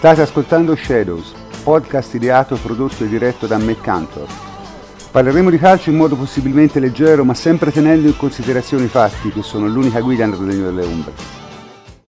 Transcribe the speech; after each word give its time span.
State 0.00 0.22
ascoltando 0.22 0.74
Shadows, 0.74 1.34
podcast 1.62 2.14
ideato, 2.14 2.56
prodotto 2.56 3.04
e 3.04 3.06
diretto 3.06 3.46
da 3.46 3.58
McCantor. 3.58 4.26
Parleremo 5.10 5.50
di 5.50 5.58
calcio 5.58 5.90
in 5.90 5.96
modo 5.96 6.16
possibilmente 6.16 6.80
leggero, 6.80 7.22
ma 7.22 7.34
sempre 7.34 7.70
tenendo 7.70 8.08
in 8.08 8.16
considerazione 8.16 8.84
i 8.84 8.88
fatti, 8.88 9.28
che 9.28 9.42
sono 9.42 9.66
l'unica 9.66 10.00
guida 10.00 10.24
nel 10.24 10.38
regno 10.38 10.64
delle 10.64 10.84
ombre. 10.86 11.12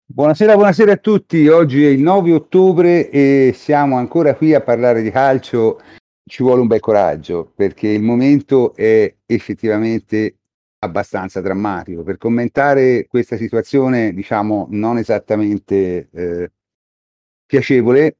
Buonasera, 0.04 0.52
buonasera 0.52 0.92
a 0.92 0.96
tutti. 0.98 1.48
Oggi 1.48 1.82
è 1.82 1.88
il 1.88 2.02
9 2.02 2.34
ottobre 2.34 3.08
e 3.08 3.54
siamo 3.56 3.96
ancora 3.96 4.34
qui 4.34 4.52
a 4.52 4.60
parlare 4.60 5.00
di 5.00 5.10
calcio. 5.10 5.80
Ci 6.26 6.42
vuole 6.42 6.60
un 6.60 6.66
bel 6.66 6.80
coraggio 6.80 7.50
perché 7.56 7.88
il 7.88 8.02
momento 8.02 8.74
è 8.74 9.10
effettivamente 9.24 10.40
abbastanza 10.80 11.40
drammatico. 11.40 12.02
Per 12.02 12.18
commentare 12.18 13.06
questa 13.08 13.38
situazione, 13.38 14.12
diciamo, 14.12 14.66
non 14.72 14.98
esattamente 14.98 16.10
eh, 16.12 16.50
piacevole, 17.48 18.16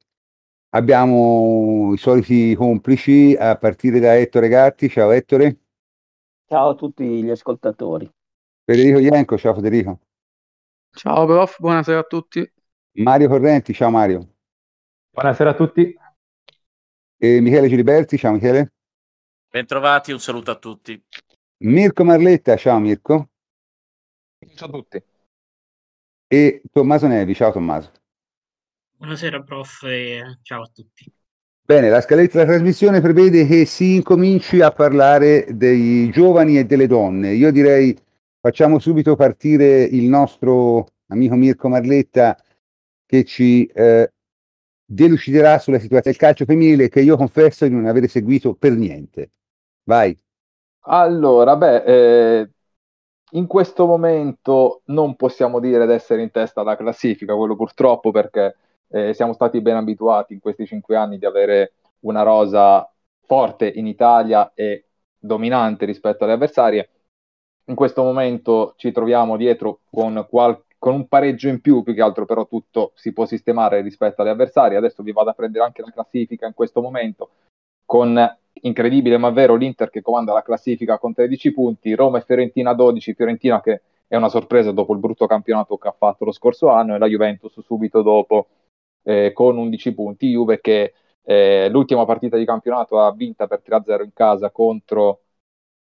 abbiamo 0.69 1.93
i 1.93 1.97
soliti 1.97 2.55
complici 2.55 3.35
a 3.37 3.55
partire 3.57 3.99
da 3.99 4.17
Ettore 4.17 4.47
Gatti. 4.47 4.89
Ciao 4.89 5.11
Ettore. 5.11 5.59
Ciao 6.47 6.69
a 6.69 6.75
tutti 6.75 7.05
gli 7.23 7.29
ascoltatori. 7.29 8.11
Federico 8.65 8.97
Ienco, 8.97 9.37
ciao 9.37 9.53
Federico. 9.53 9.99
Ciao 10.91 11.25
prof, 11.27 11.59
buonasera 11.59 11.99
a 11.99 12.03
tutti. 12.03 12.51
Mario 12.93 13.27
Correnti, 13.27 13.71
ciao 13.71 13.91
Mario. 13.91 14.35
Buonasera 15.11 15.51
a 15.51 15.53
tutti. 15.53 15.95
E 17.21 17.39
Michele 17.39 17.69
Giliberti, 17.69 18.17
ciao 18.17 18.31
Michele. 18.31 18.73
Bentrovati, 19.47 20.11
un 20.11 20.19
saluto 20.19 20.49
a 20.49 20.55
tutti. 20.55 20.99
Mirko 21.57 22.03
Marletta, 22.03 22.55
ciao 22.57 22.79
Mirko. 22.79 23.29
Ciao 24.55 24.67
a 24.69 24.71
tutti. 24.71 25.03
E 26.27 26.61
Tommaso 26.71 27.05
Nevi, 27.05 27.35
ciao 27.35 27.51
Tommaso. 27.51 27.91
Buonasera 28.99 29.43
prof 29.43 29.83
e 29.83 30.39
ciao 30.41 30.63
a 30.63 30.69
tutti. 30.73 31.09
Bene, 31.63 31.87
la 31.87 32.01
scaletta 32.01 32.39
della 32.39 32.49
trasmissione 32.49 32.99
prevede 32.99 33.47
che 33.47 33.63
si 33.63 33.95
incominci 33.95 34.59
a 34.59 34.71
parlare 34.71 35.47
dei 35.51 36.09
giovani 36.09 36.57
e 36.57 36.65
delle 36.65 36.85
donne. 36.85 37.31
Io 37.31 37.49
direi 37.49 37.97
facciamo 38.41 38.77
subito 38.77 39.15
partire 39.15 39.83
il 39.83 40.09
nostro 40.09 40.87
amico 41.07 41.35
Mirko 41.35 41.69
Marletta 41.69 42.37
che 43.05 43.23
ci 43.23 43.65
eh, 43.67 44.11
deluciderà 44.83 45.59
sulla 45.59 45.79
situazione 45.79 46.17
del 46.17 46.17
calcio 46.17 46.43
femminile 46.43 46.89
che 46.89 46.99
io 46.99 47.15
confesso 47.15 47.65
di 47.65 47.73
non 47.73 47.85
avere 47.85 48.09
seguito 48.09 48.53
per 48.53 48.73
niente. 48.73 49.31
Vai. 49.85 50.19
Allora, 50.87 51.55
beh, 51.55 51.83
eh, 51.85 52.49
in 53.31 53.47
questo 53.47 53.85
momento 53.85 54.81
non 54.87 55.15
possiamo 55.15 55.61
dire 55.61 55.87
di 55.87 55.93
essere 55.93 56.21
in 56.21 56.31
testa 56.31 56.59
alla 56.59 56.75
classifica, 56.75 57.33
quello 57.33 57.55
purtroppo 57.55 58.11
perché 58.11 58.57
eh, 58.89 59.13
siamo 59.13 59.33
stati 59.33 59.61
ben 59.61 59.75
abituati 59.75 60.33
in 60.33 60.39
questi 60.39 60.65
cinque 60.65 60.95
anni 60.95 61.17
di 61.17 61.25
avere 61.25 61.73
una 62.01 62.23
rosa 62.23 62.89
forte 63.25 63.67
in 63.67 63.87
Italia 63.87 64.51
e 64.53 64.85
dominante 65.17 65.85
rispetto 65.85 66.23
alle 66.23 66.33
avversarie. 66.33 66.89
In 67.65 67.75
questo 67.75 68.01
momento 68.01 68.73
ci 68.77 68.91
troviamo 68.91 69.37
dietro 69.37 69.81
con, 69.91 70.25
qual- 70.29 70.63
con 70.77 70.95
un 70.95 71.07
pareggio 71.07 71.49
in 71.49 71.61
più, 71.61 71.83
più 71.83 71.93
che 71.93 72.01
altro 72.01 72.25
però 72.25 72.47
tutto 72.47 72.93
si 72.95 73.13
può 73.13 73.25
sistemare 73.25 73.81
rispetto 73.81 74.21
alle 74.21 74.31
avversarie. 74.31 74.77
Adesso 74.77 75.03
vi 75.03 75.11
vado 75.11 75.29
a 75.29 75.33
prendere 75.33 75.65
anche 75.65 75.81
la 75.81 75.91
classifica 75.91 76.47
in 76.47 76.53
questo 76.53 76.81
momento 76.81 77.29
con 77.85 78.37
incredibile 78.61 79.17
ma 79.17 79.29
vero 79.29 79.55
l'Inter 79.55 79.89
che 79.89 80.01
comanda 80.01 80.33
la 80.33 80.41
classifica 80.41 80.97
con 80.97 81.13
13 81.13 81.53
punti, 81.53 81.93
Roma 81.93 82.17
e 82.17 82.21
Fiorentina 82.21 82.73
12, 82.73 83.13
Fiorentina 83.13 83.61
che 83.61 83.81
è 84.07 84.15
una 84.15 84.29
sorpresa 84.29 84.71
dopo 84.71 84.93
il 84.93 84.99
brutto 84.99 85.27
campionato 85.27 85.77
che 85.77 85.87
ha 85.87 85.95
fatto 85.97 86.25
lo 86.25 86.31
scorso 86.31 86.69
anno 86.69 86.95
e 86.95 86.97
la 86.97 87.07
Juventus 87.07 87.59
subito 87.61 88.01
dopo 88.01 88.47
eh, 89.09 89.31
con 89.33 89.57
11 89.57 89.93
punti, 89.95 90.29
Juve 90.29 90.61
che 90.61 90.93
eh, 91.23 91.67
l'ultima 91.69 92.05
partita 92.05 92.37
di 92.37 92.45
campionato 92.45 92.99
ha 93.01 93.11
vinta 93.11 93.47
per 93.47 93.61
3-0 93.63 94.03
in 94.03 94.13
casa 94.13 94.51
contro 94.51 95.21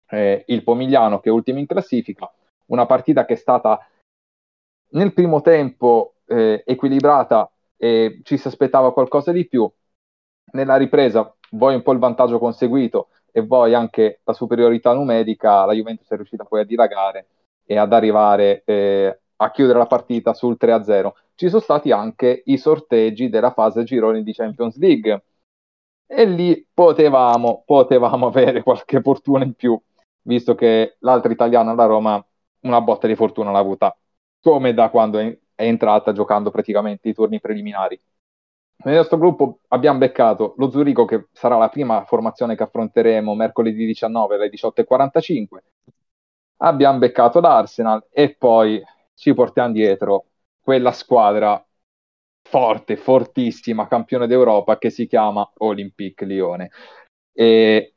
eh, 0.08 0.44
il 0.46 0.62
Pomigliano 0.62 1.20
che 1.20 1.28
è 1.28 1.32
ultimo 1.32 1.58
in 1.58 1.66
classifica, 1.66 2.32
una 2.66 2.86
partita 2.86 3.26
che 3.26 3.34
è 3.34 3.36
stata 3.36 3.86
nel 4.92 5.12
primo 5.12 5.42
tempo 5.42 6.14
eh, 6.24 6.62
equilibrata 6.64 7.50
e 7.76 8.20
ci 8.24 8.38
si 8.38 8.48
aspettava 8.48 8.94
qualcosa 8.94 9.30
di 9.30 9.46
più, 9.46 9.70
nella 10.52 10.76
ripresa 10.76 11.34
vuoi 11.50 11.74
un 11.74 11.82
po' 11.82 11.92
il 11.92 11.98
vantaggio 11.98 12.38
conseguito 12.38 13.10
e 13.30 13.42
vuoi 13.42 13.74
anche 13.74 14.20
la 14.24 14.32
superiorità 14.32 14.94
numerica, 14.94 15.66
la 15.66 15.74
Juventus 15.74 16.08
è 16.08 16.16
riuscita 16.16 16.44
poi 16.44 16.60
a 16.60 16.64
dilagare 16.64 17.26
e 17.66 17.76
ad 17.76 17.92
arrivare 17.92 18.62
eh, 18.64 19.20
a 19.40 19.50
chiudere 19.50 19.78
la 19.78 19.86
partita 19.86 20.34
sul 20.34 20.56
3-0. 20.58 21.12
Ci 21.34 21.48
sono 21.48 21.60
stati 21.60 21.92
anche 21.92 22.42
i 22.46 22.58
sorteggi 22.58 23.28
della 23.28 23.52
fase 23.52 23.84
gironi 23.84 24.22
di 24.22 24.32
Champions 24.32 24.76
League 24.78 25.24
e 26.06 26.24
lì 26.24 26.66
potevamo, 26.72 27.62
potevamo 27.64 28.26
avere 28.26 28.62
qualche 28.62 29.00
fortuna 29.00 29.44
in 29.44 29.54
più, 29.54 29.80
visto 30.22 30.54
che 30.54 30.96
l'altra 31.00 31.32
italiana, 31.32 31.74
la 31.74 31.84
Roma, 31.84 32.24
una 32.60 32.80
botta 32.80 33.06
di 33.06 33.14
fortuna 33.14 33.50
l'ha 33.52 33.58
avuta, 33.58 33.96
come 34.40 34.74
da 34.74 34.90
quando 34.90 35.18
è 35.18 35.38
entrata 35.54 36.12
giocando 36.12 36.50
praticamente 36.50 37.08
i 37.08 37.14
turni 37.14 37.40
preliminari. 37.40 38.00
Nel 38.84 38.94
nostro 38.96 39.18
gruppo 39.18 39.60
abbiamo 39.68 39.98
beccato 39.98 40.54
lo 40.56 40.70
Zurigo, 40.70 41.04
che 41.04 41.26
sarà 41.32 41.56
la 41.56 41.68
prima 41.68 42.04
formazione 42.04 42.56
che 42.56 42.62
affronteremo 42.62 43.34
mercoledì 43.34 43.84
19 43.86 44.36
alle 44.36 44.50
18.45. 44.50 45.58
Abbiamo 46.58 46.98
beccato 46.98 47.40
l'Arsenal 47.40 48.06
e 48.10 48.34
poi 48.34 48.82
ci 49.18 49.34
portiamo 49.34 49.72
dietro 49.72 50.26
quella 50.60 50.92
squadra 50.92 51.62
forte, 52.42 52.96
fortissima, 52.96 53.88
campione 53.88 54.26
d'Europa 54.26 54.78
che 54.78 54.90
si 54.90 55.06
chiama 55.06 55.50
Olympique 55.58 56.26
Lione. 56.26 56.70
E 57.32 57.94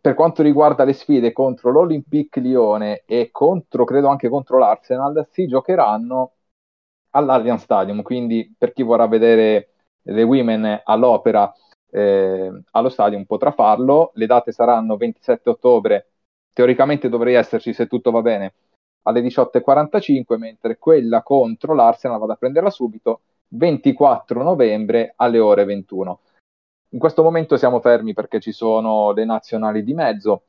per 0.00 0.14
quanto 0.14 0.42
riguarda 0.42 0.84
le 0.84 0.92
sfide 0.92 1.32
contro 1.32 1.70
l'Olympique 1.70 2.40
Lione 2.42 3.02
e 3.06 3.30
contro, 3.30 3.84
credo 3.84 4.08
anche 4.08 4.28
contro 4.28 4.58
l'Arsenal, 4.58 5.26
si 5.30 5.46
giocheranno 5.46 6.32
all'Allianz 7.10 7.62
Stadium, 7.62 8.02
quindi 8.02 8.54
per 8.56 8.72
chi 8.72 8.82
vorrà 8.82 9.06
vedere 9.06 9.70
le 10.02 10.22
Women 10.22 10.82
all'opera 10.84 11.52
eh, 11.90 12.62
allo 12.72 12.88
stadium 12.88 13.24
potrà 13.24 13.52
farlo. 13.52 14.10
Le 14.14 14.26
date 14.26 14.52
saranno 14.52 14.96
27 14.96 15.48
ottobre, 15.50 16.10
teoricamente 16.52 17.08
dovrei 17.08 17.34
esserci 17.34 17.72
se 17.72 17.86
tutto 17.86 18.10
va 18.10 18.20
bene, 18.22 18.52
alle 19.06 19.20
18.45, 19.20 20.36
mentre 20.36 20.78
quella 20.78 21.22
contro 21.22 21.74
l'Arsenal 21.74 22.18
vado 22.18 22.32
a 22.32 22.36
prenderla 22.36 22.70
subito 22.70 23.20
24 23.48 24.42
novembre 24.42 25.12
alle 25.16 25.38
ore 25.38 25.64
21. 25.64 26.20
In 26.90 26.98
questo 26.98 27.22
momento 27.22 27.56
siamo 27.56 27.80
fermi 27.80 28.14
perché 28.14 28.40
ci 28.40 28.52
sono 28.52 29.12
le 29.12 29.24
nazionali 29.24 29.82
di 29.82 29.94
mezzo. 29.94 30.42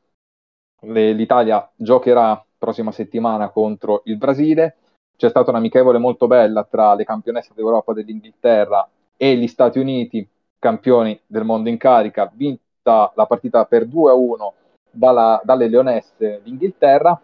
Le, 0.82 1.14
L'Italia 1.14 1.70
giocherà 1.76 2.44
prossima 2.58 2.92
settimana 2.92 3.50
contro 3.50 4.02
il 4.06 4.18
Brasile. 4.18 4.78
C'è 5.16 5.30
stata 5.30 5.50
un'amichevole 5.50 5.98
molto 5.98 6.28
bella 6.28 6.64
tra 6.64 6.94
le 6.94 7.04
campionesse 7.04 7.52
d'Europa 7.56 7.94
dell'Inghilterra 7.94 8.88
e 9.16 9.36
gli 9.36 9.48
Stati 9.48 9.80
Uniti, 9.80 10.28
campioni 10.60 11.20
del 11.26 11.44
mondo 11.44 11.70
in 11.70 11.78
carica, 11.78 12.32
vinta 12.34 13.12
la 13.16 13.26
partita 13.26 13.66
per 13.66 13.86
2-1 13.88 14.52
dalla, 14.92 15.42
dalle 15.44 15.68
Leonesse 15.68 16.42
d'Inghilterra. 16.44 17.20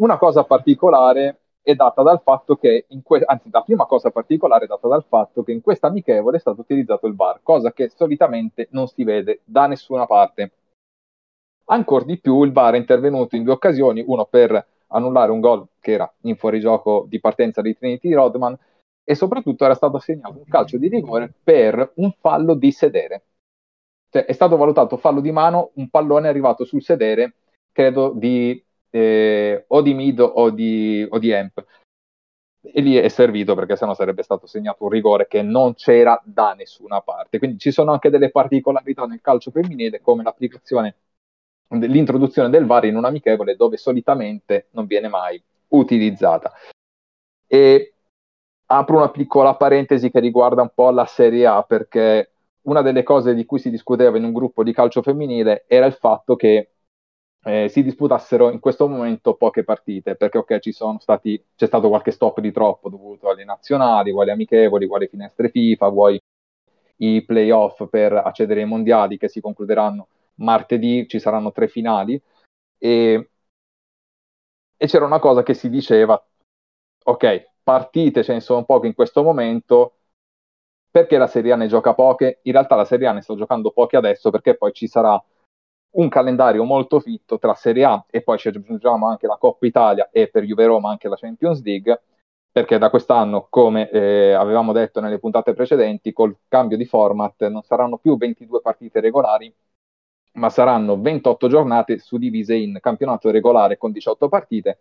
Una 0.00 0.16
cosa 0.16 0.44
particolare 0.44 1.40
è 1.60 1.74
data 1.74 2.02
dal 2.02 2.20
fatto 2.22 2.56
che, 2.56 2.86
que- 3.02 3.22
anzi 3.24 3.48
la 3.50 3.62
prima 3.62 3.84
cosa 3.84 4.10
particolare 4.10 4.64
è 4.64 4.68
data 4.68 4.86
dal 4.86 5.04
fatto 5.04 5.42
che 5.42 5.50
in 5.50 5.60
questa 5.60 5.88
amichevole 5.88 6.36
è 6.36 6.40
stato 6.40 6.60
utilizzato 6.60 7.08
il 7.08 7.16
VAR, 7.16 7.40
cosa 7.42 7.72
che 7.72 7.88
solitamente 7.88 8.68
non 8.70 8.86
si 8.86 9.02
vede 9.02 9.40
da 9.44 9.66
nessuna 9.66 10.06
parte. 10.06 10.52
Ancora 11.66 12.04
di 12.04 12.18
più 12.20 12.44
il 12.44 12.52
VAR 12.52 12.74
è 12.74 12.78
intervenuto 12.78 13.34
in 13.34 13.42
due 13.42 13.54
occasioni, 13.54 14.04
uno 14.06 14.24
per 14.24 14.66
annullare 14.86 15.32
un 15.32 15.40
gol 15.40 15.66
che 15.80 15.92
era 15.92 16.10
in 16.22 16.36
fuorigioco 16.36 17.04
di 17.08 17.18
partenza 17.18 17.60
di 17.60 17.76
Trinity 17.76 18.12
Rodman 18.12 18.56
e 19.02 19.14
soprattutto 19.16 19.64
era 19.64 19.74
stato 19.74 19.96
assegnato 19.96 20.38
un 20.38 20.44
calcio 20.44 20.78
di 20.78 20.88
rigore 20.88 21.34
per 21.42 21.92
un 21.96 22.12
fallo 22.20 22.54
di 22.54 22.70
sedere. 22.70 23.22
Cioè, 24.10 24.26
è 24.26 24.32
stato 24.32 24.56
valutato 24.56 24.96
fallo 24.96 25.20
di 25.20 25.32
mano, 25.32 25.72
un 25.74 25.90
pallone 25.90 26.28
arrivato 26.28 26.64
sul 26.64 26.82
sedere, 26.82 27.34
credo 27.72 28.12
di 28.14 28.64
eh, 28.90 29.64
o 29.66 29.82
di 29.82 29.94
mid 29.94 30.20
o 30.20 30.50
di, 30.50 31.06
o 31.08 31.18
di 31.18 31.32
amp. 31.32 31.64
E 32.60 32.80
lì 32.80 32.96
è 32.96 33.08
servito 33.08 33.54
perché 33.54 33.76
sennò 33.76 33.94
sarebbe 33.94 34.22
stato 34.22 34.46
segnato 34.46 34.84
un 34.84 34.90
rigore 34.90 35.26
che 35.26 35.42
non 35.42 35.74
c'era 35.74 36.20
da 36.24 36.54
nessuna 36.54 37.00
parte. 37.00 37.38
Quindi 37.38 37.58
ci 37.58 37.70
sono 37.70 37.92
anche 37.92 38.10
delle 38.10 38.30
particolarità 38.30 39.06
nel 39.06 39.20
calcio 39.20 39.50
femminile, 39.50 40.00
come 40.00 40.22
l'applicazione, 40.22 40.96
l'introduzione 41.68 42.50
del 42.50 42.66
VAR 42.66 42.86
in 42.86 42.96
un 42.96 43.04
amichevole 43.04 43.56
dove 43.56 43.76
solitamente 43.76 44.66
non 44.72 44.86
viene 44.86 45.08
mai 45.08 45.42
utilizzata. 45.68 46.52
E 47.46 47.92
apro 48.66 48.96
una 48.96 49.10
piccola 49.10 49.54
parentesi 49.54 50.10
che 50.10 50.20
riguarda 50.20 50.62
un 50.62 50.70
po' 50.74 50.90
la 50.90 51.06
Serie 51.06 51.46
A, 51.46 51.62
perché 51.62 52.32
una 52.62 52.82
delle 52.82 53.02
cose 53.02 53.34
di 53.34 53.44
cui 53.44 53.58
si 53.58 53.70
discuteva 53.70 54.16
in 54.18 54.24
un 54.24 54.32
gruppo 54.32 54.62
di 54.62 54.72
calcio 54.72 55.00
femminile 55.00 55.64
era 55.66 55.86
il 55.86 55.94
fatto 55.94 56.36
che 56.36 56.72
eh, 57.48 57.68
si 57.70 57.82
disputassero 57.82 58.50
in 58.50 58.60
questo 58.60 58.86
momento 58.88 59.34
poche 59.34 59.64
partite, 59.64 60.16
perché 60.16 60.36
ok, 60.36 60.58
ci 60.58 60.72
sono 60.72 60.98
stati, 61.00 61.42
c'è 61.56 61.66
stato 61.66 61.88
qualche 61.88 62.10
stop 62.10 62.40
di 62.40 62.52
troppo 62.52 62.90
dovuto 62.90 63.30
alle 63.30 63.44
nazionali, 63.44 64.10
vuoi 64.10 64.24
alle 64.24 64.32
amichevoli, 64.32 64.84
vuoi 64.86 64.98
alle 64.98 65.08
finestre 65.08 65.48
FIFA, 65.48 65.88
vuoi 65.88 66.20
i 66.96 67.24
playoff 67.24 67.88
per 67.88 68.12
accedere 68.12 68.60
ai 68.60 68.66
mondiali 68.66 69.16
che 69.16 69.28
si 69.28 69.40
concluderanno 69.40 70.08
martedì, 70.36 71.08
ci 71.08 71.18
saranno 71.18 71.50
tre 71.50 71.68
finali 71.68 72.20
e, 72.76 73.30
e 74.76 74.86
c'era 74.86 75.06
una 75.06 75.18
cosa 75.18 75.42
che 75.42 75.54
si 75.54 75.70
diceva, 75.70 76.22
ok, 77.04 77.52
partite 77.62 78.22
ce 78.22 78.34
ne 78.34 78.40
sono 78.40 78.64
poche 78.64 78.88
in 78.88 78.94
questo 78.94 79.22
momento, 79.22 79.94
perché 80.90 81.16
la 81.16 81.26
Serie 81.26 81.52
A 81.52 81.56
ne 81.56 81.66
gioca 81.66 81.94
poche? 81.94 82.40
In 82.42 82.52
realtà 82.52 82.74
la 82.74 82.84
Serie 82.84 83.06
A 83.06 83.12
ne 83.12 83.22
sta 83.22 83.34
giocando 83.34 83.70
poche 83.70 83.96
adesso 83.96 84.30
perché 84.30 84.54
poi 84.54 84.72
ci 84.72 84.86
sarà 84.86 85.22
un 85.90 86.08
calendario 86.08 86.64
molto 86.64 87.00
fitto 87.00 87.38
tra 87.38 87.54
Serie 87.54 87.84
A 87.84 88.04
e 88.10 88.22
poi 88.22 88.38
ci 88.38 88.48
aggiungiamo 88.48 89.08
anche 89.08 89.26
la 89.26 89.36
Coppa 89.36 89.66
Italia 89.66 90.10
e 90.10 90.28
per 90.28 90.44
Juve 90.44 90.66
Roma 90.66 90.90
anche 90.90 91.08
la 91.08 91.16
Champions 91.16 91.62
League 91.62 92.02
perché 92.50 92.78
da 92.78 92.90
quest'anno, 92.90 93.46
come 93.48 93.88
eh, 93.90 94.32
avevamo 94.32 94.72
detto 94.72 95.00
nelle 95.00 95.18
puntate 95.20 95.54
precedenti, 95.54 96.12
col 96.12 96.36
cambio 96.48 96.76
di 96.76 96.86
format 96.86 97.46
non 97.46 97.62
saranno 97.62 97.98
più 97.98 98.16
22 98.16 98.60
partite 98.60 99.00
regolari, 99.00 99.54
ma 100.32 100.48
saranno 100.48 101.00
28 101.00 101.48
giornate 101.48 101.98
suddivise 101.98 102.54
in 102.56 102.78
campionato 102.80 103.30
regolare 103.30 103.76
con 103.76 103.92
18 103.92 104.28
partite 104.28 104.78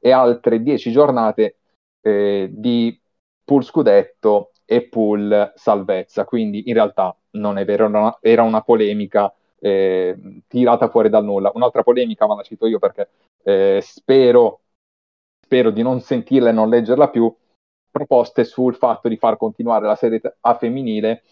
e 0.00 0.10
altre 0.10 0.62
10 0.62 0.90
giornate 0.90 1.58
eh, 2.00 2.48
di 2.50 3.00
pool 3.44 3.62
scudetto 3.62 4.52
e 4.64 4.82
pool 4.88 5.52
salvezza. 5.54 6.24
Quindi 6.24 6.68
in 6.68 6.74
realtà 6.74 7.16
non 7.32 7.58
è 7.58 7.64
vero, 7.64 8.18
era 8.20 8.42
una, 8.42 8.62
polemica 8.62 9.32
eh, 9.60 10.42
tirata 10.46 10.88
fuori 10.88 11.08
dal 11.08 11.24
nulla. 11.24 11.50
Un'altra 11.54 11.82
polemica, 11.82 12.26
ma 12.26 12.36
la 12.36 12.42
cito 12.42 12.66
io 12.66 12.78
perché 12.78 13.08
eh, 13.42 13.80
spero, 13.82 14.60
spero 15.44 15.70
di 15.70 15.82
non 15.82 16.00
sentirla 16.00 16.50
e 16.50 16.52
non 16.52 16.68
leggerla 16.68 17.08
più, 17.08 17.34
proposte 17.90 18.44
sul 18.44 18.76
fatto 18.76 19.08
di 19.08 19.16
far 19.16 19.36
continuare 19.36 19.86
la 19.86 19.96
Serie 19.96 20.20
A 20.40 20.54
femminile 20.54 21.22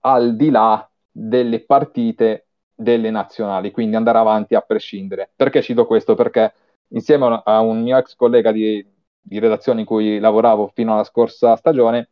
al 0.00 0.36
di 0.36 0.50
là 0.50 0.88
delle 1.10 1.60
partite 1.60 2.46
delle 2.74 3.10
nazionali, 3.10 3.70
quindi 3.70 3.96
andare 3.96 4.18
avanti 4.18 4.54
a 4.54 4.60
prescindere. 4.60 5.30
Perché 5.34 5.62
cito 5.62 5.86
questo? 5.86 6.14
Perché 6.14 6.52
insieme 6.88 7.42
a 7.44 7.60
un 7.60 7.82
mio 7.82 7.96
ex 7.96 8.16
collega 8.16 8.50
di, 8.50 8.84
di 9.20 9.38
redazione 9.38 9.80
in 9.80 9.86
cui 9.86 10.18
lavoravo 10.18 10.70
fino 10.74 10.92
alla 10.92 11.04
scorsa 11.04 11.56
stagione, 11.56 12.10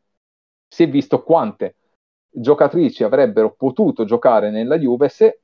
si 0.69 0.85
è 0.85 0.89
visto 0.89 1.23
quante 1.23 1.75
giocatrici 2.31 3.05
avrebbero 3.05 3.53
potuto 3.53 4.05
giocare 4.05 4.51
nella 4.51 4.79
Juve 4.79 5.09
se 5.09 5.41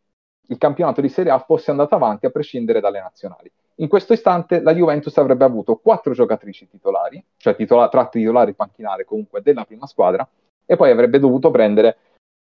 il 0.48 0.58
campionato 0.58 1.00
di 1.00 1.08
Serie 1.08 1.32
A 1.32 1.38
fosse 1.38 1.70
andato 1.70 1.94
avanti 1.94 2.26
a 2.26 2.30
prescindere 2.30 2.80
dalle 2.80 3.00
nazionali. 3.00 3.50
In 3.76 3.88
questo 3.88 4.12
istante 4.12 4.60
la 4.60 4.74
Juventus 4.74 5.16
avrebbe 5.18 5.44
avuto 5.44 5.76
quattro 5.76 6.12
giocatrici 6.12 6.68
titolari, 6.68 7.22
cioè 7.36 7.56
titola- 7.56 7.88
tra 7.88 8.06
titolari 8.06 8.54
panchinare 8.54 9.04
comunque 9.04 9.42
della 9.42 9.64
prima 9.64 9.86
squadra, 9.86 10.26
e 10.64 10.76
poi 10.76 10.90
avrebbe 10.90 11.18
dovuto 11.18 11.50
prendere 11.50 11.98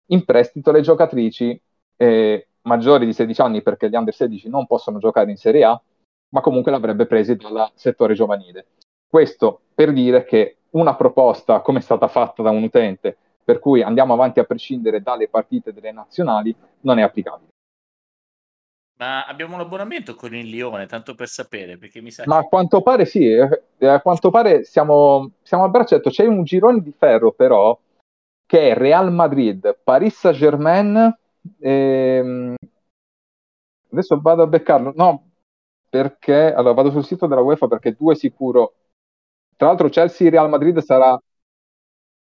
in 0.07 0.25
prestito 0.25 0.71
le 0.71 0.81
giocatrici 0.81 1.61
eh, 1.97 2.47
maggiori 2.63 3.05
di 3.05 3.13
16 3.13 3.41
anni 3.41 3.61
perché 3.61 3.89
gli 3.89 3.95
under 3.95 4.13
16 4.13 4.49
non 4.49 4.65
possono 4.65 4.97
giocare 4.97 5.29
in 5.29 5.37
Serie 5.37 5.63
A, 5.63 5.81
ma 6.29 6.41
comunque 6.41 6.71
l'avrebbe 6.71 7.05
presi 7.05 7.35
dal 7.35 7.71
settore 7.75 8.13
giovanile. 8.13 8.65
Questo 9.07 9.61
per 9.73 9.93
dire 9.93 10.23
che 10.23 10.57
una 10.71 10.95
proposta 10.95 11.59
come 11.59 11.79
è 11.79 11.81
stata 11.81 12.07
fatta 12.07 12.41
da 12.41 12.49
un 12.49 12.63
utente 12.63 13.17
per 13.43 13.59
cui 13.59 13.81
andiamo 13.81 14.13
avanti 14.13 14.39
a 14.39 14.43
prescindere 14.43 15.01
dalle 15.01 15.27
partite 15.27 15.73
delle 15.73 15.91
nazionali, 15.91 16.55
non 16.81 16.99
è 16.99 17.01
applicabile. 17.01 17.49
Ma 19.01 19.25
abbiamo 19.25 19.55
un 19.55 19.61
abbonamento 19.61 20.13
con 20.13 20.35
il 20.35 20.47
Lione, 20.47 20.85
tanto 20.85 21.15
per 21.15 21.27
sapere, 21.27 21.77
perché 21.77 22.01
mi 22.01 22.11
sa 22.11 22.23
Ma 22.27 22.38
a 22.38 22.43
quanto 22.43 22.83
pare 22.83 23.05
sì, 23.05 23.25
eh, 23.25 23.63
eh, 23.79 23.88
a 23.88 23.99
quanto 23.99 24.29
pare 24.29 24.63
siamo, 24.63 25.31
siamo 25.41 25.63
a 25.63 25.69
braccetto. 25.69 26.11
C'è 26.11 26.27
un 26.27 26.43
girone 26.43 26.81
di 26.81 26.91
ferro 26.91 27.31
però, 27.31 27.75
che 28.45 28.69
è 28.69 28.73
Real 28.75 29.11
Madrid, 29.11 29.75
Paris 29.83 30.19
Saint-Germain, 30.19 31.17
ehm... 31.59 32.55
adesso 33.91 34.21
vado 34.21 34.43
a 34.43 34.47
beccarlo, 34.47 34.93
no, 34.95 35.29
perché, 35.89 36.53
allora 36.53 36.73
vado 36.73 36.91
sul 36.91 37.03
sito 37.03 37.25
della 37.25 37.41
UEFA 37.41 37.67
perché 37.67 37.95
due 37.97 38.13
sicuro. 38.13 38.73
Tra 39.55 39.67
l'altro 39.67 39.89
Chelsea-Real 39.89 40.47
Madrid 40.47 40.77
sarà 40.79 41.19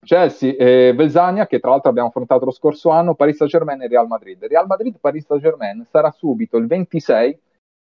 Chelsea 0.03 0.55
e 0.57 0.93
Belzania, 0.95 1.45
che 1.45 1.59
tra 1.59 1.69
l'altro 1.69 1.89
abbiamo 1.89 2.09
affrontato 2.09 2.45
lo 2.45 2.51
scorso 2.51 2.89
anno, 2.89 3.13
Paris 3.13 3.37
Saint-Germain 3.37 3.81
e 3.81 3.87
Real 3.87 4.07
Madrid. 4.07 4.43
Real 4.45 4.65
Madrid-Paris 4.65 5.25
Saint-Germain 5.25 5.85
sarà 5.89 6.11
subito 6.11 6.57
il 6.57 6.67
26 6.67 7.39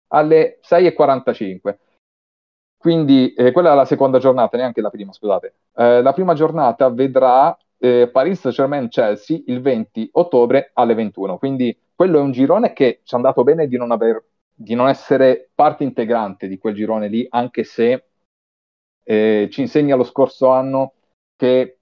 alle 0.08 0.58
6.45. 0.62 1.76
Quindi 2.76 3.32
eh, 3.34 3.52
quella 3.52 3.72
è 3.72 3.74
la 3.74 3.84
seconda 3.84 4.18
giornata, 4.18 4.56
neanche 4.56 4.80
la 4.80 4.90
prima, 4.90 5.12
scusate. 5.12 5.54
Eh, 5.74 6.02
la 6.02 6.12
prima 6.12 6.34
giornata 6.34 6.88
vedrà 6.90 7.56
eh, 7.78 8.08
Paris 8.08 8.40
Saint-Germain-Chelsea 8.40 9.42
il 9.46 9.60
20 9.60 10.10
ottobre 10.12 10.70
alle 10.74 10.94
21. 10.94 11.38
Quindi 11.38 11.76
quello 11.94 12.18
è 12.18 12.22
un 12.22 12.32
girone 12.32 12.72
che 12.72 13.00
ci 13.04 13.14
è 13.14 13.16
andato 13.16 13.42
bene 13.44 13.66
di 13.68 13.76
non, 13.76 13.90
aver, 13.90 14.24
di 14.52 14.74
non 14.74 14.88
essere 14.88 15.50
parte 15.54 15.84
integrante 15.84 16.48
di 16.48 16.58
quel 16.58 16.74
girone 16.74 17.08
lì, 17.08 17.26
anche 17.30 17.64
se 17.64 18.04
eh, 19.04 19.48
ci 19.50 19.60
insegna 19.60 19.96
lo 19.96 20.04
scorso 20.04 20.48
anno 20.50 20.94
che 21.36 21.77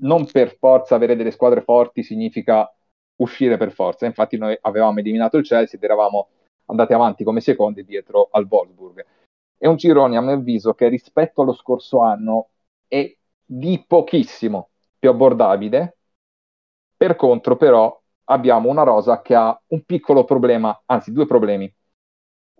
non 0.00 0.26
per 0.30 0.56
forza 0.56 0.94
avere 0.94 1.16
delle 1.16 1.30
squadre 1.30 1.62
forti 1.62 2.02
significa 2.02 2.72
uscire 3.16 3.56
per 3.56 3.72
forza. 3.72 4.06
Infatti 4.06 4.36
noi 4.36 4.56
avevamo 4.60 4.98
eliminato 4.98 5.36
il 5.36 5.44
Chelsea 5.44 5.78
ed 5.78 5.84
eravamo 5.84 6.28
andati 6.66 6.92
avanti 6.92 7.24
come 7.24 7.40
secondi 7.40 7.84
dietro 7.84 8.28
al 8.30 8.46
Wolfsburg. 8.48 9.04
È 9.56 9.66
un 9.66 9.76
girone, 9.76 10.16
a 10.16 10.20
mio 10.20 10.34
avviso, 10.34 10.74
che 10.74 10.88
rispetto 10.88 11.42
allo 11.42 11.52
scorso 11.52 12.00
anno 12.00 12.48
è 12.88 13.14
di 13.44 13.84
pochissimo 13.86 14.70
più 14.98 15.10
abbordabile. 15.10 15.98
Per 16.96 17.16
contro, 17.16 17.56
però, 17.56 18.00
abbiamo 18.24 18.68
una 18.68 18.84
rosa 18.84 19.20
che 19.22 19.34
ha 19.34 19.60
un 19.68 19.82
piccolo 19.84 20.24
problema, 20.24 20.82
anzi 20.86 21.12
due 21.12 21.26
problemi. 21.26 21.72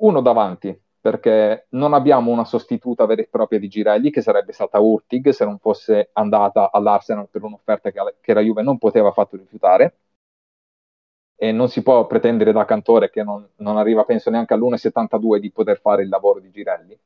Uno 0.00 0.20
davanti, 0.20 0.78
perché 1.00 1.66
non 1.70 1.94
abbiamo 1.94 2.30
una 2.30 2.44
sostituta 2.44 3.06
vera 3.06 3.22
e 3.22 3.28
propria 3.28 3.58
di 3.58 3.68
Girelli, 3.68 4.10
che 4.10 4.20
sarebbe 4.20 4.52
stata 4.52 4.78
Urtig 4.78 5.30
se 5.30 5.44
non 5.44 5.58
fosse 5.58 6.10
andata 6.12 6.70
all'Arsenal 6.70 7.28
per 7.30 7.42
un'offerta 7.42 7.90
che, 7.90 8.34
la 8.34 8.40
Juve 8.40 8.62
non 8.62 8.78
poteva 8.78 9.08
affatto 9.08 9.36
rifiutare. 9.36 9.94
E 11.36 11.52
non 11.52 11.68
si 11.70 11.82
può 11.82 12.06
pretendere 12.06 12.52
da 12.52 12.66
Cantore, 12.66 13.08
che 13.08 13.22
non, 13.22 13.48
non 13.56 13.78
arriva 13.78 14.04
penso 14.04 14.28
neanche 14.28 14.52
all'1,72, 14.52 15.38
di 15.38 15.50
poter 15.50 15.80
fare 15.80 16.02
il 16.02 16.10
lavoro 16.10 16.38
di 16.38 16.50
Girelli. 16.50 16.98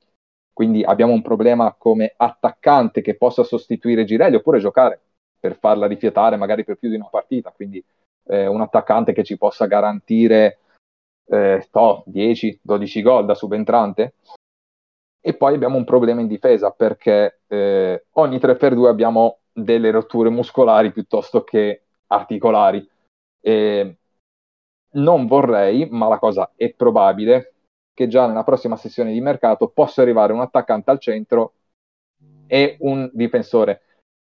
Quindi 0.52 0.82
abbiamo 0.82 1.12
un 1.12 1.22
problema 1.22 1.72
come 1.78 2.14
attaccante 2.16 3.00
che 3.00 3.16
possa 3.16 3.44
sostituire 3.44 4.04
Girelli 4.04 4.36
oppure 4.36 4.58
giocare 4.58 5.00
per 5.38 5.56
farla 5.56 5.86
rifiatare 5.86 6.36
magari 6.36 6.64
per 6.64 6.76
più 6.76 6.88
di 6.88 6.96
una 6.96 7.08
partita. 7.08 7.50
Quindi 7.50 7.84
eh, 8.26 8.46
un 8.46 8.60
attaccante 8.60 9.12
che 9.12 9.22
ci 9.22 9.36
possa 9.36 9.66
garantire 9.66 10.58
eh, 11.26 11.68
no, 11.72 12.04
10-12 12.06 13.02
gol 13.02 13.24
da 13.26 13.34
subentrante. 13.34 14.14
E 15.20 15.34
poi 15.34 15.54
abbiamo 15.54 15.76
un 15.76 15.84
problema 15.84 16.20
in 16.20 16.26
difesa 16.26 16.70
perché 16.70 17.40
eh, 17.46 18.06
ogni 18.12 18.38
3x2 18.38 18.88
abbiamo 18.88 19.38
delle 19.52 19.90
rotture 19.90 20.28
muscolari 20.28 20.92
piuttosto 20.92 21.42
che 21.44 21.82
articolari. 22.08 22.86
E 23.40 23.96
non 24.94 25.26
vorrei, 25.26 25.88
ma 25.90 26.08
la 26.08 26.18
cosa 26.18 26.52
è 26.56 26.72
probabile, 26.72 27.54
che 27.94 28.08
già 28.08 28.26
nella 28.26 28.44
prossima 28.44 28.76
sessione 28.76 29.12
di 29.12 29.20
mercato 29.20 29.68
possa 29.68 30.02
arrivare 30.02 30.32
un 30.32 30.40
attaccante 30.40 30.90
al 30.90 30.98
centro 30.98 31.52
e 32.46 32.76
un 32.80 33.08
difensore, 33.12 33.82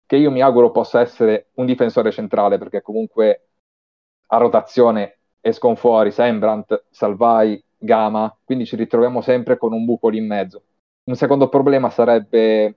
che 0.07 0.17
io 0.17 0.31
mi 0.31 0.41
auguro 0.41 0.71
possa 0.71 1.01
essere 1.01 1.49
un 1.55 1.67
difensore 1.67 2.11
centrale, 2.11 2.59
perché 2.59 2.81
comunque 2.81 3.49
a 4.29 4.39
rotazione 4.39 5.19
escono 5.41 5.75
fuori 5.75 6.11
Sembrant, 6.11 6.85
Salvai, 6.91 7.63
Gama, 7.79 8.35
quindi 8.45 8.67
ci 8.67 8.77
ritroviamo 8.77 9.21
sempre 9.21 9.57
con 9.57 9.73
un 9.73 9.85
buco 9.85 10.09
lì 10.09 10.19
in 10.19 10.27
mezzo. 10.27 10.63
Un 11.05 11.15
secondo 11.15 11.49
problema 11.49 11.91
sarebbe 11.91 12.75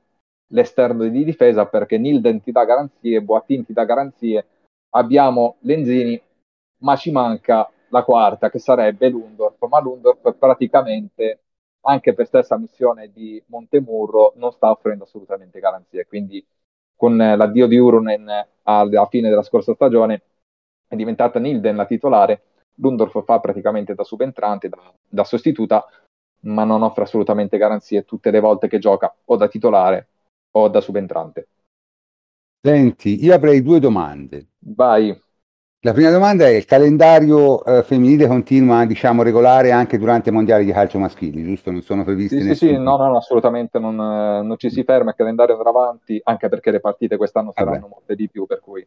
l'esterno 0.48 1.08
di 1.08 1.24
difesa 1.24 1.66
perché 1.66 1.98
Nilden 1.98 2.42
ti 2.42 2.52
dà 2.52 2.66
garanzie, 2.66 3.22
Boatin 3.22 3.66
ti 3.66 3.74
dà 3.74 3.86
garanzie, 3.86 4.46
abbiamo 4.92 5.58
Lenzini, 5.62 6.22
ma 6.82 6.96
ci 6.96 7.12
manca 7.12 7.70
la 7.90 8.04
quarta 8.04 8.50
che 8.50 8.60
sarebbe 8.60 9.10
Lundorf, 9.10 9.58
ma 9.68 9.80
Lundorf 9.80 10.36
praticamente 10.38 11.40
anche 11.82 12.14
per 12.14 12.28
stessa 12.28 12.58
missione 12.58 13.12
di 13.12 13.42
Montemurro 13.48 14.34
non 14.36 14.52
sta 14.52 14.70
offrendo 14.70 15.06
assolutamente 15.06 15.60
garanzie, 15.60 16.06
quindi 16.06 16.46
con 16.96 17.16
l'addio 17.16 17.68
di 17.68 17.78
Urunen 17.78 18.30
alla 18.64 19.06
fine 19.08 19.30
della 19.30 19.42
scorsa 19.42 19.74
stagione 19.74 20.22
è 20.90 20.96
diventata 20.98 21.40
Nilden 21.40 21.78
la 21.78 21.86
titolare 21.86 22.42
Lundorf 22.82 23.24
fa 23.24 23.40
praticamente 23.40 23.94
da 23.96 24.04
subentrante, 24.04 24.68
da, 24.70 24.78
da 25.08 25.24
sostituta, 25.24 25.86
ma 26.42 26.64
non 26.66 26.82
offre 26.82 27.04
assolutamente 27.04 27.58
garanzie 27.58 28.04
tutte 28.06 28.32
le 28.32 28.40
volte 28.40 28.68
che 28.68 28.80
gioca 28.80 29.14
o 29.26 29.36
da 29.36 29.48
titolare 29.48 30.08
o 30.52 30.68
da 30.68 30.82
subentrante. 30.82 31.48
Senti, 32.66 33.24
io 33.24 33.34
avrei 33.34 33.62
due 33.62 33.80
domande. 33.80 34.48
Vai. 34.62 35.20
La 35.82 35.94
prima 35.94 36.10
domanda 36.10 36.46
è: 36.46 36.52
il 36.52 36.66
calendario 36.66 37.64
eh, 37.64 37.84
femminile 37.84 38.28
continua, 38.28 38.86
diciamo, 38.86 39.24
regolare 39.24 39.72
anche 39.72 39.98
durante 39.98 40.30
i 40.30 40.32
mondiali 40.32 40.66
di 40.66 40.72
calcio 40.72 41.00
maschili, 41.00 41.44
giusto? 41.44 41.72
Non 41.72 41.82
sono 41.82 42.04
previsti 42.04 42.36
Sì, 42.36 42.54
sì, 42.54 42.56
sì, 42.56 42.72
no, 42.78 42.98
no, 42.98 43.18
assolutamente 43.18 43.80
non, 43.80 43.96
non, 43.96 44.56
ci 44.58 44.70
si 44.70 44.84
ferma, 44.84 45.12
il 45.12 45.16
calendario 45.16 45.56
andrà 45.56 45.70
avanti, 45.70 46.20
anche 46.24 46.48
perché 46.50 46.72
le 46.72 46.80
partite 46.80 47.18
quest'anno 47.18 47.52
saranno 47.54 47.88
Vabbè. 47.88 47.90
molte 47.90 48.16
di 48.16 48.30
più, 48.30 48.46
per 48.46 48.60
cui 48.60 48.86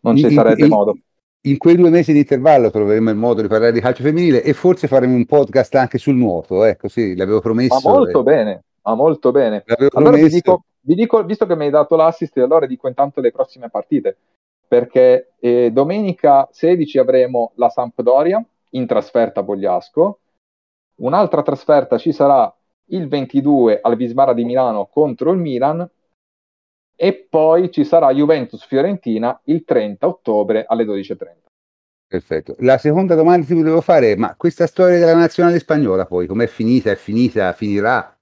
non 0.00 0.16
ci 0.16 0.28
In- 0.28 0.32
sarebbe 0.32 0.64
in- 0.64 0.68
modo. 0.68 0.96
In 1.42 1.56
quei 1.56 1.76
due 1.76 1.90
mesi 1.90 2.12
di 2.12 2.18
intervallo 2.18 2.68
troveremo 2.70 3.10
il 3.10 3.16
modo 3.16 3.42
di 3.42 3.48
parlare 3.48 3.70
di 3.70 3.80
calcio 3.80 4.02
femminile 4.02 4.42
e 4.42 4.52
forse 4.54 4.88
faremo 4.88 5.14
un 5.14 5.24
podcast 5.24 5.72
anche 5.76 5.96
sul 5.96 6.16
nuoto, 6.16 6.64
eh, 6.64 6.76
così 6.76 7.14
l'avevo 7.14 7.36
Ma 7.36 7.42
promesso. 7.42 7.88
molto 7.88 8.20
eh, 8.20 8.22
bene, 8.24 8.64
ma 8.82 8.94
molto 8.94 9.30
bene. 9.30 9.62
l'avevo 9.64 9.90
Allora 9.96 10.16
vi 10.16 10.22
promesso. 10.22 10.36
dico, 10.36 10.64
vi 10.80 10.94
dico, 10.96 11.24
visto 11.24 11.46
che 11.46 11.54
mi 11.54 11.66
hai 11.66 11.70
dato 11.70 11.94
l'assist, 11.94 12.36
allora 12.38 12.66
dico 12.66 12.88
intanto 12.88 13.20
le 13.20 13.30
prossime 13.30 13.70
partite, 13.70 14.16
perché 14.66 15.34
eh, 15.38 15.70
domenica 15.70 16.48
16 16.50 16.98
avremo 16.98 17.52
la 17.54 17.68
Sampdoria 17.68 18.44
in 18.70 18.86
trasferta 18.86 19.40
a 19.40 19.42
Bogliasco, 19.44 20.18
un'altra 20.96 21.42
trasferta 21.42 21.98
ci 21.98 22.10
sarà 22.10 22.52
il 22.90 23.06
22 23.06 23.78
al 23.80 23.96
Vismara 23.96 24.32
di 24.32 24.44
Milano 24.44 24.86
contro 24.86 25.30
il 25.30 25.38
Milan 25.38 25.88
e 27.00 27.14
poi 27.14 27.70
ci 27.70 27.84
sarà 27.84 28.12
Juventus-Fiorentina 28.12 29.40
il 29.44 29.62
30 29.62 30.04
ottobre 30.04 30.64
alle 30.66 30.84
12.30. 30.84 31.36
Perfetto. 32.08 32.56
La 32.58 32.76
seconda 32.76 33.14
domanda 33.14 33.46
che 33.46 33.54
ti 33.54 33.60
volevo 33.60 33.80
fare 33.80 34.12
è, 34.12 34.16
ma 34.16 34.34
questa 34.34 34.66
storia 34.66 34.98
della 34.98 35.14
nazionale 35.14 35.60
spagnola 35.60 36.06
poi, 36.06 36.26
com'è 36.26 36.48
finita? 36.48 36.90
È 36.90 36.96
finita? 36.96 37.52
Finirà? 37.52 38.18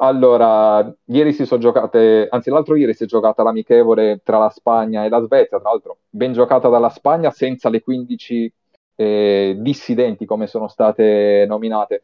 Allora, 0.00 0.92
ieri 1.04 1.32
si 1.32 1.46
sono 1.46 1.60
giocate, 1.60 2.26
anzi 2.28 2.50
l'altro 2.50 2.74
ieri 2.74 2.92
si 2.92 3.04
è 3.04 3.06
giocata 3.06 3.44
l'amichevole 3.44 4.20
tra 4.24 4.38
la 4.38 4.48
Spagna 4.48 5.04
e 5.04 5.08
la 5.08 5.20
Svezia, 5.20 5.60
tra 5.60 5.70
l'altro 5.70 5.98
ben 6.08 6.32
giocata 6.32 6.68
dalla 6.68 6.88
Spagna 6.88 7.30
senza 7.30 7.68
le 7.68 7.82
15 7.82 8.52
eh, 8.96 9.56
dissidenti 9.60 10.24
come 10.24 10.48
sono 10.48 10.66
state 10.66 11.44
nominate. 11.46 12.02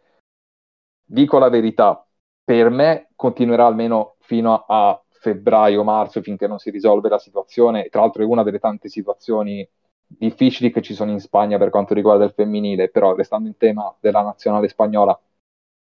Dico 1.04 1.38
la 1.38 1.48
verità, 1.48 2.06
per 2.44 2.70
me 2.70 3.08
continuerà 3.16 3.66
almeno 3.66 4.16
fino 4.20 4.64
a 4.68 5.03
febbraio-marzo 5.24 6.20
finché 6.22 6.46
non 6.46 6.58
si 6.58 6.70
risolve 6.70 7.08
la 7.08 7.18
situazione, 7.18 7.88
tra 7.88 8.00
l'altro 8.02 8.22
è 8.22 8.26
una 8.26 8.42
delle 8.42 8.58
tante 8.58 8.88
situazioni 8.88 9.66
difficili 10.06 10.70
che 10.70 10.82
ci 10.82 10.94
sono 10.94 11.10
in 11.10 11.20
Spagna 11.20 11.56
per 11.58 11.70
quanto 11.70 11.94
riguarda 11.94 12.24
il 12.24 12.32
femminile, 12.32 12.90
però 12.90 13.14
restando 13.14 13.48
in 13.48 13.56
tema 13.56 13.94
della 14.00 14.22
nazionale 14.22 14.68
spagnola 14.68 15.18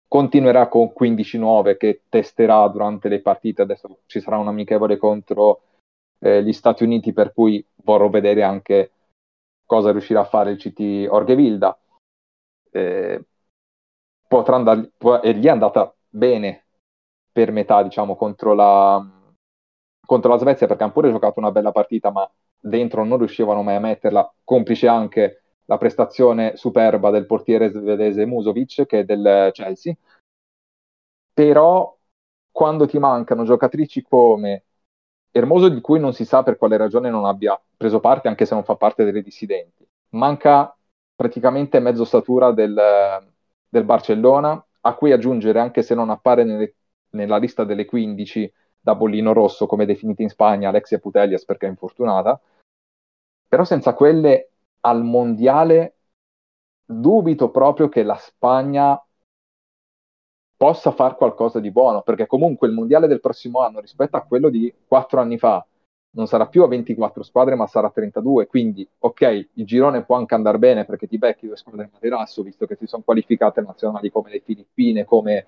continuerà 0.08 0.68
con 0.68 0.92
15 0.92 1.37
nuove 1.38 1.76
che 1.76 2.02
testerà 2.08 2.66
durante 2.68 3.08
le 3.08 3.20
partite. 3.20 3.62
Adesso 3.62 4.00
ci 4.06 4.20
sarà 4.20 4.38
un 4.38 4.49
amichevole 4.49 4.97
contro 4.97 5.62
eh, 6.20 6.42
gli 6.42 6.52
Stati 6.52 6.85
Uniti, 6.85 7.12
per 7.12 7.32
cui 7.35 7.64
vorrò 7.85 8.08
vedere 8.08 8.42
anche 8.42 8.92
cosa 9.66 9.92
riuscirà 9.92 10.20
a 10.20 10.25
fare 10.25 10.52
il 10.52 10.58
CT 10.58 11.06
Orgevilda. 11.11 11.78
Eh, 12.70 13.23
potrà 14.26 14.56
andare, 14.56 14.90
può- 14.97 15.20
e 15.20 15.35
gli 15.35 15.47
è 15.47 15.50
andata 15.50 15.94
bene 16.08 16.66
per 17.32 17.52
metà, 17.52 17.82
diciamo, 17.82 18.16
contro 18.16 18.54
la, 18.54 19.04
contro 20.08 20.30
la 20.30 20.38
Svezia, 20.38 20.66
perché 20.66 20.84
hanno 20.84 20.92
pure 20.92 21.10
giocato 21.10 21.38
una 21.38 21.50
bella 21.52 21.70
partita, 21.70 22.10
ma 22.10 22.28
dentro 22.58 23.04
non 23.04 23.18
riuscivano 23.18 23.62
mai 23.62 23.74
a 23.76 23.80
metterla, 23.80 24.32
complice 24.42 24.88
anche 24.88 25.42
la 25.66 25.76
prestazione 25.76 26.56
superba 26.56 27.10
del 27.10 27.26
portiere 27.26 27.68
svedese 27.68 28.24
Musovic, 28.24 28.86
che 28.86 29.00
è 29.00 29.04
del 29.04 29.50
Chelsea. 29.52 29.94
Però 31.32 31.96
quando 32.50 32.86
ti 32.86 32.98
mancano 32.98 33.44
giocatrici 33.44 34.02
come 34.02 34.64
Hermoso, 35.30 35.68
di 35.68 35.80
cui 35.80 36.00
non 36.00 36.14
si 36.14 36.24
sa 36.24 36.42
per 36.42 36.56
quale 36.56 36.76
ragione 36.76 37.10
non 37.10 37.24
abbia 37.26 37.60
preso 37.76 38.00
parte, 38.00 38.28
anche 38.28 38.46
se 38.46 38.54
non 38.54 38.64
fa 38.64 38.76
parte 38.76 39.04
delle 39.04 39.22
dissidenti, 39.22 39.86
manca 40.10 40.74
praticamente 41.14 41.78
mezzo 41.80 42.04
statura 42.04 42.50
del, 42.52 42.74
del 43.68 43.84
Barcellona, 43.84 44.64
a 44.80 44.94
cui 44.94 45.12
aggiungere, 45.12 45.60
anche 45.60 45.82
se 45.82 45.94
non 45.94 46.10
appare 46.10 46.44
nelle- 46.44 46.74
nella 47.10 47.36
lista 47.38 47.64
delle 47.64 47.84
15 47.84 48.50
da 48.88 48.95
bollino 48.95 49.35
rosso, 49.35 49.66
come 49.66 49.85
definita 49.85 50.23
in 50.23 50.30
Spagna, 50.30 50.71
Alexia 50.71 50.99
Putellas 50.99 51.45
perché 51.45 51.66
è 51.66 51.68
infortunata, 51.68 52.40
però 53.47 53.62
senza 53.64 53.92
quelle 53.92 54.52
al 54.80 55.04
mondiale 55.04 55.97
dubito 56.87 57.50
proprio 57.50 57.90
che 57.90 58.02
la 58.02 58.16
Spagna 58.16 58.99
possa 60.57 60.90
fare 60.90 61.16
qualcosa 61.16 61.61
di 61.61 61.71
buono, 61.71 62.00
perché 62.00 62.26
comunque 62.26 62.66
il 62.66 62.73
mondiale 62.73 63.07
del 63.07 63.21
prossimo 63.21 63.61
anno 63.61 63.80
rispetto 63.80 64.16
a 64.16 64.23
quello 64.23 64.49
di 64.49 64.73
quattro 64.87 65.21
anni 65.21 65.37
fa 65.37 65.64
non 66.12 66.26
sarà 66.26 66.47
più 66.47 66.62
a 66.62 66.68
24 66.68 67.23
squadre, 67.23 67.57
ma 67.57 67.66
sarà 67.66 67.88
a 67.88 67.90
32. 67.90 68.47
Quindi, 68.47 68.88
ok, 69.00 69.49
il 69.52 69.66
girone 69.66 70.02
può 70.02 70.16
anche 70.16 70.35
andare 70.35 70.59
bene 70.59 70.87
perché 70.87 71.07
ti 71.07 71.18
becchi 71.18 71.47
due 71.47 71.57
squadre 71.57 71.85
in 71.85 71.90
materasso, 71.92 72.42
visto 72.42 72.64
che 72.66 72.75
si 72.75 72.87
sono 72.87 73.02
qualificate 73.04 73.61
nazionali 73.61 74.11
come 74.11 74.30
le 74.30 74.40
Filippine, 74.40 75.04
come 75.04 75.47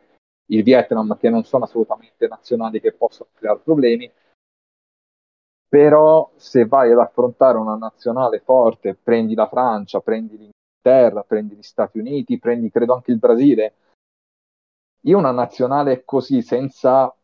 il 0.51 0.63
Vietnam, 0.63 1.17
che 1.17 1.31
non 1.31 1.45
sono 1.45 1.65
assolutamente 1.65 2.27
nazionali 2.27 2.81
che 2.81 2.93
possono 2.93 3.31
creare 3.35 3.61
problemi. 3.61 4.11
Però 5.69 6.31
se 6.37 6.67
vai 6.67 6.91
ad 6.91 6.99
affrontare 6.99 7.57
una 7.57 7.77
nazionale 7.77 8.41
forte, 8.41 8.95
prendi 8.95 9.35
la 9.35 9.47
Francia, 9.47 10.01
prendi 10.01 10.37
l'Inghilterra, 10.37 11.23
prendi 11.23 11.55
gli 11.55 11.63
Stati 11.63 11.99
Uniti, 11.99 12.39
prendi 12.39 12.71
credo 12.71 12.95
anche 12.95 13.13
il 13.13 13.19
Brasile, 13.19 13.75
io 15.03 15.17
una 15.17 15.31
nazionale 15.31 16.05
così 16.05 16.43
senza 16.43 17.15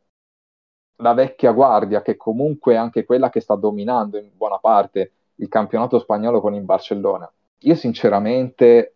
la 1.01 1.13
vecchia 1.13 1.51
guardia, 1.51 2.03
che 2.03 2.17
comunque 2.17 2.75
è 2.75 2.77
anche 2.77 3.05
quella 3.05 3.29
che 3.29 3.41
sta 3.41 3.57
dominando 3.57 4.17
in 4.17 4.31
buona 4.35 4.59
parte 4.59 5.13
il 5.37 5.49
campionato 5.49 5.99
spagnolo 5.99 6.41
con 6.41 6.55
il 6.55 6.63
Barcellona, 6.63 7.31
io 7.59 7.75
sinceramente 7.75 8.95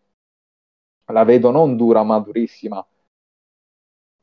la 1.06 1.24
vedo 1.24 1.50
non 1.50 1.76
dura 1.76 2.02
ma 2.04 2.18
durissima. 2.20 2.84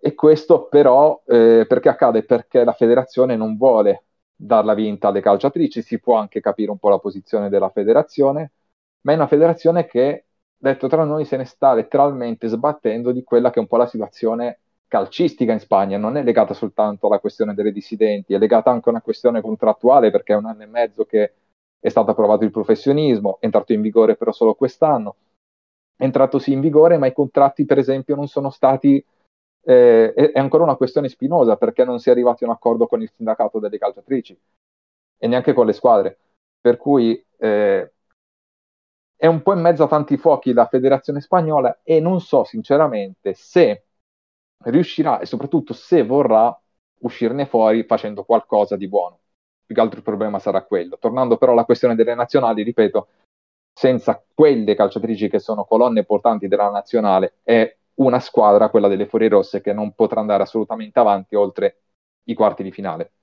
E 0.07 0.15
questo 0.15 0.69
però 0.69 1.21
eh, 1.25 1.65
perché 1.67 1.89
accade? 1.89 2.23
Perché 2.23 2.63
la 2.63 2.71
federazione 2.71 3.35
non 3.35 3.57
vuole 3.57 4.05
darla 4.33 4.73
vinta 4.73 5.09
alle 5.09 5.19
calciatrici, 5.19 5.81
si 5.81 5.99
può 5.99 6.15
anche 6.15 6.39
capire 6.39 6.71
un 6.71 6.77
po' 6.77 6.87
la 6.87 6.97
posizione 6.97 7.49
della 7.49 7.69
federazione, 7.69 8.53
ma 9.01 9.11
è 9.11 9.15
una 9.15 9.27
federazione 9.27 9.85
che, 9.85 10.27
detto 10.55 10.87
tra 10.87 11.03
noi, 11.03 11.25
se 11.25 11.35
ne 11.35 11.43
sta 11.43 11.73
letteralmente 11.73 12.47
sbattendo 12.47 13.11
di 13.11 13.21
quella 13.21 13.49
che 13.49 13.57
è 13.57 13.59
un 13.59 13.67
po' 13.67 13.75
la 13.75 13.85
situazione 13.85 14.59
calcistica 14.87 15.51
in 15.51 15.59
Spagna, 15.59 15.97
non 15.97 16.15
è 16.15 16.23
legata 16.23 16.53
soltanto 16.53 17.07
alla 17.07 17.19
questione 17.19 17.53
delle 17.53 17.73
dissidenti, 17.73 18.33
è 18.33 18.37
legata 18.37 18.71
anche 18.71 18.87
a 18.87 18.91
una 18.93 19.01
questione 19.01 19.41
contrattuale 19.41 20.09
perché 20.09 20.31
è 20.31 20.37
un 20.37 20.45
anno 20.45 20.63
e 20.63 20.67
mezzo 20.67 21.03
che 21.03 21.33
è 21.81 21.89
stato 21.89 22.11
approvato 22.11 22.45
il 22.45 22.51
professionismo, 22.51 23.39
è 23.41 23.45
entrato 23.45 23.73
in 23.73 23.81
vigore 23.81 24.15
però 24.15 24.31
solo 24.31 24.53
quest'anno, 24.53 25.17
è 25.97 26.03
entrato 26.05 26.39
sì 26.39 26.53
in 26.53 26.61
vigore, 26.61 26.97
ma 26.97 27.07
i 27.07 27.13
contratti 27.13 27.65
per 27.65 27.77
esempio 27.77 28.15
non 28.15 28.29
sono 28.29 28.51
stati 28.51 29.03
eh, 29.67 30.13
è, 30.13 30.39
ancora 30.39 30.63
una 30.63 30.77
questione 30.77 31.09
spinosa 31.09 31.57
perché 31.57 31.83
non 31.83 31.99
si 31.99 32.07
è 32.07 32.13
arrivati 32.13 32.45
a 32.45 32.47
un 32.47 32.53
accordo 32.53 32.87
con 32.87 33.01
il 33.01 33.11
sindacato 33.13 33.59
delle 33.59 33.77
calciatrici 33.77 34.39
e 35.17 35.27
neanche 35.27 35.51
con 35.51 35.65
le 35.65 35.73
squadre. 35.73 36.17
Per 36.61 36.77
cui 36.77 37.21
eh, 37.37 37.91
è 39.17 39.27
un 39.27 39.41
po' 39.41 39.53
in 39.53 39.59
mezzo 39.59 39.83
a 39.83 39.87
tanti 39.87 40.15
fuochi 40.15 40.53
la 40.53 40.67
federazione 40.67 41.19
spagnola 41.19 41.81
e 41.83 41.99
non 41.99 42.21
so 42.21 42.45
sinceramente 42.45 43.33
se 43.33 43.87
riuscirà 44.63 45.19
e 45.19 45.25
soprattutto 45.25 45.73
se 45.73 46.03
vorrà 46.03 46.57
uscirne 46.99 47.45
fuori 47.45 47.83
facendo 47.83 48.23
qualcosa 48.23 48.77
di 48.77 48.87
buono. 48.87 49.19
Più 49.65 49.75
che 49.75 49.81
altro 49.81 49.97
il 49.97 50.05
problema 50.05 50.39
sarà 50.39 50.63
quello. 50.63 50.97
Tornando 50.97 51.35
però 51.35 51.51
alla 51.51 51.65
questione 51.65 51.95
delle 51.95 52.15
nazionali, 52.15 52.63
ripeto, 52.63 53.09
senza 53.73 54.23
quelle 54.33 54.75
calciatrici 54.75 55.27
che 55.27 55.39
sono 55.39 55.65
colonne 55.65 56.05
portanti 56.05 56.47
della 56.47 56.69
nazionale 56.69 57.33
è 57.43 57.76
una 57.97 58.19
squadra, 58.19 58.69
quella 58.69 58.87
delle 58.87 59.07
Furie 59.07 59.29
Rosse, 59.29 59.61
che 59.61 59.73
non 59.73 59.93
potrà 59.93 60.19
andare 60.21 60.43
assolutamente 60.43 60.99
avanti 60.99 61.35
oltre 61.35 61.81
i 62.25 62.33
quarti 62.33 62.63
di 62.63 62.71
finale. 62.71 63.13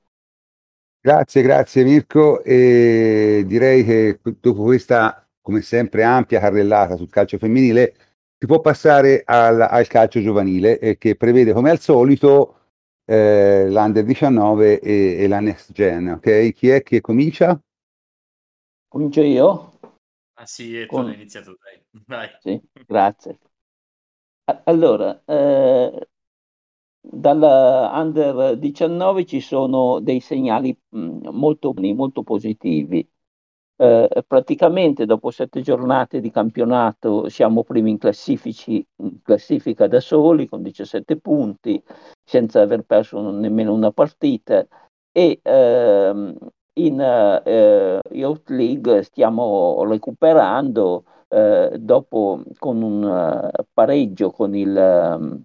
Grazie, 1.01 1.43
grazie 1.43 1.85
Mirko. 1.85 2.43
E 2.43 3.45
direi 3.47 3.85
che 3.85 4.21
dopo 4.41 4.63
questa, 4.63 5.27
come 5.43 5.61
sempre, 5.61 6.03
ampia 6.03 6.41
carrellata 6.41 6.97
sul 6.97 7.11
calcio 7.11 7.37
femminile, 7.39 7.95
si 8.39 8.47
può 8.47 8.61
passare 8.61 9.23
al, 9.25 9.61
al 9.61 9.87
calcio 9.87 10.21
giovanile, 10.23 10.79
eh, 10.79 10.97
che 10.97 11.17
prevede 11.17 11.53
come 11.53 11.71
al 11.71 11.79
solito 11.81 12.57
eh, 13.05 13.67
l'Under 13.69 14.03
19 14.05 14.81
e, 14.81 15.17
e 15.23 15.29
la 15.29 15.41
Next 15.41 15.73
Gen. 15.73 16.09
Ok? 16.09 16.53
Chi 16.55 16.69
è 16.71 16.83
che 16.83 17.01
comincia? 17.03 17.59
Comincio 18.89 19.21
io? 19.23 19.79
Ah 20.35 20.47
sì, 20.47 20.79
e 20.81 20.91
tu 20.93 21.01
Con- 21.01 21.07
hai 21.07 21.15
iniziato 21.15 21.57
dai. 21.61 21.85
Sì, 22.39 22.61
grazie. 22.87 23.39
Allora, 24.65 25.23
eh, 25.27 26.09
dalla 27.01 27.91
Under 27.95 28.57
19 28.59 29.25
ci 29.27 29.41
sono 29.41 30.01
dei 30.01 30.21
segnali 30.21 30.77
mh, 30.91 31.29
molto, 31.31 31.73
molto 31.77 32.23
positivi. 32.23 33.07
Eh, 33.77 34.25
praticamente 34.27 35.05
dopo 35.07 35.31
sette 35.31 35.61
giornate 35.61 36.21
di 36.21 36.31
campionato 36.31 37.29
siamo 37.29 37.65
primi 37.65 37.91
in, 37.91 37.99
in 38.99 39.23
classifica 39.23 39.89
da 39.89 40.01
soli 40.01 40.49
con 40.49 40.63
17 40.63 41.19
punti, 41.21 41.83
senza 42.25 42.61
aver 42.63 42.83
perso 42.85 43.31
nemmeno 43.31 43.73
una 43.75 43.91
partita 43.93 44.67
e 45.13 45.41
ehm, 45.43 46.37
in 46.75 47.01
eh, 47.01 48.01
Youth 48.13 48.49
League 48.51 49.03
stiamo 49.05 49.85
recuperando 49.85 51.05
eh, 51.29 51.77
dopo 51.79 52.43
con 52.59 52.83
un 52.83 53.05
eh, 53.53 53.65
pareggio 53.73 54.31
con 54.31 54.55
il 54.55 54.77
ehm, 54.77 55.45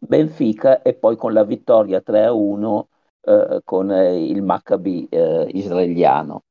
Benfica 0.00 0.82
e 0.82 0.94
poi 0.94 1.16
con 1.16 1.32
la 1.32 1.44
vittoria 1.44 2.00
3-1 2.00 2.88
eh, 3.22 3.60
con 3.64 3.90
eh, 3.90 4.24
il 4.24 4.42
Maccabi 4.42 5.08
eh, 5.10 5.48
israeliano. 5.52 6.44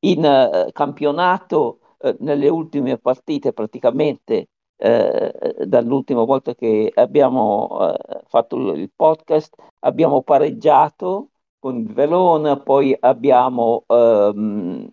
in 0.00 0.70
campionato 0.72 1.80
nelle 2.18 2.48
ultime 2.48 2.98
partite 2.98 3.52
praticamente 3.52 4.48
eh, 4.76 5.32
dall'ultima 5.66 6.24
volta 6.24 6.54
che 6.54 6.90
abbiamo 6.94 7.94
eh, 7.96 8.22
fatto 8.26 8.56
il 8.72 8.90
podcast 8.94 9.54
abbiamo 9.80 10.22
pareggiato 10.22 11.30
con 11.58 11.78
il 11.78 11.92
Verona, 11.92 12.58
poi 12.60 12.94
abbiamo 13.00 13.84
ehm, 13.86 14.90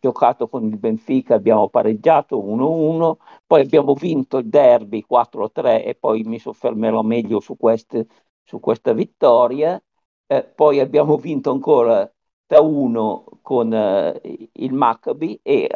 giocato 0.00 0.48
con 0.48 0.64
il 0.66 0.78
Benfica, 0.78 1.34
abbiamo 1.34 1.68
pareggiato 1.68 2.38
1-1, 2.42 3.16
poi 3.46 3.60
abbiamo 3.60 3.94
vinto 3.94 4.38
il 4.38 4.48
derby 4.48 5.04
4-3 5.08 5.84
e 5.84 5.94
poi 5.94 6.22
mi 6.24 6.38
soffermerò 6.38 7.02
meglio 7.02 7.40
su, 7.40 7.56
queste, 7.56 8.06
su 8.42 8.60
questa 8.60 8.92
vittoria. 8.92 9.80
Eh, 10.26 10.44
poi 10.44 10.80
abbiamo 10.80 11.16
vinto 11.16 11.50
ancora 11.50 12.10
da 12.46 12.60
1 12.60 13.24
con 13.42 13.72
eh, 13.72 14.20
il 14.52 14.72
Maccabi 14.72 15.40
e 15.42 15.68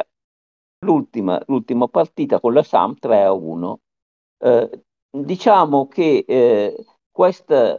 l'ultima, 0.79 1.41
l'ultima, 1.47 1.87
partita 1.87 2.39
con 2.39 2.53
la 2.53 2.63
Sam 2.63 2.95
3-1. 2.99 3.75
Eh, 4.39 4.83
diciamo 5.09 5.87
che 5.87 6.25
eh, 6.27 6.85
questa 7.11 7.77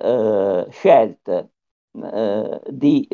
eh, 0.66 0.70
scelta 0.70 1.48
eh, 1.92 2.60
di 2.70 3.06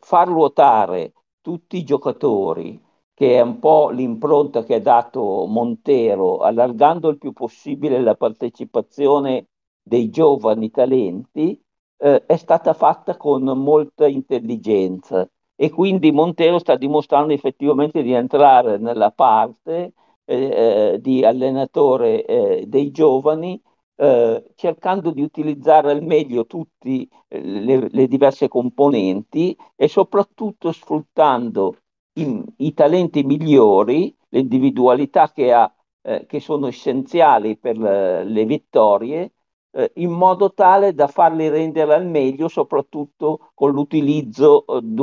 far 0.00 0.28
ruotare 0.28 1.12
tutti 1.44 1.76
i 1.76 1.84
giocatori, 1.84 2.80
che 3.12 3.36
è 3.36 3.40
un 3.42 3.58
po' 3.58 3.90
l'impronta 3.90 4.64
che 4.64 4.76
ha 4.76 4.80
dato 4.80 5.44
Montero, 5.46 6.38
allargando 6.38 7.10
il 7.10 7.18
più 7.18 7.34
possibile 7.34 8.00
la 8.00 8.14
partecipazione 8.14 9.48
dei 9.82 10.08
giovani 10.08 10.70
talenti, 10.70 11.62
eh, 11.98 12.24
è 12.24 12.36
stata 12.36 12.72
fatta 12.72 13.18
con 13.18 13.42
molta 13.44 14.06
intelligenza. 14.06 15.28
E 15.54 15.68
quindi 15.70 16.12
Montero 16.12 16.58
sta 16.58 16.76
dimostrando 16.76 17.34
effettivamente 17.34 18.02
di 18.02 18.12
entrare 18.12 18.78
nella 18.78 19.10
parte 19.10 19.92
eh, 20.24 20.94
eh 20.94 20.98
di 21.00 21.24
allenatore 21.24 22.24
eh, 22.24 22.64
dei 22.66 22.90
giovani 22.90 23.60
eh, 23.96 24.44
cercando 24.54 25.10
di 25.10 25.22
utilizzare 25.22 25.90
al 25.90 26.02
meglio 26.02 26.46
tutte 26.46 27.08
eh, 27.28 27.40
le, 27.40 27.88
le, 27.90 28.08
diverse 28.08 28.48
componenti 28.48 29.56
e 29.76 29.88
soprattutto 29.88 30.72
sfruttando 30.72 31.76
i, 32.14 32.42
i 32.58 32.74
talenti 32.74 33.22
migliori, 33.22 34.14
le 34.28 34.38
individualità 34.40 35.30
che 35.30 35.52
ha, 35.52 35.72
eh, 36.02 36.26
che 36.26 36.40
sono 36.40 36.66
essenziali 36.66 37.56
per 37.56 37.78
le, 37.78 38.24
le 38.24 38.44
vittorie, 38.44 39.32
eh, 39.70 39.92
in 39.96 40.10
modo 40.10 40.52
tale 40.52 40.94
da 40.94 41.06
farli 41.06 41.48
rendere 41.48 41.94
al 41.94 42.06
meglio, 42.06 42.48
soprattutto 42.48 43.50
con 43.54 43.70
l'utilizzo 43.72 44.64
eh, 44.66 45.02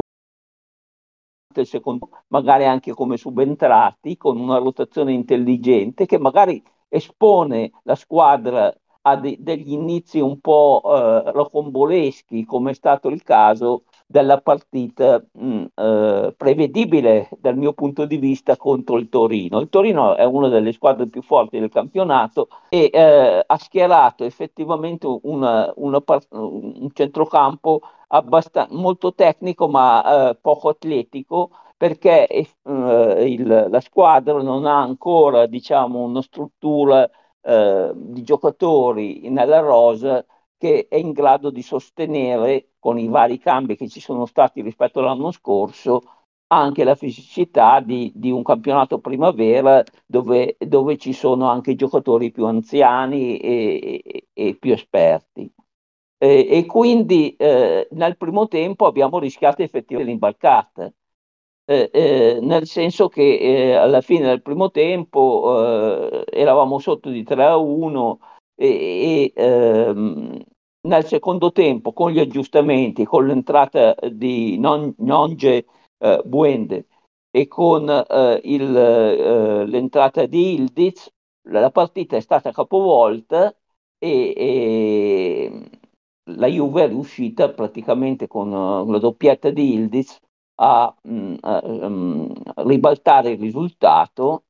il 1.60 1.68
secondo, 1.68 2.10
magari 2.28 2.66
anche 2.66 2.94
come 2.94 3.18
subentrati, 3.18 4.18
con 4.18 4.40
una 4.40 4.58
rotazione 4.58 5.12
intelligente 5.12 6.06
che 6.06 6.18
magari 6.18 6.64
espone 6.92 7.72
la 7.84 7.96
squadra 7.96 8.74
a 9.04 9.16
de- 9.16 9.38
degli 9.40 9.72
inizi 9.72 10.20
un 10.20 10.40
po' 10.40 10.82
eh, 10.86 11.32
rocomboleschi, 11.32 12.46
come 12.46 12.72
è 12.72 12.74
stato 12.74 13.08
il 13.08 13.24
caso 13.24 13.84
della 14.06 14.40
partita 14.42 15.24
mh, 15.32 15.46
mm, 15.46 15.66
eh, 15.74 16.34
prevedibile 16.38 17.30
dal 17.40 17.58
mio 17.58 17.74
punto 17.74 18.06
di 18.06 18.18
vista 18.18 18.58
contro 18.58 18.98
il 18.98 19.10
Torino. 19.10 19.60
Il 19.60 19.70
Torino 19.70 20.16
è 20.16 20.26
una 20.26 20.50
delle 20.50 20.74
squadre 20.74 21.08
più 21.08 21.22
forti 21.22 21.60
del 21.60 21.70
campionato 21.70 22.50
e 22.70 22.90
eh, 22.94 23.44
ha 23.46 23.58
schierato 23.58 24.24
effettivamente 24.24 25.08
una, 25.24 25.72
una 25.78 26.02
part- 26.02 26.28
un 26.34 26.90
centrocampo 26.94 27.82
abbastan- 28.10 28.68
molto 28.72 29.14
tecnico 29.14 29.68
ma 29.68 30.30
eh, 30.30 30.36
poco 30.40 30.70
atletico 30.70 31.50
perché 31.82 32.28
eh, 32.28 32.46
il, 33.28 33.68
la 33.72 33.80
squadra 33.80 34.40
non 34.44 34.68
ha 34.68 34.80
ancora 34.80 35.48
diciamo, 35.48 36.04
una 36.04 36.22
struttura 36.22 37.10
eh, 37.42 37.92
di 37.96 38.22
giocatori 38.22 39.28
nella 39.30 39.62
rosa 39.62 40.24
che 40.58 40.86
è 40.88 40.98
in 40.98 41.12
grado 41.12 41.50
di 41.50 41.64
sostenere 41.64 42.74
con 42.78 43.00
i 43.00 43.08
vari 43.08 43.40
cambi 43.40 43.76
che 43.76 43.90
ci 43.90 44.00
sono 44.00 44.28
stati 44.28 44.62
rispetto 44.62 45.00
all'anno 45.00 45.32
scorso 45.32 46.04
anche 46.50 46.84
la 46.84 46.94
fisicità 46.94 47.80
di, 47.80 48.12
di 48.14 48.30
un 48.30 48.44
campionato 48.44 49.00
primavera 49.00 49.84
dove, 50.06 50.58
dove, 50.60 50.98
ci 50.98 51.14
sono 51.14 51.50
anche 51.50 51.74
giocatori 51.74 52.30
più 52.32 52.46
anziani 52.46 53.38
e, 53.40 54.02
e, 54.06 54.28
e 54.34 54.56
più 54.56 54.72
esperti. 54.72 55.52
E, 56.20 56.48
e 56.48 56.66
quindi 56.68 57.36
eh, 57.38 57.88
nel 57.92 58.18
primo 58.18 58.48
tempo 58.48 58.86
abbiamo 58.86 59.18
rischiato 59.18 59.64
effettivamente 59.64 60.12
l'imbarcata 60.12 60.94
eh, 61.72 61.90
eh, 61.94 62.40
nel 62.42 62.68
senso 62.68 63.08
che 63.08 63.38
eh, 63.38 63.74
alla 63.76 64.02
fine 64.02 64.26
del 64.28 64.42
primo 64.42 64.72
tempo 64.72 66.22
eh, 66.26 66.26
eravamo 66.30 66.80
sotto 66.80 67.10
di 67.10 67.24
3 67.24 67.46
a 67.46 67.56
1 67.56 68.20
e, 68.56 68.68
e 68.68 69.34
ehm, 69.34 70.38
nel 70.88 71.06
secondo 71.06 71.52
tempo 71.54 71.94
con 71.94 72.12
gli 72.12 72.20
aggiustamenti, 72.20 73.06
con 73.06 73.26
l'entrata 73.26 73.96
di 74.12 74.58
non, 74.60 74.94
Nonge 74.98 75.66
eh, 75.98 76.22
Buende 76.26 76.88
e 77.32 77.48
con 77.48 77.84
il, 78.44 78.72
l'entrata 79.70 80.26
di 80.26 80.56
Ildiz, 80.56 81.10
la 81.50 81.72
partita 81.72 82.18
è 82.18 82.20
stata 82.20 82.52
capovolta 82.52 83.56
e, 83.98 84.34
e 84.36 85.70
la 86.32 86.48
Juve 86.48 86.84
è 86.84 86.88
riuscita 86.90 87.50
praticamente 87.54 88.28
con 88.28 88.50
la 88.50 88.98
doppietta 89.00 89.50
di 89.50 89.74
Ildiz 89.74 90.20
a, 90.64 90.94
mh, 91.02 91.14
mm, 91.14 91.36
a 91.42 91.62
um, 91.64 92.34
ribaltare 92.58 93.32
il 93.32 93.40
risultato 93.40 94.44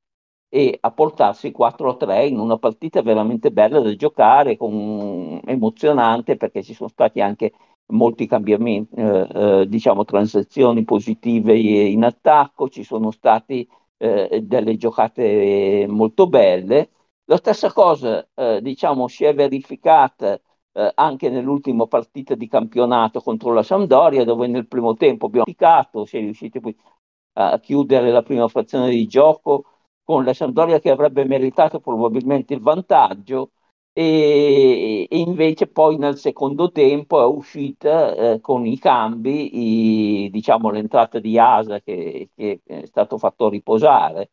e 0.50 0.78
a 0.82 0.92
portarsi 0.92 1.52
4-3 1.58 2.28
in 2.28 2.40
una 2.40 2.58
partita 2.58 3.02
veramente 3.02 3.52
bella 3.52 3.80
da 3.80 3.96
giocare, 3.96 4.58
con, 4.58 5.40
emozionante 5.46 6.36
perché 6.36 6.64
ci 6.64 6.74
sono 6.74 6.90
stati 6.90 7.22
anche 7.22 7.54
molti 7.94 8.28
cambiamenti, 8.28 8.96
eh, 8.96 9.28
eh, 9.34 9.68
diciamo 9.68 10.04
transazioni 10.06 10.84
positive 10.84 11.58
in 11.58 12.04
attacco, 12.04 12.70
ci 12.70 12.84
sono 12.84 13.12
state 13.12 13.68
eh, 13.98 14.42
delle 14.44 14.76
giocate 14.78 15.86
molto 15.88 16.28
belle. 16.28 16.90
La 17.26 17.38
stessa 17.38 17.72
cosa, 17.72 18.28
eh, 18.36 18.60
diciamo, 18.62 19.08
si 19.08 19.24
è 19.24 19.34
verificata 19.34 20.40
eh, 20.74 20.92
anche 20.96 21.30
nell'ultima 21.30 21.88
partita 21.88 22.36
di 22.36 22.48
campionato 22.48 23.22
contro 23.22 23.54
la 23.54 23.64
Sampdoria, 23.64 24.24
dove 24.24 24.48
nel 24.48 24.68
primo 24.68 24.96
tempo 24.96 25.28
abbiamo 25.28 25.46
picato, 25.46 26.06
si 26.06 26.18
è 26.18 26.20
riusciti 26.22 26.60
poi 26.60 26.76
a 27.34 27.60
chiudere 27.60 28.12
la 28.12 28.24
prima 28.24 28.48
frazione 28.48 28.90
di 28.90 29.08
gioco 29.08 29.66
con 30.04 30.24
la 30.26 30.34
Sampdoria 30.34 30.80
che 30.80 30.90
avrebbe 30.90 31.24
meritato 31.26 31.80
probabilmente 31.80 32.54
il 32.54 32.60
vantaggio 32.62 33.52
e, 33.94 35.08
e 35.10 35.18
invece 35.20 35.68
poi 35.68 35.98
nel 35.98 36.18
secondo 36.18 36.72
tempo 36.72 37.22
è 37.22 37.26
uscita 37.26 38.34
eh, 38.34 38.40
con 38.42 38.66
i 38.66 38.78
cambi, 38.78 40.26
i, 40.26 40.30
diciamo 40.30 40.70
l'entrata 40.70 41.20
di 41.20 41.38
Asa 41.38 41.80
che, 41.82 42.30
che 42.36 42.62
è 42.66 42.86
stato 42.86 43.18
fatto 43.18 43.50
riposare 43.50 44.30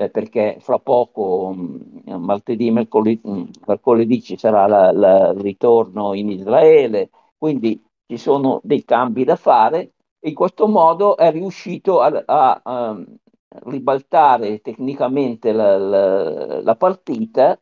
eh, 0.00 0.08
perché 0.08 0.56
fra 0.60 0.78
poco, 0.78 1.52
mh, 1.52 2.02
mm, 2.10 2.24
martedì, 2.24 2.70
mercoledì, 2.70 3.20
mh, 3.22 3.30
mm, 3.32 3.44
mercoledì 3.66 4.22
ci 4.22 4.38
sarà 4.38 4.66
la, 4.66 4.92
la, 4.92 5.28
il 5.30 5.40
ritorno 5.40 6.14
in 6.14 6.30
Israele, 6.30 7.10
quindi 7.36 7.82
ci 8.06 8.16
sono 8.16 8.60
dei 8.64 8.82
cambi 8.84 9.24
da 9.24 9.36
fare. 9.36 9.92
In 10.24 10.34
questo 10.34 10.66
modo 10.68 11.16
è 11.16 11.30
riuscito 11.30 12.00
a, 12.00 12.22
a, 12.26 12.60
a 12.62 13.04
ribaltare 13.66 14.60
tecnicamente 14.60 15.52
la, 15.52 15.76
la, 15.76 16.62
la 16.62 16.76
partita 16.76 17.58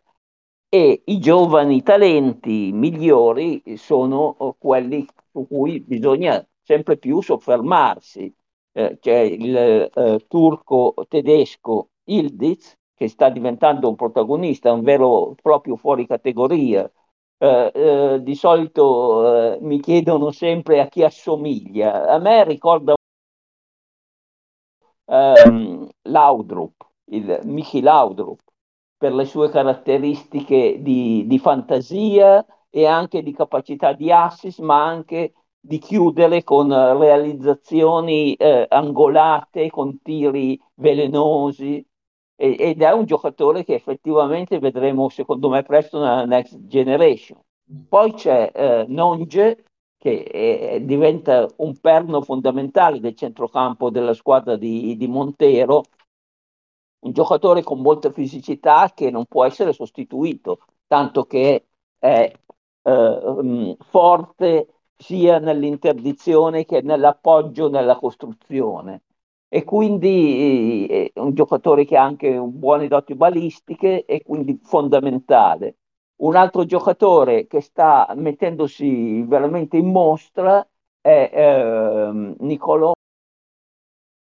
e 0.68 1.03
i 1.07 1.18
giovani 1.18 1.83
talenti 1.83 2.70
migliori 2.72 3.62
sono 3.77 4.37
quelli 4.59 5.07
su 5.33 5.46
cui 5.48 5.81
bisogna 5.81 6.44
sempre 6.62 6.96
più 6.98 7.20
soffermarsi. 7.20 8.33
Eh, 8.72 8.98
c'è 9.01 9.18
il 9.20 9.57
eh, 9.57 10.24
turco 10.29 10.94
tedesco 11.09 11.88
Ildiz, 12.09 12.77
che 12.94 13.09
sta 13.09 13.29
diventando 13.31 13.88
un 13.88 13.97
protagonista, 13.97 14.73
un 14.73 14.83
vero 14.83 15.35
proprio 15.40 15.77
fuori 15.77 16.07
categoria. 16.07 16.90
Eh, 17.40 17.71
eh, 17.73 18.23
di 18.23 18.35
solito 18.35 19.55
eh, 19.55 19.59
mi 19.61 19.81
chiedono 19.81 20.31
sempre 20.33 20.81
a 20.81 20.88
chi 20.88 21.05
assomiglia. 21.05 22.09
A 22.09 22.18
me 22.18 22.44
ricorda 22.44 22.94
ehm, 25.07 25.88
Laudrup, 26.03 26.87
il 27.11 27.40
Michi 27.44 27.81
Laudrup, 27.81 28.40
per 28.97 29.14
le 29.14 29.25
sue 29.25 29.49
caratteristiche 29.51 30.83
di, 30.83 31.25
di 31.27 31.38
fantasia 31.38 32.44
e 32.71 32.87
anche 32.87 33.23
di 33.23 33.33
capacità 33.33 33.92
di 33.92 34.11
assist, 34.11 34.59
ma 34.61 34.85
anche 34.85 35.35
di 35.61 35.79
chiudere 35.79 36.42
con 36.44 36.68
realizzazioni 36.99 38.35
eh, 38.35 38.66
angolate, 38.68 39.71
con 39.71 40.01
tiri 40.03 40.61
velenosi 40.75 41.85
ed 42.40 42.83
è 42.83 42.92
un 42.92 43.05
giocatore 43.05 43.64
che 43.64 43.74
effettivamente 43.74 44.61
vedremo 44.61 45.09
secondo 45.09 45.48
me 45.48 45.64
presto 45.64 45.98
nella 45.98 46.24
next 46.24 46.57
generation. 46.68 47.37
Poi 47.88 48.12
c'è 48.12 48.53
eh, 48.55 48.85
Nonge 48.87 49.64
che 49.98 50.22
è, 50.22 50.81
diventa 50.81 51.48
un 51.57 51.77
perno 51.81 52.22
fondamentale 52.22 53.01
del 53.01 53.16
centrocampo 53.16 53.90
della 53.90 54.14
squadra 54.14 54.55
di, 54.55 54.96
di 54.96 55.09
Montero, 55.09 55.83
un 57.01 57.12
giocatore 57.12 57.64
con 57.64 57.81
molta 57.81 58.12
fisicità 58.12 58.92
che 58.94 59.11
non 59.11 59.24
può 59.27 59.44
essere 59.44 59.72
sostituito, 59.72 60.61
tanto 60.87 61.24
che 61.24 61.66
è 61.98 62.33
eh, 62.83 63.77
forte 63.81 64.74
sia 64.96 65.40
nell'interdizione 65.40 66.64
che 66.64 66.83
nell'appoggio 66.83 67.68
nella 67.68 67.96
costruzione 67.96 69.03
e 69.48 69.64
quindi 69.64 70.87
eh, 70.88 71.11
è 71.14 71.20
un 71.20 71.34
giocatore 71.34 71.84
che 71.84 71.96
ha 71.96 72.02
anche 72.04 72.38
buone 72.38 72.88
doti 72.88 73.14
balistiche 73.14 74.04
e 74.04 74.22
quindi 74.22 74.58
fondamentale. 74.62 75.76
Un 76.16 76.34
altro 76.37 76.64
giocatore 76.64 77.46
che 77.46 77.61
sta 77.61 78.12
mettendosi 78.16 79.22
veramente 79.22 79.76
in 79.76 79.87
mostra 79.90 80.66
è 81.00 81.30
eh, 81.32 82.34
Nicolò 82.40 82.92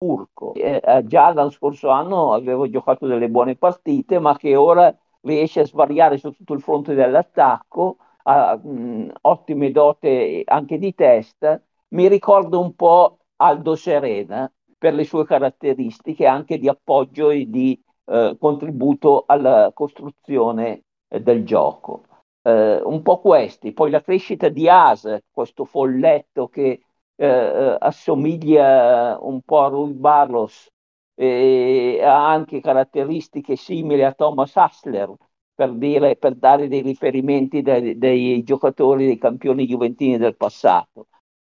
Urco. 0.01 0.55
Eh, 0.55 1.03
già 1.07 1.33
l'anno 1.33 1.51
scorso 1.51 1.89
anno 1.89 2.33
avevo 2.33 2.69
giocato 2.71 3.07
delle 3.07 3.29
buone 3.29 3.57
partite, 3.57 4.19
ma 4.21 4.37
che 4.37 4.55
ora 4.55 4.95
riesce 5.23 5.61
a 5.61 5.67
svariare 5.67 6.19
su 6.19 6.31
tutto 6.31 6.53
il 6.55 6.61
fronte 6.63 6.95
dell'attacco, 6.95 7.97
ha 8.25 8.57
mh, 8.57 9.13
ottime 9.23 9.71
dote 9.73 10.43
anche 10.45 10.79
di 10.79 10.95
testa. 10.95 11.61
Mi 11.89 12.07
ricordo 12.09 12.61
un 12.61 12.75
po' 12.75 13.19
Aldo 13.37 13.75
Serena 13.75 14.51
per 14.79 14.95
le 14.95 15.05
sue 15.05 15.27
caratteristiche 15.27 16.27
anche 16.27 16.59
di 16.59 16.69
appoggio 16.69 17.31
e 17.31 17.47
di 17.49 17.81
eh, 18.07 18.37
contributo 18.39 19.25
alla 19.27 19.71
costruzione 19.75 20.85
eh, 21.09 21.21
del 21.21 21.45
gioco. 21.45 22.05
Eh, 22.43 22.81
un 22.83 23.03
po' 23.03 23.21
questi, 23.21 23.73
poi 23.73 23.91
la 23.91 24.01
crescita 24.01 24.49
di 24.49 24.69
As, 24.69 25.07
questo 25.31 25.65
folletto 25.65 26.49
che 26.49 26.81
eh, 27.17 27.27
eh, 27.27 27.77
assomiglia 27.81 29.19
un 29.21 29.41
po' 29.43 29.65
a 29.65 29.69
Rui 29.69 29.93
Barlos 29.93 30.71
e 31.15 32.01
ha 32.03 32.31
anche 32.31 32.61
caratteristiche 32.61 33.57
simili 33.57 34.05
a 34.05 34.13
Thomas 34.13 34.57
Hassler, 34.57 35.13
per, 35.53 35.73
dire, 35.75 36.15
per 36.17 36.37
dare 36.37 36.69
dei 36.69 36.81
riferimenti 36.81 37.61
dei, 37.61 37.99
dei 37.99 38.45
giocatori, 38.45 39.07
dei 39.07 39.19
campioni 39.19 39.67
juventini 39.67 40.17
del 40.17 40.37
passato, 40.37 41.09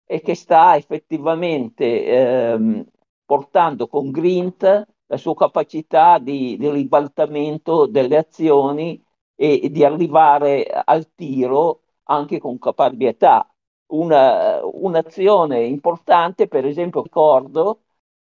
e 0.05 0.21
che 0.21 0.35
sta 0.35 0.77
effettivamente 0.77 2.05
ehm, 2.05 2.85
portando 3.25 3.87
con 3.89 4.11
Grint 4.11 4.87
la 5.07 5.17
sua 5.17 5.35
capacità 5.35 6.19
di, 6.19 6.57
di 6.57 6.71
ribaltamento 6.71 7.87
delle 7.87 8.17
azioni 8.17 9.03
e, 9.35 9.61
e 9.65 9.71
di 9.71 9.85
arrivare 9.85 10.65
al 10.67 11.13
tiro 11.15 11.83
anche 12.05 12.39
con 12.39 12.59
caparbietà. 12.59 13.47
Una, 13.93 14.65
un'azione 14.65 15.65
importante, 15.65 16.49
per 16.49 16.65
esempio, 16.65 17.03
ricordo, 17.03 17.83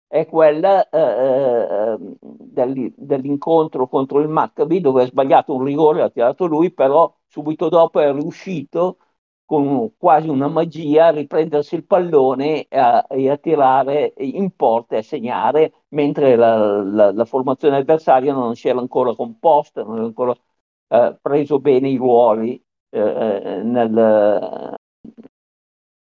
è 0.08 0.26
quella 0.26 0.88
eh, 0.90 1.00
eh 1.00 1.98
dell'incontro 2.96 3.88
contro 3.88 4.20
il 4.20 4.28
Maccabi 4.28 4.80
dove 4.82 5.04
ha 5.04 5.06
sbagliato 5.06 5.54
un 5.56 5.64
rigore, 5.64 6.00
l'ha 6.00 6.10
tirato 6.10 6.46
lui, 6.46 6.72
però 6.72 7.14
subito 7.28 7.70
dopo 7.70 8.00
è 8.00 8.12
riuscito 8.12 8.98
con 9.50 9.98
quasi 9.98 10.30
una 10.30 10.48
magia 10.48 11.08
a 11.08 11.10
riprendersi 11.10 11.74
il 11.74 11.84
pallone 11.84 12.68
e 12.68 12.78
a, 12.78 13.04
e 13.10 13.32
a 13.32 13.38
tirare 13.38 14.14
in 14.18 14.52
porta 14.56 14.94
e 14.94 15.00
a 15.00 15.02
segnare, 15.02 15.86
mentre 15.90 16.36
la, 16.36 16.84
la, 16.84 17.12
la, 17.12 17.26
formazione 17.26 17.78
avversaria 17.78 18.32
non 18.32 18.56
si 18.56 18.68
era 18.70 18.78
ancora 18.78 19.16
composta, 19.16 19.82
non 19.82 19.94
aveva 19.94 20.06
ancora 20.06 20.36
eh, 20.90 21.18
preso 21.20 21.60
bene 21.60 21.90
i 21.90 21.98
ruoli 21.98 22.64
eh, 22.92 23.00
eh 23.00 23.64
nel, 23.64 24.76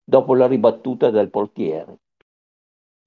dopo 0.02 0.34
la 0.34 0.46
ribattuta 0.48 1.10
del 1.10 1.30
portiere. 1.30 1.98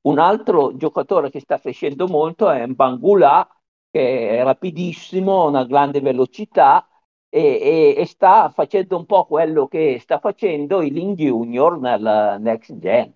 Un 0.04 0.18
altro 0.18 0.78
giocatore 0.78 1.30
che 1.30 1.42
sta 1.42 1.60
crescendo 1.60 2.08
molto 2.08 2.50
è 2.50 2.66
Bangula, 2.68 3.46
che 3.90 4.30
è 4.40 4.44
rapidissimo, 4.44 5.42
ha 5.42 5.48
una 5.48 5.66
grande 5.66 6.00
velocità 6.00 6.88
e, 7.34 7.96
e, 7.96 7.96
e, 7.98 8.06
sta 8.06 8.50
facendo 8.50 8.98
un 8.98 9.06
po' 9.06 9.26
quello 9.26 9.68
che 9.68 10.00
sta 10.02 10.20
facendo 10.20 10.82
il 10.82 10.92
Link 10.92 11.18
Junior 11.18 11.80
nella 11.80 12.38
Next 12.38 12.78
Gen. 12.78 13.14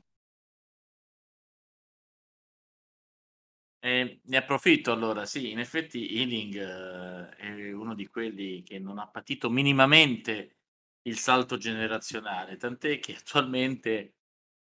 Eh, 3.80 4.22
ne 4.24 4.38
approfitto 4.38 4.92
allora, 4.94 5.26
sì, 5.26 5.52
in 5.52 5.60
effetti 5.60 6.18
Ealing 6.18 6.56
eh, 6.56 7.36
è 7.36 7.72
uno 7.74 7.94
di 7.94 8.08
quelli 8.08 8.64
che 8.64 8.80
non 8.80 8.98
ha 9.00 9.08
patito 9.08 9.50
minimamente 9.50 10.56
il 11.04 11.18
salto 11.18 11.58
generazionale, 11.58 12.56
tant'è 12.56 13.00
che 13.00 13.16
attualmente, 13.16 14.16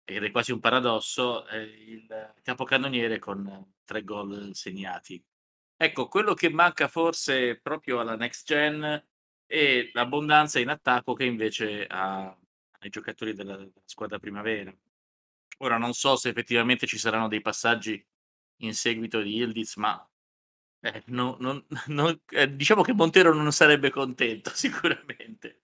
ed 0.03 0.25
è 0.25 0.31
quasi 0.31 0.51
un 0.51 0.61
paradosso, 0.61 1.47
è 1.47 1.59
il 1.59 2.35
capocannoniere 2.43 3.19
con 3.19 3.75
tre 3.85 4.03
gol 4.03 4.55
segnati. 4.55 5.23
Ecco, 5.77 6.09
quello 6.09 6.35
che 6.35 6.49
manca 6.49 6.89
forse 6.89 7.61
proprio 7.61 8.01
alla 8.01 8.17
next 8.17 8.47
gen 8.47 9.05
è 9.47 9.91
l'abbondanza 9.93 10.59
in 10.59 10.69
attacco 10.69 11.15
che 11.15 11.25
invece 11.25 11.87
ha 11.87 12.37
ai 12.83 12.91
giocatori 12.91 13.35
della, 13.35 13.65
squadra 13.85 14.19
primavera. 14.19 14.75
Ora 15.59 15.79
non 15.79 15.93
so 15.93 16.17
se 16.17 16.31
effettivamente 16.31 16.87
ci 16.87 16.99
saranno 16.99 17.29
dei 17.29 17.41
passaggi 17.41 18.05
in 18.59 18.75
seguito 18.75 19.21
di 19.21 19.37
Ildiz, 19.37 19.77
ma 19.77 20.09
eh, 20.81 21.03
no, 21.07 21.37
non, 21.41 21.65
non, 21.87 22.21
eh, 22.31 22.55
diciamo 22.55 22.83
che 22.83 22.93
Montero 22.93 23.33
non 23.33 23.53
sarebbe 23.53 23.91
contento 23.91 24.51
sicuramente. 24.55 25.61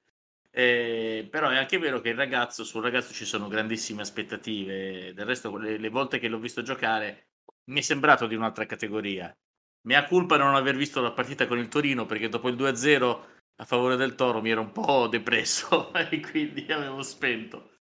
Eh, 0.50 1.28
però 1.30 1.50
è 1.50 1.56
anche 1.56 1.78
vero 1.78 2.00
che 2.00 2.12
ragazzo, 2.14 2.64
sul 2.64 2.82
ragazzo 2.82 3.12
ci 3.12 3.24
sono 3.24 3.48
grandissime 3.48 4.02
aspettative. 4.02 5.12
Del 5.14 5.26
resto, 5.26 5.56
le, 5.56 5.78
le 5.78 5.88
volte 5.88 6.18
che 6.18 6.28
l'ho 6.28 6.38
visto 6.38 6.62
giocare, 6.62 7.28
mi 7.64 7.80
è 7.80 7.82
sembrato 7.82 8.26
di 8.26 8.34
un'altra 8.34 8.66
categoria. 8.66 9.36
Mi 9.82 9.94
ha 9.94 10.04
colpa 10.06 10.36
non 10.36 10.54
aver 10.54 10.76
visto 10.76 11.00
la 11.00 11.12
partita 11.12 11.46
con 11.46 11.58
il 11.58 11.68
Torino 11.68 12.06
perché 12.06 12.28
dopo 12.28 12.48
il 12.48 12.56
2-0 12.56 13.37
a 13.60 13.64
favore 13.64 13.96
del 13.96 14.14
Toro 14.14 14.40
mi 14.40 14.50
ero 14.50 14.60
un 14.60 14.72
po' 14.72 15.08
depresso 15.08 15.92
e 16.10 16.20
quindi 16.20 16.70
avevo 16.72 17.02
spento. 17.02 17.78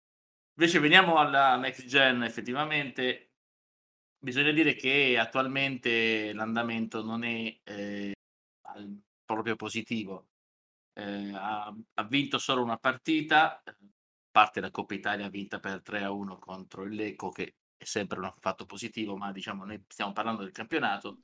Invece 0.56 0.78
veniamo 0.78 1.16
alla 1.16 1.56
next 1.56 1.87
gen, 1.87 2.22
effettivamente. 2.22 3.32
Bisogna 4.18 4.52
dire 4.52 4.74
che 4.74 5.18
attualmente 5.18 6.32
l'andamento 6.32 7.02
non 7.02 7.24
è 7.24 7.60
eh, 7.64 8.12
proprio 9.24 9.56
positivo. 9.56 10.28
Eh, 10.94 11.32
ha, 11.34 11.74
ha, 11.94 12.02
vinto 12.04 12.38
solo 12.38 12.62
una 12.62 12.78
partita, 12.78 13.60
a 13.64 13.76
parte 14.30 14.60
la 14.60 14.70
Coppa 14.70 14.94
Italia 14.94 15.28
vinta 15.28 15.58
per 15.58 15.82
3 15.82 16.04
a 16.04 16.10
1 16.12 16.38
contro 16.38 16.84
il 16.84 16.94
Lecco, 16.94 17.30
che 17.30 17.56
è 17.76 17.84
sempre 17.84 18.20
un 18.20 18.32
fatto 18.38 18.64
positivo, 18.64 19.16
ma 19.16 19.32
diciamo 19.32 19.64
noi 19.64 19.82
stiamo 19.88 20.12
parlando 20.12 20.42
del 20.42 20.52
campionato, 20.52 21.18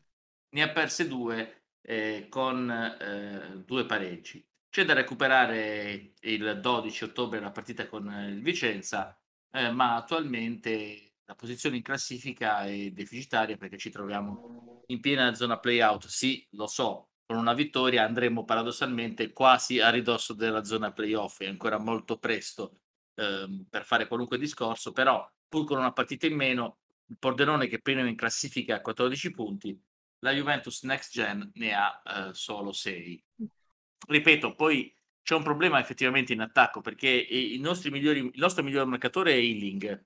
ne 0.51 0.63
ha 0.63 0.71
perse 0.73 1.07
due 1.07 1.60
eh, 1.83 2.27
con 2.29 2.71
eh, 2.71 3.63
due 3.65 3.87
pareggi. 3.87 4.45
C'è 4.69 4.85
da 4.85 4.95
recuperare 4.95 6.13
il 6.21 6.61
12 6.61 7.05
ottobre 7.05 7.41
la 7.41 7.51
partita 7.51 7.89
con 7.89 8.07
il 8.29 8.41
Vicenza, 8.43 9.19
eh, 9.51 9.71
ma 9.71 9.97
attualmente 9.97 11.15
la 11.25 11.35
posizione 11.35 11.77
in 11.77 11.83
classifica 11.83 12.65
è 12.65 12.91
deficitaria 12.91 13.57
perché 13.57 13.79
ci 13.79 13.91
troviamo 13.91 14.83
in 14.87 15.01
piena 15.01 15.35
zona 15.35 15.59
play-out. 15.59 16.07
Sì, 16.07 16.47
lo 16.53 16.67
so, 16.67 17.11
con 17.25 17.37
una 17.37 17.55
vittoria 17.55 18.05
andremo 18.05 18.45
paradossalmente 18.45 19.33
quasi 19.33 19.79
a 19.79 19.91
ridosso 19.91 20.35
della 20.35 20.65
zona 20.65 20.93
playoff. 20.93 21.41
È 21.41 21.47
ancora 21.47 21.79
molto 21.79 22.19
presto 22.19 22.81
ehm, 23.15 23.67
per 23.71 23.85
fare 23.85 24.09
qualunque 24.09 24.39
discorso, 24.39 24.93
però 24.93 25.25
pur 25.49 25.65
con 25.65 25.79
una 25.79 25.93
partita 25.93 26.27
in 26.27 26.35
meno, 26.35 26.79
il 27.07 27.19
Pordenone 27.19 27.69
che 27.69 27.81
prima 27.81 28.07
in 28.07 28.17
classifica 28.17 28.77
ha 28.77 28.81
14 28.81 29.31
punti, 29.31 29.81
la 30.21 30.33
Juventus 30.33 30.83
Next 30.85 31.13
Gen 31.13 31.51
ne 31.55 31.75
ha 31.75 32.03
eh, 32.05 32.35
solo 32.35 32.73
6. 32.73 33.25
Ripeto, 34.09 34.55
poi 34.55 34.95
c'è 35.23 35.35
un 35.35 35.43
problema 35.43 35.79
effettivamente 35.79 36.33
in 36.33 36.41
attacco 36.41 36.81
perché 36.81 37.09
i 37.09 37.59
nostri 37.59 37.91
migliori, 37.91 38.21
il 38.21 38.33
nostro 38.35 38.63
miglior 38.63 38.87
marcatore 38.87 39.33
è 39.33 39.37
Ealing, 39.37 40.05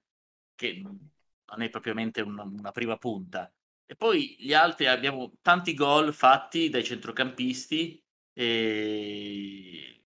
che 0.54 0.82
non 0.82 1.62
è 1.62 1.68
propriamente 1.70 2.20
una, 2.20 2.42
una 2.42 2.72
prima 2.72 2.96
punta, 2.96 3.52
e 3.86 3.96
poi 3.96 4.36
gli 4.38 4.54
altri 4.54 4.86
abbiamo 4.86 5.34
tanti 5.42 5.74
gol 5.74 6.12
fatti 6.14 6.70
dai 6.70 6.82
centrocampisti 6.82 8.02
e, 8.32 10.04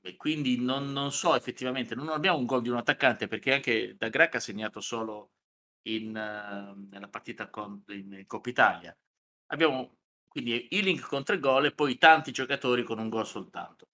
e 0.00 0.16
quindi 0.16 0.58
non, 0.60 0.92
non, 0.92 1.12
so 1.12 1.34
effettivamente, 1.34 1.94
non 1.94 2.08
abbiamo 2.08 2.38
un 2.38 2.46
gol 2.46 2.62
di 2.62 2.68
un 2.68 2.76
attaccante 2.76 3.26
perché 3.26 3.54
anche 3.54 3.96
da 3.96 4.08
Grac 4.08 4.36
ha 4.36 4.40
segnato 4.40 4.80
solo 4.80 5.32
in, 5.82 6.08
uh, 6.08 6.88
nella 6.90 7.08
partita 7.08 7.48
con, 7.50 7.82
in 7.88 8.24
Coppa 8.26 8.48
Italia. 8.48 8.96
Abbiamo 9.52 9.98
quindi 10.30 10.68
Ealing 10.70 11.00
con 11.00 11.24
tre 11.24 11.40
gol 11.40 11.66
e 11.66 11.74
poi 11.74 11.98
tanti 11.98 12.30
giocatori 12.30 12.84
con 12.84 13.00
un 13.00 13.08
gol 13.08 13.26
soltanto. 13.26 13.88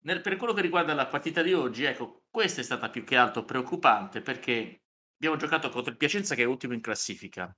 Nel, 0.00 0.20
per 0.20 0.36
quello 0.36 0.52
che 0.52 0.60
riguarda 0.60 0.92
la 0.92 1.06
partita 1.06 1.42
di 1.42 1.54
oggi, 1.54 1.84
ecco, 1.84 2.24
questa 2.30 2.60
è 2.60 2.64
stata 2.64 2.90
più 2.90 3.04
che 3.04 3.16
altro 3.16 3.44
preoccupante 3.44 4.20
perché 4.20 4.82
abbiamo 5.14 5.36
giocato 5.36 5.70
contro 5.70 5.90
il 5.90 5.96
Piacenza 5.96 6.34
che 6.34 6.42
è 6.42 6.46
ultimo 6.46 6.74
in 6.74 6.82
classifica 6.82 7.54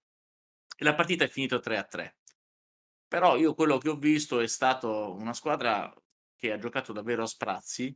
e 0.76 0.84
la 0.84 0.94
partita 0.94 1.24
è 1.24 1.28
finita 1.28 1.58
3 1.58 1.76
a 1.76 1.84
3. 1.84 2.16
Però 3.08 3.36
io 3.36 3.54
quello 3.54 3.78
che 3.78 3.88
ho 3.88 3.96
visto 3.96 4.38
è 4.38 4.46
stato 4.46 5.12
una 5.14 5.32
squadra 5.34 5.92
che 6.36 6.52
ha 6.52 6.58
giocato 6.58 6.92
davvero 6.92 7.24
a 7.24 7.26
sprazzi, 7.26 7.94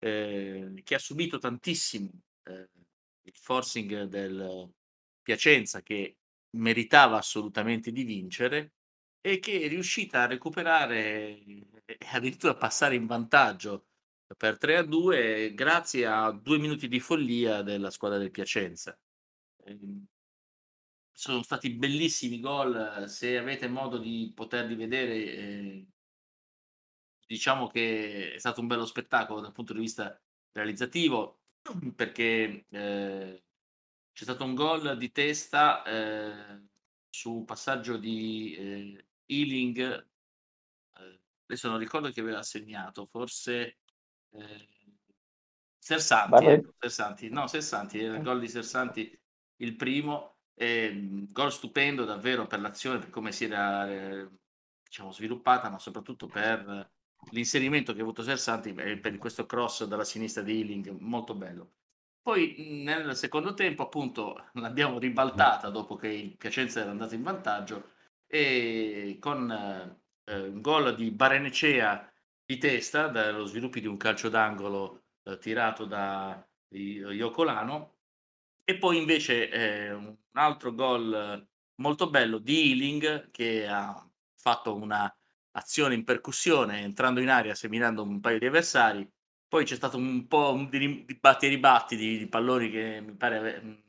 eh, 0.00 0.72
che 0.82 0.94
ha 0.96 0.98
subito 0.98 1.38
tantissimo 1.38 2.10
eh, 2.42 2.68
il 3.22 3.36
forcing 3.36 4.04
del 4.04 4.68
Piacenza 5.22 5.80
che 5.82 6.16
meritava 6.56 7.18
assolutamente 7.18 7.92
di 7.92 8.02
vincere 8.02 8.72
e 9.20 9.38
che 9.38 9.60
è 9.60 9.68
riuscita 9.68 10.22
a 10.22 10.26
recuperare 10.26 11.38
e 11.98 11.98
addirittura 12.12 12.54
passare 12.54 12.94
in 12.94 13.06
vantaggio 13.06 13.86
per 14.36 14.58
3 14.58 14.76
a 14.76 14.82
2 14.84 15.54
grazie 15.54 16.06
a 16.06 16.30
due 16.30 16.58
minuti 16.58 16.88
di 16.88 17.00
follia 17.00 17.62
della 17.62 17.90
squadra 17.90 18.18
del 18.18 18.30
Piacenza. 18.30 18.98
Ehm, 19.64 20.06
sono 21.12 21.42
stati 21.42 21.70
bellissimi 21.74 22.40
gol, 22.40 23.04
se 23.08 23.36
avete 23.36 23.68
modo 23.68 23.98
di 23.98 24.32
poterli 24.34 24.74
vedere, 24.74 25.14
eh, 25.14 25.86
diciamo 27.26 27.66
che 27.68 28.34
è 28.34 28.38
stato 28.38 28.60
un 28.60 28.66
bello 28.68 28.86
spettacolo 28.86 29.40
dal 29.40 29.52
punto 29.52 29.72
di 29.74 29.80
vista 29.80 30.18
realizzativo, 30.52 31.42
perché 31.94 32.64
eh, 32.70 33.44
c'è 34.12 34.24
stato 34.24 34.44
un 34.44 34.54
gol 34.54 34.96
di 34.96 35.10
testa 35.12 35.82
eh, 35.84 36.68
su 37.10 37.44
passaggio 37.44 37.98
di 37.98 38.54
eh, 38.54 39.09
Ealing, 39.30 39.78
eh, 40.98 41.20
adesso 41.46 41.68
non 41.68 41.78
ricordo 41.78 42.10
chi 42.10 42.20
aveva 42.20 42.42
segnato, 42.42 43.06
forse 43.06 43.78
eh, 44.30 44.68
Sersanti, 45.78 46.44
ecco, 46.44 46.74
Sersanti, 46.78 47.28
no 47.30 47.46
Sersanti, 47.46 47.98
era 47.98 48.16
il 48.16 48.22
gol 48.22 48.40
di 48.40 48.48
Sersanti 48.48 49.18
il 49.56 49.76
primo, 49.76 50.38
eh, 50.54 51.26
gol 51.30 51.52
stupendo 51.52 52.04
davvero 52.04 52.46
per 52.46 52.60
l'azione, 52.60 52.98
per 52.98 53.10
come 53.10 53.32
si 53.32 53.44
era 53.44 53.90
eh, 53.90 54.28
diciamo, 54.82 55.12
sviluppata, 55.12 55.70
ma 55.70 55.78
soprattutto 55.78 56.26
per 56.26 56.90
l'inserimento 57.30 57.92
che 57.92 58.00
ha 58.00 58.02
avuto 58.02 58.22
Sersanti 58.22 58.72
per 58.72 59.18
questo 59.18 59.46
cross 59.46 59.84
dalla 59.84 60.04
sinistra 60.04 60.42
di 60.42 60.58
Ealing, 60.60 60.88
molto 60.98 61.34
bello. 61.34 61.72
Poi 62.22 62.82
nel 62.84 63.16
secondo 63.16 63.54
tempo, 63.54 63.82
appunto, 63.82 64.50
l'abbiamo 64.54 64.98
ribaltata 64.98 65.70
dopo 65.70 65.96
che 65.96 66.08
il 66.08 66.36
Piacenza 66.36 66.80
era 66.80 66.90
andato 66.90 67.14
in 67.14 67.22
vantaggio 67.22 67.92
e 68.30 69.16
con 69.20 69.50
eh, 70.24 70.38
un 70.38 70.60
gol 70.60 70.94
di 70.94 71.10
Barenecea 71.10 72.10
di 72.44 72.58
testa, 72.58 73.08
dallo 73.08 73.44
sviluppo 73.44 73.78
di 73.80 73.86
un 73.86 73.96
calcio 73.96 74.28
d'angolo 74.28 75.04
eh, 75.24 75.38
tirato 75.38 75.84
da 75.84 76.46
Iocolano, 76.68 77.96
e 78.64 78.76
poi 78.78 78.98
invece 78.98 79.50
eh, 79.50 79.92
un 79.92 80.16
altro 80.34 80.72
gol 80.72 81.46
molto 81.76 82.08
bello 82.10 82.38
di 82.38 82.70
Ealing 82.70 83.30
che 83.30 83.66
ha 83.66 84.08
fatto 84.36 84.74
una 84.76 85.12
azione 85.52 85.94
in 85.94 86.04
percussione 86.04 86.80
entrando 86.82 87.20
in 87.20 87.28
aria 87.28 87.54
seminando 87.56 88.02
un 88.04 88.20
paio 88.20 88.38
di 88.38 88.46
avversari 88.46 89.10
poi 89.50 89.64
c'è 89.64 89.74
stato 89.74 89.96
un 89.96 90.28
po' 90.28 90.68
di, 90.70 91.04
di 91.04 91.18
batti 91.20 91.46
e 91.46 91.48
ribatti 91.48 91.96
di, 91.96 92.18
di, 92.18 92.28
palloni 92.28 92.70
che 92.70 93.00
mi 93.00 93.16
pare 93.16 93.60
mh, 93.60 93.82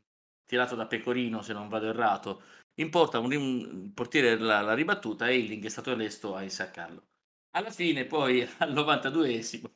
tirato 0.43 0.75
da 0.75 0.88
Pecorino, 0.88 1.43
se 1.43 1.54
non 1.54 1.69
vado 1.69 1.88
errato. 1.88 2.41
In 2.75 2.89
porta 2.89 3.19
un, 3.19 3.31
un 3.34 3.93
portiere 3.93 4.38
l'ha, 4.38 4.62
l'ha 4.62 4.73
ribattuta 4.73 5.27
e 5.27 5.38
Illing 5.38 5.65
è 5.65 5.69
stato 5.69 5.91
onesto 5.91 6.36
a 6.36 6.41
insaccarlo. 6.43 7.03
Alla 7.51 7.69
fine, 7.69 8.05
poi 8.05 8.41
al 8.60 8.73
92esimo, 8.73 9.69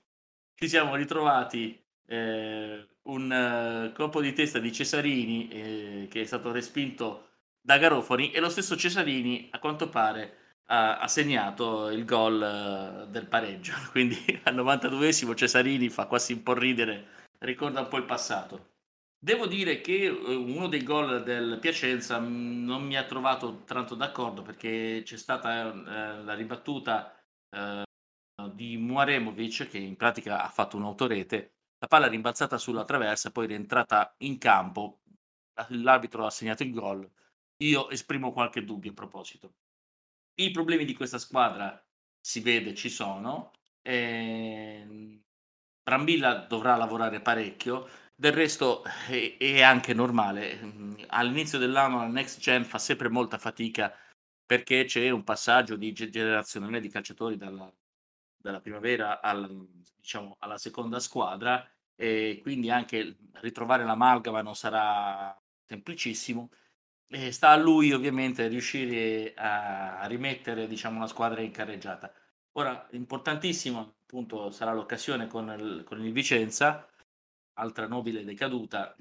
ci 0.56 0.68
siamo 0.70 0.96
ritrovati 0.96 1.78
eh, 2.08 2.88
un 3.04 3.90
uh, 3.92 3.94
colpo 3.94 4.22
di 4.22 4.34
testa 4.34 4.60
di 4.60 4.72
Cesarini 4.72 5.48
eh, 5.50 6.08
che 6.10 6.22
è 6.22 6.26
stato 6.26 6.52
respinto 6.52 7.30
da 7.62 7.78
Garofoni 7.78 8.32
e 8.32 8.40
lo 8.40 8.50
stesso 8.50 8.78
Cesarini, 8.78 9.50
a 9.52 9.60
quanto 9.60 9.90
pare, 9.90 10.60
ha, 10.68 11.00
ha 11.00 11.08
segnato 11.08 11.90
il 11.90 12.06
gol 12.06 13.06
uh, 13.06 13.12
del 13.12 13.28
pareggio. 13.28 13.74
Quindi 13.92 14.18
al 14.44 14.56
92esimo 14.56 15.36
Cesarini 15.36 15.90
fa 15.90 16.06
quasi 16.06 16.34
un 16.34 16.44
po' 16.44 16.54
ridere, 16.54 17.08
ricorda 17.40 17.82
un 17.82 17.88
po' 17.88 17.98
il 17.98 18.06
passato. 18.06 18.75
Devo 19.26 19.48
dire 19.48 19.82
che 19.82 20.08
uh, 20.08 20.30
uno 20.30 20.68
dei 20.68 20.84
gol 20.84 21.24
del 21.24 21.58
Piacenza 21.60 22.20
mh, 22.20 22.64
non 22.64 22.84
mi 22.86 22.96
ha 22.96 23.06
trovato 23.06 23.64
tanto 23.64 23.96
d'accordo 23.96 24.44
perché 24.44 25.02
c'è 25.04 25.18
stata 25.18 25.66
uh, 25.72 26.24
la 26.24 26.36
ribattuta 26.36 27.12
di 28.54 28.78
Muaremovic 28.78 29.68
che 29.70 29.80
in 29.80 29.96
pratica 29.96 30.44
ha 30.44 30.50
fatto 30.50 30.78
un'autorete, 30.78 31.54
la 31.80 31.88
palla 31.88 32.08
rimbalzata 32.08 32.60
sulla 32.60 32.84
traversa, 32.84 33.32
poi 33.32 33.48
rientrata 33.48 34.14
in 34.20 34.38
campo, 34.38 35.02
l'arbitro 35.70 36.26
ha 36.26 36.30
segnato 36.30 36.62
il 36.62 36.72
gol. 36.72 37.10
Io 37.64 37.90
esprimo 37.90 38.32
qualche 38.32 38.64
dubbio 38.64 38.92
a 38.92 38.94
proposito. 38.94 39.54
I 40.36 40.52
problemi 40.52 40.86
di 40.86 40.94
questa 40.94 41.18
squadra 41.18 41.82
si 42.20 42.42
vede, 42.42 42.76
ci 42.76 42.90
sono. 42.90 43.54
Ehm, 43.82 45.24
Brambilla 45.82 46.46
dovrà 46.48 46.76
lavorare 46.76 47.22
parecchio. 47.22 47.88
Del 48.18 48.32
resto 48.32 48.84
è, 48.84 49.36
è 49.38 49.62
anche 49.62 49.94
normale. 49.94 50.60
All'inizio 51.08 51.60
dell'anno 51.60 51.98
la 51.98 52.08
next 52.08 52.40
gen 52.40 52.64
fa 52.64 52.78
sempre 52.78 53.10
molta 53.10 53.38
fatica 53.38 53.94
perché 54.46 54.86
c'è 54.86 55.10
un 55.10 55.24
passaggio 55.24 55.76
di 55.76 55.92
generazionale 55.92 56.80
di 56.80 56.88
calciatori 56.90 57.36
dalla, 57.36 57.70
dalla 58.38 58.62
primavera 58.62 59.22
al, 59.22 59.68
diciamo, 59.98 60.38
alla 60.40 60.58
seconda 60.58 61.00
squadra 61.00 61.68
e 61.94 62.40
quindi 62.42 62.70
anche 62.70 63.18
ritrovare 63.42 63.84
l'amalgama 63.84 64.42
non 64.42 64.56
sarà 64.56 65.38
semplicissimo 65.66 66.52
e 67.08 67.32
sta 67.32 67.50
a 67.50 67.58
lui 67.58 67.92
ovviamente 67.92 68.48
riuscire 68.48 69.34
a 69.36 70.06
rimettere 70.08 70.68
diciamo, 70.68 70.98
una 70.98 71.08
squadra 71.08 71.42
in 71.42 71.52
carreggiata. 71.52 72.14
Ora, 72.54 72.88
importantissimo 72.92 73.98
appunto 74.04 74.52
sarà 74.52 74.74
l'occasione 74.74 75.28
con 75.28 75.50
il, 75.50 75.84
con 75.84 76.04
il 76.04 76.14
Vicenza, 76.14 76.88
altra 77.56 77.88
nobile 77.88 78.24
decaduta, 78.24 78.96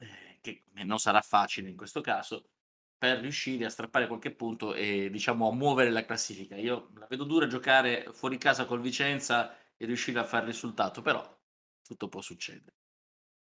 eh, 0.00 0.38
che 0.40 0.64
non 0.84 0.98
sarà 0.98 1.20
facile 1.20 1.70
in 1.70 1.76
questo 1.76 2.00
caso, 2.00 2.50
per 2.98 3.20
riuscire 3.20 3.64
a 3.64 3.70
strappare 3.70 4.06
qualche 4.06 4.34
punto 4.34 4.74
e 4.74 5.10
diciamo 5.10 5.48
a 5.48 5.52
muovere 5.52 5.90
la 5.90 6.04
classifica. 6.04 6.56
Io 6.56 6.90
la 6.96 7.06
vedo 7.08 7.24
dura 7.24 7.46
giocare 7.46 8.06
fuori 8.12 8.38
casa 8.38 8.64
col 8.64 8.80
Vicenza 8.80 9.54
e 9.76 9.86
riuscire 9.86 10.18
a 10.18 10.24
fare 10.24 10.46
risultato, 10.46 11.02
però 11.02 11.22
tutto 11.82 12.08
può 12.08 12.20
succedere. 12.20 12.74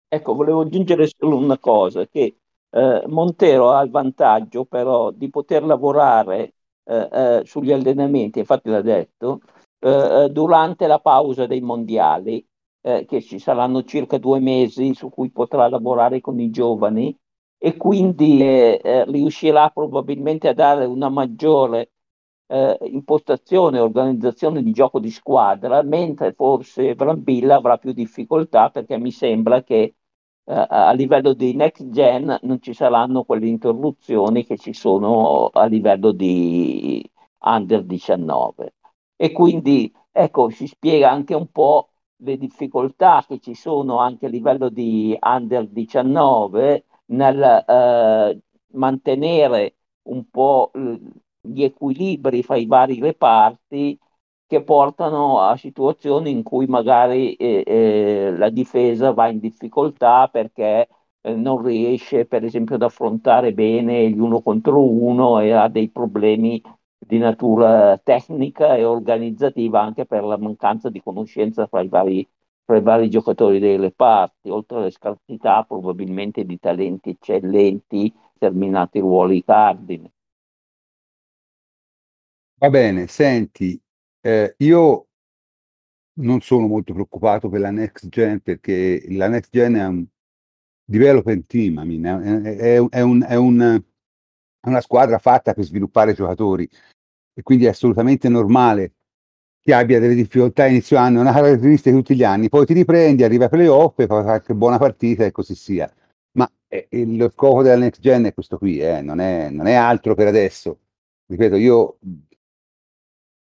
Ecco, 0.08 0.34
volevo 0.34 0.62
aggiungere 0.62 1.08
solo 1.08 1.38
una 1.38 1.58
cosa, 1.58 2.08
che 2.08 2.39
eh, 2.69 3.03
Montero 3.08 3.71
ha 3.71 3.82
il 3.84 3.91
vantaggio 3.91 4.65
però 4.65 5.12
di 5.12 5.29
poter 5.29 5.63
lavorare 5.63 6.55
eh, 6.84 7.10
eh, 7.12 7.41
sugli 7.45 7.71
allenamenti, 7.71 8.39
infatti 8.39 8.69
l'ha 8.69 8.82
detto, 8.82 9.41
eh, 9.79 10.23
eh, 10.23 10.29
durante 10.29 10.88
la 10.88 10.99
pausa 10.99 11.45
dei 11.45 11.62
mondiali, 11.62 12.45
eh, 12.82 13.06
che 13.06 13.22
ci 13.22 13.39
saranno 13.39 13.84
circa 13.84 14.18
due 14.18 14.39
mesi 14.39 14.94
su 14.94 15.10
cui 15.10 15.32
potrà 15.32 15.68
lavorare 15.68 16.22
con 16.22 16.39
i 16.39 16.50
giovani 16.50 17.15
e 17.58 17.76
quindi 17.78 18.42
riuscirà 18.82 19.70
probabilmente 19.70 20.48
a 20.48 20.54
dare 20.54 20.86
una 20.86 21.10
maggiore 21.10 21.92
impostazione 22.82 23.78
e 23.78 23.82
organizzazione 23.82 24.63
di 24.63 24.72
gioco 24.72 25.00
di 25.00 25.12
squadra, 25.12 25.84
mentre 25.84 26.34
forse 26.34 26.96
Brambilla 26.96 27.56
avrà 27.56 27.78
più 27.78 27.92
difficoltà 27.94 28.70
perché 28.72 28.98
mi 28.98 29.12
sembra 29.12 29.62
che 29.63 29.96
eh, 30.46 30.65
a 30.68 30.92
livello 30.94 31.34
di 31.34 31.54
next 31.56 31.89
gen 31.89 32.38
non 32.42 32.62
ci 32.62 32.74
saranno 32.74 33.24
quelle 33.24 33.48
interruzioni 33.48 34.46
che 34.46 34.58
ci 34.58 34.74
sono 34.74 35.48
a 35.48 35.65
livello 35.65 36.12
di 36.12 37.08
under 37.42 37.84
19. 37.84 38.74
E 39.15 39.32
quindi 39.32 39.94
ecco, 40.12 40.50
si 40.50 40.65
spiega 40.68 41.12
anche 41.12 41.36
un 41.36 41.52
po' 41.52 41.88
le 42.21 42.38
difficoltà 42.38 43.23
che 43.27 43.39
ci 43.39 43.53
sono 43.53 43.99
anche 43.99 44.25
a 44.27 44.29
livello 44.29 44.69
di 44.69 45.17
under 45.21 45.67
19 45.67 46.86
nel 47.08 47.41
eh, 47.67 48.39
mantenere 48.73 49.75
un 50.03 50.29
po' 50.29 50.71
gli 51.41 51.63
equilibri 51.63 52.43
fra 52.43 52.55
i 52.58 52.65
vari 52.65 52.99
reparti 52.99 53.97
che 54.45 54.63
portano 54.63 55.39
a 55.41 55.55
situazioni 55.58 56.32
in 56.32 56.43
cui 56.43 56.65
magari 56.65 57.36
eh, 57.36 57.63
eh, 57.65 58.34
la 58.36 58.49
difesa 58.49 59.12
va 59.12 59.27
in 59.29 59.39
difficoltà 59.39 60.27
perché 60.27 60.88
eh, 61.21 61.34
non 61.36 61.62
riesce 61.63 62.25
per 62.25 62.43
esempio 62.43 62.75
ad 62.75 62.82
affrontare 62.84 63.53
bene 63.53 64.10
gli 64.10 64.17
uno 64.19 64.41
contro 64.41 64.82
uno 64.84 65.39
e 65.39 65.51
ha 65.51 65.67
dei 65.69 65.89
problemi 65.89 66.62
di 67.00 67.18
natura 67.18 67.98
tecnica 67.98 68.76
e 68.76 68.84
organizzativa 68.84 69.82
anche 69.82 70.06
per 70.06 70.24
la 70.24 70.38
mancanza 70.38 70.90
di 70.90 71.02
conoscenza 71.02 71.66
fra 71.68 71.82
i 71.82 71.88
vari, 71.88 72.28
fra 72.66 72.78
i 72.78 72.82
vari 72.82 73.10
giocatori 73.10 73.60
delle 73.60 73.92
parti, 73.92 74.50
oltre 74.50 74.78
alle 74.78 74.92
scarsità 74.92 75.64
probabilmente 75.64 76.46
di 76.46 76.60
talenti 76.60 77.12
eccellenti 77.12 78.14
terminati 78.38 79.00
ruoli 79.00 79.44
cardine. 79.44 80.12
Va 82.60 82.70
bene, 82.70 83.08
senti, 83.08 83.82
eh, 84.22 84.54
io 84.58 85.08
non 86.20 86.42
sono 86.42 86.68
molto 86.68 86.94
preoccupato 86.94 87.48
per 87.48 87.62
la 87.62 87.72
next 87.72 88.10
gen 88.10 88.42
perché 88.42 89.06
la 89.10 89.30
next 89.30 89.52
gen 89.52 89.76
è 89.76 89.86
un 89.86 90.06
development 90.84 91.46
team, 91.46 91.80
I 91.80 91.98
mean, 91.98 92.44
è, 92.44 92.58
è, 92.58 92.88
è, 92.90 93.02
un, 93.02 93.24
è 93.26 93.36
un, 93.36 93.84
una 94.67 94.82
squadra 94.82 95.17
fatta 95.17 95.54
per 95.54 95.63
sviluppare 95.63 96.13
giocatori 96.13 96.69
e 97.34 97.41
quindi 97.43 97.65
è 97.65 97.69
assolutamente 97.69 98.28
normale 98.30 98.93
che 99.62 99.74
abbia 99.74 100.00
delle 100.00 100.15
difficoltà 100.15 100.65
inizio 100.65 100.98
anno, 100.98 101.19
è 101.19 101.22
una 101.22 101.34
caratteristica 101.34 101.91
di 101.91 102.02
tutti 102.02 102.15
gli 102.15 102.24
anni, 102.24 102.50
poi 102.50 102.65
ti 102.65 102.74
riprendi, 102.74 103.24
arriva 103.24 103.45
ai 103.45 103.50
playoff, 103.50 103.95
fai 103.95 104.08
qualche 104.08 104.54
buona 104.56 104.78
partita 104.78 105.26
e 105.26 105.32
così 105.32 105.56
sia. 105.56 105.91
Ma 106.34 106.50
eh, 106.67 106.88
lo 106.91 107.30
scopo 107.30 107.62
della 107.62 107.78
next 107.78 108.02
gen 108.02 108.26
è 108.26 108.34
questo 108.34 108.58
qui, 108.58 108.80
eh, 108.80 109.02
non, 109.02 109.19
è, 109.19 109.50
non, 109.50 109.67
è, 109.67 109.74
altro 109.74 110.15
per 110.15 110.28
adesso. 110.28 110.80
Ripeto, 111.28 111.56
io 111.56 112.00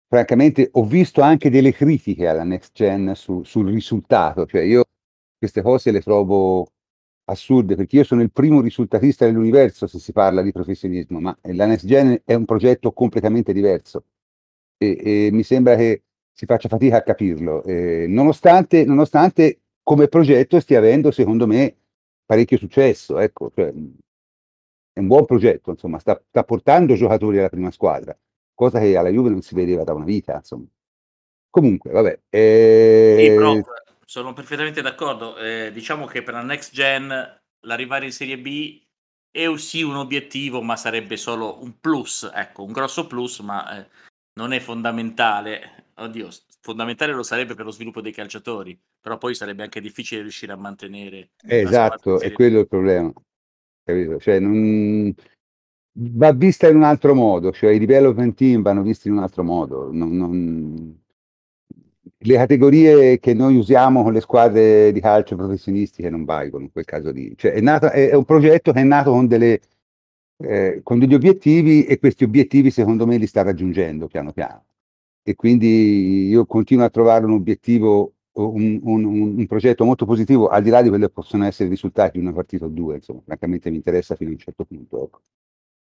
francamente 0.07 0.69
ho 0.73 0.83
visto 0.83 1.21
anche 1.21 1.49
delle 1.49 1.71
critiche 1.71 2.27
alla 2.27 2.43
next 2.43 2.73
gen 2.73 3.13
su, 3.15 3.43
sul 3.43 3.71
risultato, 3.71 4.45
cioè 4.45 4.61
io 4.61 4.83
queste 5.37 5.61
cose 5.61 5.91
le 5.91 6.01
trovo 6.01 6.67
assurde 7.29 7.75
perché 7.75 7.97
io 7.97 8.03
sono 8.03 8.21
il 8.21 8.31
primo 8.31 8.61
risultatista 8.61 9.25
dell'universo 9.25 9.87
se 9.87 9.99
si 9.99 10.11
parla 10.11 10.41
di 10.41 10.51
professionismo, 10.51 11.19
ma 11.19 11.37
la 11.41 11.65
next 11.65 11.85
gen 11.85 12.21
è 12.25 12.33
un 12.33 12.45
progetto 12.45 12.91
completamente 12.91 13.53
diverso 13.53 14.03
e, 14.77 15.27
e 15.27 15.29
mi 15.31 15.43
sembra 15.43 15.75
che 15.75 16.03
si 16.31 16.45
faccia 16.45 16.69
fatica 16.69 16.97
a 16.97 17.03
capirlo, 17.03 17.63
eh, 17.63 18.05
nonostante, 18.07 18.85
nonostante 18.85 19.59
come 19.83 20.07
progetto 20.07 20.59
stia 20.59 20.77
avendo 20.77 21.11
secondo 21.11 21.47
me 21.47 21.75
parecchio 22.25 22.57
successo, 22.57 23.19
ecco, 23.19 23.51
cioè, 23.53 23.67
è 23.67 24.99
un 24.99 25.07
buon 25.07 25.25
progetto, 25.25 25.71
insomma, 25.71 25.99
sta, 25.99 26.21
sta 26.29 26.43
portando 26.43 26.95
giocatori 26.95 27.39
alla 27.39 27.49
prima 27.49 27.71
squadra 27.71 28.17
cosa 28.59 28.79
che 28.79 28.97
alla 28.97 29.07
Juve 29.07 29.29
non 29.29 29.41
si 29.41 29.55
vedeva 29.55 29.85
da 29.85 29.93
una 29.93 30.03
vita, 30.03 30.35
insomma. 30.35 30.65
Comunque, 31.49 31.91
vabbè. 31.91 32.19
Eh... 32.29 33.15
Sì, 33.17 33.35
prof, 33.35 33.67
sono 34.09 34.33
perfettamente 34.33 34.81
d'accordo. 34.81 35.37
Eh, 35.37 35.69
diciamo 35.71 36.07
che 36.07 36.23
per 36.23 36.33
la 36.33 36.41
next 36.41 36.73
gen 36.73 37.13
l'arrivare 37.59 38.05
in 38.05 38.11
Serie 38.11 38.39
B 38.39 38.81
è 39.29 39.45
sì 39.57 39.83
un 39.83 39.97
obiettivo, 39.97 40.63
ma 40.63 40.75
sarebbe 40.75 41.15
solo 41.15 41.61
un 41.61 41.79
plus, 41.79 42.27
ecco, 42.33 42.63
un 42.63 42.71
grosso 42.71 43.05
plus, 43.05 43.37
ma 43.41 43.77
eh, 43.77 43.87
non 44.39 44.51
è 44.51 44.59
fondamentale. 44.59 45.91
Oddio, 45.93 46.27
fondamentale 46.59 47.13
lo 47.13 47.21
sarebbe 47.21 47.53
per 47.53 47.65
lo 47.65 47.71
sviluppo 47.71 48.01
dei 48.01 48.11
calciatori, 48.11 48.75
però 48.99 49.19
poi 49.19 49.35
sarebbe 49.35 49.61
anche 49.61 49.79
difficile 49.79 50.21
riuscire 50.21 50.53
a 50.53 50.57
mantenere. 50.57 51.29
esatto, 51.45 52.19
è 52.19 52.31
quello 52.31 52.61
il 52.61 52.67
problema. 52.67 53.13
Capito? 53.83 54.17
Cioè, 54.17 54.39
non 54.39 55.13
va 55.91 56.33
vista 56.33 56.67
in 56.67 56.77
un 56.77 56.83
altro 56.83 57.13
modo, 57.13 57.51
cioè 57.51 57.69
i 57.69 57.79
development 57.79 58.35
team 58.35 58.63
vanno 58.63 58.81
visti 58.81 59.07
in 59.07 59.17
un 59.17 59.21
altro 59.21 59.43
modo. 59.43 59.91
Non, 59.91 60.17
non... 60.17 60.99
Le 62.21 62.35
categorie 62.35 63.19
che 63.19 63.33
noi 63.33 63.55
usiamo 63.55 64.03
con 64.03 64.13
le 64.13 64.19
squadre 64.19 64.91
di 64.91 64.99
calcio 64.99 65.35
professionistiche 65.35 66.09
non 66.09 66.25
valgono 66.25 66.65
in 66.65 66.71
quel 66.71 66.85
caso 66.85 67.11
lì. 67.11 67.33
Cioè, 67.37 67.53
è, 67.53 67.61
nato, 67.61 67.89
è, 67.89 68.13
un 68.13 68.25
progetto 68.25 68.73
che 68.73 68.81
è 68.81 68.83
nato 68.83 69.11
con, 69.11 69.27
delle, 69.27 69.61
eh, 70.37 70.81
con 70.83 70.99
degli 70.99 71.13
obiettivi 71.13 71.85
e 71.85 71.97
questi 71.97 72.25
obiettivi 72.25 72.71
secondo 72.71 73.07
me 73.07 73.17
li 73.17 73.25
sta 73.27 73.41
raggiungendo 73.41 74.07
piano 74.07 74.33
piano. 74.33 74.65
E 75.23 75.35
quindi 75.35 76.27
io 76.27 76.45
continuo 76.45 76.85
a 76.85 76.89
trovare 76.89 77.25
un 77.25 77.31
obiettivo 77.31 78.13
un, 78.33 78.79
un, 78.83 79.03
un, 79.03 79.47
progetto 79.47 79.83
molto 79.83 80.05
positivo, 80.05 80.47
al 80.47 80.63
di 80.63 80.69
là 80.69 80.81
di 80.81 80.89
quelli 80.89 81.05
che 81.05 81.11
possono 81.11 81.45
essere 81.45 81.67
i 81.67 81.71
risultati 81.71 82.17
di 82.17 82.23
una 82.25 82.33
partita 82.33 82.65
o 82.65 82.69
due, 82.69 82.95
insomma, 82.95 83.21
francamente 83.25 83.69
mi 83.69 83.77
interessa 83.77 84.15
fino 84.15 84.29
a 84.29 84.33
un 84.33 84.39
certo 84.39 84.63
punto. 84.65 85.03
Ecco 85.03 85.21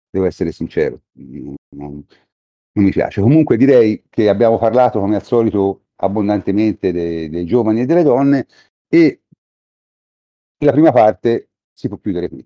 devo 0.10 0.26
essere 0.26 0.52
sincero, 0.52 1.02
non, 1.14 1.56
non, 1.76 2.06
mi 2.74 2.92
piace. 2.92 3.22
Comunque 3.22 3.58
direi 3.58 4.04
che 4.10 4.30
abbiamo 4.30 4.58
parlato 4.58 5.00
come 5.00 5.16
al 5.16 5.24
solito 5.24 5.87
abbondantemente 5.98 6.92
dei, 6.92 7.30
dei 7.30 7.46
giovani 7.46 7.82
e 7.82 7.86
delle 7.86 8.04
donne 8.04 8.48
e 8.88 9.22
la 10.60 10.72
prima 10.72 10.92
parte 10.92 11.50
si 11.74 11.88
può 11.88 11.98
chiudere 11.98 12.30
qui. 12.30 12.46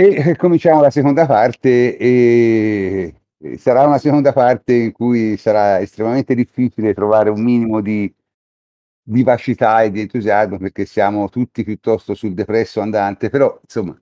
E 0.00 0.36
cominciamo 0.36 0.80
la 0.80 0.90
seconda 0.90 1.26
parte 1.26 1.96
e 1.96 3.14
sarà 3.56 3.84
una 3.84 3.98
seconda 3.98 4.32
parte 4.32 4.72
in 4.74 4.92
cui 4.92 5.36
sarà 5.36 5.80
estremamente 5.80 6.34
difficile 6.34 6.94
trovare 6.94 7.30
un 7.30 7.42
minimo 7.42 7.80
di 7.80 8.12
vivacità 9.08 9.82
e 9.82 9.90
di 9.90 10.00
entusiasmo 10.00 10.58
perché 10.58 10.84
siamo 10.84 11.28
tutti 11.28 11.64
piuttosto 11.64 12.14
sul 12.14 12.34
depresso 12.34 12.80
andante, 12.80 13.28
però 13.30 13.58
insomma 13.62 13.98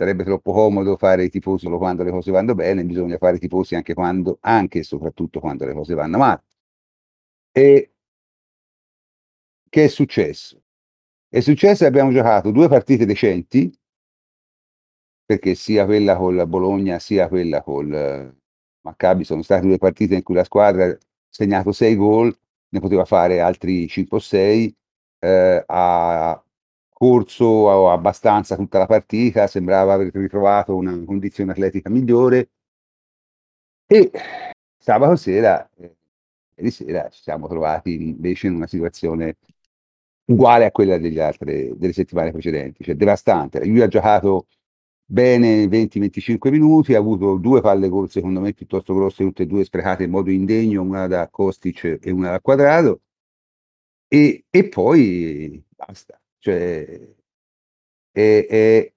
sarebbe 0.00 0.24
troppo 0.24 0.52
comodo 0.52 0.96
fare 0.96 1.24
i 1.24 1.28
tifosi 1.28 1.66
solo 1.66 1.76
quando 1.76 2.02
le 2.02 2.10
cose 2.10 2.30
vanno 2.30 2.54
bene, 2.54 2.86
bisogna 2.86 3.18
fare 3.18 3.36
i 3.36 3.38
tifosi 3.38 3.74
anche 3.74 3.92
quando, 3.92 4.38
anche 4.40 4.78
e 4.78 4.82
soprattutto 4.82 5.40
quando 5.40 5.66
le 5.66 5.74
cose 5.74 5.92
vanno 5.92 6.16
male. 6.16 6.42
E 7.52 7.92
che 9.68 9.84
è 9.84 9.88
successo? 9.88 10.62
È 11.28 11.40
successo 11.40 11.80
che 11.82 11.86
abbiamo 11.86 12.12
giocato 12.12 12.50
due 12.50 12.66
partite 12.68 13.04
decenti, 13.04 13.70
perché 15.26 15.54
sia 15.54 15.84
quella 15.84 16.16
con 16.16 16.34
la 16.34 16.46
Bologna 16.46 16.98
sia 16.98 17.28
quella 17.28 17.62
con 17.62 17.88
il 17.88 18.34
Maccabi 18.80 19.24
sono 19.24 19.42
state 19.42 19.66
due 19.66 19.76
partite 19.76 20.14
in 20.14 20.22
cui 20.22 20.34
la 20.34 20.44
squadra 20.44 20.86
ha 20.86 20.98
segnato 21.28 21.72
sei 21.72 21.94
gol, 21.94 22.34
ne 22.70 22.80
poteva 22.80 23.04
fare 23.04 23.40
altri 23.40 23.86
5 23.86 24.16
o 24.16 24.20
6, 24.20 24.76
eh, 25.18 25.62
ha 25.66 26.42
corso 27.00 27.90
abbastanza 27.90 28.56
tutta 28.56 28.76
la 28.78 28.84
partita, 28.86 29.46
sembrava 29.46 29.94
aver 29.94 30.12
ritrovato 30.12 30.76
una 30.76 31.02
condizione 31.02 31.52
atletica 31.52 31.88
migliore. 31.88 32.50
E 33.86 34.10
sabato 34.76 35.16
sera, 35.16 35.66
eh, 35.76 35.96
ieri 36.56 36.70
sera, 36.70 37.08
ci 37.08 37.22
siamo 37.22 37.48
trovati 37.48 37.94
invece 37.94 38.48
in 38.48 38.56
una 38.56 38.66
situazione 38.66 39.36
uguale 40.26 40.66
a 40.66 40.70
quella 40.70 40.98
delle 40.98 41.22
altre 41.22 41.72
delle 41.76 41.92
settimane 41.94 42.32
precedenti, 42.32 42.84
cioè 42.84 42.94
devastante. 42.94 43.64
Lui 43.64 43.80
ha 43.80 43.88
giocato 43.88 44.46
bene 45.04 45.66
20-25 45.68 46.50
minuti, 46.50 46.94
ha 46.94 46.98
avuto 46.98 47.36
due 47.36 47.62
palle 47.62 47.88
gol 47.88 48.10
secondo 48.10 48.40
me 48.40 48.52
piuttosto 48.52 48.94
grosse, 48.94 49.24
tutte 49.24 49.44
e 49.44 49.46
due 49.46 49.64
sprecate 49.64 50.04
in 50.04 50.10
modo 50.10 50.30
indegno, 50.30 50.82
una 50.82 51.06
da 51.06 51.28
Kostic 51.30 51.98
e 52.02 52.10
una 52.10 52.30
da 52.32 52.40
Quadrado, 52.40 53.00
e, 54.08 54.44
e 54.50 54.68
poi 54.68 55.64
basta 55.76 56.19
cioè, 56.40 57.14
e, 58.12 58.46
e 58.50 58.94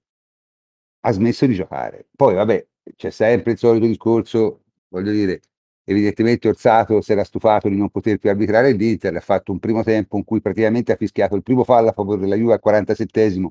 ha 1.00 1.12
smesso 1.12 1.46
di 1.46 1.54
giocare. 1.54 2.06
Poi, 2.16 2.34
vabbè, 2.34 2.66
c'è 2.96 3.10
sempre 3.10 3.52
il 3.52 3.58
solito 3.58 3.86
discorso, 3.86 4.62
voglio 4.88 5.12
dire, 5.12 5.40
evidentemente 5.84 6.48
Orsato 6.48 7.00
si 7.00 7.12
era 7.12 7.24
stufato 7.24 7.68
di 7.68 7.76
non 7.76 7.90
poter 7.90 8.18
più 8.18 8.30
arbitrare 8.30 8.72
l'Inter, 8.72 9.14
ha 9.16 9.20
fatto 9.20 9.52
un 9.52 9.58
primo 9.58 9.82
tempo 9.82 10.16
in 10.16 10.24
cui 10.24 10.40
praticamente 10.40 10.92
ha 10.92 10.96
fischiato 10.96 11.36
il 11.36 11.42
primo 11.42 11.64
fallo 11.64 11.90
a 11.90 11.92
favore 11.92 12.20
della 12.20 12.36
Juve 12.36 12.54
al 12.54 12.62
47esimo 12.64 13.50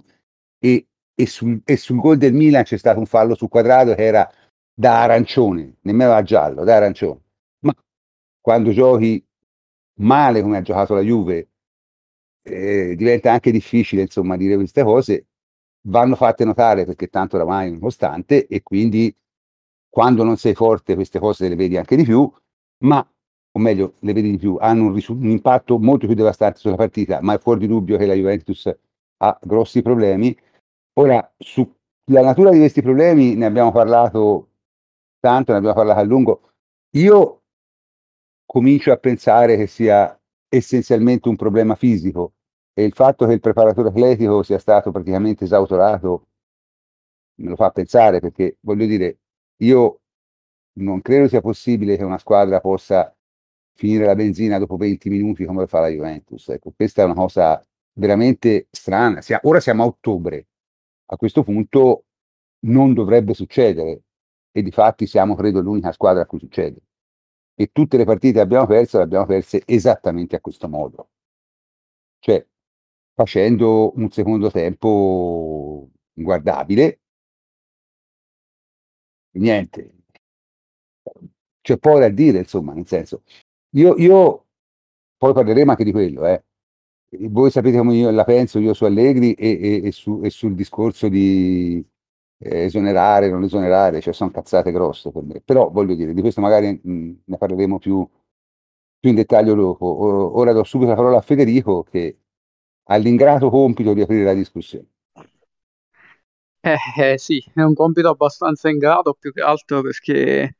e, 0.59 0.87
e, 1.13 1.25
sul, 1.27 1.61
e 1.63 1.77
sul 1.77 1.99
gol 1.99 2.17
del 2.17 2.33
Milan 2.33 2.63
c'è 2.63 2.77
stato 2.77 2.99
un 2.99 3.05
fallo 3.05 3.35
su 3.35 3.47
quadrato 3.47 3.93
che 3.93 4.03
era 4.03 4.29
da 4.73 5.03
arancione, 5.03 5.77
nemmeno 5.81 6.11
da 6.11 6.23
giallo, 6.23 6.63
da 6.63 6.75
arancione. 6.77 7.21
Ma 7.59 7.73
quando 8.41 8.71
giochi 8.71 9.23
male 9.99 10.41
come 10.41 10.57
ha 10.57 10.61
giocato 10.61 10.95
la 10.95 11.01
Juve 11.01 11.49
eh, 12.43 12.95
diventa 12.95 13.31
anche 13.31 13.51
difficile 13.51 14.03
insomma 14.03 14.37
dire 14.37 14.55
queste 14.55 14.83
cose, 14.83 15.27
vanno 15.87 16.15
fatte 16.15 16.45
notare 16.45 16.85
perché 16.85 17.07
tanto 17.07 17.35
oramai 17.35 17.69
è 17.69 17.71
un 17.71 17.79
costante 17.79 18.47
e 18.47 18.61
quindi 18.63 19.13
quando 19.89 20.23
non 20.23 20.37
sei 20.37 20.53
forte 20.55 20.95
queste 20.95 21.19
cose 21.19 21.47
le 21.47 21.55
vedi 21.55 21.77
anche 21.77 21.95
di 21.95 22.03
più, 22.03 22.31
ma 22.83 23.05
o 23.55 23.59
meglio 23.59 23.93
le 23.99 24.13
vedi 24.13 24.31
di 24.31 24.37
più, 24.37 24.57
hanno 24.59 24.85
un, 24.85 24.93
risu- 24.93 25.15
un 25.15 25.29
impatto 25.29 25.77
molto 25.77 26.07
più 26.07 26.15
devastante 26.15 26.59
sulla 26.59 26.75
partita, 26.75 27.21
ma 27.21 27.35
è 27.35 27.39
fuori 27.39 27.59
di 27.59 27.67
dubbio 27.67 27.97
che 27.97 28.07
la 28.07 28.15
Juventus 28.15 28.75
ha 29.17 29.39
grossi 29.43 29.81
problemi. 29.83 30.35
Ora, 30.93 31.31
sulla 31.37 32.21
natura 32.21 32.49
di 32.51 32.57
questi 32.57 32.81
problemi 32.81 33.35
ne 33.35 33.45
abbiamo 33.45 33.71
parlato 33.71 34.49
tanto, 35.19 35.51
ne 35.51 35.59
abbiamo 35.59 35.75
parlato 35.75 35.99
a 35.99 36.03
lungo. 36.03 36.51
Io 36.95 37.43
comincio 38.45 38.91
a 38.91 38.97
pensare 38.97 39.55
che 39.57 39.67
sia 39.67 40.19
essenzialmente 40.55 41.29
un 41.29 41.35
problema 41.35 41.73
fisico 41.75 42.33
e 42.73 42.83
il 42.83 42.93
fatto 42.93 43.25
che 43.25 43.33
il 43.33 43.39
preparatore 43.39 43.89
atletico 43.89 44.43
sia 44.43 44.59
stato 44.59 44.91
praticamente 44.91 45.45
esautorato 45.45 46.27
me 47.35 47.49
lo 47.49 47.55
fa 47.55 47.71
pensare 47.71 48.19
perché 48.19 48.57
voglio 48.61 48.85
dire, 48.85 49.17
io 49.57 50.01
non 50.73 51.01
credo 51.01 51.27
sia 51.27 51.41
possibile 51.41 51.97
che 51.97 52.03
una 52.03 52.19
squadra 52.19 52.59
possa 52.59 53.15
finire 53.73 54.05
la 54.05 54.13
benzina 54.13 54.59
dopo 54.59 54.77
20 54.77 55.09
minuti 55.09 55.45
come 55.45 55.65
fa 55.65 55.79
la 55.79 55.87
Juventus. 55.87 56.49
Ecco, 56.49 56.71
questa 56.75 57.01
è 57.01 57.05
una 57.05 57.15
cosa 57.15 57.63
veramente 57.93 58.67
strana. 58.69 59.21
Ora 59.43 59.59
siamo 59.59 59.83
a 59.83 59.87
ottobre, 59.87 60.47
a 61.07 61.17
questo 61.17 61.43
punto 61.43 62.05
non 62.65 62.93
dovrebbe 62.93 63.33
succedere 63.33 64.03
e 64.51 64.61
di 64.61 64.71
fatti 64.71 65.07
siamo 65.07 65.35
credo 65.35 65.61
l'unica 65.61 65.91
squadra 65.91 66.21
a 66.21 66.25
cui 66.27 66.39
succede 66.39 66.77
e 67.55 67.71
tutte 67.71 67.97
le 67.97 68.05
partite 68.05 68.33
che 68.33 68.39
abbiamo 68.39 68.65
perso 68.65 68.97
le 68.97 69.03
abbiamo 69.03 69.25
perse 69.25 69.63
esattamente 69.65 70.35
a 70.35 70.41
questo 70.41 70.67
modo. 70.67 71.09
Cioè, 72.19 72.45
facendo 73.13 73.93
un 73.97 74.09
secondo 74.11 74.49
tempo 74.51 75.89
inguardabile. 76.13 76.99
Niente. 79.35 79.95
C'è 81.61 81.77
poco 81.77 81.99
da 81.99 82.09
dire, 82.09 82.39
insomma, 82.39 82.73
nel 82.73 82.87
senso, 82.87 83.23
io, 83.75 83.95
io 83.97 84.47
poi 85.17 85.33
parleremo 85.33 85.71
anche 85.71 85.83
di 85.83 85.91
quello, 85.91 86.25
eh. 86.25 86.43
Voi 87.29 87.51
sapete 87.51 87.77
come 87.77 87.95
io 87.95 88.09
la 88.11 88.23
penso, 88.23 88.59
io 88.59 88.73
su 88.73 88.85
Allegri 88.85 89.33
e, 89.33 89.49
e, 89.61 89.87
e, 89.87 89.91
su, 89.91 90.21
e 90.23 90.29
sul 90.29 90.55
discorso 90.55 91.07
di, 91.09 91.85
esonerare, 92.43 93.29
non 93.29 93.43
esonerare, 93.43 94.01
cioè 94.01 94.13
sono 94.13 94.31
cazzate 94.31 94.71
grosse 94.71 95.11
per 95.11 95.23
me. 95.23 95.41
Però 95.41 95.69
voglio 95.69 95.95
dire, 95.95 96.13
di 96.13 96.21
questo 96.21 96.41
magari 96.41 96.79
mh, 96.83 97.11
ne 97.25 97.37
parleremo 97.37 97.79
più, 97.79 98.07
più 98.99 99.09
in 99.09 99.15
dettaglio 99.15 99.55
dopo. 99.55 99.85
O- 99.85 100.37
ora 100.37 100.53
do 100.53 100.63
subito 100.63 100.89
la 100.91 100.95
parola 100.95 101.17
a 101.17 101.21
Federico 101.21 101.83
che 101.83 102.17
ha 102.85 102.95
l'ingrato 102.97 103.49
compito 103.49 103.93
di 103.93 104.01
aprire 104.01 104.23
la 104.25 104.33
discussione. 104.33 104.87
Eh, 106.65 106.77
eh, 106.97 107.17
sì, 107.17 107.43
è 107.53 107.61
un 107.61 107.73
compito 107.73 108.07
abbastanza 108.09 108.69
ingrato, 108.69 109.13
più 109.19 109.33
che 109.33 109.41
altro 109.41 109.81
perché, 109.81 110.55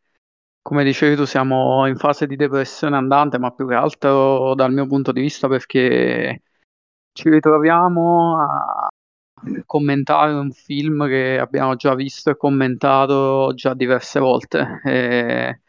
come 0.61 0.83
dicevi 0.83 1.15
tu, 1.15 1.25
siamo 1.25 1.87
in 1.87 1.95
fase 1.97 2.27
di 2.27 2.35
depressione 2.35 2.97
andante, 2.97 3.39
ma 3.39 3.51
più 3.51 3.67
che 3.67 3.75
altro 3.75 4.53
dal 4.55 4.73
mio 4.73 4.85
punto 4.87 5.13
di 5.13 5.21
vista 5.21 5.47
perché 5.47 6.41
ci 7.13 7.29
ritroviamo 7.29 8.37
a 8.39 8.89
commentare 9.65 10.33
un 10.33 10.51
film 10.51 11.07
che 11.07 11.39
abbiamo 11.39 11.75
già 11.75 11.95
visto 11.95 12.29
e 12.29 12.37
commentato 12.37 13.53
già 13.53 13.73
diverse 13.73 14.19
volte, 14.19 14.81
eh, 14.83 15.59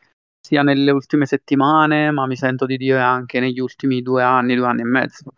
sia 0.41 0.63
nelle 0.63 0.91
ultime 0.91 1.27
settimane, 1.27 2.11
ma 2.11 2.27
mi 2.27 2.37
sento 2.37 2.67
di 2.67 2.77
dire 2.77 3.01
anche 3.01 3.41
negli 3.41 3.61
ultimi 3.61 4.03
due 4.03 4.23
anni, 4.23 4.55
due 4.55 4.67
anni 4.67 4.83
e 4.83 4.85
mezzo. 4.85 5.33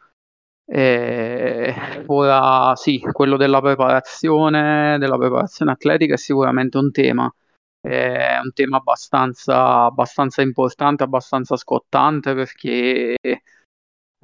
E 0.68 1.74
ora 2.06 2.74
sì, 2.74 2.98
quello 3.12 3.36
della 3.36 3.60
preparazione, 3.60 4.98
della 4.98 5.16
preparazione 5.16 5.70
atletica 5.70 6.14
è 6.14 6.16
sicuramente 6.16 6.76
un 6.78 6.90
tema, 6.90 7.32
è 7.80 8.38
un 8.42 8.52
tema 8.52 8.78
abbastanza, 8.78 9.84
abbastanza 9.84 10.42
importante, 10.42 11.04
abbastanza 11.04 11.56
scottante 11.56 12.34
perché 12.34 13.14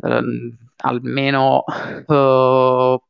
ehm, 0.02 0.56
almeno 0.78 1.64
eh, 2.08 3.00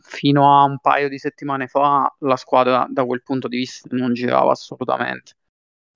fino 0.00 0.58
a 0.58 0.64
un 0.64 0.78
paio 0.78 1.08
di 1.08 1.18
settimane 1.18 1.66
fa 1.66 2.14
la 2.20 2.36
squadra 2.36 2.86
da 2.88 3.04
quel 3.04 3.22
punto 3.22 3.48
di 3.48 3.58
vista 3.58 3.88
non 3.92 4.14
girava 4.14 4.52
assolutamente. 4.52 5.34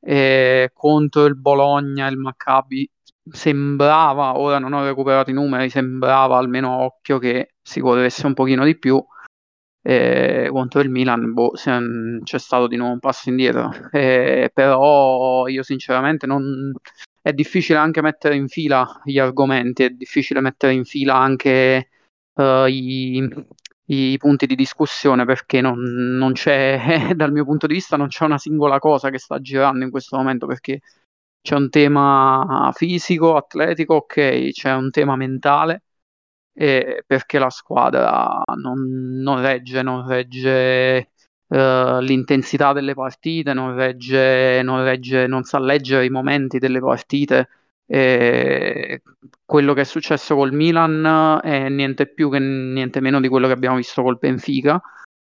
E 0.00 0.70
contro 0.72 1.26
il 1.26 1.36
Bologna, 1.36 2.06
il 2.08 2.16
Maccabi 2.16 2.90
sembrava, 3.30 4.38
ora 4.38 4.58
non 4.58 4.72
ho 4.72 4.84
recuperato 4.84 5.30
i 5.30 5.34
numeri, 5.34 5.70
sembrava 5.70 6.36
almeno 6.38 6.72
a 6.72 6.84
occhio 6.84 7.18
che 7.18 7.54
si 7.62 7.80
corresse 7.80 8.26
un 8.26 8.34
pochino 8.34 8.64
di 8.64 8.78
più. 8.78 9.02
E 9.82 10.48
contro 10.50 10.80
il 10.80 10.90
Milan 10.90 11.32
boh, 11.32 11.52
c'è 11.52 12.38
stato 12.38 12.66
di 12.66 12.76
nuovo 12.76 12.92
un 12.94 12.98
passo 12.98 13.28
indietro. 13.30 13.70
E 13.92 14.50
però 14.52 15.46
io 15.48 15.62
sinceramente 15.62 16.26
non... 16.26 16.72
è 17.22 17.32
difficile 17.32 17.78
anche 17.78 18.02
mettere 18.02 18.36
in 18.36 18.48
fila 18.48 19.00
gli 19.04 19.18
argomenti, 19.18 19.84
è 19.84 19.90
difficile 19.90 20.40
mettere 20.40 20.72
in 20.74 20.84
fila 20.84 21.16
anche 21.16 21.88
uh, 22.34 22.66
i, 22.66 23.28
i 23.92 24.16
punti 24.18 24.46
di 24.46 24.54
discussione 24.54 25.24
perché 25.24 25.60
non, 25.60 25.78
non 25.80 26.32
c'è, 26.32 27.12
dal 27.14 27.32
mio 27.32 27.44
punto 27.44 27.66
di 27.66 27.74
vista, 27.74 27.96
non 27.96 28.08
c'è 28.08 28.24
una 28.24 28.38
singola 28.38 28.78
cosa 28.78 29.10
che 29.10 29.18
sta 29.18 29.40
girando 29.40 29.84
in 29.84 29.90
questo 29.90 30.16
momento 30.16 30.46
perché 30.46 30.80
c'è 31.42 31.54
un 31.56 31.70
tema 31.70 32.70
fisico, 32.74 33.36
atletico, 33.36 33.94
ok, 33.94 34.50
c'è 34.52 34.72
un 34.74 34.90
tema 34.90 35.16
mentale 35.16 35.82
eh, 36.52 37.02
perché 37.06 37.38
la 37.38 37.50
squadra 37.50 38.42
non, 38.56 38.80
non 39.22 39.40
regge, 39.40 39.82
non 39.82 40.06
regge 40.06 41.10
uh, 41.48 42.00
l'intensità 42.00 42.72
delle 42.72 42.94
partite, 42.94 43.52
non 43.54 43.74
regge, 43.74 44.62
non 44.62 44.82
regge, 44.84 45.26
non 45.26 45.44
sa 45.44 45.58
leggere 45.58 46.04
i 46.04 46.10
momenti 46.10 46.58
delle 46.58 46.80
partite. 46.80 47.48
E 47.92 49.02
quello 49.44 49.74
che 49.74 49.80
è 49.80 49.84
successo 49.84 50.36
col 50.36 50.52
Milan 50.52 51.40
è 51.42 51.68
niente 51.68 52.06
più 52.06 52.30
che 52.30 52.38
niente 52.38 53.00
meno 53.00 53.20
di 53.20 53.26
quello 53.26 53.48
che 53.48 53.52
abbiamo 53.52 53.74
visto 53.74 54.00
col 54.02 54.16
Benfica, 54.16 54.80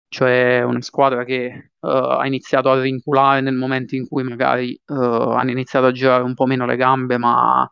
cioè 0.08 0.62
una 0.62 0.82
squadra 0.82 1.26
che 1.26 1.72
uh, 1.78 1.88
ha 1.88 2.26
iniziato 2.26 2.72
a 2.72 2.80
rinculare 2.80 3.41
nel 3.41 3.56
momento 3.56 3.95
in 3.95 4.08
cui 4.08 4.24
magari 4.24 4.80
uh, 4.86 4.93
hanno 4.93 5.51
iniziato 5.51 5.88
a 5.88 5.91
girare 5.91 6.24
un 6.24 6.34
po' 6.34 6.45
meno 6.45 6.66
le 6.66 6.78
gambe, 6.78 7.18
ma 7.18 7.70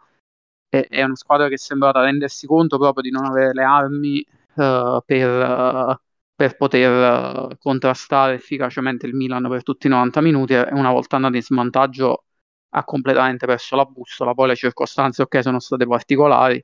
è, 0.68 0.86
è 0.90 1.02
una 1.04 1.16
squadra 1.16 1.48
che 1.48 1.54
è 1.54 1.58
sembrata 1.58 2.02
rendersi 2.02 2.46
conto 2.46 2.78
proprio 2.78 3.04
di 3.04 3.10
non 3.10 3.24
avere 3.24 3.54
le 3.54 3.64
armi 3.64 4.26
uh, 4.56 5.02
per, 5.06 6.02
per, 6.36 6.58
poter 6.58 7.56
contrastare 7.58 8.34
efficacemente 8.34 9.06
il 9.08 9.16
Milan 9.16 9.48
per 9.48 9.64
tutti 9.64 9.88
i 9.88 9.90
90 9.90 10.20
minuti 10.20 10.54
e 10.56 10.68
una 10.74 10.92
volta 10.92 11.16
andati 11.16 11.38
in 11.38 11.44
svantaggio 11.44 12.26
ha 12.76 12.84
completamente 12.84 13.46
perso 13.46 13.76
la 13.76 13.86
bussola, 13.86 14.34
poi 14.34 14.48
le 14.50 14.56
circostanze 14.56 15.22
ok 15.24 15.42
sono 15.44 15.60
state 15.60 15.86
particolari, 15.86 16.64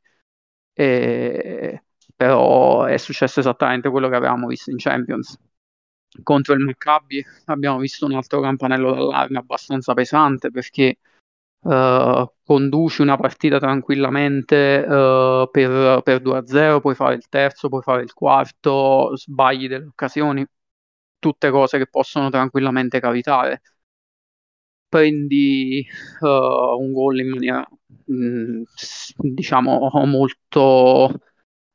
e... 0.74 1.84
però 2.16 2.86
è 2.86 2.97
successo 2.97 3.39
esattamente 3.39 3.89
quello 3.89 4.10
che 4.10 4.16
avevamo 4.16 4.47
visto 4.47 4.72
in 4.72 4.78
Champions. 4.78 5.38
Contro 6.24 6.53
il 6.55 6.62
Maccabi 6.62 7.24
abbiamo 7.45 7.78
visto 7.78 8.05
un 8.05 8.14
altro 8.14 8.41
campanello 8.41 8.93
d'allarme 8.93 9.38
abbastanza 9.38 9.93
pesante 9.93 10.49
perché 10.49 10.97
uh, 11.62 12.32
conduci 12.43 13.01
una 13.01 13.16
partita 13.18 13.60
tranquillamente 13.60 14.84
uh, 14.88 15.49
per, 15.51 16.01
per 16.01 16.22
2-0, 16.22 16.80
puoi 16.82 16.95
fare 16.95 17.16
il 17.16 17.28
terzo, 17.30 17.70
puoi 17.70 17.84
fare 17.84 18.01
il 18.03 18.14
quarto, 18.14 19.16
sbagli 19.16 19.68
delle 19.68 19.86
occasioni, 19.86 20.45
tutte 21.20 21.51
cose 21.51 21.78
che 21.78 21.88
possono 21.88 22.30
tranquillamente 22.30 22.99
capitare 22.99 23.62
prendi 24.89 25.85
uh, 26.21 26.25
un 26.27 26.91
gol 26.91 27.19
in 27.19 27.29
maniera 27.29 27.67
mh, 28.05 28.13
mm, 28.13 28.63
diciamo 29.15 29.89
molto 30.05 31.19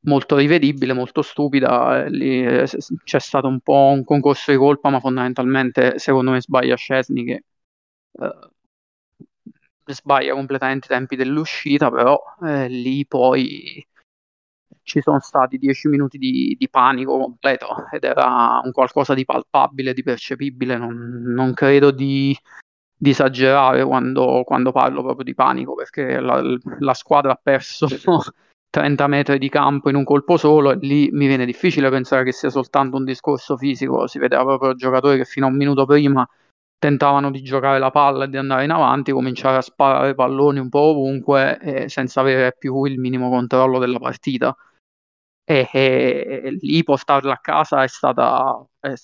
molto 0.05 0.37
rivedibile, 0.37 0.93
molto 0.93 1.23
stupida. 1.23 2.07
Lì 2.09 2.45
eh, 2.45 2.67
c'è 3.05 3.19
stato 3.21 3.49
un 3.49 3.61
po' 3.61 3.91
un 3.95 4.05
concorso 4.05 4.51
di 4.51 4.57
colpa, 4.57 4.91
ma 4.91 5.01
fondamentalmente 5.01 5.99
secondo 5.99 6.31
me 6.31 6.41
sbaglia 6.41 6.77
Scesni 6.77 7.25
che 7.25 7.45
uh, 8.13 8.51
sbaglia 9.87 10.35
completamente 10.35 10.87
i 10.87 10.89
tempi 10.91 11.17
dell'uscita, 11.17 11.91
però 11.91 12.19
eh, 12.43 12.69
lì 12.69 13.07
poi 13.07 13.87
ci 14.83 15.01
sono 15.01 15.21
stati 15.21 15.57
dieci 15.57 15.89
minuti 15.89 16.19
di, 16.19 16.55
di, 16.59 16.69
panico 16.69 17.19
completo 17.19 17.89
ed 17.91 18.05
era 18.05 18.61
un 18.63 18.71
qualcosa 18.71 19.15
di 19.15 19.25
palpabile, 19.25 19.95
di 19.95 20.03
percepibile. 20.03 20.77
Non, 20.77 21.23
non 21.35 21.55
credo 21.55 21.91
di 21.91 22.37
di 23.05 23.11
esagerare 23.11 23.85
quando, 23.85 24.43
quando, 24.47 24.73
parlo 24.73 25.03
proprio 25.03 25.25
di 25.25 25.35
panico, 25.35 25.75
perché 25.75 26.19
la, 26.21 26.43
la, 26.79 26.95
squadra 26.95 27.33
ha 27.33 27.41
perso 27.41 27.87
30 28.71 29.07
metri 29.09 29.39
di 29.39 29.51
campo 29.51 29.91
in 29.91 29.97
un 29.97 30.05
colpo 30.05 30.39
solo 30.39 30.71
e 30.71 30.77
lì 30.77 31.11
mi 31.13 31.27
viene 31.27 31.45
difficile 31.45 31.91
pensare 31.91 32.25
che 32.25 32.33
sia 32.33 32.49
soltanto 32.49 32.97
un 32.97 33.05
discorso 33.05 33.59
fisico, 33.59 34.07
si 34.07 34.19
vedeva 34.19 34.43
proprio 34.45 34.75
giocatori 34.75 35.19
che 35.19 35.27
fino 35.27 35.45
a 35.45 35.51
un 35.51 35.57
minuto 35.57 35.85
prima 35.85 36.27
tentavano 36.79 37.31
di 37.31 37.43
giocare 37.43 37.79
la 37.79 37.91
palla 37.91 38.25
e 38.25 38.29
di 38.31 38.39
andare 38.39 38.65
in 38.65 38.71
avanti, 38.71 39.13
cominciare 39.13 39.59
a 39.59 39.61
sparare 39.61 40.15
palloni 40.15 40.59
un 40.59 40.71
po' 40.71 40.81
ovunque 40.81 41.59
eh, 41.61 41.89
senza 41.91 42.21
avere 42.21 42.57
più 42.59 42.85
il 42.85 42.99
minimo 42.99 43.29
controllo 43.29 43.79
della 43.79 43.99
partita. 43.99 44.57
E, 45.47 45.69
e, 45.71 46.41
e 46.45 46.51
lì 46.59 46.83
portarla 46.83 47.35
a 47.35 47.39
casa 47.39 47.83
è 47.83 47.87
stata, 47.87 48.67
eh, 48.81 48.97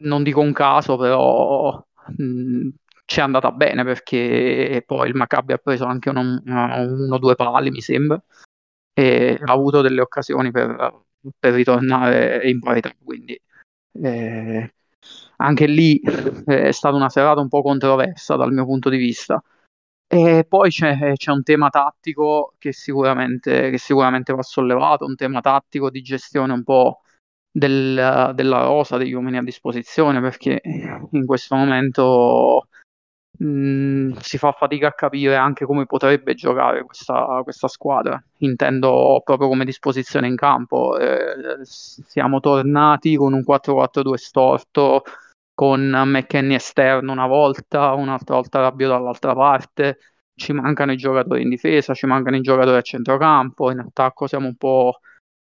non 0.00 0.22
dico 0.22 0.40
un 0.40 0.52
caso, 0.52 0.98
però 0.98 1.82
mh, 2.18 2.68
ci 3.10 3.18
è 3.18 3.22
andata 3.22 3.50
bene 3.50 3.82
perché 3.82 4.84
poi 4.86 5.08
il 5.08 5.16
Maccabi 5.16 5.52
ha 5.52 5.58
preso 5.58 5.84
anche 5.84 6.10
uno, 6.10 6.40
o 7.10 7.18
due 7.18 7.34
pali, 7.34 7.70
mi 7.72 7.80
sembra, 7.80 8.22
e 8.94 9.36
ha 9.44 9.52
avuto 9.52 9.80
delle 9.80 10.00
occasioni 10.00 10.52
per, 10.52 11.06
per 11.36 11.52
ritornare 11.52 12.48
in 12.48 12.60
parità. 12.60 12.94
Quindi 13.02 13.36
eh, 13.94 14.74
anche 15.38 15.66
lì 15.66 15.98
eh, 15.98 16.68
è 16.68 16.70
stata 16.70 16.94
una 16.94 17.08
serata 17.08 17.40
un 17.40 17.48
po' 17.48 17.62
controversa 17.62 18.36
dal 18.36 18.52
mio 18.52 18.64
punto 18.64 18.88
di 18.88 18.98
vista. 18.98 19.42
E 20.06 20.46
poi 20.48 20.70
c'è, 20.70 21.14
c'è 21.14 21.32
un 21.32 21.42
tema 21.42 21.68
tattico 21.68 22.54
che 22.58 22.72
sicuramente, 22.72 23.70
che 23.70 23.78
sicuramente 23.78 24.32
va 24.32 24.42
sollevato, 24.42 25.04
un 25.04 25.16
tema 25.16 25.40
tattico 25.40 25.90
di 25.90 26.00
gestione 26.00 26.52
un 26.52 26.62
po' 26.62 27.00
del, 27.50 28.30
della 28.34 28.62
rosa 28.62 28.96
degli 28.98 29.14
uomini 29.14 29.38
a 29.38 29.42
disposizione, 29.42 30.20
perché 30.20 30.60
in 31.10 31.26
questo 31.26 31.56
momento 31.56 32.68
mh, 33.38 33.44
mm, 33.44 34.12
si 34.20 34.38
fa 34.38 34.52
fatica 34.52 34.88
a 34.88 34.92
capire 34.92 35.36
anche 35.36 35.64
come 35.64 35.86
potrebbe 35.86 36.34
giocare 36.34 36.84
questa, 36.84 37.40
questa 37.42 37.68
squadra. 37.68 38.22
Intendo 38.38 39.20
proprio 39.24 39.48
come 39.48 39.64
disposizione 39.64 40.26
in 40.26 40.36
campo. 40.36 40.98
Eh, 40.98 41.64
siamo 41.64 42.40
tornati 42.40 43.16
con 43.16 43.32
un 43.32 43.42
4-4-2 43.42 44.14
storto, 44.14 45.02
con 45.54 45.80
McKenny 45.90 46.54
esterno 46.54 47.12
una 47.12 47.26
volta, 47.26 47.92
un'altra 47.94 48.36
volta 48.36 48.60
Rabbio 48.60 48.88
dall'altra 48.88 49.34
parte. 49.34 49.98
Ci 50.34 50.52
mancano 50.52 50.92
i 50.92 50.96
giocatori 50.96 51.42
in 51.42 51.50
difesa, 51.50 51.92
ci 51.94 52.06
mancano 52.06 52.36
i 52.36 52.40
giocatori 52.40 52.78
a 52.78 52.82
centrocampo, 52.82 53.70
in 53.70 53.80
attacco 53.80 54.26
siamo 54.26 54.46
un 54.46 54.56
po' 54.56 55.00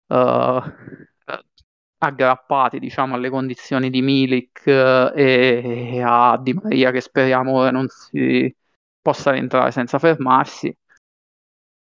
uh, 0.07 0.61
aggrappati 2.03 2.79
diciamo, 2.79 3.15
alle 3.15 3.29
condizioni 3.29 3.89
di 3.89 4.01
Milik 4.01 4.65
eh, 4.65 5.11
e 5.95 6.01
a 6.03 6.37
Di 6.41 6.53
Maria 6.53 6.91
che 6.91 7.01
speriamo 7.01 7.69
non 7.69 7.87
si 7.87 8.53
possa 9.01 9.31
rientrare 9.31 9.71
senza 9.71 9.99
fermarsi. 9.99 10.75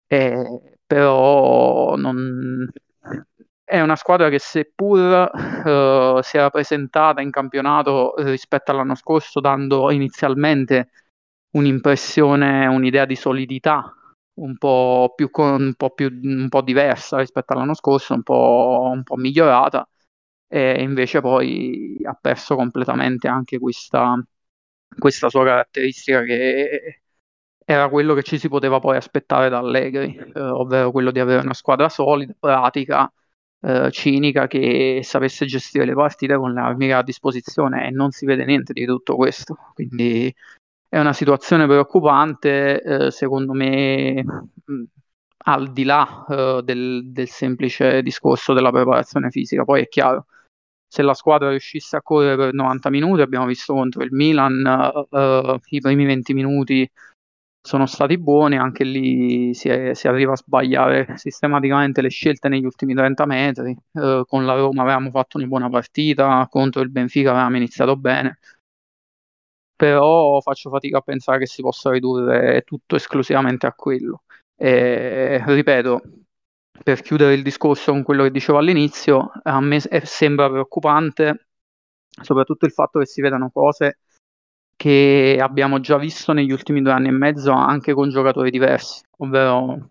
Eh, 0.08 0.78
però 0.86 1.96
non, 1.96 2.70
è 3.64 3.80
una 3.80 3.96
squadra 3.96 4.30
che 4.30 4.40
seppur 4.40 5.32
uh, 5.34 6.22
si 6.22 6.38
era 6.38 6.50
presentata 6.50 7.22
in 7.22 7.30
campionato 7.32 8.14
rispetto 8.18 8.72
all'anno 8.72 8.96
scorso 8.96 9.40
dando 9.40 9.90
inizialmente 9.92 10.90
un'impressione, 11.52 12.66
un'idea 12.68 13.06
di 13.06 13.16
solidità 13.16 13.96
un 14.42 14.58
po' 14.58 15.14
più, 15.16 15.30
un 15.34 15.74
po 15.78 15.92
più 15.92 16.10
un 16.24 16.48
po' 16.50 16.62
diversa 16.62 17.20
rispetto 17.20 17.54
all'anno 17.54 17.74
scorso, 17.74 18.14
un 18.14 18.24
po', 18.24 18.90
un 18.92 19.04
po' 19.04 19.16
migliorata, 19.16 19.88
e 20.54 20.82
invece 20.82 21.22
poi 21.22 21.98
ha 22.04 22.14
perso 22.20 22.56
completamente 22.58 23.30
anche 23.30 23.58
questa, 23.58 24.22
questa 25.00 25.30
sua 25.30 25.46
caratteristica 25.46 26.24
che 26.24 27.02
era 27.64 27.88
quello 27.88 28.14
che 28.14 28.24
ci 28.24 28.38
si 28.38 28.50
poteva 28.50 28.80
poi 28.82 28.98
aspettare 28.98 29.48
da 29.48 29.60
Allegri, 29.60 30.14
eh, 30.14 30.42
ovvero 30.42 30.92
quello 30.92 31.12
di 31.12 31.22
avere 31.22 31.42
una 31.42 31.54
squadra 31.54 31.88
solida, 31.88 32.36
pratica, 32.38 33.10
eh, 33.62 33.92
cinica, 33.92 34.48
che 34.48 35.00
sapesse 35.04 35.46
gestire 35.46 35.86
le 35.86 35.94
partite 35.94 36.36
con 36.36 36.52
le 36.52 36.60
armi 36.60 36.92
a 36.92 37.02
disposizione 37.02 37.88
e 37.88 37.92
non 37.92 38.12
si 38.12 38.26
vede 38.26 38.44
niente 38.44 38.74
di 38.74 38.86
tutto 38.86 39.16
questo. 39.16 39.56
Quindi 39.74 40.34
è 40.90 41.00
una 41.00 41.14
situazione 41.14 41.66
preoccupante, 41.66 42.82
eh, 42.82 43.12
secondo 43.12 43.54
me, 43.54 44.22
mh, 44.66 44.84
al 45.46 45.72
di 45.72 45.84
là 45.86 46.26
eh, 46.30 46.62
del, 46.62 47.04
del 47.06 47.30
semplice 47.30 48.02
discorso 48.02 48.52
della 48.52 48.72
preparazione 48.72 49.30
fisica. 49.30 49.64
Poi 49.64 49.84
è 49.84 49.88
chiaro, 49.88 50.26
se 50.92 51.04
la 51.04 51.14
squadra 51.14 51.50
riuscisse 51.50 51.96
a 51.96 52.02
correre 52.02 52.36
per 52.36 52.54
90 52.54 52.90
minuti, 52.90 53.22
abbiamo 53.22 53.46
visto 53.46 53.74
contro 53.74 54.04
il 54.04 54.12
Milan, 54.12 54.62
uh, 55.10 55.58
i 55.70 55.80
primi 55.80 56.04
20 56.04 56.34
minuti 56.34 56.92
sono 57.62 57.86
stati 57.86 58.18
buoni, 58.18 58.58
anche 58.58 58.84
lì 58.84 59.54
si, 59.54 59.70
è, 59.70 59.94
si, 59.94 60.10
arriva 60.10 60.34
a 60.34 60.36
sbagliare 60.36 61.16
sistematicamente 61.16 62.02
le 62.02 62.10
scelte 62.10 62.50
negli 62.50 62.66
ultimi 62.66 62.94
30 62.94 63.26
metri, 63.26 63.74
uh, 63.94 64.26
con 64.26 64.46
la 64.46 64.56
Roma 64.56 64.82
avevamo 64.82 65.12
fatto 65.12 65.38
una 65.38 65.48
buona 65.48 65.70
partita, 65.70 66.46
contro 66.50 66.82
il 66.82 66.90
Benfica 66.90 67.32
avevamo 67.32 67.56
iniziato 67.56 67.96
bene, 67.96 68.40
però 69.74 70.42
faccio 70.42 70.70
fatica 70.70 70.98
a 70.98 71.02
pensare 71.02 71.40
che 71.40 71.48
si 71.48 71.62
possa 71.62 71.90
ridurre 71.90 72.64
tutto 72.66 72.98
esclusivamente 72.98 73.66
a 73.66 73.74
quello. 73.74 74.24
E, 74.58 75.42
ripeto, 75.46 76.02
per 76.84 77.02
chiudere 77.02 77.34
il 77.34 77.44
discorso 77.44 77.92
con 77.92 78.04
quello 78.04 78.24
che 78.24 78.32
dicevo 78.32 78.58
all'inizio, 78.58 79.32
a 79.44 79.60
me 79.60 79.80
sembra 79.80 80.50
preoccupante 80.50 81.48
soprattutto 82.22 82.66
il 82.66 82.72
fatto 82.72 83.00
che 83.00 83.06
si 83.06 83.22
vedano 83.22 83.50
cose 83.52 84.00
che 84.76 85.38
abbiamo 85.40 85.80
già 85.80 85.98
visto 85.98 86.34
negli 86.34 86.52
ultimi 86.52 86.82
due 86.82 86.92
anni 86.92 87.08
e 87.10 87.12
mezzo 87.12 87.52
anche 87.52 87.94
con 87.94 88.10
giocatori 88.10 88.50
diversi, 88.50 89.04
ovvero 89.18 89.90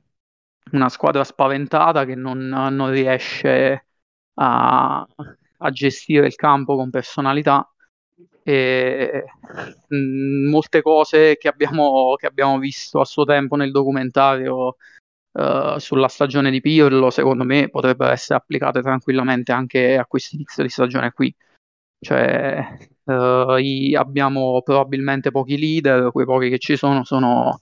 una 0.72 0.88
squadra 0.88 1.24
spaventata 1.24 2.04
che 2.04 2.16
non, 2.16 2.48
non 2.48 2.90
riesce 2.90 3.86
a, 4.34 5.06
a, 5.58 5.70
gestire 5.70 6.26
il 6.26 6.34
campo 6.34 6.76
con 6.76 6.90
personalità 6.90 7.68
e 8.42 9.24
mm, 9.94 10.48
molte 10.48 10.82
cose 10.82 11.36
che 11.36 11.48
abbiamo, 11.48 12.14
che 12.16 12.26
abbiamo 12.26 12.58
visto 12.58 13.00
a 13.00 13.04
suo 13.04 13.24
tempo 13.24 13.56
nel 13.56 13.70
documentario 13.70 14.76
uh, 15.32 15.78
sulla 15.78 16.08
stagione 16.08 16.50
di 16.50 16.60
Pirlo, 16.60 17.10
secondo 17.10 17.44
me 17.44 17.68
potrebbero 17.68 18.12
essere 18.12 18.38
applicate 18.38 18.80
tranquillamente 18.82 19.52
anche 19.52 19.96
a 19.98 20.06
questo 20.06 20.36
inizio 20.36 20.62
di 20.62 20.68
stagione 20.68 21.12
qui. 21.12 21.34
Cioè, 21.98 22.88
uh, 23.04 23.56
i, 23.56 23.94
abbiamo 23.94 24.62
probabilmente 24.62 25.30
pochi 25.30 25.58
leader, 25.58 26.10
quei 26.12 26.24
pochi 26.26 26.48
che 26.48 26.58
ci 26.58 26.76
sono 26.76 27.04
sono 27.04 27.58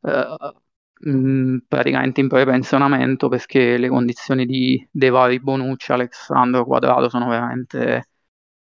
uh, 0.00 1.10
mh, 1.10 1.58
praticamente 1.66 2.20
in 2.20 2.28
prepensionamento 2.28 3.28
perché 3.28 3.78
le 3.78 3.88
condizioni 3.88 4.46
di, 4.46 4.86
dei 4.90 5.10
vari 5.10 5.40
Bonucci, 5.40 5.92
Alessandro 5.92 6.64
Quadrato 6.64 7.08
sono 7.08 7.28
veramente 7.28 8.08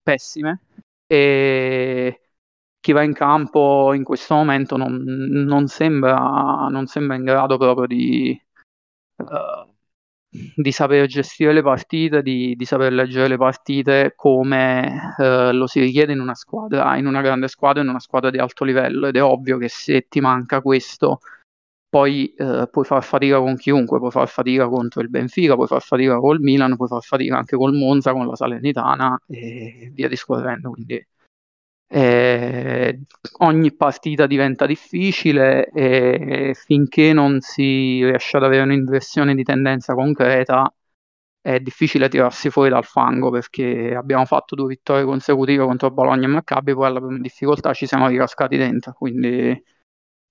pessime 0.03 0.61
e 1.07 2.22
chi 2.83 2.91
va 2.91 3.03
in 3.05 3.12
campo 3.12 3.95
in 3.95 4.03
questo 4.03 4.35
momento 4.35 4.76
non, 4.76 5.05
non, 5.05 5.68
sembra, 5.68 6.66
non 6.68 6.87
sembra, 6.87 7.14
in 7.14 7.22
grado 7.22 7.57
proprio 7.57 7.87
di, 7.87 8.37
uh, 9.18 9.72
di 10.57 10.72
saper 10.72 11.07
gestire 11.07 11.53
le 11.53 11.62
partite, 11.62 12.22
di, 12.22 12.57
di, 12.57 12.64
saper 12.64 12.93
leggere 12.93 13.28
le 13.28 13.37
partite 13.37 14.14
come 14.16 15.14
uh, 15.16 15.53
lo 15.53 15.68
si 15.68 15.78
richiede 15.78 16.12
in 16.12 16.18
una 16.18 16.35
squadra, 16.35 16.97
in 16.97 17.07
una 17.07 17.20
grande 17.20 17.47
squadra, 17.47 17.83
in 17.83 17.89
una 17.89 18.01
squadra 18.01 18.30
di 18.30 18.39
alto 18.39 18.64
livello 18.64 19.07
ed 19.07 19.14
è 19.14 19.22
ovvio 19.22 19.59
che 19.59 19.68
se 19.68 20.09
ti 20.09 20.20
manca 20.20 20.61
questo 20.61 21.20
poi 21.89 22.35
uh, 22.39 22.68
puoi 22.68 22.85
far 22.85 23.05
fatica 23.05 23.39
con 23.39 23.57
chiunque, 23.57 23.99
puoi 23.99 24.11
far 24.11 24.26
fatica 24.26 24.66
contro 24.66 25.03
il 25.03 25.09
Benfica, 25.09 25.55
puoi 25.55 25.68
far 25.68 25.83
fatica 25.83 26.18
col 26.18 26.41
Milan, 26.41 26.74
puoi 26.74 26.89
far 26.89 27.03
fatica 27.03 27.37
anche 27.37 27.55
col 27.55 27.74
Monza, 27.74 28.12
con 28.12 28.26
la 28.26 28.35
Salernitana 28.35 29.20
e 29.28 29.93
via 29.95 30.09
discorrendo. 30.09 30.70
Quindi 30.70 31.07
eh, 31.95 33.01
ogni 33.40 33.74
partita 33.76 34.26
diventa 34.26 34.64
difficile 34.64 35.66
e 35.68 36.55
finché 36.55 37.12
non 37.12 37.40
si 37.40 38.03
riesce 38.03 38.38
ad 38.38 38.45
avere 38.45 38.62
un'inversione 38.62 39.34
di 39.34 39.43
tendenza 39.43 39.93
concreta 39.93 40.72
è 41.43 41.61
difficile 41.61 42.09
tirarsi 42.09 42.49
fuori 42.49 42.70
dal 42.70 42.84
fango 42.84 43.30
perché 43.30 43.95
abbiamo 43.95 44.24
fatto 44.24 44.55
due 44.55 44.68
vittorie 44.68 45.05
consecutive 45.05 45.64
contro 45.64 45.90
Bologna 45.90 46.24
e 46.26 46.28
Maccabi 46.30 46.72
poi 46.72 46.86
alla 46.86 47.01
prima 47.01 47.18
difficoltà 47.18 47.74
ci 47.74 47.86
siamo 47.86 48.09
ricascati 48.09 48.57
dentro 48.57 48.95
quindi 48.95 49.28
eh, 49.30 49.62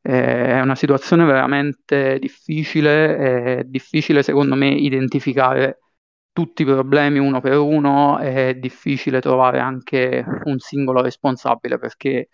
è 0.02 0.62
una 0.62 0.76
situazione 0.76 1.26
veramente 1.26 2.18
difficile 2.20 3.60
è 3.60 3.64
difficile 3.66 4.24
secondo 4.24 4.56
me 4.56 4.70
identificare 4.70 5.81
tutti 6.34 6.62
i 6.62 6.66
problemi 6.66 7.20
uno 7.20 7.42
per 7.42 7.58
uno, 7.58 8.18
è 8.18 8.56
difficile 8.56 9.22
trovare 9.22 9.60
anche 9.60 10.24
un 10.46 10.60
singolo 10.60 11.02
responsabile 11.02 11.78
perché 11.78 12.30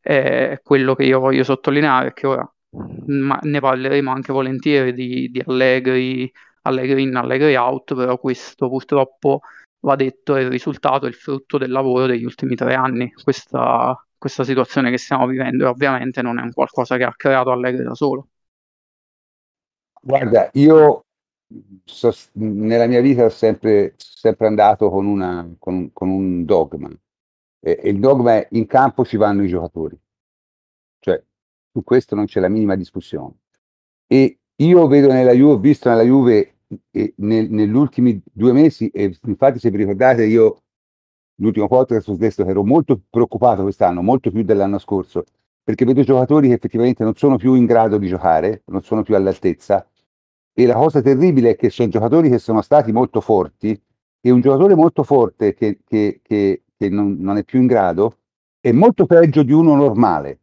è 0.00 0.60
quello 0.62 0.94
che 0.94 1.04
io 1.04 1.20
voglio 1.20 1.44
sottolineare 1.44 2.12
che 2.12 2.26
ora 2.26 2.54
ne 2.74 3.60
parleremo 3.60 4.10
anche 4.10 4.32
volentieri 4.32 4.92
di, 4.92 5.28
di 5.30 5.42
Allegri, 5.44 6.30
Allegri 6.62 7.02
in, 7.02 7.16
Allegri 7.16 7.54
out, 7.54 7.94
però 7.94 8.18
questo 8.18 8.68
purtroppo 8.68 9.40
va 9.80 9.96
detto 9.96 10.36
è 10.36 10.40
il 10.40 10.48
risultato, 10.48 11.06
è 11.06 11.08
il 11.08 11.14
frutto 11.14 11.58
del 11.58 11.70
lavoro 11.70 12.06
degli 12.06 12.24
ultimi 12.24 12.54
tre 12.54 12.74
anni. 12.74 13.12
Questa, 13.12 13.94
questa 14.16 14.44
situazione 14.44 14.90
che 14.90 14.98
stiamo 14.98 15.26
vivendo 15.26 15.68
ovviamente 15.68 16.22
non 16.22 16.38
è 16.38 16.42
un 16.42 16.52
qualcosa 16.52 16.96
che 16.96 17.04
ha 17.04 17.14
creato 17.14 17.50
Allegri 17.50 17.84
da 17.84 17.94
solo. 17.94 18.28
Guarda, 20.00 20.50
io 20.54 21.04
so, 21.84 22.12
nella 22.32 22.86
mia 22.86 23.00
vita 23.00 23.24
ho 23.24 23.28
sempre, 23.28 23.94
sempre 23.96 24.46
andato 24.46 24.90
con, 24.90 25.06
una, 25.06 25.48
con, 25.58 25.92
con 25.92 26.08
un 26.08 26.44
dogma. 26.44 26.88
E, 27.60 27.78
e, 27.82 27.88
il 27.90 28.00
dogma 28.00 28.34
è 28.34 28.48
in 28.52 28.66
campo 28.66 29.04
ci 29.04 29.16
vanno 29.16 29.44
i 29.44 29.48
giocatori. 29.48 29.98
Cioè, 30.98 31.22
su 31.72 31.82
questo 31.82 32.14
non 32.14 32.26
c'è 32.26 32.40
la 32.40 32.48
minima 32.48 32.76
discussione. 32.76 33.34
E 34.06 34.38
io 34.56 34.86
vedo 34.86 35.12
nella 35.12 35.32
Juve, 35.32 35.52
ho 35.52 35.58
visto 35.58 35.88
nella 35.88 36.02
Juve 36.02 36.56
eh, 36.90 37.14
nel, 37.16 37.50
negli 37.50 37.74
ultimi 37.74 38.20
due 38.32 38.52
mesi, 38.52 38.88
e 38.88 39.16
infatti 39.24 39.58
se 39.58 39.70
vi 39.70 39.78
ricordate 39.78 40.24
io 40.24 40.62
l'ultimo 41.36 41.68
podcast 41.68 42.04
su 42.04 42.16
questo 42.16 42.44
ero 42.46 42.64
molto 42.64 43.00
preoccupato 43.08 43.62
quest'anno, 43.62 44.02
molto 44.02 44.30
più 44.30 44.42
dell'anno 44.42 44.78
scorso, 44.78 45.24
perché 45.62 45.84
vedo 45.84 46.02
giocatori 46.02 46.48
che 46.48 46.54
effettivamente 46.54 47.04
non 47.04 47.14
sono 47.14 47.36
più 47.36 47.54
in 47.54 47.66
grado 47.66 47.98
di 47.98 48.08
giocare, 48.08 48.62
non 48.66 48.82
sono 48.82 49.02
più 49.02 49.14
all'altezza, 49.16 49.86
e 50.54 50.66
la 50.66 50.74
cosa 50.74 51.00
terribile 51.00 51.50
è 51.50 51.56
che 51.56 51.70
sono 51.70 51.88
giocatori 51.88 52.28
che 52.28 52.38
sono 52.38 52.60
stati 52.62 52.92
molto 52.92 53.20
forti 53.20 53.80
e 54.20 54.30
un 54.30 54.40
giocatore 54.40 54.74
molto 54.74 55.02
forte 55.02 55.54
che, 55.54 55.80
che, 55.84 56.20
che, 56.22 56.62
che 56.76 56.88
non, 56.88 57.16
non, 57.18 57.38
è 57.38 57.44
più 57.44 57.60
in 57.60 57.66
grado 57.66 58.18
è 58.60 58.70
molto 58.70 59.06
peggio 59.06 59.42
di 59.42 59.52
uno 59.52 59.74
normale. 59.74 60.38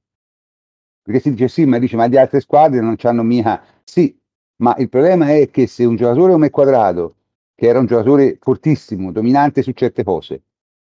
Perché 1.01 1.21
si 1.21 1.31
dice 1.31 1.47
sì, 1.47 1.65
ma 1.65 1.77
dice 1.79 1.95
ma 1.95 2.07
le 2.07 2.19
altre 2.19 2.41
squadre 2.41 2.81
non 2.81 2.95
hanno 3.01 3.23
mica... 3.23 3.63
Sì, 3.83 4.15
ma 4.57 4.75
il 4.77 4.89
problema 4.89 5.29
è 5.33 5.49
che 5.49 5.67
se 5.67 5.85
un 5.85 5.95
giocatore 5.95 6.33
come 6.33 6.49
Quadrado, 6.49 7.15
che 7.55 7.67
era 7.67 7.79
un 7.79 7.85
giocatore 7.85 8.37
fortissimo, 8.41 9.11
dominante 9.11 9.61
su 9.61 9.71
certe 9.71 10.03
cose, 10.03 10.41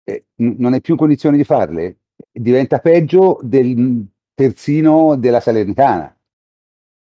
eh, 0.04 0.26
non 0.38 0.74
è 0.74 0.82
più 0.82 0.94
in 0.94 1.00
condizione 1.00 1.38
di 1.38 1.44
farle, 1.44 1.98
diventa 2.32 2.80
peggio 2.80 3.40
del 3.44 4.08
terzino 4.34 5.16
della 5.16 5.40
Salernitana 5.40 6.16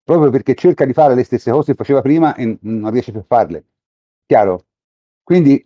proprio 0.08 0.30
perché 0.30 0.54
cerca 0.54 0.86
di 0.86 0.94
fare 0.94 1.14
le 1.14 1.22
stesse 1.22 1.50
cose 1.50 1.72
che 1.72 1.76
faceva 1.76 2.00
prima 2.00 2.34
e 2.34 2.56
non 2.62 2.90
riesce 2.90 3.10
più 3.10 3.20
a 3.20 3.24
farle. 3.24 3.64
Chiaro? 4.24 4.64
Quindi 5.22 5.62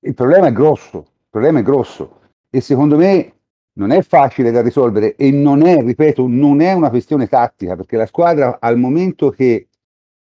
il 0.00 0.12
problema 0.12 0.48
è 0.48 0.52
grosso, 0.52 0.98
il 0.98 1.28
problema 1.30 1.60
è 1.60 1.62
grosso 1.62 2.18
e 2.50 2.60
secondo 2.60 2.96
me 2.96 3.34
non 3.74 3.92
è 3.92 4.02
facile 4.02 4.50
da 4.50 4.60
risolvere 4.60 5.14
e 5.14 5.30
non 5.30 5.64
è, 5.64 5.80
ripeto, 5.84 6.26
non 6.26 6.60
è 6.60 6.72
una 6.72 6.90
questione 6.90 7.28
tattica 7.28 7.76
perché 7.76 7.96
la 7.96 8.06
squadra 8.06 8.58
al 8.58 8.76
momento 8.76 9.30
che 9.30 9.68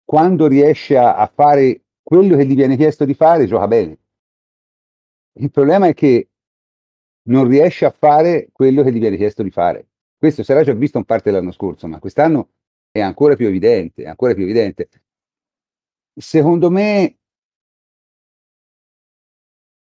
quando 0.05 0.45
riesce 0.45 0.95
a, 0.95 1.15
a 1.15 1.25
fare 1.25 1.81
quello 2.03 2.35
che 2.35 2.45
gli 2.45 2.53
viene 2.53 2.75
chiesto 2.75 3.05
di 3.05 3.15
fare 3.15 3.47
gioca 3.47 3.67
bene. 3.67 3.97
Il 5.39 5.49
problema 5.49 5.87
è 5.87 5.95
che 5.95 6.29
non 7.23 7.47
riesce 7.47 7.85
a 7.85 7.89
fare 7.89 8.49
quello 8.51 8.83
che 8.83 8.91
gli 8.91 8.99
viene 8.99 9.17
chiesto 9.17 9.41
di 9.41 9.49
fare. 9.49 9.87
Questo 10.15 10.43
si 10.43 10.51
era 10.51 10.61
già 10.61 10.73
visto 10.73 10.99
in 10.99 11.05
parte 11.05 11.31
l'anno 11.31 11.51
scorso, 11.51 11.87
ma 11.87 11.97
quest'anno 11.97 12.49
è 12.97 13.01
ancora 13.01 13.35
più 13.35 13.47
evidente, 13.47 14.05
ancora 14.05 14.33
più 14.33 14.43
evidente. 14.43 14.89
Secondo 16.15 16.69
me 16.69 17.17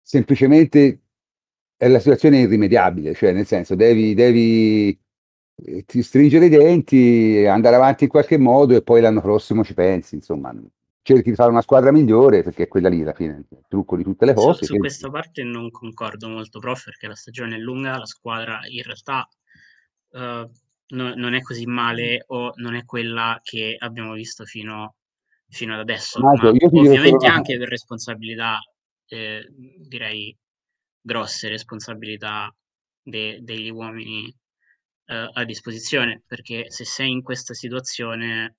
semplicemente 0.02 1.00
è 1.76 1.86
la 1.88 1.98
situazione 1.98 2.40
irrimediabile, 2.40 3.14
cioè 3.14 3.32
nel 3.32 3.46
senso 3.46 3.74
devi, 3.74 4.14
devi 4.14 4.98
eh, 5.64 5.84
ti 5.84 6.02
stringere 6.02 6.46
i 6.46 6.48
denti, 6.48 7.44
andare 7.46 7.76
avanti 7.76 8.04
in 8.04 8.10
qualche 8.10 8.38
modo 8.38 8.74
e 8.74 8.82
poi 8.82 9.00
l'anno 9.00 9.20
prossimo 9.20 9.62
ci 9.62 9.74
pensi, 9.74 10.16
insomma, 10.16 10.52
cerchi 11.02 11.30
di 11.30 11.36
fare 11.36 11.50
una 11.50 11.62
squadra 11.62 11.92
migliore 11.92 12.42
perché 12.42 12.64
è 12.64 12.68
quella 12.68 12.88
lì 12.88 13.02
alla 13.02 13.12
fine, 13.12 13.44
il 13.48 13.64
trucco 13.68 13.96
di 13.96 14.02
tutte 14.02 14.24
le 14.24 14.34
cose. 14.34 14.64
Su, 14.64 14.74
su 14.74 14.78
questa 14.78 15.10
parte 15.10 15.42
non 15.42 15.70
concordo 15.70 16.28
molto, 16.28 16.58
prof, 16.58 16.84
perché 16.84 17.06
la 17.06 17.14
stagione 17.14 17.56
è 17.56 17.58
lunga, 17.58 17.98
la 17.98 18.06
squadra 18.06 18.60
in 18.68 18.82
realtà 18.82 19.28
uh, 20.10 20.50
no, 20.88 21.14
non 21.14 21.34
è 21.34 21.42
così 21.42 21.66
male 21.66 22.24
o 22.28 22.52
non 22.56 22.74
è 22.74 22.84
quella 22.84 23.40
che 23.42 23.76
abbiamo 23.78 24.12
visto 24.12 24.44
fino, 24.44 24.96
fino 25.48 25.74
ad 25.74 25.80
adesso, 25.80 26.20
Maggio, 26.20 26.52
ma 26.52 26.80
ovviamente 26.80 27.26
anche 27.26 27.58
per 27.58 27.68
responsabilità, 27.68 28.58
eh, 29.06 29.46
direi, 29.78 30.36
grosse 31.00 31.48
responsabilità 31.48 32.54
de- 33.02 33.38
degli 33.42 33.70
uomini 33.70 34.34
eh, 35.06 35.30
a 35.32 35.44
disposizione, 35.44 36.22
perché 36.26 36.70
se 36.70 36.84
sei 36.84 37.10
in 37.10 37.22
questa 37.22 37.54
situazione 37.54 38.56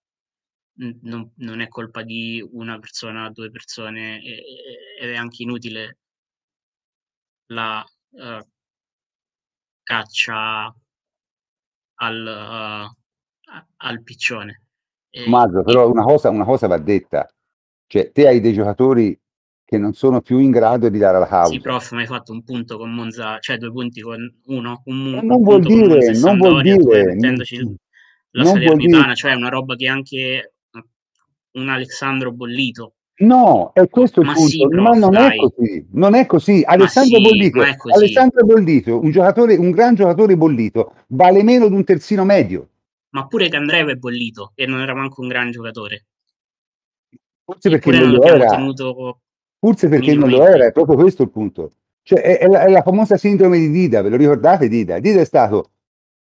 non, 1.02 1.32
non, 1.38 1.60
è 1.60 1.68
colpa 1.68 2.04
di 2.04 2.46
una 2.52 2.80
persona, 2.80 3.30
due 3.32 3.52
persone, 3.52 4.22
ed 4.22 5.10
è 5.10 5.16
anche 5.16 5.44
inutile 5.44 5.98
la 7.48 7.84
uh, 8.12 8.48
caccia 9.84 10.74
al, 12.02 12.92
uh, 12.96 13.64
al 13.78 14.04
piccione. 14.04 14.64
Tommaso, 15.10 15.64
però 15.64 15.90
una 15.90 16.04
cosa, 16.04 16.30
una 16.30 16.46
cosa 16.46 16.68
va 16.68 16.78
detta, 16.78 17.28
cioè 17.88 18.12
te 18.12 18.28
hai 18.28 18.40
dei 18.40 18.54
giocatori 18.54 19.20
che 19.66 19.78
non 19.78 19.94
sono 19.94 20.22
più 20.22 20.40
in 20.40 20.52
grado 20.52 20.90
di 20.90 20.98
dare 20.98 21.20
la 21.20 21.28
causa. 21.28 21.52
Sì, 21.52 21.60
prof, 21.60 21.92
ma 21.92 22.00
hai 22.02 22.08
fatto 22.08 22.32
un 22.32 22.44
punto 22.44 22.78
con 22.78 22.94
Monza, 22.94 23.40
cioè 23.40 23.58
due 23.58 23.72
punti 23.72 24.02
con 24.02 24.20
uno, 24.46 24.82
un, 24.86 25.14
un 25.14 25.26
non 25.26 25.42
vuol 25.42 25.62
dire, 25.62 26.12
non 26.20 26.38
vuol 26.38 26.62
dire, 26.62 27.06
mettendoci 27.06 27.76
la 28.32 28.46
Salernitana, 28.46 29.16
cioè 29.16 29.34
una 29.34 29.50
roba 29.50 29.76
che 29.76 29.88
anche 29.88 30.54
un 31.52 31.70
Alessandro 31.70 32.32
Bollito 32.32 32.94
No, 33.20 33.72
è 33.74 33.88
questo 33.90 34.22
ma 34.22 34.30
il 34.30 34.36
punto, 34.36 34.50
sì, 34.50 34.68
prof, 34.68 34.82
ma 34.82 34.98
non 34.98 35.12
dai. 35.12 35.28
è 35.28 35.36
così, 35.36 35.88
non 35.92 36.16
è 36.16 36.26
così. 36.26 36.64
Alessandro, 36.66 37.18
sì, 37.18 37.24
Bollito, 37.24 37.62
Alessandro 37.94 38.46
Bollito, 38.46 39.00
un 39.02 39.12
giocatore, 39.12 39.56
un 39.58 39.72
gran 39.72 39.96
giocatore 39.96 40.38
bollito, 40.38 40.94
vale 41.08 41.44
meno 41.44 41.68
di 41.68 41.74
un 41.74 41.84
terzino 41.84 42.24
medio. 42.24 42.70
Ma 43.10 43.28
pure 43.28 43.50
Candreva 43.50 43.92
è 43.92 43.96
bollito 43.96 44.52
e 44.56 44.66
non 44.66 44.80
era 44.80 44.94
manco 44.94 45.22
un 45.22 45.28
gran 45.28 45.52
giocatore. 45.52 46.06
Forse 47.44 47.70
perché 47.70 47.92
non 47.92 48.12
lo 48.12 48.24
era. 48.24 48.48
Tenuto 48.48 49.20
Forse 49.60 49.90
perché 49.90 50.14
non 50.14 50.30
lo 50.30 50.48
era, 50.48 50.66
è 50.68 50.72
proprio 50.72 50.96
questo 50.96 51.24
il 51.24 51.30
punto. 51.30 51.72
Cioè, 52.02 52.22
è, 52.22 52.38
è, 52.38 52.48
la, 52.48 52.64
è, 52.64 52.70
la, 52.70 52.82
famosa 52.82 53.18
sindrome 53.18 53.60
di 53.60 53.70
Dida, 53.70 54.02
ve 54.02 54.10
lo 54.10 54.16
ricordate 54.16 54.70
Dida? 54.70 55.00
Dida 55.00 55.20
è 55.20 55.26
stato 55.26 55.72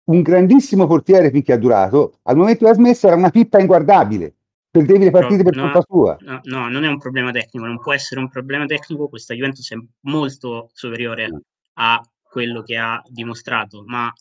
un 0.05 0.23
grandissimo 0.23 0.87
portiere 0.87 1.31
finché 1.31 1.53
ha 1.53 1.59
durato, 1.59 2.21
al 2.23 2.37
momento 2.37 2.65
della 2.65 2.75
smessa 2.75 3.09
era 3.09 3.17
una 3.17 3.29
pippa 3.29 3.61
inguardabile, 3.61 4.37
perdevi 4.79 5.05
le 5.05 5.11
partite 5.11 5.43
no, 5.43 5.51
per 5.51 5.61
colpa 5.61 5.81
sua. 5.87 6.17
No, 6.21 6.41
no, 6.45 6.69
non 6.69 6.85
è 6.85 6.89
un 6.89 6.99
problema 6.99 7.31
tecnico, 7.31 7.67
non 7.67 7.79
può 7.79 7.93
essere 7.93 8.21
un 8.21 8.29
problema 8.29 8.67
tecnico, 8.67 9.09
questa 9.09 9.35
Juventus 9.35 9.73
è 9.73 9.77
molto 10.03 10.71
superiore 10.73 11.29
no. 11.29 11.41
a 11.75 12.01
quello 12.23 12.63
che 12.63 12.77
ha 12.77 13.01
dimostrato, 13.07 13.85
ma 13.87 14.13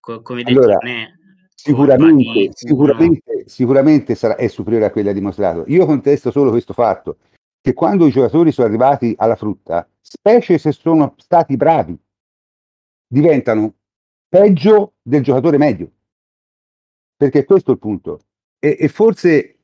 co- 0.00 0.22
come 0.22 0.42
detto 0.42 0.58
allora, 0.58 0.78
non 0.80 0.90
è 0.90 1.06
sicuramente, 1.54 2.50
sicuramente, 2.54 3.44
sicuramente 3.46 4.14
sarà, 4.14 4.36
è 4.36 4.48
superiore 4.48 4.86
a 4.86 4.90
quella 4.90 5.12
dimostrato. 5.12 5.64
Io 5.68 5.86
contesto 5.86 6.30
solo 6.30 6.50
questo 6.50 6.72
fatto, 6.72 7.18
che 7.60 7.72
quando 7.72 8.06
i 8.06 8.10
giocatori 8.10 8.52
sono 8.52 8.68
arrivati 8.68 9.14
alla 9.16 9.36
frutta, 9.36 9.88
specie 10.00 10.58
se 10.58 10.72
sono 10.72 11.14
stati 11.18 11.56
bravi, 11.56 11.98
diventano 13.08 13.74
peggio 14.28 14.94
del 15.02 15.22
giocatore 15.22 15.58
medio. 15.58 15.90
Perché 17.16 17.44
questo 17.44 17.70
è 17.70 17.74
il 17.74 17.80
punto. 17.80 18.20
E, 18.58 18.76
e 18.78 18.88
forse 18.88 19.55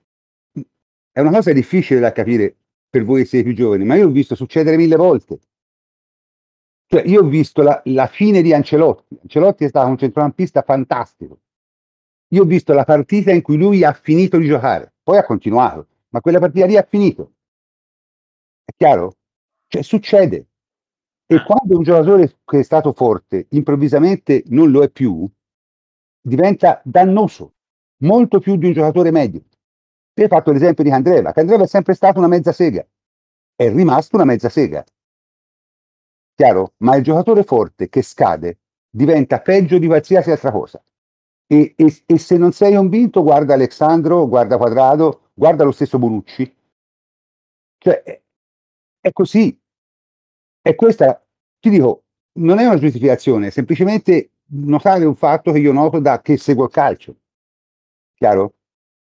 è 1.12 1.20
una 1.20 1.30
cosa 1.30 1.52
difficile 1.52 2.00
da 2.00 2.10
capire 2.10 2.56
per 2.88 3.04
voi 3.04 3.22
che 3.22 3.28
siete 3.28 3.44
più 3.44 3.54
giovani, 3.54 3.84
ma 3.84 3.94
io 3.94 4.06
l'ho 4.06 4.10
visto 4.10 4.34
succedere 4.34 4.76
mille 4.76 4.96
volte. 4.96 5.38
Cioè, 6.86 7.02
io 7.06 7.20
ho 7.20 7.26
visto 7.26 7.62
la, 7.62 7.80
la 7.86 8.06
fine 8.06 8.42
di 8.42 8.52
Ancelotti. 8.52 9.18
Ancelotti 9.22 9.64
è 9.64 9.68
stato 9.68 9.88
un 9.88 9.98
centrocampista 9.98 10.62
fantastico. 10.62 11.40
Io 12.28 12.42
ho 12.42 12.46
visto 12.46 12.72
la 12.72 12.84
partita 12.84 13.30
in 13.30 13.42
cui 13.42 13.56
lui 13.56 13.84
ha 13.84 13.92
finito 13.92 14.38
di 14.38 14.46
giocare, 14.46 14.94
poi 15.02 15.18
ha 15.18 15.24
continuato, 15.24 15.86
ma 16.10 16.20
quella 16.20 16.38
partita 16.38 16.66
lì 16.66 16.76
ha 16.76 16.82
finito. 16.82 17.32
È 18.64 18.72
chiaro? 18.76 19.16
Cioè, 19.68 19.82
succede. 19.82 20.46
E 21.26 21.42
quando 21.44 21.76
un 21.76 21.82
giocatore 21.82 22.40
che 22.44 22.58
è 22.58 22.62
stato 22.62 22.92
forte 22.92 23.46
improvvisamente 23.50 24.42
non 24.48 24.70
lo 24.70 24.82
è 24.82 24.90
più, 24.90 25.26
diventa 26.20 26.80
dannoso, 26.84 27.54
molto 28.02 28.38
più 28.38 28.56
di 28.56 28.66
un 28.66 28.72
giocatore 28.72 29.10
medio. 29.10 29.44
Tu 30.14 30.22
hai 30.22 30.28
fatto 30.28 30.52
l'esempio 30.52 30.84
di 30.84 30.90
Candreva. 30.90 31.32
Candreva 31.32 31.64
è 31.64 31.66
sempre 31.66 31.94
stato 31.94 32.18
una 32.18 32.28
mezza 32.28 32.52
sega, 32.52 32.86
è 33.54 33.70
rimasto 33.70 34.16
una 34.16 34.24
mezza 34.24 34.48
sega. 34.48 34.84
Chiaro? 36.34 36.74
Ma 36.78 36.96
il 36.96 37.02
giocatore 37.02 37.44
forte 37.44 37.88
che 37.88 38.02
scade 38.02 38.58
diventa 38.90 39.40
peggio 39.40 39.78
di 39.78 39.86
qualsiasi 39.86 40.30
altra 40.30 40.50
cosa. 40.50 40.82
E, 41.46 41.74
e, 41.76 42.02
e 42.06 42.18
se 42.18 42.36
non 42.36 42.52
sei 42.52 42.74
convinto, 42.74 43.22
guarda 43.22 43.54
Alessandro, 43.54 44.26
guarda 44.26 44.56
Quadrado, 44.56 45.30
guarda 45.34 45.64
lo 45.64 45.72
stesso 45.72 45.98
Bonucci. 45.98 46.56
Cioè, 47.78 48.22
è 49.00 49.12
così. 49.12 49.58
E 50.62 50.74
questa, 50.74 51.22
ti 51.58 51.70
dico, 51.70 52.04
non 52.34 52.58
è 52.58 52.66
una 52.66 52.78
giustificazione, 52.78 53.48
è 53.48 53.50
semplicemente 53.50 54.30
notare 54.52 55.04
un 55.04 55.16
fatto 55.16 55.52
che 55.52 55.58
io 55.58 55.72
noto 55.72 55.98
da 55.98 56.20
che 56.20 56.36
seguo 56.36 56.64
il 56.64 56.70
calcio. 56.70 57.16
Chiaro? 58.14 58.54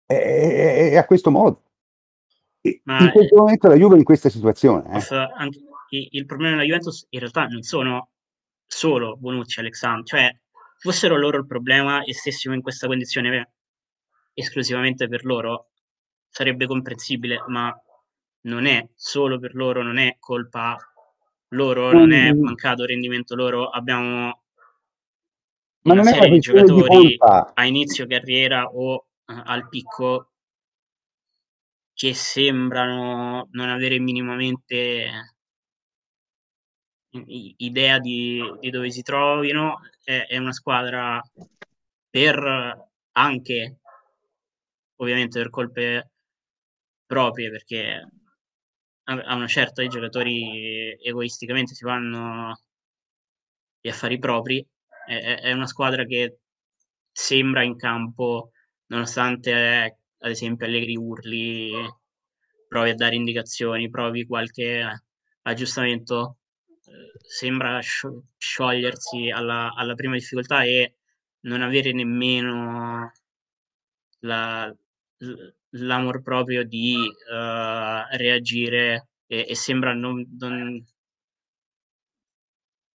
È, 0.09 0.89
è, 0.91 0.97
a 0.97 1.05
questo 1.05 1.29
modo. 1.29 1.61
Ma 2.85 2.99
in 2.99 3.11
questo 3.11 3.35
momento 3.35 3.67
la 3.67 3.75
Juve 3.75 3.93
è 3.93 3.97
in 3.99 4.03
questa 4.03 4.29
situazione. 4.29 4.97
Eh. 4.97 5.15
Anche, 5.37 5.59
il 5.89 6.25
problema 6.25 6.55
della 6.55 6.65
Juventus 6.65 7.05
in 7.09 7.19
realtà 7.19 7.45
non 7.45 7.61
sono 7.61 8.09
solo 8.65 9.17
Bonucci 9.17 9.59
e 9.59 9.61
Alexandro, 9.61 10.05
cioè 10.05 10.35
fossero 10.79 11.15
loro 11.15 11.37
il 11.37 11.45
problema 11.45 12.03
e 12.03 12.15
stessimo 12.15 12.55
in 12.55 12.63
questa 12.63 12.87
condizione 12.87 13.51
esclusivamente 14.33 15.07
per 15.07 15.25
loro, 15.25 15.67
sarebbe 16.27 16.65
comprensibile, 16.65 17.43
ma 17.47 17.71
non 18.41 18.65
è 18.65 18.87
solo 18.95 19.37
per 19.37 19.53
loro, 19.53 19.83
non 19.83 19.99
è 19.99 20.15
colpa 20.19 20.75
loro, 21.49 21.91
non 21.91 22.13
è 22.13 22.31
mancato 22.33 22.83
rendimento 22.85 23.35
loro, 23.35 23.69
abbiamo 23.69 24.41
ma 25.81 25.93
una 25.93 26.03
serie 26.03 26.29
di 26.29 26.39
giocatori 26.39 27.07
di 27.09 27.17
a 27.19 27.65
inizio 27.65 28.07
carriera 28.07 28.65
o 28.65 29.08
al 29.29 29.67
picco 29.69 30.31
che 31.93 32.13
sembrano 32.13 33.47
non 33.51 33.69
avere 33.69 33.99
minimamente 33.99 35.35
idea 37.57 37.99
di, 37.99 38.41
di 38.59 38.69
dove 38.69 38.89
si 38.91 39.01
trovino. 39.01 39.79
È, 40.03 40.25
è, 40.27 40.37
una 40.37 40.53
squadra 40.53 41.21
per 42.09 42.87
anche 43.11 43.79
ovviamente 44.97 45.39
per 45.39 45.49
colpe 45.49 46.11
proprie 47.05 47.49
perché 47.49 48.07
a 49.03 49.35
una 49.35 49.47
certa 49.47 49.81
i 49.81 49.87
giocatori 49.87 50.95
egoisticamente 51.01 51.73
si 51.73 51.83
fanno 51.83 52.55
gli 53.81 53.89
affari 53.89 54.19
propri. 54.19 54.65
È, 55.05 55.39
è 55.41 55.51
una 55.51 55.67
squadra 55.67 56.05
che 56.05 56.39
sembra 57.11 57.63
in 57.63 57.75
campo, 57.75 58.51
nonostante 58.89 59.97
ad 60.21 60.29
esempio 60.29 60.65
Allegri 60.65 60.95
urli, 60.95 61.71
provi 62.67 62.89
a 62.91 62.95
dare 62.95 63.15
indicazioni, 63.15 63.89
provi 63.89 64.25
qualche 64.25 65.03
aggiustamento, 65.43 66.37
eh, 66.67 67.11
sembra 67.27 67.79
sciogliersi 68.37 69.29
alla, 69.29 69.73
alla 69.73 69.95
prima 69.95 70.15
difficoltà 70.15 70.63
e 70.63 70.95
non 71.41 71.61
avere 71.61 71.93
nemmeno 71.93 73.11
la, 74.19 74.75
l'amor 75.69 76.21
proprio 76.21 76.63
di 76.65 76.95
uh, 76.95 78.17
reagire 78.17 79.07
e, 79.27 79.45
e, 79.47 79.55
sembra 79.55 79.93
non, 79.93 80.25
non 80.37 80.83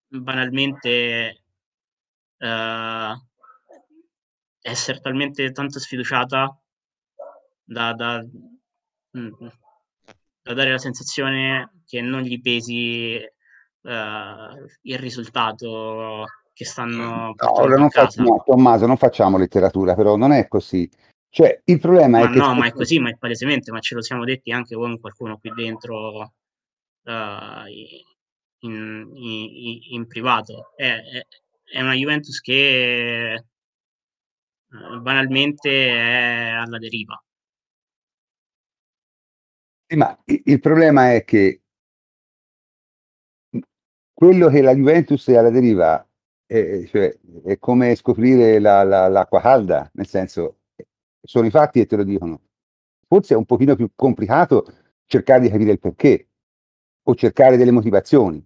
banalmente 0.10 1.44
uh, 2.40 3.14
essere 4.64 5.00
talmente 5.02 5.52
tanto 5.52 5.80
sfiduciata 5.80 6.58
da, 7.64 7.94
da, 7.94 8.26
mm, 9.18 9.48
da, 10.42 10.54
dare 10.54 10.72
la 10.72 10.78
sensazione 10.78 11.82
che 11.86 12.02
non 12.02 12.22
gli 12.22 12.42
pesi 12.42 13.20
uh, 13.82 13.90
il 14.82 14.98
risultato 14.98 16.26
che 16.54 16.66
stanno 16.66 17.34
no, 17.36 17.66
non 17.66 17.90
facciamo, 17.90 18.44
Tommaso, 18.46 18.86
non 18.86 18.98
facciamo 18.98 19.38
letteratura, 19.38 19.96
però 19.96 20.16
non 20.16 20.32
è 20.32 20.48
così. 20.48 20.90
Cioè, 21.30 21.62
il 21.66 21.80
problema 21.80 22.20
ma 22.20 22.30
è 22.30 22.30
che... 22.30 22.38
No, 22.38 22.54
ma 22.54 22.68
è 22.68 22.72
così, 22.72 23.00
ma 23.00 23.10
è 23.10 23.18
palesemente, 23.18 23.72
ma 23.72 23.80
ce 23.80 23.96
lo 23.96 24.02
siamo 24.02 24.24
detti 24.24 24.52
anche 24.52 24.76
con 24.76 25.00
qualcuno 25.00 25.40
qui 25.40 25.52
dentro 25.56 26.34
uh, 27.04 27.66
in, 28.60 29.10
in, 29.14 29.80
in 29.90 30.08
privato. 30.08 30.74
È, 30.76 30.86
è, 30.86 31.28
è, 31.64 31.82
una 31.82 31.96
Juventus 31.96 32.40
che 32.40 33.46
banalmente 35.02 35.70
è 35.70 36.50
alla 36.50 36.78
deriva. 36.78 37.22
Sì, 39.86 39.96
ma 39.98 40.18
il 40.26 40.60
problema 40.60 41.14
è 41.14 41.24
che 41.24 41.62
quello 44.14 44.48
che 44.50 44.62
la 44.62 44.74
Juventus 44.74 45.28
è 45.28 45.36
alla 45.36 45.50
deriva 45.50 46.08
è, 46.46 46.86
cioè, 46.88 47.18
è 47.44 47.58
come 47.60 47.96
scoprire 47.96 48.60
la, 48.60 48.84
la, 48.84 49.08
l'acqua 49.08 49.42
calda, 49.42 49.90
nel 49.94 50.08
senso, 50.08 50.60
sono 51.22 51.46
i 51.46 51.50
fatti 51.50 51.80
che 51.80 51.86
te 51.86 51.96
lo 51.96 52.04
dicono. 52.04 52.42
Forse 53.08 53.34
è 53.34 53.38
un 53.38 53.46
pochino 53.46 53.76
più 53.76 53.92
complicato 53.96 54.66
cercare 55.06 55.42
di 55.42 55.50
capire 55.50 55.72
il 55.72 55.80
perché 55.80 56.30
o 57.04 57.16
cercare 57.16 57.58
delle 57.58 57.72
motivazioni. 57.72 58.44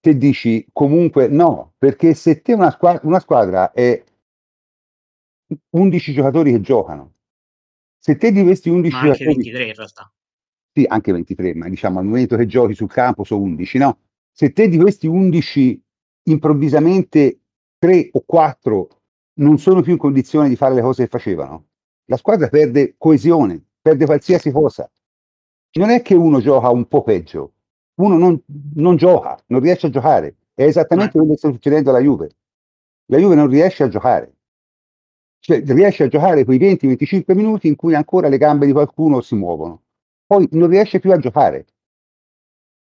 Te 0.00 0.16
dici 0.16 0.66
comunque 0.72 1.28
no, 1.28 1.74
perché 1.76 2.14
se 2.14 2.40
te 2.40 2.52
una 2.52 2.70
squadra, 2.70 3.00
una 3.04 3.20
squadra 3.20 3.72
è 3.72 4.02
11 5.70 6.12
giocatori 6.12 6.52
che 6.52 6.60
giocano, 6.60 7.14
se 7.98 8.16
te 8.16 8.32
di 8.32 8.42
questi 8.42 8.68
11 8.68 8.92
Ma 8.92 9.00
anche 9.00 9.12
giocatori... 9.12 9.36
23 9.36 9.64
in 9.64 9.74
realtà. 9.74 10.12
Sì, 10.72 10.84
anche 10.86 11.12
23, 11.12 11.54
ma 11.54 11.68
diciamo 11.68 11.98
al 11.98 12.04
momento 12.04 12.36
che 12.36 12.46
giochi 12.46 12.74
sul 12.74 12.88
campo 12.88 13.24
sono 13.24 13.42
11, 13.42 13.78
no? 13.78 13.98
Se 14.30 14.52
te 14.52 14.68
di 14.68 14.78
questi 14.78 15.06
11 15.06 15.82
improvvisamente 16.24 17.40
3 17.78 18.10
o 18.12 18.22
4 18.24 18.88
non 19.34 19.58
sono 19.58 19.82
più 19.82 19.92
in 19.92 19.98
condizione 19.98 20.48
di 20.48 20.56
fare 20.56 20.74
le 20.74 20.82
cose 20.82 21.04
che 21.04 21.08
facevano, 21.08 21.68
la 22.06 22.16
squadra 22.16 22.48
perde 22.48 22.94
coesione, 22.96 23.62
perde 23.80 24.04
qualsiasi 24.04 24.50
cosa. 24.50 24.90
Non 25.72 25.90
è 25.90 26.02
che 26.02 26.14
uno 26.14 26.40
gioca 26.40 26.70
un 26.70 26.86
po' 26.86 27.02
peggio, 27.02 27.52
uno 27.96 28.16
non, 28.16 28.40
non 28.74 28.96
gioca, 28.96 29.38
non 29.46 29.60
riesce 29.60 29.88
a 29.88 29.90
giocare. 29.90 30.36
È 30.54 30.64
esattamente 30.64 31.12
quello 31.12 31.32
che 31.32 31.36
sta 31.36 31.52
succedendo 31.52 31.90
alla 31.90 32.00
Juve. 32.00 32.30
La 33.06 33.18
Juve 33.18 33.34
non 33.34 33.48
riesce 33.48 33.84
a 33.84 33.88
giocare. 33.88 34.37
Cioè, 35.40 35.62
riesce 35.66 36.04
a 36.04 36.08
giocare 36.08 36.44
quei 36.44 36.58
20-25 36.58 37.34
minuti 37.34 37.68
in 37.68 37.76
cui 37.76 37.94
ancora 37.94 38.28
le 38.28 38.38
gambe 38.38 38.66
di 38.66 38.72
qualcuno 38.72 39.20
si 39.20 39.34
muovono. 39.34 39.82
Poi 40.26 40.48
non 40.52 40.68
riesce 40.68 40.98
più 40.98 41.12
a 41.12 41.18
giocare. 41.18 41.66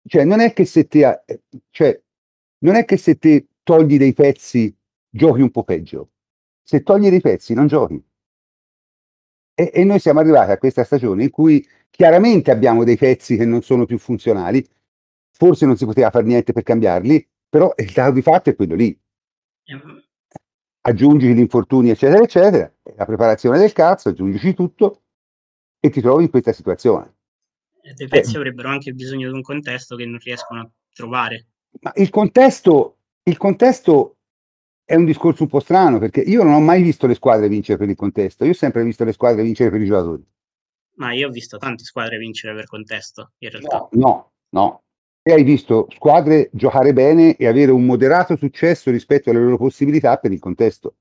Cioè, 0.06 0.24
non 0.24 0.40
è 0.40 0.52
che 0.52 0.64
se 0.64 0.86
te, 0.86 1.24
cioè, 1.70 2.00
non 2.58 2.74
è 2.74 2.84
che 2.84 2.96
se 2.96 3.16
te 3.16 3.48
togli 3.62 3.96
dei 3.96 4.12
pezzi 4.12 4.74
giochi 5.08 5.40
un 5.40 5.50
po' 5.50 5.64
peggio. 5.64 6.10
Se 6.62 6.82
togli 6.82 7.08
dei 7.08 7.20
pezzi 7.20 7.54
non 7.54 7.66
giochi. 7.66 8.02
E, 9.54 9.70
e 9.72 9.84
noi 9.84 9.98
siamo 9.98 10.20
arrivati 10.20 10.50
a 10.50 10.58
questa 10.58 10.84
stagione 10.84 11.24
in 11.24 11.30
cui 11.30 11.66
chiaramente 11.90 12.50
abbiamo 12.50 12.84
dei 12.84 12.96
pezzi 12.96 13.36
che 13.36 13.44
non 13.44 13.62
sono 13.62 13.86
più 13.86 13.98
funzionali, 13.98 14.66
forse 15.30 15.66
non 15.66 15.76
si 15.76 15.84
poteva 15.84 16.10
fare 16.10 16.24
niente 16.24 16.52
per 16.52 16.62
cambiarli, 16.62 17.26
però 17.48 17.72
il 17.76 17.92
dato 17.92 18.12
di 18.12 18.22
fatto 18.22 18.50
è 18.50 18.56
quello 18.56 18.74
lì. 18.74 18.98
Aggiungi 20.86 21.32
gli 21.32 21.38
infortuni, 21.38 21.88
eccetera, 21.88 22.22
eccetera, 22.22 22.70
la 22.96 23.06
preparazione 23.06 23.58
del 23.58 23.72
cazzo, 23.72 24.10
aggiungici 24.10 24.52
tutto 24.52 25.04
e 25.80 25.88
ti 25.88 26.02
trovi 26.02 26.24
in 26.24 26.30
questa 26.30 26.52
situazione. 26.52 27.14
Dei 27.94 28.06
pezzi 28.06 28.34
eh. 28.34 28.36
avrebbero 28.36 28.68
anche 28.68 28.92
bisogno 28.92 29.28
di 29.28 29.34
un 29.34 29.42
contesto 29.42 29.96
che 29.96 30.04
non 30.04 30.18
riescono 30.18 30.60
a 30.60 30.70
trovare. 30.92 31.46
Ma 31.80 31.92
il 31.96 32.10
contesto, 32.10 32.98
il 33.22 33.38
contesto 33.38 34.16
è 34.84 34.94
un 34.94 35.06
discorso 35.06 35.44
un 35.44 35.48
po' 35.48 35.60
strano 35.60 35.98
perché 35.98 36.20
io 36.20 36.42
non 36.42 36.52
ho 36.52 36.60
mai 36.60 36.82
visto 36.82 37.06
le 37.06 37.14
squadre 37.14 37.48
vincere 37.48 37.78
per 37.78 37.88
il 37.88 37.96
contesto, 37.96 38.44
io 38.44 38.50
ho 38.50 38.54
sempre 38.54 38.84
visto 38.84 39.04
le 39.04 39.12
squadre 39.12 39.42
vincere 39.42 39.70
per 39.70 39.80
i 39.80 39.86
giocatori. 39.86 40.26
Ma 40.96 41.12
io 41.14 41.28
ho 41.28 41.30
visto 41.30 41.56
tante 41.56 41.84
squadre 41.84 42.18
vincere 42.18 42.54
per 42.54 42.66
contesto, 42.66 43.32
in 43.38 43.50
realtà. 43.50 43.88
No, 43.92 43.92
no, 43.92 44.32
no. 44.50 44.83
E 45.26 45.32
hai 45.32 45.42
visto 45.42 45.86
squadre 45.90 46.50
giocare 46.52 46.92
bene 46.92 47.36
e 47.36 47.46
avere 47.46 47.70
un 47.70 47.86
moderato 47.86 48.36
successo 48.36 48.90
rispetto 48.90 49.30
alle 49.30 49.40
loro 49.40 49.56
possibilità 49.56 50.18
per 50.18 50.32
il 50.32 50.38
contesto. 50.38 50.96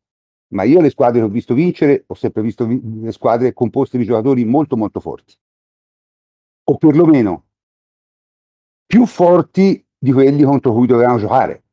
Ma 0.54 0.64
io 0.64 0.80
le 0.80 0.90
squadre 0.90 1.20
che 1.20 1.26
ho 1.26 1.30
visto 1.30 1.54
vincere, 1.54 2.06
ho 2.08 2.14
sempre 2.14 2.42
visto 2.42 2.66
vi- 2.66 3.12
squadre 3.12 3.52
composte 3.52 3.98
di 3.98 4.06
giocatori 4.06 4.46
molto 4.46 4.78
molto 4.78 5.02
forti. 5.02 5.36
O 6.66 6.78
perlomeno 6.78 7.48
più 8.86 9.06
forti 9.06 9.86
di 9.98 10.12
quelli 10.14 10.44
contro 10.44 10.72
cui 10.72 10.88
dovevano 10.88 11.18
giocare. 11.18 11.64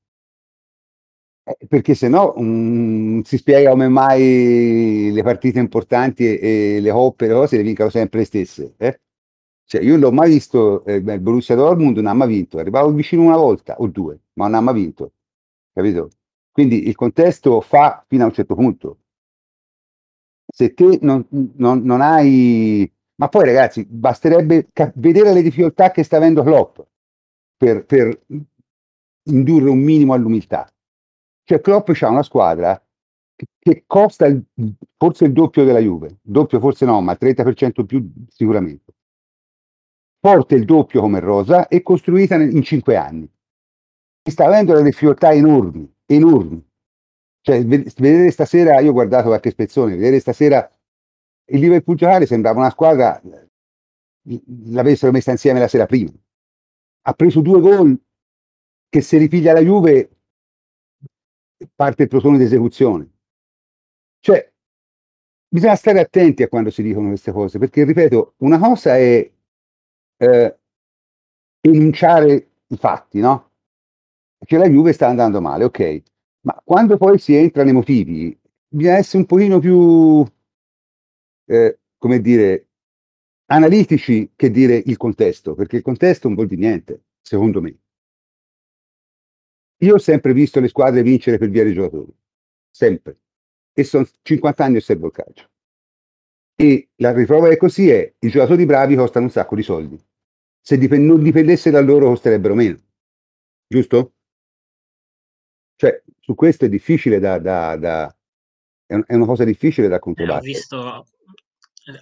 Eh, 1.44 1.66
perché 1.68 1.94
se 1.94 2.08
no 2.08 2.32
um, 2.36 3.22
si 3.22 3.36
spiega 3.36 3.70
come 3.70 3.88
mai 3.88 5.10
le 5.12 5.22
partite 5.22 5.60
importanti 5.60 6.24
e, 6.26 6.76
e 6.76 6.80
le 6.80 6.90
coppe 6.90 7.28
le 7.28 7.34
cose 7.34 7.58
le 7.58 7.62
vincano 7.62 7.90
sempre 7.90 8.20
le 8.20 8.24
stesse. 8.24 8.74
Eh? 8.76 9.00
Cioè, 9.70 9.82
io 9.82 9.92
non 9.92 10.00
l'ho 10.00 10.10
mai 10.10 10.30
visto, 10.30 10.84
eh, 10.84 10.96
il 10.96 11.20
Borussia 11.20 11.54
Dortmund 11.54 11.96
non 11.98 12.08
ha 12.08 12.12
mai 12.12 12.26
vinto, 12.26 12.58
arrivavo 12.58 12.90
vicino 12.90 13.22
una 13.22 13.36
volta 13.36 13.76
o 13.78 13.86
due, 13.86 14.18
ma 14.32 14.46
non 14.46 14.54
ha 14.56 14.60
mai 14.62 14.74
vinto, 14.74 15.12
capito? 15.72 16.08
Quindi 16.50 16.88
il 16.88 16.96
contesto 16.96 17.60
fa 17.60 18.04
fino 18.08 18.24
a 18.24 18.26
un 18.26 18.32
certo 18.32 18.56
punto. 18.56 18.98
Se 20.52 20.74
te 20.74 20.98
non, 21.02 21.24
non, 21.54 21.82
non 21.84 22.00
hai... 22.00 22.90
Ma 23.14 23.28
poi 23.28 23.44
ragazzi, 23.44 23.86
basterebbe 23.88 24.70
ca- 24.72 24.90
vedere 24.96 25.32
le 25.32 25.42
difficoltà 25.42 25.92
che 25.92 26.02
sta 26.02 26.16
avendo 26.16 26.42
Klopp 26.42 26.80
per, 27.56 27.84
per 27.84 28.22
indurre 29.26 29.70
un 29.70 29.78
minimo 29.78 30.14
all'umiltà. 30.14 30.68
Cioè 31.44 31.60
Klopp 31.60 31.90
ha 31.90 32.08
una 32.08 32.24
squadra 32.24 32.82
che, 33.36 33.46
che 33.56 33.84
costa 33.86 34.26
il, 34.26 34.42
forse 34.96 35.26
il 35.26 35.32
doppio 35.32 35.62
della 35.62 35.78
Juve, 35.78 36.18
doppio 36.22 36.58
forse 36.58 36.84
no, 36.84 37.00
ma 37.00 37.12
il 37.12 37.18
30% 37.20 37.84
più 37.84 38.10
sicuramente 38.26 38.94
forte 40.20 40.54
il 40.54 40.64
doppio 40.64 41.00
come 41.00 41.18
Rosa 41.18 41.66
e 41.68 41.82
costruita 41.82 42.36
in 42.36 42.62
cinque 42.62 42.96
anni. 42.96 43.28
Sta 44.22 44.44
avendo 44.44 44.74
delle 44.74 44.90
difficoltà 44.90 45.32
enormi, 45.32 45.90
enormi. 46.06 46.64
Cioè, 47.40 47.64
vedere 47.64 48.30
stasera, 48.30 48.80
io 48.80 48.90
ho 48.90 48.92
guardato 48.92 49.28
qualche 49.28 49.50
spezzone, 49.50 49.96
vedere 49.96 50.20
stasera 50.20 50.70
il 51.52 51.58
Liverpool 51.58 51.96
giocare 51.96 52.26
sembrava 52.26 52.60
una 52.60 52.70
squadra, 52.70 53.20
l'avessero 54.66 55.10
messa 55.10 55.30
insieme 55.30 55.58
la 55.58 55.68
sera 55.68 55.86
prima. 55.86 56.12
Ha 57.02 57.12
preso 57.14 57.40
due 57.40 57.60
gol 57.60 57.98
che 58.88 59.00
se 59.00 59.16
ripiglia 59.16 59.54
la 59.54 59.60
Juve 59.60 60.10
parte 61.74 62.02
il 62.02 62.08
protone 62.08 62.38
di 62.38 62.44
esecuzione. 62.44 63.10
Cioè, 64.20 64.52
bisogna 65.48 65.76
stare 65.76 66.00
attenti 66.00 66.42
a 66.42 66.48
quando 66.48 66.70
si 66.70 66.82
dicono 66.82 67.08
queste 67.08 67.32
cose, 67.32 67.58
perché 67.58 67.84
ripeto, 67.84 68.34
una 68.38 68.58
cosa 68.58 68.96
è 68.96 69.28
eh, 70.20 70.58
enunciare 71.62 72.50
i 72.66 72.76
fatti, 72.76 73.20
no? 73.20 73.52
Che 74.38 74.56
la 74.56 74.68
Juve 74.68 74.92
sta 74.92 75.08
andando 75.08 75.40
male, 75.40 75.64
ok, 75.64 76.02
ma 76.42 76.60
quando 76.64 76.96
poi 76.96 77.18
si 77.18 77.34
entra 77.34 77.64
nei 77.64 77.72
motivi, 77.72 78.38
bisogna 78.68 78.96
essere 78.96 79.18
un 79.18 79.26
pochino 79.26 79.58
più, 79.58 80.24
eh, 81.46 81.78
come 81.96 82.20
dire, 82.20 82.68
analitici 83.46 84.32
che 84.36 84.50
dire 84.50 84.82
il 84.84 84.96
contesto, 84.96 85.54
perché 85.54 85.76
il 85.76 85.82
contesto 85.82 86.28
non 86.28 86.36
vuol 86.36 86.48
dire 86.48 86.60
niente, 86.60 87.02
secondo 87.20 87.60
me. 87.60 87.76
Io 89.82 89.94
ho 89.94 89.98
sempre 89.98 90.34
visto 90.34 90.60
le 90.60 90.68
squadre 90.68 91.02
vincere 91.02 91.38
per 91.38 91.48
via 91.48 91.64
dei 91.64 91.72
giocatori, 91.72 92.14
sempre. 92.70 93.18
E 93.72 93.84
sono 93.84 94.06
50 94.22 94.64
anni 94.64 94.76
osservo 94.76 95.06
il 95.06 95.12
calcio. 95.12 95.48
E 96.54 96.90
la 96.96 97.12
riprova 97.12 97.48
è 97.48 97.56
così 97.56 97.88
è, 97.88 98.14
i 98.18 98.28
giocatori 98.28 98.66
bravi 98.66 98.94
costano 98.94 99.24
un 99.26 99.30
sacco 99.30 99.54
di 99.54 99.62
soldi 99.62 99.98
se 100.60 100.78
dipend- 100.78 101.06
non 101.06 101.22
dipendesse 101.22 101.70
da 101.70 101.80
loro 101.80 102.08
costerebbero 102.08 102.54
meno, 102.54 102.78
giusto? 103.66 104.14
Cioè, 105.76 106.02
su 106.20 106.34
questo 106.34 106.66
è 106.66 106.68
difficile 106.68 107.18
da, 107.18 107.38
da, 107.38 107.76
da 107.76 108.16
è, 108.86 109.14
una 109.14 109.26
cosa 109.26 109.44
difficile 109.44 109.88
da 109.88 109.98
controllare. 109.98 110.44
Eh, 110.44 110.50
ho 110.50 110.52
visto, 110.52 111.06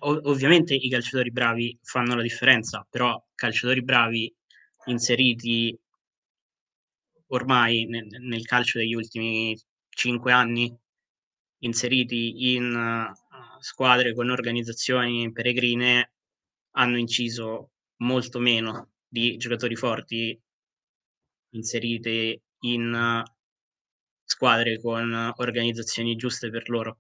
ov- 0.01 0.27
ovviamente 0.27 0.75
i 0.75 0.89
calciatori 0.89 1.31
bravi 1.31 1.79
fanno 1.83 2.15
la 2.15 2.23
differenza, 2.23 2.87
però 2.89 3.23
calciatori 3.35 3.83
bravi 3.83 4.35
inseriti 4.87 5.79
ormai 7.29 7.85
nel, 7.85 8.07
nel 8.21 8.45
calcio 8.47 8.79
degli 8.79 8.95
ultimi 8.95 9.57
cinque 9.89 10.33
anni, 10.33 10.75
inseriti 11.59 12.55
in 12.55 12.75
uh, 12.75 13.61
squadre 13.61 14.15
con 14.15 14.31
organizzazioni 14.31 15.31
peregrine, 15.33 16.13
hanno 16.73 16.97
inciso 16.97 17.73
molto 17.99 18.39
meno 18.39 18.91
di 19.07 19.37
giocatori 19.37 19.77
forti 19.77 20.41
inseriti 21.51 22.41
in 22.61 22.93
uh, 22.93 23.23
squadre 24.25 24.81
con 24.81 25.33
organizzazioni 25.37 26.17
giuste 26.17 26.51
per 26.51 26.69
loro 26.69 26.99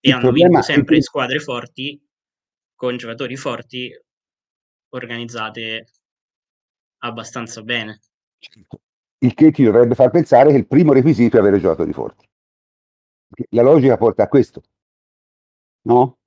e 0.00 0.08
il 0.08 0.14
hanno 0.14 0.32
vinto 0.32 0.62
sempre 0.62 1.00
squadre 1.00 1.38
forti 1.38 2.00
con 2.74 2.96
giocatori 2.96 3.36
forti 3.36 3.90
organizzate 4.90 5.90
abbastanza 6.98 7.62
bene. 7.62 8.00
Il 9.18 9.34
che 9.34 9.50
ti 9.50 9.64
dovrebbe 9.64 9.94
far 9.94 10.10
pensare 10.10 10.50
che 10.50 10.58
il 10.58 10.66
primo 10.66 10.92
requisito 10.92 11.36
è 11.36 11.40
avere 11.40 11.60
giocatori 11.60 11.92
forti. 11.92 12.28
La 13.50 13.62
logica 13.62 13.96
porta 13.96 14.24
a 14.24 14.28
questo, 14.28 14.62
no? 15.82 16.18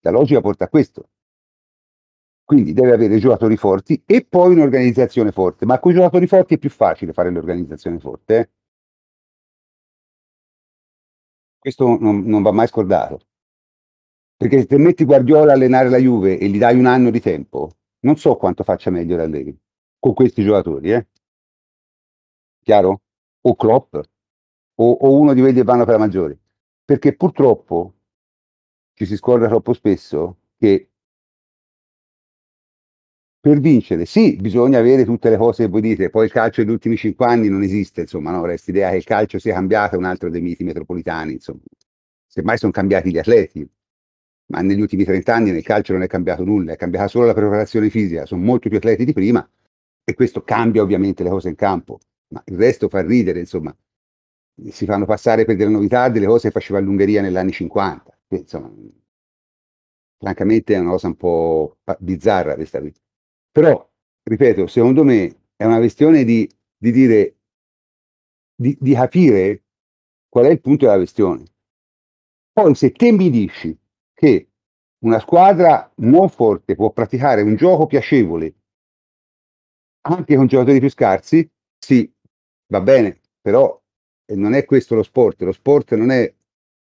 La 0.00 0.10
logica 0.10 0.40
porta 0.40 0.64
a 0.64 0.68
questo. 0.68 1.10
Quindi 2.50 2.72
deve 2.72 2.92
avere 2.92 3.18
giocatori 3.18 3.56
forti 3.56 4.02
e 4.04 4.26
poi 4.28 4.54
un'organizzazione 4.54 5.30
forte. 5.30 5.66
Ma 5.66 5.78
con 5.78 5.92
i 5.92 5.94
giocatori 5.94 6.26
forti 6.26 6.54
è 6.54 6.58
più 6.58 6.68
facile 6.68 7.12
fare 7.12 7.30
l'organizzazione 7.30 8.00
forte. 8.00 8.36
Eh? 8.36 8.50
Questo 11.56 11.96
non, 12.00 12.24
non 12.24 12.42
va 12.42 12.50
mai 12.50 12.66
scordato. 12.66 13.20
Perché 14.36 14.66
se 14.68 14.78
metti 14.78 15.04
Guardiola 15.04 15.52
a 15.52 15.54
allenare 15.54 15.90
la 15.90 15.98
Juve 15.98 16.40
e 16.40 16.48
gli 16.48 16.58
dai 16.58 16.76
un 16.76 16.86
anno 16.86 17.10
di 17.10 17.20
tempo, 17.20 17.70
non 18.00 18.16
so 18.16 18.34
quanto 18.34 18.64
faccia 18.64 18.90
meglio 18.90 19.22
Allegri 19.22 19.56
con 20.00 20.12
questi 20.12 20.42
giocatori, 20.42 20.90
eh? 20.90 21.06
Chiaro? 22.64 23.02
O 23.42 23.54
Klopp, 23.54 23.94
o, 23.94 24.90
o 24.90 25.18
uno 25.20 25.34
di 25.34 25.40
quelli 25.40 25.54
che 25.54 25.62
vanno 25.62 25.84
per 25.84 25.94
la 25.94 26.00
maggiore. 26.00 26.36
Perché 26.84 27.14
purtroppo 27.14 27.94
ci 28.94 29.06
si 29.06 29.14
scorda 29.14 29.46
troppo 29.46 29.72
spesso 29.72 30.38
che 30.58 30.89
per 33.40 33.58
vincere, 33.58 34.04
sì, 34.04 34.36
bisogna 34.36 34.78
avere 34.78 35.04
tutte 35.06 35.30
le 35.30 35.38
cose 35.38 35.64
che 35.64 35.70
voi 35.70 35.80
dite, 35.80 36.10
poi 36.10 36.26
il 36.26 36.30
calcio 36.30 36.62
degli 36.62 36.72
ultimi 36.72 36.96
cinque 36.96 37.24
anni 37.26 37.48
non 37.48 37.62
esiste, 37.62 38.02
insomma, 38.02 38.30
no? 38.30 38.44
resta 38.44 38.70
idea 38.70 38.90
che 38.90 38.96
il 38.96 39.04
calcio 39.04 39.38
sia 39.38 39.54
cambiato 39.54 39.94
è 39.94 39.98
un 39.98 40.04
altro 40.04 40.28
dei 40.28 40.42
miti 40.42 40.62
metropolitani, 40.62 41.32
insomma. 41.32 41.60
Semmai 42.26 42.58
sono 42.58 42.70
cambiati 42.70 43.10
gli 43.10 43.18
atleti, 43.18 43.66
ma 44.52 44.60
negli 44.60 44.80
ultimi 44.80 45.04
30 45.04 45.34
anni 45.34 45.50
nel 45.52 45.62
calcio 45.62 45.92
non 45.94 46.02
è 46.02 46.06
cambiato 46.06 46.44
nulla, 46.44 46.72
è 46.72 46.76
cambiata 46.76 47.08
solo 47.08 47.26
la 47.26 47.34
preparazione 47.34 47.88
fisica, 47.88 48.26
sono 48.26 48.42
molto 48.42 48.68
più 48.68 48.76
atleti 48.78 49.04
di 49.04 49.12
prima 49.12 49.48
e 50.04 50.14
questo 50.14 50.42
cambia 50.42 50.82
ovviamente 50.82 51.22
le 51.22 51.30
cose 51.30 51.48
in 51.48 51.54
campo, 51.54 51.98
ma 52.28 52.42
il 52.46 52.56
resto 52.56 52.88
fa 52.88 53.00
ridere, 53.02 53.38
insomma, 53.40 53.74
si 54.70 54.84
fanno 54.84 55.06
passare 55.06 55.44
per 55.44 55.56
delle 55.56 55.70
novità 55.70 56.08
delle 56.10 56.26
cose 56.26 56.48
che 56.48 56.52
faceva 56.52 56.78
l'Ungheria 56.80 57.22
negli 57.22 57.36
anni 57.36 57.52
50, 57.52 58.18
che, 58.28 58.36
insomma, 58.36 58.70
francamente 60.18 60.74
è 60.74 60.78
una 60.78 60.90
cosa 60.90 61.08
un 61.08 61.16
po' 61.16 61.78
bizzarra 61.98 62.54
questa 62.54 62.80
qui. 62.80 62.92
Però, 63.52 63.88
ripeto, 64.22 64.66
secondo 64.66 65.04
me 65.04 65.48
è 65.56 65.64
una 65.64 65.78
questione 65.78 66.24
di, 66.24 66.48
di 66.76 66.92
dire, 66.92 67.36
di, 68.54 68.76
di 68.80 68.94
capire 68.94 69.64
qual 70.28 70.46
è 70.46 70.50
il 70.50 70.60
punto 70.60 70.84
della 70.84 70.96
questione. 70.96 71.44
Poi 72.52 72.74
se 72.74 72.92
te 72.92 73.12
mi 73.12 73.30
dici 73.30 73.76
che 74.12 74.48
una 75.04 75.18
squadra 75.18 75.90
non 75.96 76.28
forte 76.28 76.74
può 76.74 76.90
praticare 76.90 77.42
un 77.42 77.56
gioco 77.56 77.86
piacevole 77.86 78.54
anche 80.02 80.36
con 80.36 80.46
giocatori 80.46 80.78
più 80.78 80.90
scarsi, 80.90 81.48
sì, 81.78 82.10
va 82.68 82.80
bene, 82.80 83.20
però 83.40 83.78
non 84.34 84.54
è 84.54 84.64
questo 84.64 84.94
lo 84.94 85.02
sport, 85.02 85.42
lo 85.42 85.52
sport 85.52 85.94
non 85.94 86.10
è, 86.10 86.32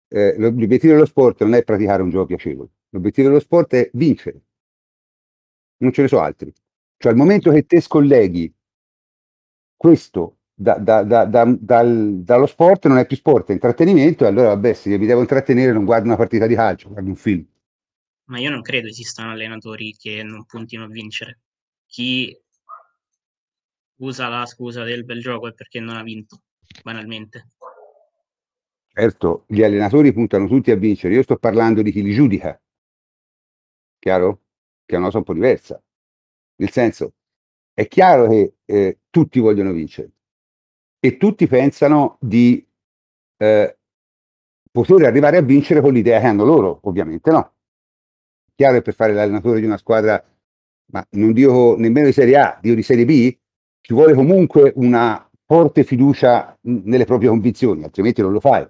eh, 0.08 0.34
l'obiettivo 0.38 0.92
dello 0.94 1.06
sport 1.06 1.42
non 1.42 1.54
è 1.54 1.64
praticare 1.64 2.02
un 2.02 2.10
gioco 2.10 2.26
piacevole, 2.26 2.70
l'obiettivo 2.90 3.28
dello 3.28 3.40
sport 3.40 3.74
è 3.74 3.90
vincere, 3.94 4.42
non 5.78 5.92
ce 5.92 6.02
ne 6.02 6.08
so 6.08 6.20
altri. 6.20 6.52
Cioè 6.96 7.12
al 7.12 7.18
momento 7.18 7.50
che 7.50 7.66
te 7.66 7.80
scolleghi 7.80 8.52
questo 9.76 10.38
da, 10.54 10.78
da, 10.78 11.02
da, 11.02 11.24
dal, 11.26 12.22
dallo 12.22 12.46
sport 12.46 12.86
non 12.86 12.96
è 12.96 13.06
più 13.06 13.16
sport, 13.16 13.50
è 13.50 13.52
intrattenimento 13.52 14.24
e 14.24 14.28
allora 14.28 14.48
vabbè 14.48 14.72
se 14.72 14.96
mi 14.96 15.06
devo 15.06 15.20
intrattenere 15.20 15.72
non 15.72 15.84
guardo 15.84 16.06
una 16.06 16.16
partita 16.16 16.46
di 16.46 16.54
calcio, 16.54 16.88
guardo 16.88 17.10
un 17.10 17.16
film. 17.16 17.46
Ma 18.24 18.38
io 18.38 18.50
non 18.50 18.62
credo 18.62 18.88
esistano 18.88 19.30
allenatori 19.30 19.94
che 19.96 20.22
non 20.22 20.46
puntino 20.46 20.84
a 20.84 20.88
vincere. 20.88 21.40
Chi 21.86 22.36
usa 23.96 24.28
la 24.28 24.46
scusa 24.46 24.82
del 24.82 25.04
bel 25.04 25.20
gioco 25.20 25.48
è 25.48 25.52
perché 25.52 25.78
non 25.78 25.96
ha 25.96 26.02
vinto, 26.02 26.42
banalmente. 26.82 27.50
Certo, 28.88 29.44
gli 29.46 29.62
allenatori 29.62 30.12
puntano 30.12 30.48
tutti 30.48 30.70
a 30.70 30.76
vincere, 30.76 31.14
io 31.14 31.22
sto 31.22 31.36
parlando 31.36 31.82
di 31.82 31.92
chi 31.92 32.02
li 32.02 32.14
giudica, 32.14 32.58
chiaro? 33.98 34.45
Che 34.86 34.94
è 34.94 34.96
una 34.96 35.06
cosa 35.06 35.18
un 35.18 35.24
po' 35.24 35.34
diversa. 35.34 35.82
Nel 36.58 36.70
senso, 36.70 37.14
è 37.74 37.86
chiaro 37.88 38.28
che 38.28 38.54
eh, 38.64 39.00
tutti 39.10 39.40
vogliono 39.40 39.72
vincere 39.72 40.12
e 40.98 41.18
tutti 41.18 41.46
pensano 41.46 42.16
di 42.20 42.66
eh, 43.36 43.78
poter 44.70 45.04
arrivare 45.04 45.36
a 45.36 45.42
vincere 45.42 45.80
con 45.80 45.92
l'idea 45.92 46.20
che 46.20 46.26
hanno 46.26 46.44
loro, 46.44 46.80
ovviamente 46.84 47.30
no. 47.30 47.52
È 48.46 48.52
chiaro 48.54 48.76
che 48.76 48.82
per 48.82 48.94
fare 48.94 49.12
l'allenatore 49.12 49.60
di 49.60 49.66
una 49.66 49.76
squadra, 49.76 50.22
ma 50.92 51.06
non 51.10 51.32
dico 51.32 51.76
nemmeno 51.76 52.06
di 52.06 52.12
Serie 52.12 52.38
A, 52.38 52.58
dico 52.62 52.74
di 52.74 52.82
Serie 52.82 53.04
B, 53.04 53.36
ci 53.82 53.92
vuole 53.92 54.14
comunque 54.14 54.72
una 54.76 55.28
forte 55.44 55.84
fiducia 55.84 56.58
nelle 56.62 57.04
proprie 57.04 57.28
convinzioni, 57.28 57.84
altrimenti 57.84 58.22
non 58.22 58.32
lo 58.32 58.40
fai. 58.40 58.66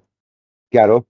Chiaro? 0.68 1.06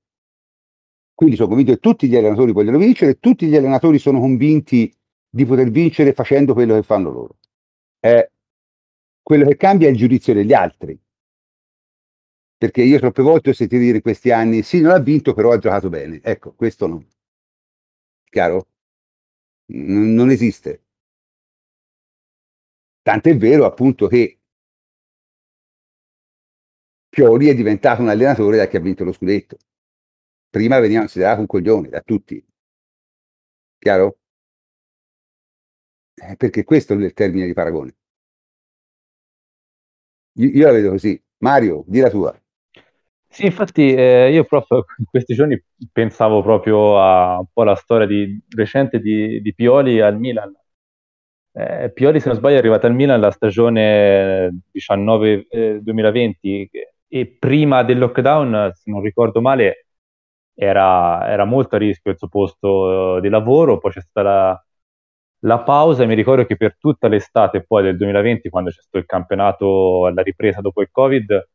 Quindi 1.14 1.36
sono 1.36 1.48
convinto 1.48 1.72
che 1.72 1.80
tutti 1.80 2.08
gli 2.08 2.16
allenatori 2.16 2.52
vogliono 2.52 2.76
vincere, 2.76 3.18
tutti 3.18 3.46
gli 3.46 3.56
allenatori 3.56 3.98
sono 3.98 4.20
convinti 4.20 4.92
di 5.36 5.44
poter 5.44 5.68
vincere 5.70 6.14
facendo 6.14 6.54
quello 6.54 6.74
che 6.74 6.82
fanno 6.82 7.10
loro. 7.10 7.36
Eh, 8.00 8.30
quello 9.22 9.46
che 9.46 9.56
cambia 9.56 9.86
è 9.88 9.90
il 9.90 9.96
giudizio 9.98 10.32
degli 10.32 10.54
altri. 10.54 10.98
Perché 12.58 12.82
io 12.82 12.98
troppe 12.98 13.22
volte 13.22 13.48
ho 13.48 13.52
sentito 13.54 13.80
dire 13.80 13.96
in 13.96 14.02
questi 14.02 14.30
anni, 14.30 14.62
sì, 14.62 14.80
non 14.82 14.92
ha 14.92 14.98
vinto, 14.98 15.32
però 15.32 15.52
ha 15.52 15.58
giocato 15.58 15.88
bene. 15.88 16.20
Ecco, 16.22 16.52
questo 16.54 16.86
no. 16.86 17.02
Chiaro? 18.32 18.68
N- 19.72 20.14
non 20.14 20.30
esiste. 20.30 20.82
Tant'è 23.02 23.34
vero 23.38 23.64
appunto 23.64 24.06
che 24.06 24.38
Pioli 27.08 27.48
è 27.48 27.54
diventato 27.56 28.00
un 28.00 28.10
allenatore 28.10 28.58
da 28.58 28.68
chi 28.68 28.76
ha 28.76 28.80
vinto 28.80 29.02
lo 29.02 29.10
scudetto. 29.10 29.56
Prima 30.50 30.78
veniva 30.78 31.00
considerato 31.00 31.40
un 31.40 31.46
coglione 31.46 31.88
da 31.88 32.00
tutti. 32.00 32.44
Chiaro? 33.80 34.18
Eh, 36.18 36.36
perché 36.36 36.64
questo 36.64 36.94
è 36.94 36.96
il 36.96 37.12
termine 37.12 37.46
di 37.46 37.52
paragone. 37.52 37.94
Io, 40.38 40.48
io 40.50 40.66
la 40.66 40.72
vedo 40.72 40.90
così. 40.90 41.20
Mario, 41.38 41.84
di 41.86 42.00
la 42.00 42.10
tua. 42.10 42.40
Sì, 43.28 43.44
infatti 43.44 43.92
eh, 43.94 44.30
io 44.32 44.44
proprio 44.44 44.84
in 44.98 45.04
questi 45.04 45.34
giorni 45.34 45.62
pensavo 45.92 46.42
proprio 46.42 46.98
a 47.00 47.38
un 47.38 47.46
po' 47.52 47.64
la 47.64 47.74
storia 47.74 48.06
di, 48.06 48.40
recente 48.48 48.98
di, 49.00 49.40
di 49.42 49.54
Pioli 49.54 50.00
al 50.00 50.18
Milan. 50.18 50.54
Eh, 51.52 51.90
Pioli, 51.92 52.20
se 52.20 52.28
non 52.28 52.36
sbaglio, 52.36 52.56
è 52.56 52.58
arrivato 52.58 52.86
al 52.86 52.94
Milan 52.94 53.20
la 53.20 53.30
stagione 53.30 54.62
19-2020 54.72 56.68
eh, 56.70 56.94
e 57.08 57.26
prima 57.38 57.82
del 57.82 57.98
lockdown, 57.98 58.70
se 58.74 58.90
non 58.90 59.00
ricordo 59.02 59.40
male, 59.40 59.86
era, 60.54 61.28
era 61.28 61.44
molto 61.44 61.76
a 61.76 61.78
rischio 61.78 62.10
il 62.10 62.18
suo 62.18 62.28
posto 62.28 63.20
di 63.20 63.28
lavoro, 63.28 63.78
poi 63.78 63.92
c'è 63.92 64.00
stata 64.00 64.22
la, 64.28 64.65
la 65.40 65.60
pausa 65.62 66.04
mi 66.06 66.14
ricordo 66.14 66.44
che 66.46 66.56
per 66.56 66.76
tutta 66.78 67.08
l'estate 67.08 67.64
poi 67.64 67.82
del 67.84 67.96
2020, 67.96 68.48
quando 68.48 68.70
c'è 68.70 68.80
stato 68.80 68.98
il 68.98 69.06
campionato 69.06 70.06
alla 70.06 70.22
ripresa 70.22 70.60
dopo 70.60 70.80
il 70.82 70.88
Covid, 70.90 71.48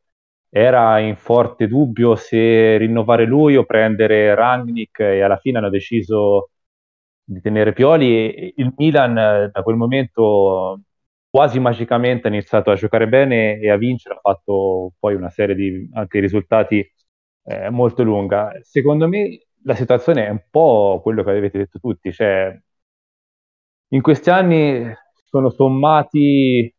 era 0.48 0.98
in 0.98 1.16
forte 1.16 1.66
dubbio 1.66 2.14
se 2.16 2.76
rinnovare 2.76 3.24
lui 3.24 3.56
o 3.56 3.64
prendere 3.64 4.34
Rangnick 4.34 5.00
e 5.00 5.22
alla 5.22 5.38
fine 5.38 5.58
hanno 5.58 5.70
deciso 5.70 6.50
di 7.24 7.40
tenere 7.40 7.72
Pioli 7.72 8.34
e 8.34 8.54
il 8.56 8.72
Milan 8.76 9.14
da 9.14 9.62
quel 9.62 9.76
momento 9.76 10.80
quasi 11.30 11.58
magicamente 11.60 12.26
ha 12.28 12.30
iniziato 12.30 12.70
a 12.70 12.74
giocare 12.74 13.08
bene 13.08 13.58
e 13.58 13.70
a 13.70 13.76
vincere, 13.76 14.16
ha 14.16 14.20
fatto 14.20 14.92
poi 14.98 15.14
una 15.14 15.30
serie 15.30 15.54
di 15.54 15.88
anche 15.94 16.20
risultati 16.20 16.86
eh, 17.44 17.70
molto 17.70 18.02
lunga. 18.02 18.52
Secondo 18.62 19.08
me 19.08 19.40
la 19.64 19.74
situazione 19.74 20.26
è 20.26 20.30
un 20.30 20.42
po' 20.50 21.00
quello 21.02 21.22
che 21.22 21.30
avete 21.30 21.58
detto 21.58 21.78
tutti, 21.78 22.12
cioè 22.12 22.54
in 23.94 24.00
questi 24.02 24.30
anni 24.30 24.92
sono 25.24 25.50
sommati 25.50 26.72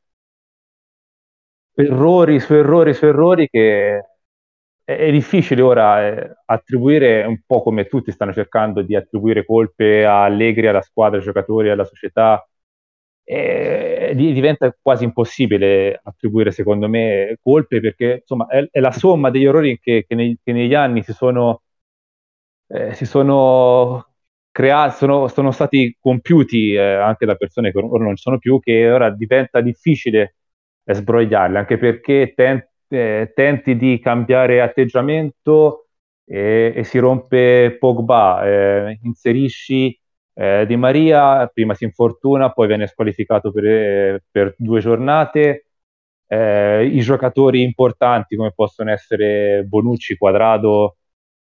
errori 1.76 2.40
su 2.40 2.54
errori 2.54 2.94
su 2.94 3.06
errori 3.06 3.48
che 3.50 3.98
è, 4.84 4.96
è 4.96 5.12
difficile 5.12 5.62
ora 5.62 6.08
eh, 6.08 6.36
attribuire 6.46 7.24
un 7.26 7.42
po' 7.46 7.62
come 7.64 7.88
tutti 7.88 8.12
stanno 8.12 8.34
cercando 8.34 8.82
di 8.82 8.96
attribuire 8.96 9.46
colpe 9.46 10.06
a 10.06 10.24
Allegri, 10.26 10.68
alla 10.68 10.82
squadra, 10.82 11.18
ai 11.18 11.24
giocatori, 11.24 11.70
alla 11.70 11.86
società. 11.86 12.46
E 13.26 14.12
diventa 14.16 14.76
quasi 14.82 15.06
impossibile 15.06 16.00
attribuire, 16.04 16.52
secondo 16.52 16.90
me, 16.90 17.38
colpe 17.42 17.80
perché 17.80 18.18
insomma 18.22 18.48
è, 18.48 18.68
è 18.70 18.80
la 18.82 18.92
somma 18.92 19.30
degli 19.32 19.46
errori 19.46 19.80
che, 19.80 20.06
che, 20.06 20.16
nei, 20.16 20.38
che 20.44 20.52
negli 20.52 20.74
anni 20.74 21.04
si 21.04 21.14
sono, 21.14 21.62
eh, 22.68 22.94
si 22.94 23.06
sono 23.06 24.13
creati, 24.54 24.98
sono, 24.98 25.28
sono, 25.28 25.52
stati 25.52 25.98
compiuti 26.00 26.74
eh, 26.74 26.80
anche 26.80 27.26
da 27.26 27.36
persone 27.36 27.72
che 27.72 27.80
ora 27.80 28.04
non 28.06 28.16
ci 28.16 28.22
sono 28.22 28.38
più, 28.38 28.60
che 28.60 28.90
ora 28.92 29.10
diventa 29.10 29.62
difficile 29.62 30.36
eh, 30.86 30.94
sbrogliarli, 30.94 31.58
anche 31.58 31.78
perché 31.78 32.34
ten, 32.36 32.64
eh, 32.88 33.32
tenti 33.36 33.76
di 33.76 34.00
cambiare 34.00 34.62
atteggiamento 34.62 35.88
e, 36.26 36.72
e 36.76 36.84
si 36.84 37.00
rompe 37.00 37.78
Pogba, 37.80 38.46
eh, 38.46 39.00
inserisci 39.04 40.00
eh, 40.36 40.66
Di 40.68 40.76
Maria, 40.78 41.48
prima 41.48 41.74
si 41.74 41.84
infortuna, 41.86 42.52
poi 42.52 42.68
viene 42.68 42.88
squalificato 42.88 43.52
per, 43.52 44.24
per 44.32 44.56
due 44.58 44.80
giornate. 44.80 45.68
Eh, 46.28 46.86
I 46.86 47.00
giocatori 47.02 47.64
importanti 47.64 48.36
come 48.36 48.52
possono 48.54 48.92
essere 48.92 49.64
Bonucci, 49.64 50.16
Quadrado, 50.18 50.98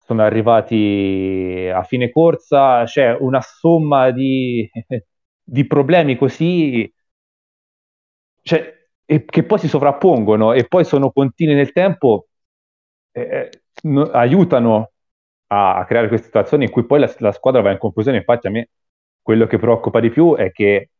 sono 0.07 0.21
arrivati 0.23 1.69
a 1.73 1.83
fine 1.83 2.09
corsa, 2.09 2.85
c'è 2.85 3.13
una 3.19 3.41
somma 3.41 4.11
di, 4.11 4.69
di 5.43 5.67
problemi 5.67 6.15
così, 6.15 6.89
cioè, 8.41 8.73
che 9.05 9.43
poi 9.43 9.59
si 9.59 9.67
sovrappongono 9.67 10.53
e 10.53 10.65
poi 10.65 10.85
sono 10.85 11.11
continui 11.11 11.55
nel 11.55 11.73
tempo, 11.73 12.27
eh, 13.11 13.49
no, 13.83 14.03
aiutano 14.03 14.91
a, 15.47 15.77
a, 15.79 15.85
creare 15.85 16.07
queste 16.07 16.27
situazioni 16.27 16.65
in 16.65 16.71
cui 16.71 16.85
poi 16.85 16.99
la, 17.01 17.13
la, 17.19 17.31
squadra 17.33 17.61
va 17.61 17.71
in 17.71 17.77
confusione. 17.77 18.17
Infatti 18.17 18.47
a 18.47 18.51
me 18.51 18.69
quello 19.21 19.45
che 19.45 19.57
preoccupa 19.57 19.99
di 19.99 20.09
più 20.09 20.35
è 20.35 20.51
che 20.51 20.91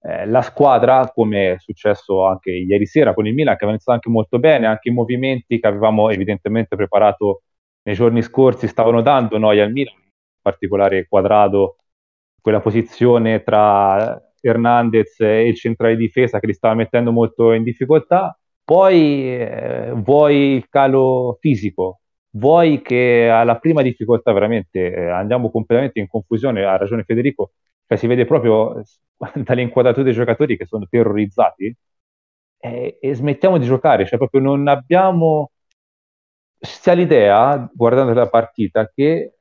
eh, 0.00 0.26
la 0.26 0.40
squadra, 0.42 1.10
come 1.12 1.52
è 1.54 1.58
successo 1.58 2.26
anche 2.26 2.52
ieri 2.52 2.86
sera 2.86 3.12
con 3.14 3.26
il 3.26 3.34
Milan, 3.34 3.54
che 3.56 3.64
aveva 3.64 3.72
iniziato 3.72 3.98
anche 3.98 4.10
molto 4.10 4.38
bene, 4.38 4.66
anche 4.66 4.88
i 4.88 4.92
movimenti 4.92 5.60
che 5.60 5.66
avevamo 5.66 6.08
evidentemente 6.10 6.74
preparato 6.76 7.42
nei 7.86 7.94
giorni 7.94 8.20
scorsi 8.22 8.66
stavano 8.66 9.00
dando 9.00 9.38
noi 9.38 9.60
al 9.60 9.70
Milan, 9.70 9.94
in 9.94 10.10
particolare 10.42 11.06
quadrato, 11.08 11.76
quella 12.40 12.60
posizione 12.60 13.42
tra 13.44 14.20
Hernandez 14.40 15.20
e 15.20 15.48
il 15.48 15.56
centrale 15.56 15.96
di 15.96 16.06
difesa 16.06 16.40
che 16.40 16.46
li 16.46 16.52
stava 16.52 16.74
mettendo 16.74 17.12
molto 17.12 17.52
in 17.52 17.62
difficoltà. 17.62 18.36
Poi 18.64 19.36
eh, 19.36 19.92
vuoi 19.94 20.56
il 20.56 20.68
calo 20.68 21.38
fisico, 21.40 22.00
vuoi 22.30 22.82
che 22.82 23.28
alla 23.28 23.58
prima 23.58 23.82
difficoltà 23.82 24.32
veramente 24.32 24.92
eh, 24.92 25.08
andiamo 25.08 25.50
completamente 25.50 26.00
in 26.00 26.08
confusione, 26.08 26.64
ha 26.64 26.76
ragione 26.76 27.04
Federico, 27.04 27.52
cioè 27.86 27.96
si 27.96 28.08
vede 28.08 28.24
proprio 28.24 28.82
dalle 29.34 29.62
inquadrature 29.62 30.04
dei 30.04 30.12
giocatori 30.12 30.56
che 30.56 30.66
sono 30.66 30.86
terrorizzati 30.90 31.76
e, 32.58 32.98
e 33.00 33.14
smettiamo 33.14 33.58
di 33.58 33.64
giocare, 33.66 34.06
cioè 34.06 34.18
proprio 34.18 34.40
non 34.40 34.66
abbiamo 34.66 35.52
si 36.66 36.90
ha 36.90 36.92
l'idea, 36.94 37.70
guardando 37.72 38.12
la 38.12 38.28
partita, 38.28 38.90
che 38.94 39.36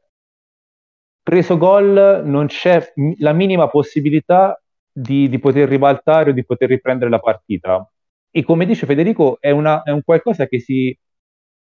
preso 1.24 1.58
gol 1.58 2.22
non 2.26 2.48
c'è 2.48 2.94
la 3.18 3.34
minima 3.34 3.68
possibilità 3.68 4.62
di, 4.92 5.28
di, 5.28 5.40
poter 5.40 5.68
ribaltare 5.68 6.30
o 6.30 6.34
di 6.34 6.46
poter 6.46 6.70
riprendere 6.70 7.10
la 7.10 7.20
partita. 7.20 7.90
E 8.30 8.44
come 8.44 8.66
dice 8.66 8.86
Federico, 8.86 9.38
è, 9.40 9.50
una, 9.52 9.82
è 9.84 9.92
un 9.92 10.04
qualcosa 10.04 10.48
che 10.48 10.60
si, 10.60 10.98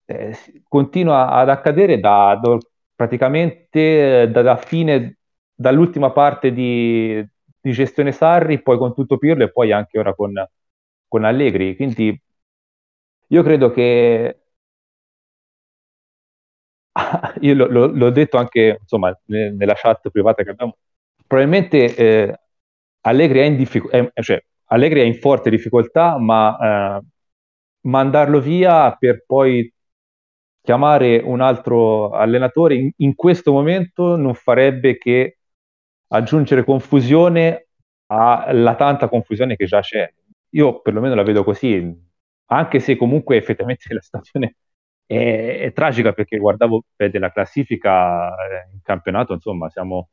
eh, 0.06 0.32
si 0.34 0.62
continua 0.68 1.30
ad 1.30 1.48
accadere 1.48 1.98
da, 2.00 2.38
da 2.42 2.58
praticamente 2.94 4.22
eh, 4.22 4.30
da, 4.30 4.42
da, 4.42 4.56
fine, 4.56 5.18
dall'ultima 5.54 6.10
parte 6.12 6.52
di, 6.52 7.24
di, 7.60 7.72
gestione 7.72 8.12
Sarri, 8.12 8.62
poi 8.62 8.78
con 8.78 8.94
tutto 8.94 9.18
Pirlo 9.18 9.44
e 9.44 9.52
poi 9.52 9.72
anche 9.72 9.98
ora 9.98 10.14
con, 10.14 10.32
con 11.08 11.24
Allegri. 11.24 11.76
Quindi 11.76 12.20
io 13.28 13.42
credo 13.42 13.70
che 13.70 14.45
io 17.40 17.54
l- 17.54 17.70
l- 17.70 17.96
l'ho 17.96 18.10
detto 18.10 18.36
anche 18.38 18.78
insomma, 18.80 19.16
ne- 19.26 19.50
nella 19.52 19.74
chat 19.74 20.08
privata 20.10 20.42
che 20.42 20.50
abbiamo, 20.50 20.76
probabilmente 21.26 21.94
eh, 21.94 22.40
Allegri, 23.02 23.40
è 23.40 23.44
in 23.44 23.56
diffic- 23.56 23.88
è, 23.90 24.10
cioè, 24.22 24.42
Allegri 24.66 25.00
è 25.00 25.04
in 25.04 25.14
forte 25.14 25.50
difficoltà, 25.50 26.18
ma 26.18 26.98
eh, 26.98 27.04
mandarlo 27.82 28.40
via 28.40 28.92
per 28.98 29.24
poi 29.26 29.72
chiamare 30.62 31.18
un 31.18 31.40
altro 31.40 32.10
allenatore 32.10 32.74
in, 32.74 32.90
in, 32.96 33.14
questo 33.14 33.52
momento 33.52 34.16
non 34.16 34.34
farebbe 34.34 34.98
che 34.98 35.38
aggiungere 36.08 36.64
confusione 36.64 37.68
alla 38.06 38.74
tanta 38.74 39.08
confusione 39.08 39.56
che 39.56 39.66
già 39.66 39.80
c'è. 39.80 40.12
Io 40.50 40.80
perlomeno 40.80 41.14
la 41.14 41.22
vedo 41.22 41.44
così, 41.44 41.94
anche 42.46 42.80
se 42.80 42.96
comunque 42.96 43.36
effettivamente 43.36 43.84
la 43.94 44.00
situazione 44.00 44.56
è, 45.06 45.60
è 45.62 45.72
tragica 45.72 46.12
perché 46.12 46.38
guardavo 46.38 46.84
la 46.96 47.30
classifica 47.32 48.28
eh, 48.30 48.70
in 48.72 48.80
campionato, 48.82 49.32
insomma, 49.32 49.68
siamo 49.70 50.10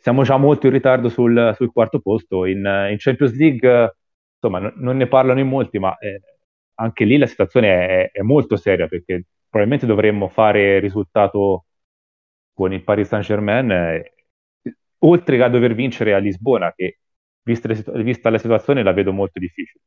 siamo 0.00 0.22
già 0.22 0.36
molto 0.38 0.66
in 0.66 0.72
ritardo 0.72 1.08
sul, 1.08 1.52
sul 1.56 1.72
quarto 1.72 2.00
posto. 2.00 2.46
In, 2.46 2.58
in, 2.90 2.96
Champions 2.98 3.34
League, 3.36 3.96
insomma, 4.34 4.58
n- 4.60 4.72
non 4.76 4.96
ne 4.96 5.06
parlano 5.06 5.40
in 5.40 5.48
molti, 5.48 5.78
ma 5.78 5.96
eh, 5.98 6.20
anche 6.76 7.04
lì 7.04 7.18
la 7.18 7.26
situazione 7.26 7.86
è, 7.86 8.10
è, 8.12 8.22
molto 8.22 8.56
seria 8.56 8.88
perché 8.88 9.24
probabilmente 9.48 9.86
dovremmo 9.86 10.28
fare 10.28 10.78
risultato 10.80 11.66
con 12.54 12.72
il 12.72 12.82
Paris 12.82 13.08
Saint-Germain, 13.08 13.70
eh, 13.70 14.14
oltre 14.98 15.36
che 15.36 15.42
a 15.42 15.48
dover 15.48 15.74
vincere 15.74 16.14
a 16.14 16.18
Lisbona, 16.18 16.72
che 16.74 16.98
vista, 17.42 17.68
vista 18.02 18.30
la 18.30 18.38
situazione 18.38 18.82
la 18.82 18.92
vedo 18.92 19.12
molto 19.12 19.38
difficile. 19.38 19.82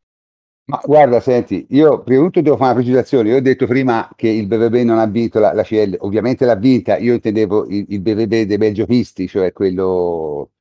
Ma 0.65 0.79
guarda, 0.83 1.19
senti, 1.19 1.65
io 1.71 2.03
prima 2.03 2.21
di 2.21 2.25
tutto 2.27 2.41
devo 2.41 2.55
fare 2.55 2.71
una 2.71 2.81
precisazione. 2.81 3.29
Io 3.29 3.37
ho 3.37 3.41
detto 3.41 3.65
prima 3.67 4.09
che 4.15 4.29
il 4.29 4.47
BVB 4.47 4.75
non 4.85 4.97
ha 4.97 5.05
vinto 5.05 5.39
la, 5.39 5.51
la 5.53 5.63
CL, 5.63 5.97
ovviamente 5.99 6.45
l'ha 6.45 6.55
vinta. 6.55 6.97
Io 6.97 7.13
intendevo 7.13 7.65
il, 7.67 7.85
il 7.89 7.99
BVB 7.99 8.43
dei 8.43 8.57
belgiochisti, 8.57 9.27
cioè 9.27 9.51
quello 9.51 10.51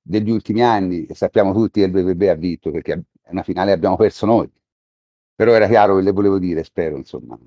degli 0.00 0.30
ultimi 0.30 0.62
anni. 0.62 1.06
Sappiamo 1.12 1.52
tutti 1.52 1.80
che 1.80 1.86
il 1.86 1.92
BVB 1.92 2.22
ha 2.22 2.34
vinto 2.34 2.70
perché 2.70 3.04
una 3.28 3.42
finale 3.42 3.72
abbiamo 3.72 3.96
perso 3.96 4.24
noi. 4.24 4.50
Però 5.34 5.52
era 5.52 5.68
chiaro 5.68 5.96
che 5.96 6.02
le 6.02 6.12
volevo 6.12 6.38
dire, 6.38 6.64
spero, 6.64 6.96
insomma. 6.96 7.38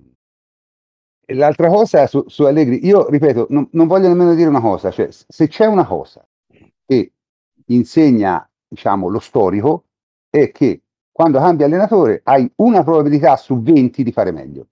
E 1.26 1.34
l'altra 1.34 1.68
cosa 1.68 2.06
su, 2.08 2.24
su 2.28 2.44
Allegri, 2.44 2.86
io 2.86 3.10
ripeto, 3.10 3.48
non, 3.50 3.68
non, 3.72 3.88
voglio 3.88 4.08
nemmeno 4.08 4.36
dire 4.36 4.50
una 4.50 4.62
cosa, 4.62 4.92
cioè 4.92 5.10
se 5.10 5.48
c'è 5.48 5.66
una 5.66 5.86
cosa 5.86 6.26
che 6.86 7.14
insegna, 7.68 8.48
diciamo, 8.68 9.08
lo 9.08 9.20
storico, 9.20 9.86
è 10.30 10.52
che 10.52 10.82
quando 11.12 11.39
cambi 11.39 11.64
allenatore 11.64 12.22
hai 12.24 12.49
una 12.57 12.84
probabilità 12.84 13.36
su 13.36 13.62
20 13.62 14.03
di 14.03 14.12
fare 14.12 14.32
meglio, 14.32 14.68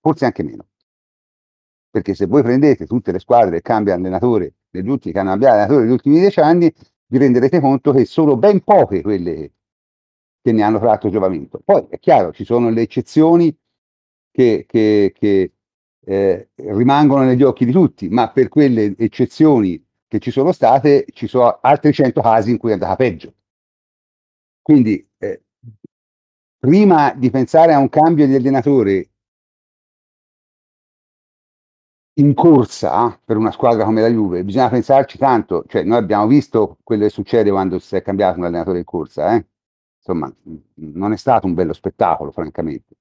forse 0.00 0.24
anche 0.24 0.42
meno. 0.42 0.66
Perché 1.90 2.14
se 2.14 2.26
voi 2.26 2.42
prendete 2.42 2.86
tutte 2.86 3.12
le 3.12 3.20
squadre 3.20 3.56
che 3.56 3.62
cambiano 3.62 4.00
allenatore 4.00 4.54
degli 4.68 4.88
ultimi, 4.88 5.12
che 5.12 5.20
hanno 5.20 5.30
cambiato 5.30 5.54
allenatore 5.54 5.84
negli 5.84 5.92
ultimi 5.92 6.18
dieci 6.18 6.40
anni, 6.40 6.74
vi 7.06 7.18
renderete 7.18 7.60
conto 7.60 7.92
che 7.92 8.04
sono 8.04 8.36
ben 8.36 8.60
poche 8.62 9.02
quelle 9.02 9.52
che 10.42 10.52
ne 10.52 10.62
hanno 10.62 10.78
tratto 10.78 11.08
giovamento. 11.08 11.60
Poi 11.64 11.86
è 11.88 11.98
chiaro, 11.98 12.32
ci 12.32 12.44
sono 12.44 12.68
le 12.70 12.82
eccezioni 12.82 13.56
che, 14.30 14.64
che, 14.68 15.14
che 15.16 15.52
eh, 16.04 16.48
rimangono 16.54 17.22
negli 17.22 17.42
occhi 17.42 17.64
di 17.64 17.72
tutti, 17.72 18.08
ma 18.08 18.30
per 18.30 18.48
quelle 18.48 18.94
eccezioni 18.98 19.82
che 20.06 20.18
ci 20.18 20.30
sono 20.30 20.52
state, 20.52 21.06
ci 21.12 21.26
sono 21.28 21.58
altri 21.60 21.92
100 21.92 22.20
casi 22.20 22.50
in 22.50 22.58
cui 22.58 22.70
è 22.70 22.72
andata 22.74 22.96
peggio. 22.96 23.32
Quindi, 24.64 25.06
eh, 25.18 25.42
prima 26.58 27.12
di 27.12 27.28
pensare 27.28 27.74
a 27.74 27.78
un 27.78 27.90
cambio 27.90 28.26
di 28.26 28.34
allenatore 28.34 29.10
in 32.14 32.32
corsa 32.32 33.20
per 33.22 33.36
una 33.36 33.50
squadra 33.50 33.84
come 33.84 34.00
la 34.00 34.08
Juve, 34.08 34.42
bisogna 34.42 34.70
pensarci 34.70 35.18
tanto, 35.18 35.64
cioè 35.66 35.82
noi 35.82 35.98
abbiamo 35.98 36.26
visto 36.26 36.78
quello 36.82 37.02
che 37.04 37.10
succede 37.10 37.50
quando 37.50 37.78
si 37.78 37.94
è 37.96 38.00
cambiato 38.00 38.38
un 38.38 38.46
allenatore 38.46 38.78
in 38.78 38.84
corsa, 38.84 39.34
eh? 39.34 39.46
insomma, 39.98 40.34
non 40.76 41.12
è 41.12 41.16
stato 41.18 41.46
un 41.46 41.52
bello 41.52 41.74
spettacolo, 41.74 42.30
francamente. 42.30 42.94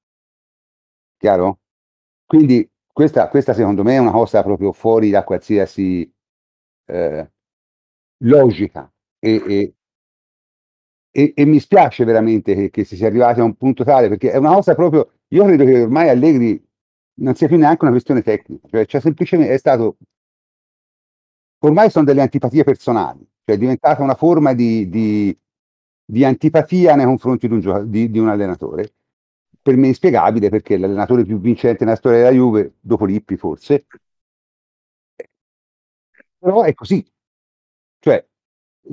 Chiaro? 1.18 1.60
Quindi 2.26 2.70
questa, 2.92 3.30
questa 3.30 3.54
secondo 3.54 3.84
me 3.84 3.96
è 3.96 4.00
una 4.00 4.12
cosa 4.12 4.44
proprio 4.44 4.74
fuori 4.74 5.10
da 5.10 5.24
qualsiasi 5.24 6.14
eh, 6.88 7.32
logica 8.18 8.92
e, 9.18 9.44
e, 9.48 9.76
e, 11.16 11.34
e, 11.36 11.46
mi 11.46 11.60
spiace 11.60 12.04
veramente 12.06 12.56
che, 12.56 12.70
che, 12.72 12.84
si 12.84 12.96
sia 12.96 13.06
arrivati 13.08 13.40
a 13.40 13.44
un 13.44 13.56
punto 13.56 13.84
tale, 13.84 14.10
perché 14.10 14.32
è 14.32 14.38
una 14.38 14.56
cosa 14.56 14.74
proprio, 14.74 15.12
io 15.28 15.46
credo 15.46 15.64
che 15.64 15.84
ormai 15.84 16.10
Allegri 16.10 16.62
non 17.20 17.36
sia 17.36 17.48
più 17.48 17.58
neanche 17.58 17.84
una 17.84 17.92
questione 17.92 18.24
tecnica, 18.24 18.68
cioè, 18.68 18.86
cioè 18.88 19.00
semplicemente 19.00 19.54
è 19.54 19.58
stato, 19.58 19.98
ormai 21.60 21.92
sono 21.92 22.06
delle 22.06 22.22
antipatie 22.22 22.64
personali, 22.64 23.20
cioè 23.46 23.56
è 23.56 23.60
diventata 23.60 24.02
una 24.02 24.16
forma 24.16 24.54
di, 24.54 24.90
di, 24.90 25.38
di 26.04 26.26
antipatia 26.26 26.96
nei 26.96 27.06
confronti 27.06 27.48
di 27.48 27.54
un, 27.54 27.60
gioco, 27.60 27.84
di, 27.84 28.10
di 28.10 28.18
un 28.18 28.30
allenatore, 28.30 28.94
per 29.62 29.78
me 29.78 29.88
inspiegabile 29.88 30.50
perché 30.50 30.78
l'allenatore 30.78 31.26
più 31.26 31.40
vincente 31.40 31.84
nella 31.86 31.96
storia 31.98 32.20
della 32.20 32.32
Juve, 32.32 32.74
dopo 32.80 33.06
Lippi 33.06 33.38
forse, 33.38 33.86
però 36.40 36.64
è 36.64 36.74
così, 36.74 37.06
cioè 38.00 38.26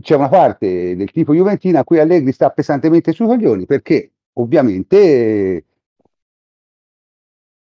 c'è 0.00 0.14
una 0.14 0.28
parte 0.28 0.94
del 0.96 1.10
tipo 1.10 1.34
Juventina 1.34 1.80
a 1.80 1.84
cui 1.84 1.98
Allegri 1.98 2.32
sta 2.32 2.50
pesantemente 2.50 3.12
sui 3.12 3.26
coglioni 3.26 3.66
perché 3.66 4.12
ovviamente 4.34 5.64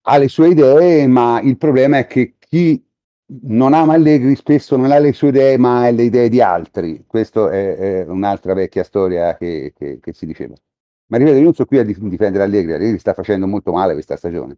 ha 0.02 0.16
le 0.16 0.28
sue 0.28 0.48
idee, 0.48 1.06
ma 1.06 1.40
il 1.42 1.56
problema 1.56 1.98
è 1.98 2.06
che 2.06 2.36
chi 2.38 2.82
non 3.42 3.74
ama 3.74 3.94
Allegri 3.94 4.34
spesso 4.34 4.76
non 4.76 4.90
ha 4.90 4.98
le 4.98 5.12
sue 5.12 5.28
idee, 5.28 5.56
ma 5.56 5.84
ha 5.84 5.90
le 5.90 6.04
idee 6.04 6.28
di 6.28 6.40
altri. 6.40 7.04
Questa 7.06 7.50
è, 7.50 7.76
è, 7.76 8.06
un'altra 8.06 8.54
vecchia 8.54 8.82
storia 8.82 9.36
che, 9.36 9.72
che, 9.76 9.98
che, 10.00 10.12
si 10.12 10.26
diceva. 10.26 10.54
Ma 11.06 11.16
ripeto, 11.16 11.36
io 11.36 11.44
non 11.44 11.54
sono 11.54 11.68
qui 11.68 11.78
a 11.78 11.84
difendere 11.84 12.44
Allegri, 12.44 12.72
Allegri 12.72 12.98
sta 12.98 13.14
facendo 13.14 13.46
molto 13.46 13.72
male 13.72 13.92
questa 13.92 14.16
stagione. 14.16 14.56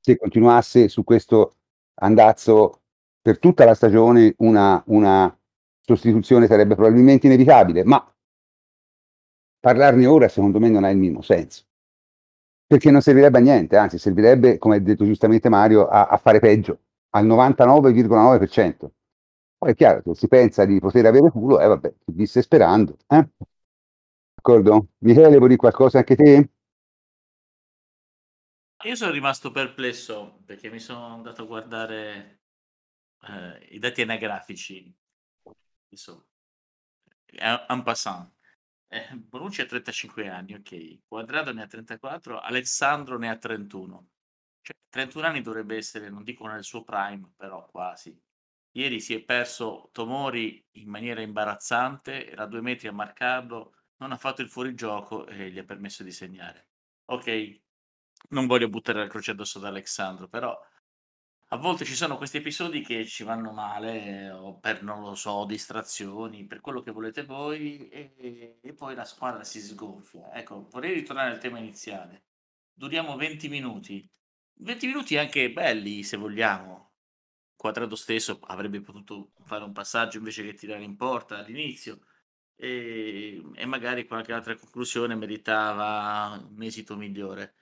Se 0.00 0.16
continuasse 0.16 0.88
su 0.88 1.04
questo 1.04 1.54
andazzo 1.94 2.82
per 3.20 3.38
tutta 3.38 3.64
la 3.64 3.74
stagione 3.74 4.34
una, 4.38 4.82
una 4.86 5.36
sostituzione 5.84 6.46
sarebbe 6.46 6.74
probabilmente 6.74 7.26
inevitabile, 7.26 7.84
ma 7.84 8.04
parlarne 9.60 10.06
ora 10.06 10.28
secondo 10.28 10.58
me 10.58 10.68
non 10.68 10.84
ha 10.84 10.90
il 10.90 10.98
minimo 10.98 11.22
senso. 11.22 11.64
Perché 12.66 12.90
non 12.90 13.02
servirebbe 13.02 13.38
a 13.38 13.40
niente, 13.40 13.76
anzi 13.76 13.98
servirebbe, 13.98 14.58
come 14.58 14.76
ha 14.76 14.80
detto 14.80 15.04
giustamente 15.04 15.48
Mario, 15.48 15.88
a, 15.88 16.06
a 16.06 16.16
fare 16.16 16.38
peggio, 16.38 16.80
al 17.10 17.26
99,9%. 17.26 18.90
Poi 19.58 19.70
è 19.70 19.74
chiaro, 19.74 20.02
se 20.04 20.14
si 20.14 20.28
pensa 20.28 20.64
di 20.64 20.80
poter 20.80 21.06
avere 21.06 21.30
culo, 21.30 21.60
eh 21.60 21.66
vabbè, 21.66 21.94
si 22.04 22.12
disse 22.14 22.42
sperando. 22.42 22.96
Eh? 23.06 23.28
D'accordo? 24.34 24.88
Michele, 24.98 25.36
vuoi 25.36 25.48
dire 25.48 25.56
qualcosa 25.56 25.98
anche 25.98 26.16
te? 26.16 26.50
Io 28.84 28.96
sono 28.96 29.12
rimasto 29.12 29.52
perplesso 29.52 30.40
perché 30.44 30.68
mi 30.68 30.80
sono 30.80 31.06
andato 31.06 31.42
a 31.42 31.46
guardare 31.46 32.40
eh, 33.28 33.68
i 33.70 33.78
dati 33.78 34.02
anagrafici. 34.02 34.92
Adesso, 35.92 36.26
en 37.68 37.82
passant. 37.82 38.32
Eh, 38.88 39.14
Bonucci 39.14 39.60
ha 39.60 39.66
35 39.66 40.26
anni, 40.28 40.54
ok. 40.54 41.02
Quadrado 41.06 41.52
ne 41.52 41.62
ha 41.62 41.66
34, 41.66 42.40
Alessandro 42.40 43.18
ne 43.18 43.28
ha 43.28 43.36
31. 43.36 44.08
Cioè, 44.62 44.74
31 44.88 45.26
anni 45.26 45.42
dovrebbe 45.42 45.76
essere, 45.76 46.08
non 46.08 46.22
dico 46.22 46.46
nel 46.46 46.64
suo 46.64 46.82
prime, 46.82 47.32
però 47.36 47.66
quasi. 47.66 48.18
Ieri 48.74 49.00
si 49.00 49.14
è 49.14 49.22
perso 49.22 49.90
Tomori 49.92 50.66
in 50.72 50.88
maniera 50.88 51.20
imbarazzante, 51.20 52.26
era 52.30 52.44
a 52.44 52.46
due 52.46 52.62
metri 52.62 52.88
a 52.88 52.92
marcarlo, 52.92 53.74
non 53.96 54.12
ha 54.12 54.16
fatto 54.16 54.40
il 54.40 54.48
fuorigioco 54.48 55.26
e 55.26 55.50
gli 55.50 55.58
ha 55.58 55.64
permesso 55.64 56.02
di 56.02 56.10
segnare. 56.10 56.68
Ok, 57.06 57.60
non 58.30 58.46
voglio 58.46 58.70
buttare 58.70 59.00
la 59.00 59.08
croce 59.08 59.32
addosso 59.32 59.58
ad 59.58 59.66
Alessandro, 59.66 60.26
però 60.26 60.58
a 61.52 61.56
volte 61.58 61.84
ci 61.84 61.94
sono 61.94 62.16
questi 62.16 62.38
episodi 62.38 62.80
che 62.80 63.04
ci 63.06 63.24
vanno 63.24 63.52
male 63.52 64.30
o 64.30 64.58
per, 64.58 64.82
non 64.82 65.02
lo 65.02 65.14
so, 65.14 65.44
distrazioni, 65.44 66.46
per 66.46 66.62
quello 66.62 66.80
che 66.80 66.90
volete 66.90 67.24
voi 67.24 67.88
e, 67.90 68.58
e 68.62 68.72
poi 68.72 68.94
la 68.94 69.04
squadra 69.04 69.44
si 69.44 69.60
sgonfia. 69.60 70.32
Ecco, 70.32 70.66
vorrei 70.70 70.94
ritornare 70.94 71.30
al 71.30 71.38
tema 71.38 71.58
iniziale. 71.58 72.24
Duriamo 72.72 73.16
20 73.16 73.48
minuti. 73.50 74.10
20 74.60 74.86
minuti 74.86 75.18
anche 75.18 75.52
belli, 75.52 76.02
se 76.04 76.16
vogliamo. 76.16 76.92
Quadrato 77.54 77.96
stesso 77.96 78.38
avrebbe 78.44 78.80
potuto 78.80 79.32
fare 79.44 79.62
un 79.62 79.72
passaggio 79.72 80.16
invece 80.16 80.44
che 80.44 80.54
tirare 80.54 80.82
in 80.82 80.96
porta 80.96 81.36
all'inizio 81.36 82.00
e, 82.56 83.42
e 83.54 83.66
magari 83.66 84.06
qualche 84.06 84.32
altra 84.32 84.56
conclusione 84.56 85.14
meritava 85.16 86.42
un 86.48 86.62
esito 86.62 86.96
migliore. 86.96 87.56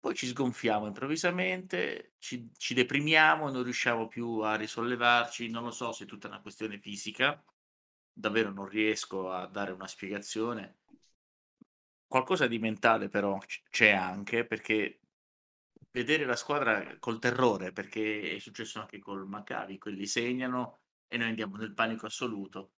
Poi 0.00 0.14
ci 0.14 0.26
sgonfiamo 0.26 0.86
improvvisamente, 0.86 2.14
ci, 2.18 2.50
ci 2.56 2.74
deprimiamo, 2.74 3.50
non 3.50 3.62
riusciamo 3.64 4.06
più 4.06 4.38
a 4.40 4.54
risollevarci, 4.54 5.50
non 5.50 5.64
lo 5.64 5.70
so 5.72 5.92
se 5.92 6.04
è 6.04 6.06
tutta 6.06 6.28
una 6.28 6.40
questione 6.40 6.78
fisica, 6.78 7.42
davvero 8.12 8.50
non 8.52 8.68
riesco 8.68 9.30
a 9.30 9.46
dare 9.46 9.72
una 9.72 9.88
spiegazione. 9.88 10.78
Qualcosa 12.06 12.46
di 12.46 12.58
mentale 12.58 13.08
però 13.08 13.38
c'è 13.70 13.90
anche 13.90 14.46
perché 14.46 15.00
vedere 15.90 16.24
la 16.24 16.36
squadra 16.36 16.96
col 16.98 17.18
terrore, 17.18 17.72
perché 17.72 18.36
è 18.36 18.38
successo 18.38 18.80
anche 18.80 18.98
col 18.98 19.26
Maccabi, 19.26 19.78
quelli 19.78 20.06
segnano 20.06 20.80
e 21.08 21.16
noi 21.16 21.28
andiamo 21.28 21.56
nel 21.56 21.74
panico 21.74 22.06
assoluto. 22.06 22.72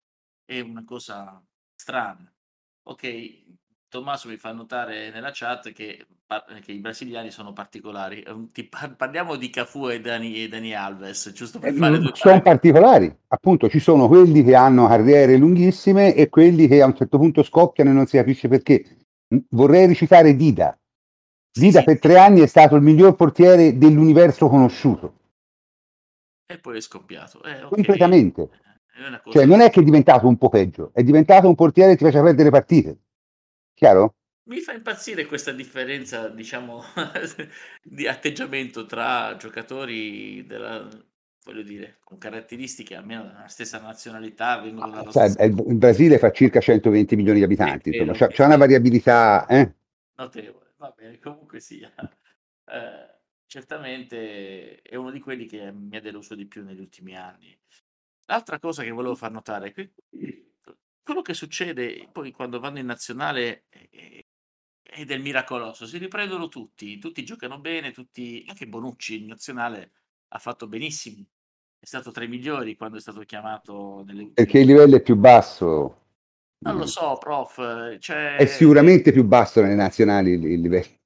È 0.45 0.59
una 0.61 0.83
cosa 0.85 1.43
strana. 1.75 2.31
Ok, 2.83 3.43
Tommaso 3.89 4.29
mi 4.29 4.37
fa 4.37 4.51
notare 4.51 5.09
nella 5.09 5.31
chat 5.33 5.71
che, 5.71 6.05
che 6.63 6.71
i 6.71 6.77
brasiliani 6.77 7.31
sono 7.31 7.53
particolari. 7.53 8.23
Ti 8.51 8.69
parliamo 8.95 9.35
di 9.35 9.49
Cafu 9.49 9.89
e 9.89 9.99
Dani, 9.99 10.43
e 10.43 10.47
Dani 10.47 10.75
Alves, 10.75 11.31
giusto 11.33 11.57
per 11.57 11.73
Eh, 11.73 11.75
fare 11.75 11.97
due 11.97 12.11
sono 12.13 12.39
particolari, 12.41 13.11
appunto 13.29 13.67
ci 13.67 13.79
sono 13.79 14.07
quelli 14.07 14.43
che 14.43 14.53
hanno 14.53 14.87
carriere 14.87 15.37
lunghissime 15.37 16.13
e 16.13 16.29
quelli 16.29 16.67
che 16.67 16.83
a 16.83 16.85
un 16.85 16.95
certo 16.95 17.17
punto 17.17 17.41
scoppiano 17.41 17.89
e 17.89 17.93
non 17.93 18.05
si 18.05 18.17
capisce 18.17 18.47
perché. 18.47 18.97
Vorrei 19.49 19.87
recitare 19.87 20.35
Dida. 20.35 20.77
Dida 21.51 21.79
sì, 21.79 21.85
per 21.85 21.99
tre 21.99 22.19
anni 22.19 22.41
è 22.41 22.47
stato 22.47 22.75
il 22.75 22.83
miglior 22.83 23.15
portiere 23.15 23.75
dell'universo 23.75 24.49
conosciuto, 24.49 25.13
e 26.45 26.59
poi 26.59 26.77
è 26.77 26.81
scoppiato. 26.81 27.41
Eh, 27.43 27.63
ok, 27.63 27.69
completamente. 27.69 28.49
è 28.93 29.29
Cioè 29.31 29.45
non 29.45 29.61
è 29.61 29.71
che 29.71 29.79
è 29.79 29.83
diventato 29.83 30.27
un 30.27 30.37
po' 30.37 30.49
peggio, 30.49 30.91
è 30.93 31.01
diventato 31.03 31.47
un 31.47 31.55
portiere 31.55 31.91
che 31.91 31.97
ti 31.97 32.03
faceva 32.03 32.25
perdere 32.25 32.51
partite. 32.51 32.97
Chiaro? 33.79 34.15
Mi 34.49 34.59
fa 34.59 34.73
impazzire 34.73 35.25
questa 35.25 35.53
differenza, 35.53 36.27
diciamo, 36.27 36.83
di 37.81 38.07
atteggiamento 38.07 38.85
tra 38.85 39.37
giocatori 39.37 40.45
della, 40.45 40.85
voglio 41.45 41.61
dire, 41.61 41.99
con 42.03 42.17
caratteristiche 42.17 42.95
almeno 42.95 43.23
della 43.23 43.47
stessa 43.47 43.79
nazionalità, 43.79 44.59
vengono 44.59 44.91
dallo 44.91 45.11
Sai, 45.11 45.29
stesso 45.29 45.49
il 45.49 45.63
il 45.65 45.75
Brasile 45.77 46.17
fa 46.17 46.29
circa 46.31 46.59
120 46.59 47.15
milioni 47.15 47.37
di 47.37 47.45
abitanti, 47.45 47.87
insomma, 47.87 48.11
vero, 48.11 48.25
c'ha, 48.25 48.33
c'ha 48.35 48.45
una 48.47 48.57
variabilità, 48.57 49.45
eh? 49.45 49.73
notevole. 50.17 50.73
Va 50.75 50.93
bene, 50.93 51.19
comunque 51.19 51.61
sia. 51.61 51.89
Eh, 52.71 53.19
certamente 53.45 54.81
è 54.81 54.95
uno 54.95 55.11
di 55.11 55.21
quelli 55.21 55.45
che 55.45 55.71
mi 55.71 55.95
ha 55.95 56.01
deluso 56.01 56.35
di 56.35 56.45
più 56.47 56.65
negli 56.65 56.81
ultimi 56.81 57.15
anni. 57.15 57.57
L'altra 58.25 58.59
cosa 58.59 58.83
che 58.83 58.91
volevo 58.91 59.15
far 59.15 59.31
notare 59.31 59.69
è 59.69 59.71
che 59.71 59.93
quello 61.09 61.23
che 61.23 61.33
succede 61.33 62.07
poi 62.11 62.31
quando 62.31 62.59
vanno 62.59 62.77
in 62.77 62.85
nazionale 62.85 63.63
è, 63.67 64.23
è 64.83 65.05
del 65.05 65.21
miracoloso, 65.21 65.87
si 65.87 65.97
riprendono 65.97 66.49
tutti, 66.49 66.99
tutti 66.99 67.25
giocano 67.25 67.59
bene, 67.59 67.91
tutti, 67.91 68.45
anche 68.47 68.67
Bonucci 68.67 69.21
in 69.21 69.25
nazionale 69.25 69.93
ha 70.27 70.37
fatto 70.37 70.67
benissimo, 70.67 71.25
è 71.79 71.85
stato 71.87 72.11
tra 72.11 72.23
i 72.23 72.27
migliori 72.27 72.75
quando 72.75 72.97
è 72.97 73.01
stato 73.01 73.21
chiamato 73.21 74.03
nelle. 74.05 74.29
Perché 74.35 74.59
il 74.59 74.67
livello 74.67 74.97
è 74.97 75.01
più 75.01 75.15
basso. 75.15 75.97
Non 76.59 76.77
lo 76.77 76.85
so, 76.85 77.17
prof, 77.17 77.97
cioè... 77.97 78.35
È 78.35 78.45
sicuramente 78.45 79.11
più 79.11 79.23
basso 79.23 79.61
nelle 79.61 79.73
nazionali 79.73 80.33
il, 80.33 80.61
livello. 80.61 80.97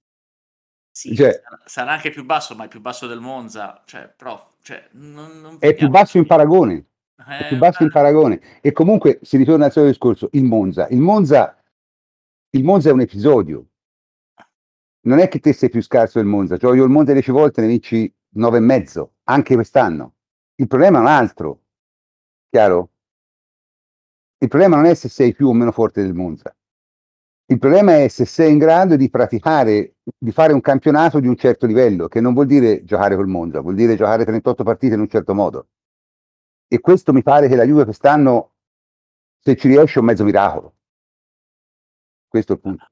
Sì, 0.91 1.15
Cioè, 1.15 1.41
sarà, 1.64 1.91
anche 1.91 2.10
più 2.10 2.26
basso, 2.26 2.56
ma 2.56 2.65
è 2.65 2.68
più 2.68 2.82
basso 2.82 3.07
del 3.07 3.22
Monza, 3.22 3.82
cioè, 3.86 4.14
prof, 4.14 4.56
cioè, 4.64 4.90
non, 4.94 5.40
non 5.40 5.57
è 5.60 5.73
più 5.73 5.88
basso 5.88 6.18
in 6.18 6.26
paragone. 6.26 6.88
È 7.26 7.48
più 7.48 7.58
basso 7.58 7.84
in 7.84 7.90
una- 7.91 8.02
paragone. 8.02 8.41
E 8.62 8.72
comunque 8.72 9.20
si 9.22 9.38
ritorna 9.38 9.66
al 9.66 9.72
solito 9.72 9.91
discorso, 9.91 10.30
il 10.34 10.44
Monza. 10.44 10.88
Il 10.90 11.00
Monza, 11.00 11.58
il 12.52 12.64
Monza 12.64 12.90
è 12.90 12.91
un 12.94 13.02
episodio. 13.02 13.68
Non 15.06 15.20
è 15.20 15.28
che 15.28 15.40
te 15.40 15.54
sei 15.54 15.70
più 15.70 15.82
scarso 15.82 16.20
del 16.20 16.28
Monza. 16.28 16.58
Cioè, 16.58 16.76
io 16.76 16.84
il 16.84 16.90
Monza 16.90 17.12
10 17.12 17.32
volte 17.32 17.62
ne 17.62 17.68
vinci 17.68 18.14
9 18.36 18.58
e 18.58 18.62
mezzo, 18.62 19.14
anche 19.24 19.56
quest'anno. 19.56 20.16
Il 20.56 20.68
problema 20.68 21.00
è 21.00 21.02
un 21.02 21.08
altro. 21.08 21.62
Chiaro? 22.50 22.90
Il 24.38 24.48
problema 24.48 24.76
non 24.76 24.86
è 24.86 24.94
se 24.94 25.10
sei 25.10 25.34
più 25.34 25.48
o 25.48 25.54
meno 25.54 25.72
forte 25.72 26.02
del 26.02 26.14
Monza. 26.14 26.56
Il 27.45 27.60
problema 27.60 27.98
è 27.98 28.08
se 28.08 28.26
sei 28.26 28.52
in 28.52 28.58
grado 28.58 28.95
di 28.95 29.10
praticare, 29.10 29.95
di 30.18 30.32
fare 30.32 30.54
un 30.54 30.62
campionato 30.62 31.20
di 31.20 31.28
un 31.28 31.36
certo 31.36 31.66
livello, 31.66 32.08
che 32.08 32.22
non 32.22 32.34
vuol 32.34 32.45
dire 32.45 32.84
giocare 32.84 33.16
col 33.16 33.28
Monza, 33.28 33.60
vuol 33.60 33.76
dire 33.76 33.95
giocare 33.95 34.26
38 34.26 34.64
partite 34.64 34.95
in 34.95 35.02
un 35.02 35.10
certo 35.10 35.34
modo. 35.34 35.68
E 36.76 36.80
questo 36.82 37.14
mi 37.14 37.22
pare 37.22 37.48
che 37.48 37.56
la 37.56 37.66
Juve 37.66 37.84
quest'anno, 37.86 38.56
se 39.40 39.56
ci 39.56 39.68
riesce, 39.68 39.98
è 39.98 40.00
un 40.00 40.06
mezzo 40.06 40.24
miracolo. 40.24 40.74
Questo 42.28 42.52
è 42.52 42.56
il 42.58 42.62
punto. 42.62 42.86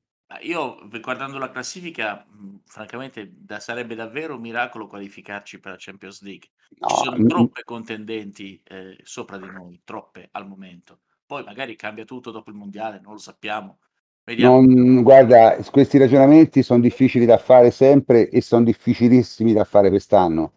Io 0.43 0.77
guardando 1.01 1.37
la 1.37 1.51
classifica, 1.51 2.25
francamente, 2.65 3.33
da- 3.37 3.59
sarebbe 3.59 3.95
davvero 3.95 4.35
un 4.35 4.41
miracolo 4.41 4.87
qualificarci 4.87 5.59
per 5.59 5.71
la 5.73 5.77
Champions 5.79 6.21
League. 6.21 6.49
Ci 6.85 6.95
No, 6.95 6.95
sono 6.97 7.19
mm, 7.19 7.25
troppe 7.25 7.63
contendenti 7.63 8.61
eh, 8.65 8.97
sopra 9.03 9.37
di 9.37 9.49
noi, 9.49 9.81
troppe 9.83 10.29
al 10.31 10.47
momento. 10.47 11.01
Poi 11.25 11.43
magari 11.43 11.75
cambia 11.75 12.05
tutto 12.05 12.31
dopo 12.31 12.49
il 12.49 12.55
mondiale, 12.55 12.99
non 13.01 13.13
lo 13.13 13.19
sappiamo. 13.19 13.79
Non- 14.35 15.03
guarda, 15.03 15.55
questi 15.71 15.97
ragionamenti 15.97 16.63
sono 16.63 16.81
difficili 16.81 17.25
da 17.25 17.37
fare 17.37 17.71
sempre 17.71 18.29
e 18.29 18.41
sono 18.41 18.63
difficilissimi 18.65 19.53
da 19.53 19.63
fare 19.63 19.89
quest'anno. 19.89 20.53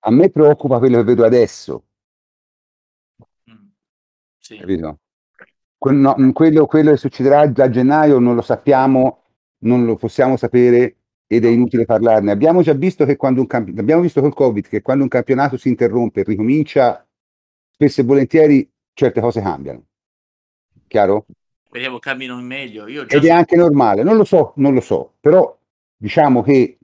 A 0.00 0.10
me 0.10 0.30
preoccupa 0.30 0.78
quello 0.78 0.98
che 0.98 1.04
vedo 1.04 1.24
adesso, 1.24 1.84
Mm, 1.84 1.91
sì. 4.42 4.58
capito? 4.58 4.98
Que- 5.78 5.92
no, 5.92 6.16
mm, 6.18 6.30
quello, 6.30 6.66
quello 6.66 6.90
che 6.90 6.96
succederà 6.96 7.40
a 7.40 7.70
gennaio 7.70 8.18
non 8.18 8.34
lo 8.34 8.42
sappiamo, 8.42 9.22
non 9.58 9.84
lo 9.84 9.94
possiamo 9.96 10.36
sapere 10.36 10.96
ed 11.26 11.44
è 11.44 11.48
inutile 11.48 11.84
parlarne. 11.84 12.32
Abbiamo 12.32 12.60
già 12.62 12.72
visto 12.72 13.04
che 13.04 13.16
quando 13.16 13.40
un 13.40 13.46
camp- 13.46 13.78
abbiamo 13.78 14.02
visto 14.02 14.20
col 14.20 14.34
Covid 14.34 14.66
che 14.66 14.82
quando 14.82 15.04
un 15.04 15.08
campionato 15.08 15.56
si 15.56 15.68
interrompe 15.68 16.20
e 16.20 16.24
ricomincia, 16.24 17.06
spesso 17.70 18.00
e 18.00 18.04
volentieri 18.04 18.68
certe 18.92 19.20
cose 19.20 19.40
cambiano. 19.40 19.84
Chiaro? 20.88 21.26
Speriamo 21.64 21.98
cambino 22.00 22.38
in 22.38 22.46
meglio. 22.46 22.86
Io 22.88 23.06
già 23.06 23.16
Ed 23.16 23.24
è 23.24 23.30
anche 23.30 23.56
normale, 23.56 24.02
non 24.02 24.16
lo 24.16 24.24
so, 24.24 24.52
non 24.56 24.74
lo 24.74 24.80
so, 24.80 25.14
però 25.20 25.56
diciamo 25.96 26.42
che 26.42 26.78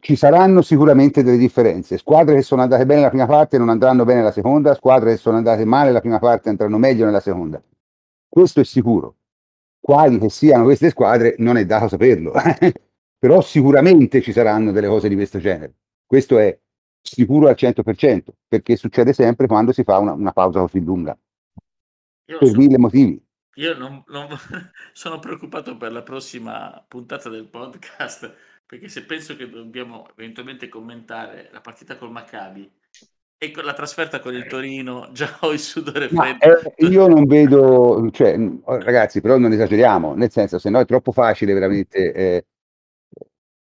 ci 0.00 0.16
saranno 0.16 0.62
sicuramente 0.62 1.22
delle 1.22 1.38
differenze. 1.38 1.98
Squadre 1.98 2.36
che 2.36 2.42
sono 2.42 2.62
andate 2.62 2.84
bene 2.84 3.02
la 3.02 3.08
prima 3.08 3.26
parte 3.26 3.58
non 3.58 3.68
andranno 3.68 4.04
bene 4.04 4.22
la 4.22 4.32
seconda, 4.32 4.74
squadre 4.74 5.12
che 5.12 5.16
sono 5.16 5.36
andate 5.36 5.64
male 5.64 5.92
la 5.92 6.00
prima 6.00 6.18
parte 6.18 6.48
andranno 6.48 6.78
meglio 6.78 7.04
nella 7.04 7.20
seconda. 7.20 7.62
Questo 8.28 8.60
è 8.60 8.64
sicuro. 8.64 9.16
Quali 9.80 10.18
che 10.18 10.28
siano 10.28 10.64
queste 10.64 10.90
squadre 10.90 11.36
non 11.38 11.56
è 11.56 11.64
dato 11.64 11.88
saperlo, 11.88 12.32
però 13.18 13.40
sicuramente 13.40 14.20
ci 14.20 14.32
saranno 14.32 14.72
delle 14.72 14.88
cose 14.88 15.08
di 15.08 15.14
questo 15.14 15.38
genere. 15.38 15.74
Questo 16.04 16.38
è 16.38 16.58
sicuro 17.00 17.48
al 17.48 17.54
100%, 17.56 18.22
perché 18.48 18.76
succede 18.76 19.12
sempre 19.12 19.46
quando 19.46 19.72
si 19.72 19.84
fa 19.84 19.98
una, 19.98 20.12
una 20.12 20.32
pausa 20.32 20.60
così 20.60 20.82
lunga, 20.82 21.16
io 22.26 22.38
per 22.38 22.48
so- 22.48 22.56
mille 22.56 22.78
motivi. 22.78 23.24
Io 23.54 23.78
non, 23.78 24.02
non- 24.08 24.28
sono 24.92 25.18
preoccupato 25.18 25.76
per 25.76 25.92
la 25.92 26.02
prossima 26.02 26.84
puntata 26.86 27.28
del 27.28 27.46
podcast 27.46 28.34
perché 28.66 28.88
se 28.88 29.04
penso 29.04 29.36
che 29.36 29.48
dobbiamo 29.48 30.08
eventualmente 30.16 30.68
commentare 30.68 31.48
la 31.52 31.60
partita 31.60 31.96
col 31.96 32.10
Maccabi 32.10 32.70
E 33.38 33.50
con 33.50 33.64
la 33.64 33.74
trasferta 33.74 34.20
con 34.20 34.34
il 34.34 34.46
Torino 34.46 35.10
già 35.14 35.38
ho 35.42 35.52
il 35.52 35.60
sudore 35.60 36.08
freddo. 36.10 36.48
eh, 36.48 36.74
io 36.86 37.06
non 37.08 37.26
vedo, 37.26 38.08
cioè, 38.12 38.36
oh, 38.38 38.78
ragazzi, 38.78 39.20
però 39.20 39.38
non 39.38 39.52
esageriamo, 39.52 40.14
nel 40.14 40.30
senso, 40.30 40.58
se 40.58 40.70
no 40.70 40.80
è 40.80 40.84
troppo 40.84 41.12
facile 41.12 41.52
veramente 41.54 42.12
eh, 42.12 42.46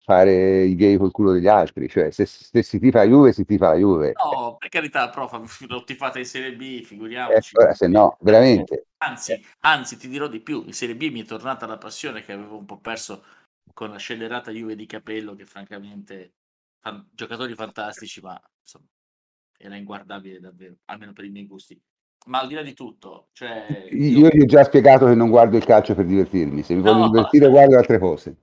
fare 0.03 0.64
i 0.64 0.76
gay 0.76 0.98
col 0.98 1.11
culo 1.11 1.32
degli 1.32 1.48
altri, 1.48 1.88
cioè 1.88 2.11
se, 2.11 2.26
se 2.26 2.61
si 2.64 2.80
tifa 2.80 2.99
la 2.99 3.06
Juve, 3.10 3.34
si 3.34 3.45
tifa 3.45 3.69
la 3.69 3.76
Juve. 3.78 4.19
No, 4.23 4.57
per 4.57 4.69
carità, 4.69 5.10
prof, 5.10 5.61
l'ho 5.68 5.84
tifata 5.84 6.19
in 6.19 6.26
Serie 6.26 6.53
B, 6.56 6.84
Eh, 7.26 7.41
figuriamoci. 7.41 7.56
ora, 7.57 7.73
se 7.73 7.88
no, 7.88 8.18
veramente. 8.22 8.86
Anzi, 9.03 9.44
anzi, 9.61 9.98
ti 9.98 10.07
dirò 10.07 10.28
di 10.28 10.40
più, 10.41 10.64
in 10.65 10.73
Serie 10.73 10.95
B 10.95 11.10
mi 11.11 11.22
è 11.22 11.26
tornata 11.26 11.65
la 11.65 11.78
passione 11.78 12.23
che 12.23 12.34
avevo 12.34 12.57
un 12.57 12.65
po' 12.65 12.78
perso 12.80 13.23
con 13.73 13.89
la 13.89 13.98
scellerata 13.98 14.52
Juve 14.52 14.76
di 14.76 14.85
Capello, 14.85 15.35
che 15.35 15.45
francamente, 15.45 16.34
fan- 16.80 17.07
giocatori 17.14 17.53
fantastici, 17.56 18.22
ma 18.22 18.39
insomma, 18.61 18.85
era 19.57 19.76
inguardabile 19.76 20.39
davvero, 20.39 20.76
almeno 20.85 21.14
per 21.14 21.26
i 21.26 21.30
miei 21.30 21.48
gusti. 21.48 21.80
Ma 22.27 22.41
al 22.41 22.48
di 22.48 22.53
là 22.53 22.61
di 22.61 22.73
tutto, 22.73 23.30
cioè... 23.34 23.88
Io 23.91 24.27
gli 24.30 24.41
ho 24.41 24.45
già 24.45 24.64
spiegato 24.64 25.07
che 25.07 25.15
non 25.15 25.30
guardo 25.30 25.57
il 25.57 25.65
calcio 25.65 25.95
per 25.95 26.06
divertirmi, 26.06 26.61
se 26.64 26.76
mi 26.76 26.81
voglio 26.81 26.99
No. 26.99 27.10
divertire 27.10 27.49
guardo 27.49 27.77
altre 27.77 27.98
cose. 27.98 28.35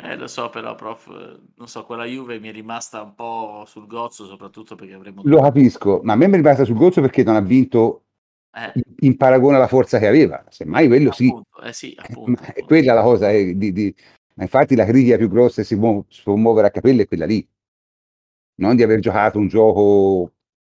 Eh, 0.00 0.16
lo 0.16 0.26
so, 0.28 0.48
però, 0.48 0.74
prof, 0.74 1.08
eh, 1.08 1.40
non 1.56 1.66
so, 1.66 1.84
quella 1.84 2.04
Juve 2.04 2.38
mi 2.38 2.48
è 2.48 2.52
rimasta 2.52 3.02
un 3.02 3.14
po' 3.14 3.64
sul 3.66 3.86
gozzo, 3.86 4.26
soprattutto 4.26 4.74
perché 4.74 4.94
avremmo... 4.94 5.22
Lo 5.24 5.40
capisco, 5.40 6.00
ma 6.02 6.12
a 6.12 6.16
me 6.16 6.26
mi 6.26 6.34
è 6.34 6.36
rimasta 6.36 6.64
sul 6.64 6.76
gozzo 6.76 7.00
perché 7.00 7.22
non 7.24 7.34
ha 7.36 7.40
vinto 7.40 8.04
Eh, 8.54 8.72
in, 8.74 8.82
in 9.00 9.16
paragone 9.16 9.56
alla 9.56 9.66
forza 9.66 9.98
che 9.98 10.06
aveva, 10.06 10.44
semmai 10.48 10.86
quello 10.86 11.12
sì. 11.12 11.26
appunto, 11.26 11.60
eh 11.60 11.72
sì, 11.72 11.94
appunto. 11.96 12.42
Ma 12.42 12.52
è 12.52 12.64
quella 12.64 12.94
la 12.94 13.02
cosa, 13.02 13.30
eh, 13.30 13.56
di, 13.56 13.72
di- 13.72 13.94
ma 14.38 14.44
infatti 14.44 14.74
la 14.74 14.86
critica 14.86 15.18
più 15.18 15.28
grossa 15.28 15.60
che 15.62 15.66
si 15.68 15.76
può, 15.78 16.02
si 16.08 16.22
può 16.22 16.34
muovere 16.36 16.68
a 16.68 16.70
capello 16.70 17.02
è 17.02 17.06
quella 17.06 17.26
lì, 17.26 17.46
non 18.56 18.76
di 18.76 18.82
aver 18.82 18.98
giocato 19.00 19.38
un 19.38 19.48
gioco 19.48 20.32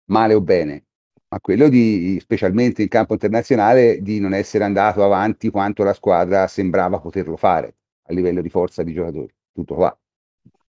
male 0.06 0.34
o 0.34 0.40
bene, 0.40 0.86
ma 1.28 1.40
quello 1.40 1.68
di, 1.68 2.18
specialmente 2.20 2.82
in 2.82 2.88
campo 2.88 3.12
internazionale, 3.12 4.00
di 4.02 4.18
non 4.20 4.34
essere 4.34 4.64
andato 4.64 5.04
avanti 5.04 5.50
quanto 5.50 5.82
la 5.84 5.92
squadra 5.92 6.46
sembrava 6.48 6.98
poterlo 7.00 7.36
fare 7.36 7.76
a 8.08 8.12
livello 8.14 8.40
di 8.42 8.48
forza 8.50 8.82
di 8.82 8.92
giocatori. 8.92 9.32
Tutto 9.52 9.74
qua. 9.74 9.96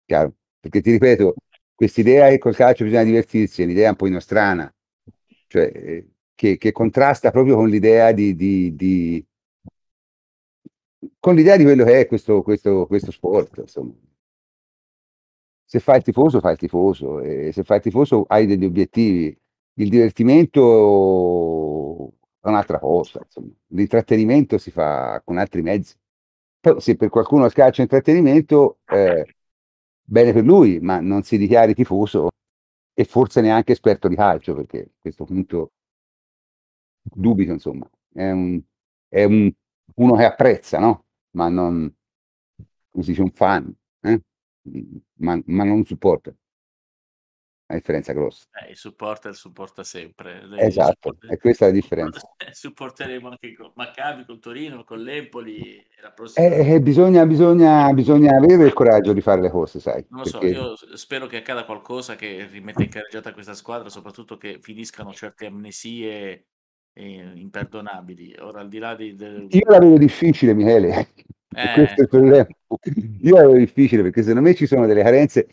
Chiaro? 0.05 0.33
Perché 0.59 0.81
ti 0.81 0.91
ripeto, 0.91 1.35
quest'idea 1.75 2.29
che 2.29 2.37
col 2.39 2.55
calcio 2.55 2.83
bisogna 2.83 3.03
divertirsi 3.03 3.61
è 3.61 3.65
un'idea 3.65 3.89
un 3.91 3.95
po' 3.95 4.07
inostrana, 4.07 4.73
cioè 5.47 5.71
eh, 5.73 6.09
che, 6.35 6.57
che 6.57 6.71
contrasta 6.71 7.31
proprio 7.31 7.55
con 7.55 7.69
l'idea 7.69 8.11
di, 8.11 8.35
di- 8.35 8.75
di- 8.75 9.25
con 11.19 11.35
l'idea 11.35 11.57
di 11.57 11.63
quello 11.63 11.83
che 11.85 12.01
è 12.01 12.07
questo, 12.07 12.41
questo, 12.41 12.85
questo 12.87 13.11
sport. 13.11 13.57
Insomma. 13.59 13.93
Se 15.65 15.79
fai 15.79 15.97
il 15.97 16.03
tifoso, 16.03 16.39
fai 16.39 16.53
il 16.53 16.57
tifoso, 16.57 17.19
e 17.21 17.51
se 17.51 17.63
fai 17.63 17.77
il 17.77 17.83
tifoso 17.83 18.25
hai 18.27 18.45
degli 18.47 18.65
obiettivi. 18.65 19.37
Il 19.73 19.89
divertimento 19.89 22.07
è 22.41 22.47
un'altra 22.47 22.79
cosa, 22.79 23.21
insomma. 23.23 23.51
L'intrattenimento 23.67 24.57
si 24.57 24.71
fa 24.71 25.21
con 25.23 25.37
altri 25.37 25.61
mezzi. 25.61 25.95
Poi, 26.59 26.81
se 26.81 26.95
per 26.95 27.09
qualcuno 27.09 27.47
scaccia 27.49 27.81
intrattenimento, 27.83 28.79
eh, 28.85 29.35
bene 30.03 30.33
per 30.33 30.43
lui, 30.43 30.79
ma 30.79 30.99
non 30.99 31.23
si 31.23 31.37
dichiari 31.37 31.73
tifoso 31.73 32.29
e 32.93 33.03
forse 33.05 33.41
neanche 33.41 33.73
esperto 33.73 34.07
di 34.07 34.15
calcio, 34.15 34.55
perché 34.55 34.79
a 34.81 34.89
questo 34.99 35.23
punto 35.25 35.71
dubito, 37.01 37.51
insomma. 37.51 37.89
È, 38.11 38.29
un, 38.31 38.61
è 39.07 39.23
un- 39.23 39.51
uno 39.99 40.15
che 40.15 40.25
apprezza, 40.25 40.79
no? 40.79 41.05
Ma 41.31 41.49
non, 41.49 41.93
come 42.89 43.03
si 43.03 43.11
dice, 43.11 43.21
un 43.21 43.31
fan, 43.31 43.73
eh? 44.01 44.21
ma, 45.19 45.39
ma 45.45 45.63
non 45.63 45.77
un 45.77 45.85
supporter. 45.85 46.35
La 47.71 47.75
differenza 47.75 48.13
grossa. 48.13 48.45
Eh, 48.65 48.71
il 48.71 48.77
supporter 48.77 49.35
supporta 49.35 49.83
sempre. 49.83 50.43
Lei 50.43 50.65
Esatto, 50.65 51.15
e 51.29 51.37
questa 51.37 51.65
è 51.65 51.67
la 51.67 51.73
differenza. 51.75 52.19
Supporteremo 52.51 53.29
anche 53.29 53.55
con 53.55 53.71
Maccabi, 53.75 54.25
con 54.25 54.39
Torino, 54.39 54.83
con 54.83 54.99
l'Empoli 55.03 55.85
la 56.01 56.11
prossima. 56.11 56.47
Eh, 56.47 56.73
eh, 56.73 56.81
bisogna, 56.81 57.27
bisogna, 57.27 57.93
bisogna 57.93 58.35
avere 58.35 58.65
il 58.65 58.73
coraggio 58.73 59.13
di 59.13 59.21
fare 59.21 59.41
le 59.41 59.51
cose, 59.51 59.79
sai? 59.79 60.03
Non 60.09 60.21
lo 60.21 60.25
so, 60.25 60.39
perché- 60.39 60.55
io 60.55 60.75
s- 60.75 60.93
spero 60.93 61.27
che 61.27 61.37
accada 61.37 61.63
qualcosa 61.65 62.15
che 62.15 62.47
rimetta 62.47 62.81
in 62.81 62.89
carreggiata 62.89 63.33
questa 63.33 63.53
squadra, 63.53 63.89
soprattutto 63.89 64.37
che 64.37 64.57
finiscano 64.59 65.13
certe 65.13 65.45
amnesie 65.45 66.47
eh, 66.99 67.31
imperdonabili. 67.35 68.35
Ora, 68.39 68.59
al 68.59 68.67
di 68.69 68.77
là 68.77 68.95
di... 68.95 69.15
del- 69.15 69.47
Io 69.51 69.69
la 69.69 69.79
vedo 69.79 69.97
difficile, 69.97 70.53
Michele. 70.53 70.89
Eh. 70.97 71.07
Questo 71.73 72.01
è 72.01 72.03
il 72.03 72.09
problema. 72.09 72.47
Io 73.21 73.35
la 73.35 73.45
vedo 73.47 73.57
difficile 73.57 74.01
perché 74.03 74.21
secondo 74.21 74.41
me 74.47 74.53
ci 74.53 74.67
sono 74.67 74.85
delle 74.85 75.01
carenze, 75.01 75.47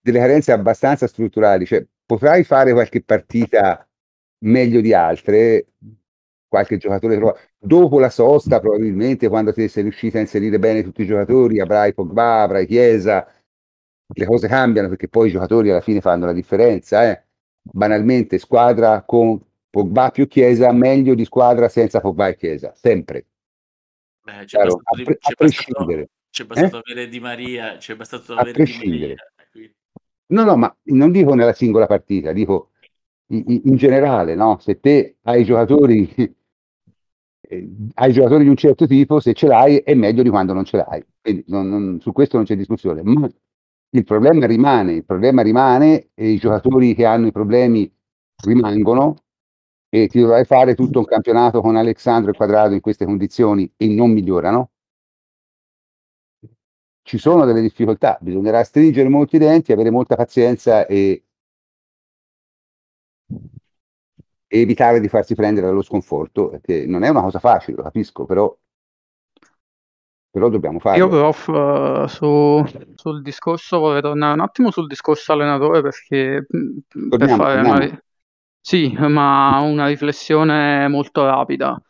delle 0.00 0.18
carenze 0.18 0.52
abbastanza 0.52 1.06
strutturali. 1.06 1.66
Cioè, 1.66 1.84
potrai 2.04 2.44
fare 2.44 2.72
qualche 2.72 3.02
partita 3.02 3.86
meglio 4.44 4.80
di 4.80 4.94
altre, 4.94 5.66
qualche 6.48 6.76
giocatore 6.76 7.16
trova- 7.16 7.36
Dopo 7.58 7.98
la 7.98 8.10
sosta, 8.10 8.60
probabilmente, 8.60 9.28
quando 9.28 9.52
ti 9.52 9.66
sei 9.66 9.82
riuscito 9.82 10.18
a 10.18 10.20
inserire 10.20 10.58
bene 10.60 10.84
tutti 10.84 11.02
i 11.02 11.06
giocatori, 11.06 11.58
avrai 11.58 11.92
Pogba, 11.92 12.42
avrai 12.42 12.64
Chiesa, 12.64 13.26
le 14.14 14.24
cose 14.24 14.46
cambiano 14.46 14.88
perché 14.88 15.08
poi 15.08 15.28
i 15.28 15.32
giocatori 15.32 15.70
alla 15.70 15.80
fine 15.80 16.00
fanno 16.00 16.26
la 16.26 16.32
differenza. 16.32 17.10
eh. 17.10 17.24
Banalmente, 17.60 18.38
squadra 18.38 19.02
con 19.02 19.40
Pogba 19.76 20.10
più 20.10 20.26
Chiesa, 20.26 20.72
meglio 20.72 21.14
di 21.14 21.26
squadra 21.26 21.68
senza 21.68 22.00
Pogba 22.00 22.28
e 22.28 22.36
Chiesa, 22.36 22.72
sempre. 22.74 23.26
Beh, 24.22 24.32
c'è 24.32 24.44
Chiaro, 24.46 24.76
bastato, 24.76 25.00
a, 25.00 25.04
pre- 25.04 25.18
c'è 25.18 25.32
a 25.32 25.34
bastato- 25.36 26.06
c'è 26.30 26.44
bastato 26.46 26.76
avere 26.78 27.08
Di 27.10 27.20
Maria, 27.20 27.76
c'è 27.76 27.94
bastato 27.94 28.32
A 28.32 28.40
avere 28.40 28.64
Di. 28.64 28.72
Maria. 28.72 29.14
quindi- 29.52 29.74
No, 30.28 30.44
no, 30.44 30.56
ma 30.56 30.74
non 30.84 31.12
dico 31.12 31.34
nella 31.34 31.52
singola 31.52 31.86
partita, 31.86 32.32
dico 32.32 32.70
in, 33.32 33.60
in- 33.64 33.76
generale, 33.76 34.34
no? 34.34 34.56
Se 34.60 34.80
te 34.80 35.18
hai 35.24 35.44
giocatori, 35.44 36.08
eh, 37.42 37.68
hai 37.96 38.12
giocatori 38.12 38.44
di 38.44 38.48
un 38.48 38.56
certo 38.56 38.86
tipo, 38.86 39.20
se 39.20 39.34
ce 39.34 39.46
l'hai 39.46 39.76
è 39.76 39.92
meglio 39.92 40.22
di 40.22 40.30
quando 40.30 40.54
non 40.54 40.64
ce 40.64 40.78
l'hai. 40.78 41.04
Quindi 41.20 41.44
non- 41.48 41.68
non- 41.68 42.00
su 42.00 42.12
questo 42.12 42.38
non 42.38 42.46
c'è 42.46 42.56
discussione. 42.56 43.02
Ma 43.02 43.28
il 43.90 44.04
problema 44.04 44.46
rimane, 44.46 44.94
il 44.94 45.04
problema 45.04 45.42
rimane 45.42 46.08
e 46.14 46.30
i 46.30 46.38
giocatori 46.38 46.94
che 46.94 47.04
hanno 47.04 47.26
i 47.26 47.32
problemi 47.32 47.92
rimangono 48.42 49.16
e 50.04 50.08
ti 50.08 50.20
dovrai 50.20 50.44
fare 50.44 50.74
tutto 50.74 50.98
un 50.98 51.04
campionato 51.06 51.60
con 51.62 51.76
Alessandro 51.76 52.30
e 52.30 52.34
Quadrato 52.34 52.74
in 52.74 52.80
queste 52.80 53.04
condizioni 53.06 53.72
e 53.76 53.86
non 53.88 54.10
migliorano. 54.12 54.70
Ci 57.00 57.16
sono 57.16 57.46
delle 57.46 57.62
difficoltà, 57.62 58.18
bisognerà 58.20 58.62
stringere 58.62 59.08
molti 59.08 59.38
denti, 59.38 59.72
avere 59.72 59.88
molta 59.90 60.14
pazienza 60.14 60.84
e, 60.84 61.24
e 64.48 64.60
evitare 64.60 64.98
di 65.00 65.08
farsi 65.08 65.34
prendere 65.36 65.66
dallo 65.66 65.82
sconforto, 65.82 66.58
che 66.62 66.84
non 66.86 67.02
è 67.04 67.08
una 67.08 67.22
cosa 67.22 67.38
facile, 67.38 67.76
lo 67.76 67.82
capisco, 67.84 68.24
però, 68.24 68.56
però 70.30 70.48
dobbiamo 70.48 70.78
farlo. 70.78 70.92
Io 70.98 71.08
prof, 71.08 71.48
eh, 71.48 72.08
su, 72.08 72.64
sul 72.94 73.22
discorso 73.22 73.78
vorrei 73.78 74.00
tornare 74.02 74.34
un 74.34 74.40
attimo 74.40 74.70
sul 74.70 74.86
discorso 74.86 75.32
allenatore 75.32 75.82
perché 75.82 76.46
per 77.16 77.28
Torniamo, 77.28 77.30
fare 77.30 77.60
una, 77.60 77.78
torniamo. 77.78 77.78
ri- 77.78 77.98
sì, 78.66 78.92
ma 78.98 79.60
una 79.60 79.86
riflessione 79.86 80.88
molto 80.88 81.24
rapida. 81.24 81.80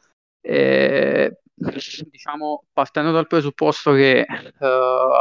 E, 0.43 1.39
diciamo, 2.11 2.65
partendo 2.70 3.12
dal 3.12 3.27
presupposto 3.27 3.93
che 3.93 4.19
eh, 4.20 4.66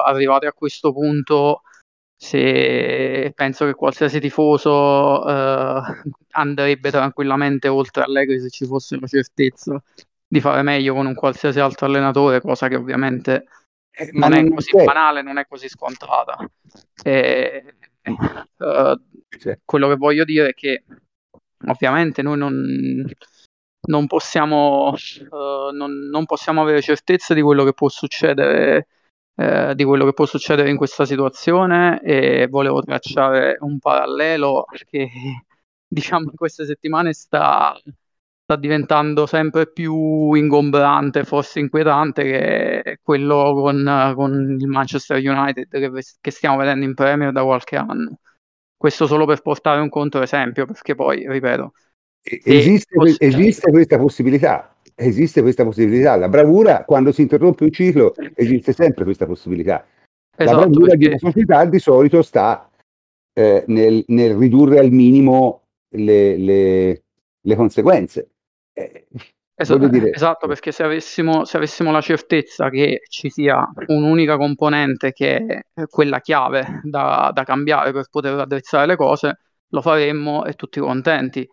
arrivati 0.06 0.48
a 0.48 0.52
questo 0.52 0.92
punto, 0.92 1.62
se 2.14 3.32
penso 3.34 3.66
che 3.66 3.74
qualsiasi 3.74 4.20
tifoso 4.20 5.26
eh, 5.26 5.82
andrebbe 6.32 6.92
tranquillamente 6.92 7.70
oltre 7.70 8.04
Allegri 8.04 8.42
se 8.42 8.50
ci 8.50 8.66
fosse 8.66 9.00
la 9.00 9.08
certezza 9.08 9.82
di 10.28 10.42
fare 10.42 10.62
meglio 10.62 10.94
con 10.94 11.06
un 11.06 11.14
qualsiasi 11.14 11.62
altro 11.62 11.86
allenatore, 11.86 12.42
cosa 12.42 12.68
che 12.68 12.76
ovviamente 12.76 13.46
Eh, 13.92 14.10
ma 14.12 14.28
non 14.28 14.40
è 14.40 14.42
non 14.42 14.56
così 14.56 14.72
c'è. 14.72 14.84
banale, 14.84 15.22
non 15.22 15.38
è 15.38 15.46
così 15.48 15.70
scontata. 15.70 16.36
E, 17.02 17.76
Cioè, 19.40 19.60
quello 19.64 19.88
che 19.88 19.96
voglio 19.96 20.26
dire 20.26 20.50
è 20.50 20.54
che 20.54 20.84
ovviamente 21.68 22.22
noi 22.22 22.38
non, 22.38 23.06
non 23.88 24.08
possiamo, 24.08 24.94
eh, 24.96 25.72
non, 25.74 25.92
non 26.10 26.26
possiamo 26.26 26.62
avere 26.62 26.82
certezza 26.82 27.34
di 27.34 27.42
quello 27.42 27.64
che 27.64 27.74
può 27.74 27.90
succedere, 27.90 28.88
eh, 29.36 29.74
di 29.76 29.84
quello 29.84 30.06
che 30.06 30.14
può 30.14 30.26
succedere 30.26 30.70
in 30.70 30.78
questa 30.78 31.06
situazione 31.06 32.02
e 32.02 32.48
volevo 32.50 32.82
tracciare 32.82 33.58
un 33.62 33.80
parallelo 33.80 34.66
che 34.90 35.10
diciamo 35.88 36.30
in 36.30 36.36
queste 36.36 36.66
settimane 36.66 37.14
sta, 37.14 37.74
sta 38.44 38.56
diventando 38.58 39.26
sempre 39.26 39.72
più 39.72 40.34
ingombrante, 40.34 41.24
forse 41.24 41.60
inquietante, 41.60 42.24
che 42.24 42.82
è 42.82 43.00
quello 43.02 43.54
con, 43.54 44.14
con 44.16 44.58
il 44.60 44.68
Manchester 44.68 45.18
United 45.18 45.68
che, 45.70 45.92
che 46.22 46.32
stiamo 46.32 46.58
vedendo 46.58 46.86
in 46.86 46.94
Premier 46.94 47.32
da 47.32 47.44
qualche 47.44 47.76
anno. 47.76 48.20
Questo 48.78 49.08
solo 49.08 49.26
per 49.26 49.42
portare 49.42 49.82
un 49.82 49.90
controesempio, 49.90 50.66
perché 50.66 50.96
poi, 50.96 51.28
ripeto, 51.28 51.74
esiste, 52.22 52.96
fosse- 52.96 53.24
esiste 53.26 53.72
questa 53.72 53.98
possibilità, 53.98 54.76
esiste 54.96 55.42
questa 55.42 55.64
possibilità. 55.64 56.16
La 56.16 56.30
bravura, 56.30 56.84
quando 56.84 57.12
si 57.12 57.22
interrompe 57.22 57.64
un 57.64 57.72
ciclo, 57.72 58.14
esiste 58.34 58.74
sempre 58.74 59.04
questa 59.04 59.26
possibilità. 59.26 59.86
La 60.38 60.44
esatto, 60.44 60.58
bravura 60.58 60.96
di 60.96 61.06
una 61.06 61.16
perché, 61.16 61.32
società 61.32 61.66
di 61.66 61.80
solito 61.80 62.22
sta 62.22 62.70
eh, 63.34 63.64
nel, 63.68 64.04
nel, 64.08 64.36
ridurre 64.36 64.80
al 64.80 64.92
minimo 64.92 65.68
le, 65.90 66.38
le, 66.38 67.04
le 67.40 67.56
conseguenze. 67.56 68.30
Eh, 68.74 69.08
esatto, 69.56 69.86
esatto, 69.88 70.48
perché 70.48 70.72
se 70.72 70.84
avessimo, 70.84 71.46
se 71.46 71.58
avessimo, 71.58 71.92
la 71.92 72.02
certezza 72.02 72.70
che 72.70 73.02
ci 73.08 73.30
sia 73.30 73.66
un'unica 73.88 74.38
componente 74.38 75.14
che 75.14 75.64
è 75.74 75.86
quella 75.88 76.20
chiave 76.20 76.82
da, 76.84 77.32
da 77.34 77.44
cambiare 77.44 77.92
per 77.94 78.08
poter 78.10 78.34
raddrizzare 78.34 78.86
le 78.86 78.96
cose, 78.96 79.40
lo 79.70 79.82
faremmo 79.82 80.46
e 80.46 80.54
tutti 80.54 80.80
contenti. 80.80 81.48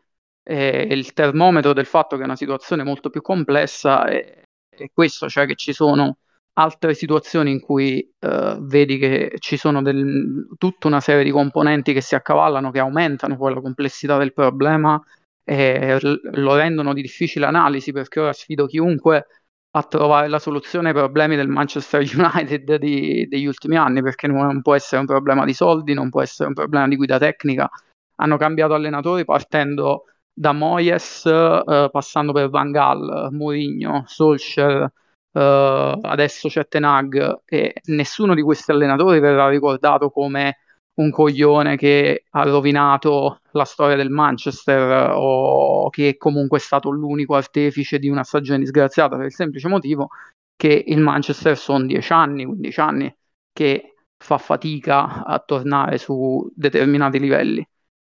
E 0.45 0.89
il 0.91 1.13
termometro 1.13 1.73
del 1.73 1.87
fatto 1.87 2.17
che 2.17 2.23
è 2.23 2.25
una 2.25 2.37
situazione 2.37 2.83
molto 2.83 3.09
più 3.11 3.21
complessa 3.21 4.05
è, 4.07 4.43
è 4.69 4.91
questo, 4.93 5.29
cioè 5.29 5.47
che 5.47 5.55
ci 5.55 5.73
sono 5.73 6.17
altre 6.55 6.95
situazioni 6.95 7.53
in 7.53 7.61
cui 7.61 8.07
uh, 8.19 8.59
vedi 8.61 8.99
che 8.99 9.37
ci 9.39 9.57
sono 9.57 9.81
del, 9.81 10.49
tutta 10.59 10.89
una 10.89 11.01
serie 11.01 11.25
di 11.25 11.31
componenti 11.31 11.93
che 11.93 12.01
si 12.01 12.15
accavallano, 12.15 12.71
che 12.71 12.81
aumentano 12.81 13.37
poi 13.37 13.55
la 13.55 13.61
complessità 13.61 14.19
del 14.19 14.33
problema 14.33 15.01
e 15.45 15.99
lo 16.01 16.55
rendono 16.55 16.93
di 16.93 17.03
difficile 17.03 17.47
analisi, 17.47 17.93
perché 17.93 18.21
ora 18.21 18.33
sfido 18.33 18.67
chiunque 18.67 19.27
a 19.75 19.83
trovare 19.85 20.29
la 20.29 20.39
soluzione 20.39 20.89
ai 20.89 20.95
problemi 20.95 21.37
del 21.37 21.49
Manchester 21.49 22.03
United 22.15 22.77
di, 22.77 23.27
degli 23.29 23.47
ultimi 23.47 23.77
anni, 23.77 24.03
perché 24.03 24.27
non 24.27 24.63
può 24.63 24.75
essere 24.75 25.01
un 25.01 25.07
problema 25.07 25.45
di 25.45 25.55
soldi, 25.55 25.95
non 25.95 26.11
può 26.11 26.23
essere 26.23 26.49
un 26.49 26.55
problema 26.55 26.89
di 26.89 26.97
guida 26.97 27.19
tecnica. 27.19 27.71
Hanno 28.17 28.37
cambiato 28.37 28.75
allenatori 28.75 29.25
partendo 29.25 30.05
da 30.33 30.53
Moyes, 30.53 31.25
uh, 31.25 31.91
passando 31.91 32.33
per 32.33 32.49
Van 32.51 32.71
Gaal, 32.71 33.29
Mourinho, 33.33 34.05
Solskjaer, 34.07 34.91
Uh, 35.35 35.99
adesso 36.03 36.51
c'è 36.51 36.69
Tenag 36.69 37.41
e 37.47 37.81
nessuno 37.85 38.35
di 38.35 38.43
questi 38.43 38.71
allenatori 38.71 39.19
verrà 39.19 39.49
ricordato 39.49 40.11
come 40.11 40.59
un 40.95 41.11
coglione 41.11 41.77
che 41.77 42.25
ha 42.31 42.43
rovinato 42.43 43.41
la 43.53 43.65
storia 43.65 43.97
del 43.97 44.11
Manchester 44.11 45.13
o 45.15 45.89
che 45.91 46.17
comunque 46.17 46.59
è 46.59 46.61
stato 46.61 46.91
l'unico 46.91 47.35
artefice 47.35 47.99
di 47.99 48.09
una 48.09 48.25
stagione 48.25 48.59
disgraziata 48.59 49.17
per 49.17 49.27
il 49.27 49.33
semplice 49.33 49.69
motivo 49.69 50.09
che 50.57 50.85
il 50.87 51.01
Manchester 51.01 51.57
sono 51.57 51.87
10 51.87 52.13
anni, 52.13 52.45
15 52.45 52.81
anni 52.81 53.17
che 53.53 53.95
fa 54.17 54.39
fatica 54.39 55.25
a 55.25 55.39
tornare 55.41 55.99
su 55.99 56.51
determinati 56.55 57.19
livelli. 57.19 57.67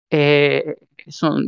E 0.07 0.79
sono, 1.07 1.41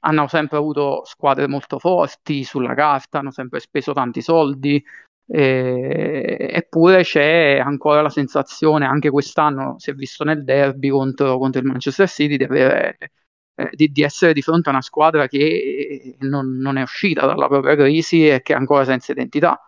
hanno 0.00 0.28
sempre 0.28 0.58
avuto 0.58 1.02
squadre 1.04 1.46
molto 1.48 1.78
forti 1.78 2.44
sulla 2.44 2.74
carta, 2.74 3.18
hanno 3.18 3.30
sempre 3.30 3.60
speso 3.60 3.92
tanti 3.92 4.20
soldi, 4.20 4.82
eh, 5.26 6.48
eppure 6.52 7.02
c'è 7.02 7.58
ancora 7.58 8.02
la 8.02 8.08
sensazione, 8.10 8.86
anche 8.86 9.10
quest'anno 9.10 9.76
si 9.78 9.90
è 9.90 9.94
visto 9.94 10.24
nel 10.24 10.44
derby 10.44 10.88
contro, 10.88 11.38
contro 11.38 11.60
il 11.60 11.66
Manchester 11.66 12.08
City, 12.08 12.36
di, 12.36 12.44
avere, 12.44 12.96
eh, 13.54 13.70
di, 13.72 13.88
di, 13.90 14.02
essere 14.02 14.32
di 14.32 14.42
fronte 14.42 14.68
a 14.68 14.72
una 14.72 14.82
squadra 14.82 15.26
che 15.28 16.16
non, 16.20 16.56
non, 16.58 16.76
è 16.76 16.82
uscita 16.82 17.26
dalla 17.26 17.48
propria 17.48 17.76
crisi 17.76 18.28
e 18.28 18.42
che 18.42 18.52
è 18.54 18.56
ancora 18.56 18.84
senza 18.84 19.12
identità. 19.12 19.60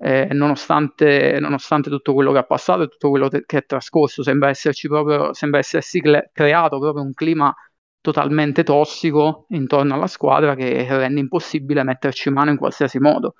Eh, 0.00 0.28
nonostante, 0.32 1.38
nonostante, 1.40 1.90
tutto 1.90 2.14
quello 2.14 2.30
che 2.30 2.38
ha 2.38 2.44
passato 2.44 2.82
e 2.82 2.88
tutto 2.88 3.08
quello 3.10 3.28
te- 3.28 3.44
che 3.44 3.58
è 3.58 3.66
trascorso, 3.66 4.22
sembra, 4.22 4.52
proprio, 4.88 5.32
sembra 5.34 5.58
essersi 5.58 6.00
cre- 6.00 6.30
creato 6.32 6.78
proprio 6.78 7.02
un 7.02 7.12
clima 7.14 7.52
totalmente 8.00 8.62
tossico 8.62 9.46
intorno 9.50 9.94
alla 9.94 10.06
squadra 10.06 10.54
che 10.54 10.86
rende 10.88 11.18
impossibile 11.20 11.82
metterci 11.82 12.30
mano 12.30 12.50
in 12.50 12.56
qualsiasi 12.56 13.00
modo 13.00 13.34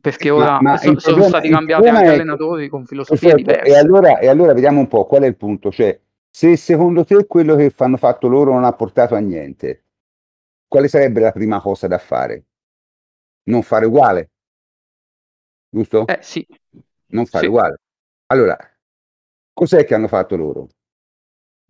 perché 0.00 0.30
ora 0.30 0.60
ma, 0.60 0.72
ma 0.72 0.76
sono, 0.78 0.98
sono 0.98 1.22
stati 1.24 1.48
cambiati 1.48 1.88
anche 1.88 2.04
è... 2.04 2.08
allenatori 2.14 2.68
con 2.68 2.86
filosofie 2.86 3.34
perfetto. 3.34 3.50
diverse. 3.50 3.72
E 3.72 3.78
allora, 3.78 4.18
e 4.18 4.28
allora 4.28 4.54
vediamo 4.54 4.80
un 4.80 4.88
po' 4.88 5.04
qual 5.04 5.22
è 5.22 5.26
il 5.26 5.36
punto, 5.36 5.70
cioè 5.70 5.98
se 6.30 6.56
secondo 6.56 7.04
te 7.04 7.26
quello 7.26 7.54
che 7.56 7.72
hanno 7.78 7.96
fatto 7.96 8.28
loro 8.28 8.52
non 8.52 8.64
ha 8.64 8.72
portato 8.72 9.14
a 9.14 9.18
niente, 9.18 9.84
quale 10.66 10.88
sarebbe 10.88 11.20
la 11.20 11.32
prima 11.32 11.60
cosa 11.60 11.86
da 11.86 11.98
fare? 11.98 12.44
Non 13.44 13.62
fare 13.62 13.86
uguale, 13.86 14.30
giusto? 15.68 16.06
Eh 16.06 16.18
sì. 16.22 16.46
Non 17.08 17.26
fare 17.26 17.44
sì. 17.44 17.50
uguale. 17.50 17.76
Allora, 18.26 18.56
cos'è 19.52 19.84
che 19.84 19.94
hanno 19.94 20.08
fatto 20.08 20.36
loro? 20.36 20.68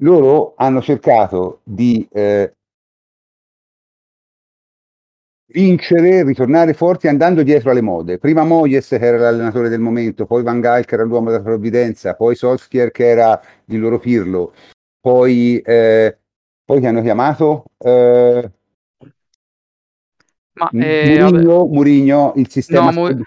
Loro 0.02 0.54
hanno 0.56 0.80
cercato 0.80 1.60
di 1.64 2.06
eh, 2.12 2.54
vincere, 5.52 6.24
ritornare 6.24 6.74
forti 6.74 7.08
andando 7.08 7.42
dietro 7.42 7.70
alle 7.70 7.80
mode. 7.80 8.18
Prima 8.18 8.44
Moyes 8.44 8.88
che 8.88 8.98
era 8.98 9.18
l'allenatore 9.18 9.68
del 9.68 9.80
momento, 9.80 10.26
poi 10.26 10.42
Van 10.42 10.60
Gaal 10.60 10.84
che 10.84 10.94
era 10.94 11.04
l'uomo 11.04 11.30
della 11.30 11.42
provvidenza, 11.42 12.14
poi 12.14 12.34
Solskjaer 12.34 12.90
che 12.90 13.08
era 13.08 13.40
il 13.66 13.80
loro 13.80 13.98
pirlo, 13.98 14.52
poi, 15.00 15.58
eh, 15.58 16.16
poi 16.64 16.80
che 16.80 16.86
hanno 16.86 17.02
chiamato? 17.02 17.64
Eh, 17.78 18.50
Ma, 20.52 20.70
eh, 20.72 21.18
Murigno, 21.20 21.66
Murigno, 21.66 22.32
il 22.36 22.50
sistema... 22.50 22.90
No, 22.90 23.00
Mu- 23.00 23.22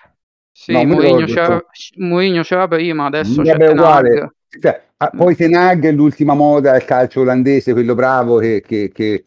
sì, 0.56 0.72
no, 0.72 0.86
Murigno, 0.86 1.26
c'era, 1.26 1.66
Murigno 1.98 2.44
c'era 2.44 2.68
prima, 2.68 3.06
adesso 3.06 3.42
c'è 3.42 3.70
uguale. 3.70 4.36
Cioè, 4.48 4.82
ah, 4.98 5.10
poi 5.10 5.36
Tenag, 5.36 5.90
l'ultima 5.90 6.36
moda, 6.36 6.76
il 6.76 6.86
calcio 6.86 7.22
olandese, 7.22 7.74
quello 7.74 7.96
bravo 7.96 8.38
che, 8.38 8.62
che, 8.64 8.92
che 8.94 9.26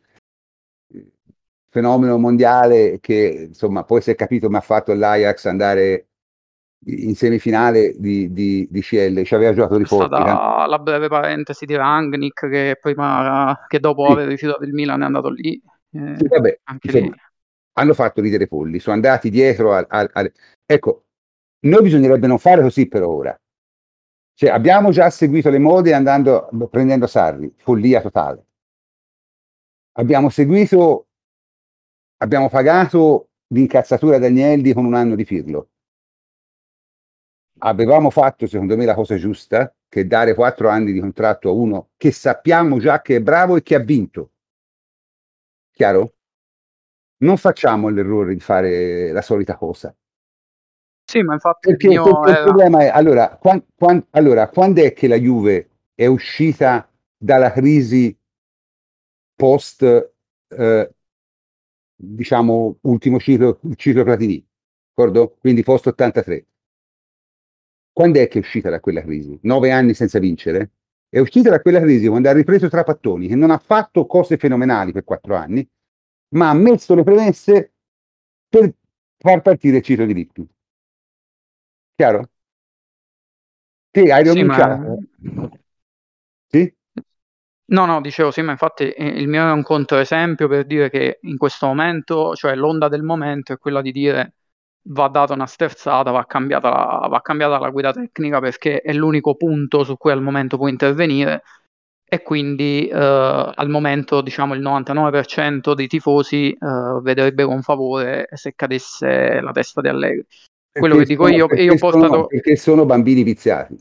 fenomeno 1.76 2.16
mondiale 2.16 3.00
che 3.00 3.48
insomma 3.48 3.84
poi 3.84 4.00
si 4.00 4.10
è 4.10 4.14
capito 4.14 4.48
mi 4.48 4.56
ha 4.56 4.62
fatto 4.62 4.94
l'Ajax 4.94 5.44
andare 5.44 6.06
in 6.86 7.14
semifinale 7.14 7.94
di, 7.98 8.32
di, 8.32 8.66
di 8.70 8.80
CL, 8.80 9.24
ci 9.24 9.34
aveva 9.34 9.52
giocato 9.52 9.76
di 9.76 9.84
forti. 9.84 10.10
la 10.10 10.78
breve 10.80 11.08
parentesi 11.08 11.66
di 11.66 11.74
Rangnick 11.74 12.48
che 12.48 12.78
prima 12.80 13.64
che 13.66 13.78
dopo 13.80 14.06
sì. 14.06 14.12
aver 14.12 14.28
rifiutato 14.28 14.64
il 14.64 14.72
Milan 14.72 15.02
è 15.02 15.04
andato 15.04 15.28
lì. 15.28 15.60
Eh, 15.90 16.14
sì, 16.16 16.28
vabbè, 16.28 16.60
insomma, 16.82 17.04
lì. 17.04 17.14
hanno 17.74 17.94
fatto 17.94 18.20
ridere 18.22 18.46
polli, 18.46 18.78
sono 18.78 18.94
andati 18.94 19.28
dietro 19.28 19.74
al, 19.74 19.84
al, 19.88 20.08
al... 20.12 20.32
Ecco, 20.64 21.04
noi 21.66 21.82
bisognerebbe 21.82 22.26
non 22.26 22.38
fare 22.38 22.62
così 22.62 22.86
per 22.88 23.02
ora. 23.02 23.38
Cioè, 24.32 24.50
abbiamo 24.50 24.90
già 24.92 25.10
seguito 25.10 25.50
le 25.50 25.58
mode 25.58 25.92
andando, 25.92 26.48
prendendo 26.70 27.06
Sarri, 27.06 27.52
follia 27.56 28.00
totale. 28.00 28.44
Abbiamo 29.98 30.28
seguito 30.28 31.05
abbiamo 32.18 32.48
pagato 32.48 33.30
l'incazzatura 33.48 34.18
da 34.18 34.26
Agnelli 34.26 34.72
con 34.72 34.84
un 34.84 34.94
anno 34.94 35.14
di 35.14 35.24
Pirlo. 35.24 35.70
Avevamo 37.58 38.10
fatto, 38.10 38.46
secondo 38.46 38.76
me, 38.76 38.84
la 38.84 38.94
cosa 38.94 39.16
giusta, 39.16 39.74
che 39.88 40.06
dare 40.06 40.34
quattro 40.34 40.68
anni 40.68 40.92
di 40.92 41.00
contratto 41.00 41.48
a 41.48 41.52
uno 41.52 41.90
che 41.96 42.12
sappiamo 42.12 42.78
già 42.78 43.00
che 43.00 43.16
è 43.16 43.20
bravo 43.20 43.56
e 43.56 43.62
che 43.62 43.74
ha 43.74 43.78
vinto. 43.78 44.32
Chiaro? 45.70 46.14
Non 47.18 47.38
facciamo 47.38 47.88
l'errore 47.88 48.34
di 48.34 48.40
fare 48.40 49.10
la 49.10 49.22
solita 49.22 49.56
cosa. 49.56 49.94
Sì, 51.08 51.22
ma 51.22 51.34
infatti 51.34 51.68
perché, 51.70 51.86
il, 51.86 51.94
era... 51.94 52.38
il 52.38 52.44
problema 52.44 52.80
è 52.80 52.88
allora, 52.88 53.36
quan, 53.36 53.64
quan, 53.74 54.04
allora, 54.10 54.48
quando 54.48 54.82
è 54.82 54.92
che 54.92 55.06
la 55.06 55.16
Juve 55.16 55.70
è 55.94 56.06
uscita 56.06 56.90
dalla 57.16 57.52
crisi 57.52 58.14
post 59.34 59.82
eh, 60.48 60.94
diciamo, 61.96 62.78
ultimo 62.82 63.18
ciclo, 63.18 63.58
il 63.62 63.76
ciclo 63.76 64.04
Platini, 64.04 64.44
d'accordo? 64.94 65.36
Quindi 65.40 65.62
post 65.62 65.86
83. 65.86 66.46
Quando 67.92 68.20
è 68.20 68.28
che 68.28 68.38
è 68.38 68.40
uscita 68.42 68.68
da 68.68 68.80
quella 68.80 69.00
crisi? 69.00 69.38
Nove 69.42 69.70
anni 69.70 69.94
senza 69.94 70.18
vincere? 70.18 70.72
È 71.08 71.18
uscita 71.18 71.48
da 71.48 71.60
quella 71.60 71.80
crisi 71.80 72.08
quando 72.08 72.28
ha 72.28 72.32
ripreso 72.32 72.68
Trapattoni, 72.68 73.26
che 73.26 73.36
non 73.36 73.50
ha 73.50 73.58
fatto 73.58 74.04
cose 74.06 74.36
fenomenali 74.36 74.92
per 74.92 75.04
quattro 75.04 75.34
anni, 75.34 75.66
ma 76.34 76.50
ha 76.50 76.54
messo 76.54 76.94
le 76.94 77.04
premesse 77.04 77.72
per 78.48 78.74
far 79.16 79.40
partire 79.40 79.78
il 79.78 79.82
ciclo 79.82 80.04
di 80.04 80.12
Lippi. 80.12 80.46
Chiaro? 81.94 82.30
Te 83.90 84.12
hai 84.12 84.22
rinunciato. 84.24 84.98
Sì, 85.18 85.32
ma... 85.32 85.35
No, 87.68 87.84
no, 87.84 88.00
dicevo 88.00 88.30
sì, 88.30 88.42
ma 88.42 88.52
infatti 88.52 88.90
eh, 88.90 89.06
il 89.06 89.26
mio 89.26 89.48
è 89.48 89.50
un 89.50 89.62
controesempio 89.62 90.46
per 90.46 90.66
dire 90.66 90.88
che 90.88 91.18
in 91.22 91.36
questo 91.36 91.66
momento, 91.66 92.34
cioè 92.34 92.54
l'onda 92.54 92.88
del 92.88 93.02
momento 93.02 93.52
è 93.52 93.58
quella 93.58 93.80
di 93.80 93.90
dire 93.90 94.34
va 94.88 95.08
data 95.08 95.32
una 95.32 95.46
sterzata, 95.46 96.12
va 96.12 96.24
cambiata 96.26 96.68
la, 96.68 97.08
va 97.08 97.20
cambiata 97.20 97.58
la 97.58 97.70
guida 97.70 97.92
tecnica 97.92 98.38
perché 98.38 98.80
è 98.80 98.92
l'unico 98.92 99.34
punto 99.34 99.82
su 99.82 99.96
cui 99.96 100.12
al 100.12 100.22
momento 100.22 100.56
può 100.56 100.68
intervenire 100.68 101.42
e 102.08 102.22
quindi 102.22 102.86
eh, 102.86 102.94
al 102.96 103.68
momento 103.68 104.20
diciamo 104.20 104.54
il 104.54 104.62
99% 104.62 105.74
dei 105.74 105.88
tifosi 105.88 106.52
eh, 106.52 106.58
vedrebbe 107.02 107.44
con 107.44 107.62
favore 107.62 108.28
se 108.34 108.54
cadesse 108.54 109.40
la 109.40 109.50
testa 109.50 109.80
di 109.80 109.88
Allegri. 109.88 110.24
Quello 110.78 110.98
che 110.98 111.04
dico 111.04 111.24
sono, 111.24 111.36
io, 111.36 111.48
io 111.54 111.72
ho 111.72 111.76
portato... 111.76 112.06
Sono, 112.06 112.26
perché 112.26 112.54
sono 112.54 112.84
bambini 112.84 113.24
viziati. 113.24 113.76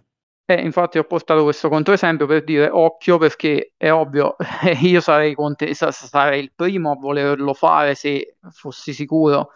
Eh, 0.47 0.61
infatti 0.61 0.99
ho 0.99 1.03
portato 1.05 1.41
questo 1.41 1.69
controesempio 1.69 2.27
per 2.27 2.43
dire 2.43 2.69
occhio 2.69 3.17
perché 3.17 3.73
è 3.75 3.91
ovvio, 3.91 4.35
io 4.81 5.01
sarei, 5.01 5.33
conte- 5.33 5.73
sarei 5.73 6.43
il 6.43 6.51
primo 6.53 6.91
a 6.91 6.95
volerlo 6.95 7.55
fare 7.55 7.95
se 7.95 8.37
fossi 8.51 8.93
sicuro 8.93 9.49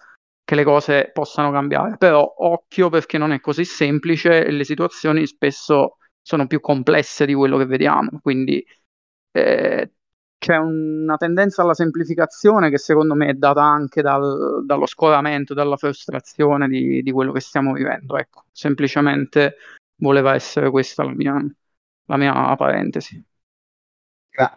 che 0.44 0.56
le 0.56 0.64
cose 0.64 1.12
possano 1.14 1.52
cambiare, 1.52 1.98
però 1.98 2.24
occhio 2.38 2.90
perché 2.90 3.20
non 3.20 3.32
è 3.34 3.40
così 3.40 3.66
semplice 3.66 4.44
e 4.44 4.50
le 4.50 4.64
situazioni 4.64 5.28
spesso 5.28 5.98
sono 6.24 6.48
più 6.48 6.60
complesse 6.60 7.28
di 7.28 7.36
quello 7.36 7.58
che 7.58 7.66
vediamo, 7.68 8.20
quindi 8.20 8.66
eh, 9.32 9.92
c'è 10.40 10.56
una 10.56 11.18
tendenza 11.18 11.62
alla 11.62 11.76
semplificazione 11.76 12.72
che 12.72 12.80
secondo 12.80 13.14
me 13.14 13.28
è 13.28 13.34
data 13.34 13.62
anche 13.62 14.02
dal, 14.02 14.64
dallo 14.66 14.88
scolamento, 14.88 15.54
dalla 15.54 15.78
frustrazione 15.78 16.68
di, 16.68 17.04
di, 17.04 17.12
quello 17.12 17.34
che 17.34 17.42
stiamo 17.42 17.74
vivendo. 17.74 18.18
Ecco, 18.18 18.46
semplicemente 18.52 19.58
voleva 20.00 20.34
essere 20.34 20.70
questa 20.70 21.04
la 21.04 21.14
mia, 21.14 21.34
la 22.06 22.18
mia 22.18 22.56
parentesi. 22.56 23.24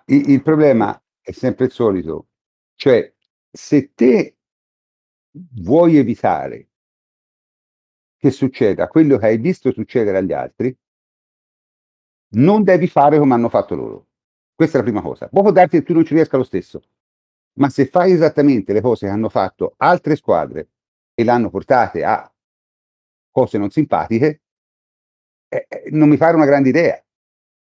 Il, 0.06 0.30
il 0.30 0.42
problema 0.42 1.00
è 1.20 1.32
sempre 1.32 1.66
il 1.66 1.70
solito, 1.70 2.28
cioè 2.74 3.12
se 3.50 3.92
te 3.94 4.36
vuoi 5.30 5.96
evitare 5.96 6.68
che 8.16 8.30
succeda 8.30 8.86
quello 8.88 9.18
che 9.18 9.26
hai 9.26 9.38
visto 9.38 9.72
succedere 9.72 10.18
agli 10.18 10.32
altri, 10.32 10.76
non 12.34 12.62
devi 12.62 12.86
fare 12.86 13.18
come 13.18 13.34
hanno 13.34 13.48
fatto 13.48 13.74
loro. 13.74 14.06
Questa 14.54 14.76
è 14.78 14.80
la 14.80 14.86
prima 14.86 15.02
cosa. 15.02 15.28
Può 15.28 15.50
darti 15.50 15.78
che 15.78 15.82
tu 15.82 15.92
non 15.92 16.04
ci 16.04 16.14
riesca 16.14 16.36
lo 16.36 16.44
stesso, 16.44 16.82
ma 17.54 17.68
se 17.68 17.86
fai 17.86 18.12
esattamente 18.12 18.72
le 18.72 18.80
cose 18.80 19.06
che 19.06 19.12
hanno 19.12 19.28
fatto 19.28 19.74
altre 19.78 20.14
squadre 20.16 20.68
e 21.14 21.24
l'hanno 21.24 21.50
portate 21.50 22.04
a 22.04 22.32
cose 23.30 23.58
non 23.58 23.70
simpatiche, 23.70 24.41
eh, 25.52 25.66
eh 25.68 25.90
non 25.90 26.08
mi 26.08 26.16
pare 26.16 26.34
una 26.36 26.46
grande 26.46 26.70
idea. 26.70 27.02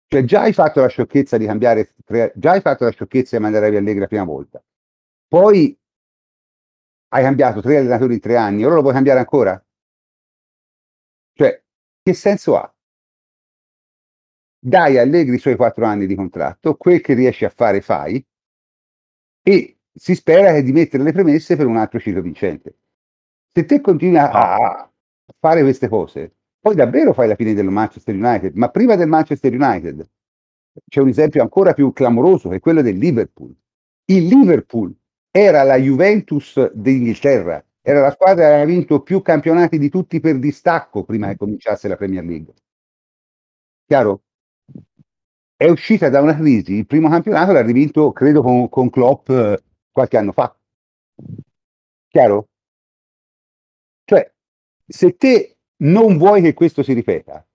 Cioè 0.07 0.23
già 0.25 0.43
hai 0.43 0.53
fatto 0.53 0.81
la 0.81 0.87
sciocchezza 0.87 1.37
di 1.37 1.47
cambiare, 1.47 1.93
già 2.35 2.53
hai 2.53 2.61
fatto 2.61 2.85
la 2.85 2.91
sciocchezza 2.91 3.37
di 3.37 3.43
mandare 3.43 3.71
via 3.71 3.81
Allegri 3.81 4.01
la 4.01 4.07
prima 4.07 4.25
volta. 4.25 4.63
Poi 5.27 5.77
hai 7.09 7.23
cambiato 7.23 7.61
tre 7.61 7.79
allenatori 7.79 8.15
in 8.15 8.21
tre 8.21 8.37
anni, 8.37 8.65
ora 8.65 8.77
lo 8.77 8.83
vuoi 8.83 8.93
cambiare 8.93 9.19
ancora? 9.19 9.65
Cioè, 11.33 11.63
che 12.03 12.15
senso 12.15 12.57
ha? 12.57 12.73
Dai 14.59 14.99
Allegri 14.99 15.35
i 15.35 15.39
suoi 15.39 15.57
quattro 15.57 15.85
anni 15.85 16.07
di 16.07 16.15
contratto, 16.15 16.77
quel 16.77 17.01
che 17.01 17.15
riesci 17.15 17.45
a 17.45 17.51
fare 17.51 17.81
fai 17.81 18.25
e 19.43 19.79
si 19.93 20.15
spera 20.15 20.61
di 20.61 20.73
mettere 20.73 21.03
le 21.03 21.13
premesse 21.13 21.57
per 21.57 21.67
un 21.67 21.77
altro 21.77 21.99
ciclo 21.99 22.21
vincente. 22.21 22.77
Se 23.53 23.65
te 23.65 23.81
continui 23.81 24.19
a, 24.19 24.31
a 24.31 24.91
fare 25.39 25.63
queste 25.63 25.89
cose, 25.89 26.35
poi 26.65 26.74
davvero 26.74 27.12
fai 27.12 27.28
la 27.28 27.35
fine 27.35 27.53
del 27.53 27.66
Manchester 27.66 28.15
United, 28.15 28.55
ma 28.55 28.70
prima 28.70 28.97
del 28.97 29.07
Manchester 29.07 29.53
United 29.53 30.09
c'è 30.89 31.01
un 31.01 31.09
esempio 31.09 31.43
ancora 31.43 31.74
più 31.74 31.93
clamoroso 31.93 32.49
che 32.49 32.57
è 32.57 32.61
quello 32.61 32.81
del 32.81 32.97
Liverpool. 32.97 33.55
Il 34.07 34.24
Liverpool 34.24 34.97
era 35.31 35.62
la 35.62 35.77
Juventus 35.77 36.73
d'Inghilterra, 36.73 37.62
era 37.82 38.01
la 38.01 38.11
squadra 38.12 38.47
che 38.47 38.53
aveva 38.53 38.65
vinto 38.65 39.03
più 39.03 39.20
campionati 39.20 39.77
di 39.77 39.91
tutti 39.91 40.20
per 40.20 40.39
distacco 40.39 41.05
prima 41.05 41.28
che 41.28 41.36
cominciasse 41.36 41.86
la 41.86 41.97
Premier 41.97 42.24
League. 42.24 42.55
Chiaro? 43.86 44.23
È 45.55 45.69
uscita 45.69 46.09
da 46.09 46.23
una 46.23 46.35
crisi, 46.35 46.73
il 46.73 46.86
primo 46.86 47.11
campionato 47.11 47.53
l'ha 47.53 47.61
rivinto, 47.61 48.11
credo, 48.12 48.41
con, 48.41 48.70
con 48.70 48.89
Klopp 48.89 49.28
eh, 49.28 49.62
qualche 49.93 50.16
anno 50.16 50.32
fa. 50.32 50.57
Chiaro? 52.09 52.49
Cioè, 54.07 54.32
se 54.86 55.15
te 55.19 55.53
non 55.85 56.16
vuoi 56.19 56.43
che 56.43 56.55
questo 56.55 56.82
si 56.82 56.93
ripeta, 56.93 57.47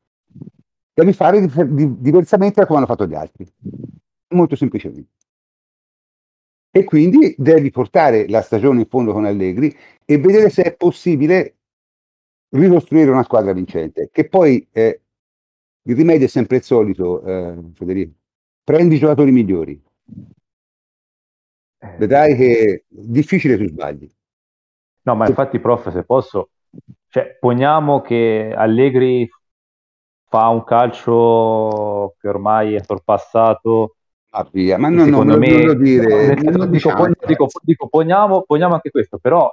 devi 0.93 1.13
fare 1.13 1.47
diversamente 1.75 2.61
da 2.61 2.65
come 2.65 2.79
hanno 2.79 2.87
fatto 2.87 3.05
gli 3.05 3.15
altri. 3.15 3.47
Molto 4.29 4.55
semplicemente. 4.55 5.11
E 6.71 6.83
quindi 6.83 7.33
devi 7.37 7.71
portare 7.71 8.27
la 8.27 8.41
stagione 8.41 8.81
in 8.81 8.85
fondo 8.85 9.11
con 9.11 9.25
Allegri 9.25 9.75
e 10.05 10.17
vedere 10.19 10.49
se 10.49 10.63
è 10.63 10.75
possibile 10.75 11.55
ricostruire 12.49 13.09
una 13.09 13.23
squadra 13.23 13.53
vincente. 13.53 14.09
Che 14.11 14.27
poi 14.27 14.67
eh, 14.71 15.01
il 15.83 15.95
rimedio 15.95 16.27
è 16.27 16.29
sempre 16.29 16.57
il 16.57 16.63
solito, 16.63 17.23
eh, 17.23 17.57
Federico. 17.73 18.13
Prendi 18.63 18.95
i 18.95 18.99
giocatori 18.99 19.31
migliori. 19.31 19.81
Vedrai 21.97 22.35
che 22.35 22.59
è 22.59 22.83
difficile 22.87 23.57
tu 23.57 23.65
sbagli. 23.67 24.07
No, 25.03 25.15
ma 25.15 25.27
infatti, 25.27 25.59
prof, 25.59 25.91
se 25.91 26.03
posso, 26.03 26.49
cioè, 27.09 27.37
poniamo 27.39 28.01
che 28.01 28.53
Allegri 28.55 29.27
fa 30.29 30.47
un 30.49 30.63
calcio 30.63 32.15
che 32.19 32.27
ormai 32.27 32.75
è 32.75 32.83
sorpassato. 32.83 33.95
Ah, 34.31 34.47
via. 34.51 34.77
Ma 34.77 34.89
non, 34.89 35.05
secondo 35.05 35.31
non, 35.31 35.39
me, 35.39 35.63
non 35.65 35.81
dire, 35.81 36.35
no, 36.35 36.51
non 36.51 36.69
diciamo, 36.69 37.07
dico, 37.07 37.25
dico, 37.25 37.47
dico, 37.63 37.87
poniamo, 37.87 38.43
poniamo 38.43 38.75
anche 38.75 38.91
questo, 38.91 39.17
però 39.17 39.51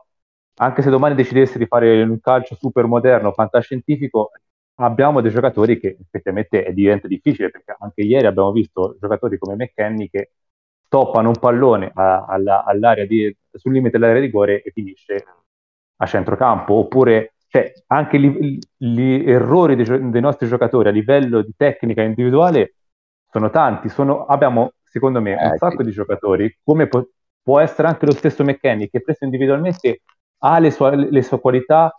anche 0.58 0.82
se 0.82 0.90
domani 0.90 1.14
decidesse 1.14 1.58
di 1.58 1.64
fare 1.66 2.02
un 2.02 2.20
calcio 2.20 2.56
super 2.56 2.84
moderno, 2.86 3.32
fantascientifico, 3.32 4.32
abbiamo 4.74 5.22
dei 5.22 5.30
giocatori 5.30 5.80
che 5.80 5.96
effettivamente 5.98 6.70
diventa 6.74 7.08
difficile, 7.08 7.50
perché 7.50 7.74
anche 7.78 8.02
ieri 8.02 8.26
abbiamo 8.26 8.52
visto 8.52 8.96
giocatori 9.00 9.38
come 9.38 9.54
McKenny 9.54 10.10
che 10.10 10.32
stoppano 10.84 11.28
un 11.28 11.38
pallone 11.38 11.90
a, 11.94 12.26
alla, 12.26 12.64
all'area 12.64 13.06
di, 13.06 13.34
sul 13.50 13.72
limite 13.72 13.92
dell'area 13.92 14.20
di 14.20 14.26
rigore 14.26 14.62
e 14.62 14.70
finisce 14.72 15.24
a 15.96 16.06
centrocampo, 16.06 16.74
oppure 16.74 17.35
cioè, 17.48 17.72
anche 17.86 18.18
gli, 18.18 18.58
gli 18.76 19.22
errori 19.24 19.76
dei, 19.76 20.10
dei, 20.10 20.20
nostri 20.20 20.48
giocatori 20.48 20.88
a 20.88 20.92
livello 20.92 21.42
di 21.42 21.52
tecnica 21.56 22.02
individuale 22.02 22.74
sono 23.30 23.50
tanti. 23.50 23.88
Sono, 23.88 24.24
abbiamo, 24.24 24.72
secondo 24.82 25.20
me, 25.20 25.32
un 25.34 25.52
eh, 25.52 25.56
sacco 25.56 25.78
sì. 25.78 25.84
di 25.84 25.90
giocatori, 25.92 26.58
come 26.62 26.88
po- 26.88 27.10
può 27.42 27.60
essere 27.60 27.88
anche 27.88 28.06
lo 28.06 28.12
stesso 28.12 28.44
McKenny, 28.44 28.88
che 28.88 29.00
preso 29.00 29.24
individualmente 29.24 30.02
ha 30.38 30.58
le 30.58 30.70
sue, 30.70 31.10
le 31.10 31.22
sue 31.22 31.40
qualità, 31.40 31.92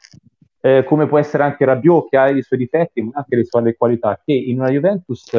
eh, 0.60 0.84
come 0.84 1.08
può 1.08 1.18
essere 1.18 1.44
anche 1.44 1.66
Rabiot, 1.66 2.10
che 2.10 2.18
ha 2.18 2.30
i 2.30 2.42
suoi 2.42 2.60
difetti, 2.60 3.02
ma 3.02 3.12
anche 3.14 3.36
le 3.38 3.46
sue 3.46 3.76
qualità, 3.78 4.20
che 4.24 4.34
in 4.34 4.60
una 4.60 4.70
Juventus 4.70 5.32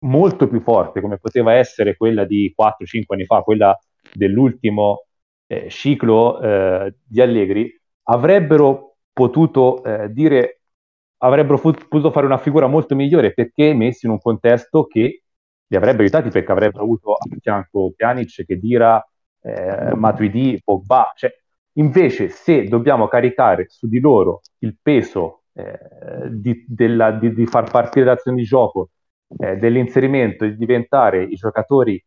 molto 0.00 0.46
più 0.48 0.60
forte, 0.60 1.00
come 1.00 1.18
poteva 1.18 1.54
essere 1.54 1.96
quella 1.96 2.24
di 2.24 2.54
4-5 2.56 3.02
anni 3.08 3.24
fa, 3.24 3.42
quella 3.42 3.76
dell'ultimo 4.12 5.06
eh, 5.46 5.68
ciclo 5.70 6.40
eh, 6.40 6.94
di 7.04 7.20
Allegri, 7.20 7.80
avrebbero 8.04 8.87
potuto 9.18 9.82
eh, 9.82 10.12
dire, 10.12 10.60
avrebbero 11.18 11.58
potuto 11.58 12.12
fare 12.12 12.24
una 12.24 12.38
figura 12.38 12.68
molto 12.68 12.94
migliore 12.94 13.34
perché 13.34 13.74
messi 13.74 14.06
in 14.06 14.12
un 14.12 14.20
contesto 14.20 14.86
che 14.86 15.22
li 15.66 15.76
avrebbe 15.76 16.02
aiutati 16.02 16.28
perché 16.30 16.52
avrebbero 16.52 16.84
avuto 16.84 17.14
a 17.14 17.26
fianco 17.40 17.92
Pjanic, 17.96 18.44
Kedira, 18.46 19.04
eh, 19.42 19.92
Matuidi, 19.96 20.60
Pogba. 20.64 21.12
Cioè, 21.16 21.30
invece, 21.74 22.28
se 22.28 22.68
dobbiamo 22.68 23.08
caricare 23.08 23.66
su 23.68 23.88
di 23.88 23.98
loro 23.98 24.42
il 24.58 24.76
peso 24.80 25.42
eh, 25.52 26.28
di, 26.30 26.64
della, 26.68 27.10
di, 27.10 27.34
di, 27.34 27.46
far 27.46 27.68
partire 27.68 28.04
l'azione 28.06 28.36
di 28.36 28.44
gioco, 28.44 28.90
eh, 29.36 29.56
dell'inserimento, 29.56 30.44
di 30.44 30.56
diventare 30.56 31.24
i 31.24 31.34
giocatori 31.34 32.00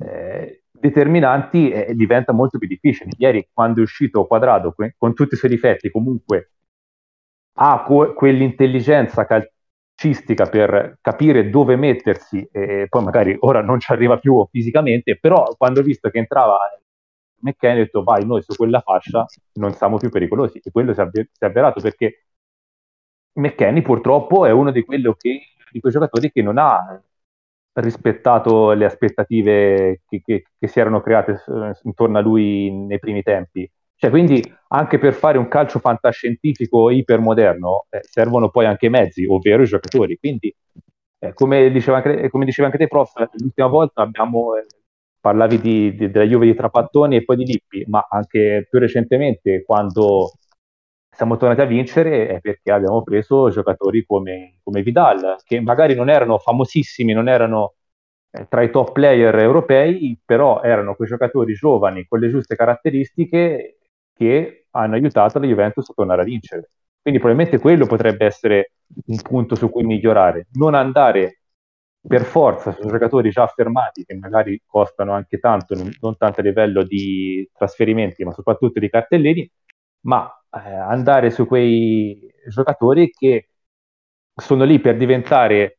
eh, 0.00 0.59
determinanti 0.80 1.70
eh, 1.70 1.94
diventa 1.94 2.32
molto 2.32 2.58
più 2.58 2.66
difficile. 2.66 3.10
Ieri, 3.18 3.48
quando 3.52 3.80
è 3.80 3.82
uscito 3.82 4.26
Quadrado 4.26 4.74
con 4.96 5.14
tutti 5.14 5.34
i 5.34 5.36
suoi 5.36 5.50
difetti, 5.50 5.90
comunque 5.90 6.52
ha 7.54 7.82
co- 7.82 8.14
quell'intelligenza 8.14 9.26
calcistica 9.26 10.46
per 10.46 10.98
capire 11.00 11.50
dove 11.50 11.76
mettersi, 11.76 12.48
e 12.50 12.86
poi 12.88 13.04
magari 13.04 13.36
ora 13.40 13.60
non 13.62 13.78
ci 13.78 13.92
arriva 13.92 14.18
più 14.18 14.46
fisicamente, 14.50 15.18
però 15.18 15.44
quando 15.56 15.80
ho 15.80 15.82
visto 15.82 16.08
che 16.10 16.18
entrava 16.18 16.58
McKenny, 17.42 17.80
ho 17.80 17.84
detto 17.84 18.02
vai, 18.02 18.24
noi 18.26 18.42
su 18.42 18.54
quella 18.54 18.80
fascia 18.80 19.26
non 19.54 19.72
siamo 19.74 19.98
più 19.98 20.08
pericolosi, 20.08 20.60
e 20.62 20.70
quello 20.70 20.92
si 20.94 21.00
è, 21.00 21.02
avver- 21.02 21.28
si 21.32 21.44
è 21.44 21.46
avverato 21.46 21.80
perché 21.80 22.24
McKenny 23.34 23.82
purtroppo 23.82 24.46
è 24.46 24.50
uno 24.50 24.70
di, 24.70 24.84
che, 24.84 24.96
di 25.70 25.80
quei 25.80 25.92
giocatori 25.92 26.30
che 26.32 26.42
non 26.42 26.58
ha 26.58 27.00
rispettato 27.74 28.72
le 28.72 28.84
aspettative 28.84 30.02
che, 30.08 30.22
che, 30.24 30.44
che, 30.58 30.66
si 30.66 30.80
erano 30.80 31.00
create 31.00 31.42
intorno 31.84 32.18
a 32.18 32.20
lui 32.20 32.70
nei 32.70 32.98
primi 32.98 33.22
tempi. 33.22 33.70
Cioè, 33.96 34.10
quindi 34.10 34.42
anche 34.68 34.98
per 34.98 35.12
fare 35.12 35.36
un 35.36 35.48
calcio 35.48 35.78
fantascientifico 35.78 36.90
ipermoderno 36.90 37.86
eh, 37.90 38.00
servono 38.02 38.48
poi 38.48 38.64
anche 38.66 38.86
i 38.86 38.90
mezzi, 38.90 39.26
ovvero 39.26 39.62
i 39.62 39.66
giocatori. 39.66 40.16
Quindi, 40.16 40.54
eh, 41.18 41.34
come, 41.34 41.70
diceva 41.70 41.98
anche, 41.98 42.30
come 42.30 42.46
diceva 42.46 42.68
anche 42.68 42.78
te, 42.78 42.88
prof, 42.88 43.12
l'ultima 43.32 43.68
volta 43.68 44.02
abbiamo, 44.02 44.56
eh, 44.56 44.64
parlavi 45.20 45.60
di, 45.60 45.94
di, 45.94 46.10
della 46.10 46.24
Juve 46.24 46.46
di 46.46 46.54
Trapattoni 46.54 47.16
e 47.16 47.24
poi 47.24 47.36
di 47.36 47.44
Lippi, 47.44 47.84
ma 47.88 48.06
anche 48.08 48.66
più 48.68 48.78
recentemente 48.78 49.62
quando 49.64 50.32
siamo 51.20 51.36
tornati 51.36 51.60
a 51.60 51.66
vincere 51.66 52.28
è 52.28 52.40
perché 52.40 52.72
abbiamo 52.72 53.02
preso 53.02 53.50
giocatori 53.50 54.06
come, 54.06 54.58
come 54.62 54.80
Vidal, 54.80 55.36
che 55.44 55.60
magari 55.60 55.94
non 55.94 56.08
erano 56.08 56.38
famosissimi, 56.38 57.12
non 57.12 57.28
erano 57.28 57.74
eh, 58.30 58.48
tra 58.48 58.62
i 58.62 58.70
top 58.70 58.92
player 58.92 59.34
europei, 59.38 60.18
però 60.24 60.62
erano 60.62 60.94
quei 60.94 61.08
giocatori 61.08 61.52
giovani 61.52 62.06
con 62.08 62.20
le 62.20 62.30
giuste 62.30 62.56
caratteristiche 62.56 63.80
che 64.14 64.64
hanno 64.70 64.94
aiutato 64.94 65.38
la 65.38 65.46
Juventus 65.46 65.90
a 65.90 65.92
tornare 65.94 66.22
a 66.22 66.24
vincere. 66.24 66.70
Quindi 67.02 67.20
probabilmente 67.20 67.60
quello 67.60 67.84
potrebbe 67.84 68.24
essere 68.24 68.72
un 69.04 69.20
punto 69.20 69.56
su 69.56 69.68
cui 69.68 69.84
migliorare, 69.84 70.46
non 70.52 70.74
andare 70.74 71.40
per 72.00 72.24
forza 72.24 72.72
su 72.72 72.88
giocatori 72.88 73.28
già 73.28 73.42
affermati 73.42 74.06
che 74.06 74.14
magari 74.14 74.62
costano 74.64 75.12
anche 75.12 75.38
tanto, 75.38 75.74
non 76.00 76.16
tanto 76.16 76.40
a 76.40 76.44
livello 76.44 76.82
di 76.82 77.46
trasferimenti, 77.52 78.24
ma 78.24 78.32
soprattutto 78.32 78.80
di 78.80 78.88
cartellini, 78.88 79.50
ma 80.06 80.34
eh, 80.52 80.72
andare 80.74 81.30
su 81.30 81.46
quei 81.46 82.32
giocatori 82.48 83.10
che 83.10 83.48
sono 84.34 84.64
lì 84.64 84.80
per 84.80 84.96
diventare 84.96 85.78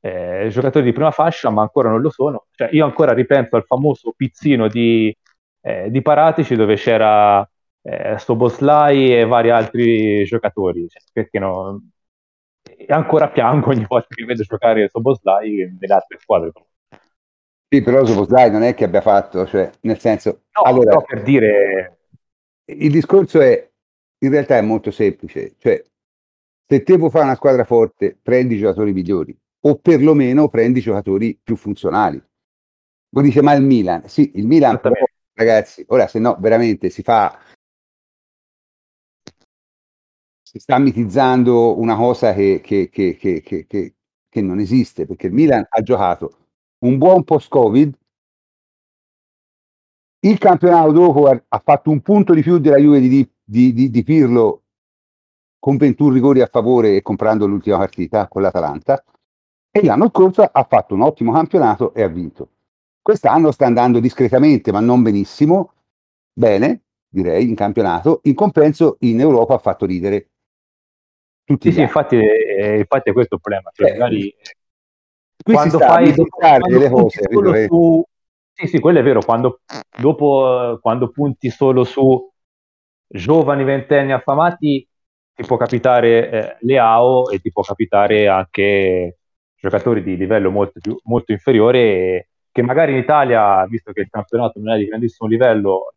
eh, 0.00 0.48
giocatori 0.50 0.84
di 0.84 0.92
prima 0.92 1.10
fascia, 1.10 1.50
ma 1.50 1.62
ancora 1.62 1.90
non 1.90 2.00
lo 2.00 2.10
sono. 2.10 2.46
Cioè, 2.50 2.68
io 2.72 2.84
ancora 2.84 3.12
ripenso 3.12 3.56
al 3.56 3.64
famoso 3.64 4.12
pizzino 4.16 4.68
di, 4.68 5.14
eh, 5.60 5.90
di 5.90 6.02
Paratici 6.02 6.54
dove 6.54 6.76
c'era 6.76 7.48
eh, 7.82 8.18
Soboslai 8.18 9.16
e 9.18 9.24
vari 9.24 9.50
altri 9.50 10.24
giocatori, 10.24 10.86
cioè, 10.88 11.02
perché 11.12 11.38
no, 11.38 11.80
e 12.62 12.86
ancora 12.88 13.28
piango 13.28 13.70
ogni 13.70 13.84
volta 13.86 14.14
che 14.14 14.24
vedo 14.24 14.42
giocare 14.42 14.88
Soboslai 14.88 15.76
nelle 15.78 15.94
altre 15.94 16.18
squadre. 16.20 16.52
Sì, 17.68 17.82
però 17.82 18.04
Soboslai 18.04 18.50
non 18.50 18.62
è 18.62 18.74
che 18.74 18.84
abbia 18.84 19.00
fatto, 19.00 19.46
cioè, 19.46 19.70
nel 19.82 19.98
senso... 19.98 20.42
No, 20.52 20.62
allora, 20.62 21.00
per 21.00 21.22
dire... 21.22 21.98
Il 22.68 22.90
discorso 22.90 23.40
è, 23.40 23.70
in 24.18 24.30
realtà 24.30 24.56
è 24.56 24.62
molto 24.62 24.90
semplice, 24.90 25.54
cioè, 25.58 25.82
se 26.68 26.82
te 26.82 26.96
vuoi 26.96 27.10
fare 27.10 27.24
una 27.24 27.34
squadra 27.34 27.64
forte, 27.64 28.18
prendi 28.20 28.54
i 28.54 28.58
giocatori 28.58 28.92
migliori, 28.92 29.36
o 29.60 29.76
perlomeno 29.76 30.48
prendi 30.48 30.80
i 30.80 30.82
giocatori 30.82 31.38
più 31.42 31.56
funzionali. 31.56 32.22
Voi 33.10 33.24
dice, 33.24 33.42
ma 33.42 33.52
il 33.54 33.62
Milan? 33.62 34.08
Sì, 34.08 34.32
il 34.34 34.46
Milan, 34.46 34.80
però, 34.80 34.94
ragazzi, 35.34 35.84
ora 35.88 36.06
se 36.06 36.18
no, 36.18 36.36
veramente 36.40 36.90
si 36.90 37.02
fa 37.02 37.38
si 40.56 40.58
sta 40.60 40.78
mitizzando 40.78 41.78
una 41.78 41.96
cosa 41.96 42.32
che, 42.32 42.60
che, 42.62 42.88
che, 42.88 43.16
che, 43.18 44.40
non 44.40 44.58
esiste, 44.58 45.06
perché 45.06 45.26
il 45.26 45.32
Milan 45.32 45.66
ha 45.68 45.82
giocato 45.82 46.46
un 46.84 46.98
buon 46.98 47.24
post-Covid, 47.24 47.94
il 50.28 50.38
campionato 50.38 50.92
dopo 50.92 51.28
ha 51.28 51.62
fatto 51.64 51.90
un 51.90 52.00
punto 52.00 52.34
di 52.34 52.42
più 52.42 52.58
della 52.58 52.78
Juve 52.78 53.00
di, 53.00 53.28
di, 53.42 53.72
di, 53.72 53.90
di 53.90 54.02
Pirlo 54.02 54.62
con 55.58 55.76
21 55.76 56.12
rigori 56.12 56.40
a 56.40 56.48
favore 56.50 56.96
e 56.96 57.02
comprando 57.02 57.46
l'ultima 57.46 57.78
partita 57.78 58.26
con 58.28 58.42
l'Atalanta 58.42 59.02
e 59.70 59.84
l'anno 59.84 60.08
scorso 60.08 60.42
ha 60.42 60.66
fatto 60.68 60.94
un 60.94 61.02
ottimo 61.02 61.32
campionato 61.32 61.92
e 61.94 62.02
ha 62.02 62.08
vinto. 62.08 62.48
Quest'anno 63.02 63.52
sta 63.52 63.66
andando 63.66 64.00
discretamente, 64.00 64.72
ma 64.72 64.80
non 64.80 65.02
benissimo, 65.02 65.74
bene, 66.32 66.82
direi, 67.08 67.48
in 67.48 67.54
campionato. 67.54 68.20
In 68.24 68.34
compenso 68.34 68.96
in 69.00 69.20
Europa 69.20 69.54
ha 69.54 69.58
fatto 69.58 69.86
ridere 69.86 70.30
tutti 71.44 71.68
sì, 71.68 71.76
sì 71.76 71.80
infatti, 71.82 72.16
eh, 72.16 72.78
infatti, 72.78 73.10
è 73.10 73.12
questo 73.12 73.36
il 73.36 73.40
problema. 73.40 73.70
Cioè, 73.72 73.90
eh, 73.90 73.92
magari, 73.92 74.34
quando 75.42 75.78
fai 75.78 76.12
delle 76.12 76.90
cose, 76.90 77.20
su, 77.68 78.04
sì, 78.56 78.66
sì, 78.66 78.80
quello 78.80 79.00
è 79.00 79.02
vero. 79.02 79.20
Quando, 79.20 79.60
dopo, 80.00 80.78
quando 80.80 81.10
punti 81.10 81.50
solo 81.50 81.84
su 81.84 82.32
giovani 83.06 83.64
ventenni 83.64 84.12
affamati, 84.12 84.88
ti 85.34 85.44
può 85.44 85.56
capitare 85.58 86.30
eh, 86.30 86.56
Leao 86.60 87.28
e 87.28 87.38
ti 87.40 87.52
può 87.52 87.62
capitare 87.62 88.28
anche 88.28 89.18
giocatori 89.56 90.02
di 90.02 90.16
livello 90.16 90.50
molto, 90.50 90.80
più, 90.80 90.98
molto 91.04 91.32
inferiore 91.32 92.30
che 92.50 92.62
magari 92.62 92.92
in 92.92 92.98
Italia, 92.98 93.66
visto 93.66 93.92
che 93.92 94.00
il 94.02 94.08
campionato 94.08 94.58
non 94.60 94.74
è 94.74 94.78
di 94.78 94.86
grandissimo 94.86 95.28
livello, 95.28 95.92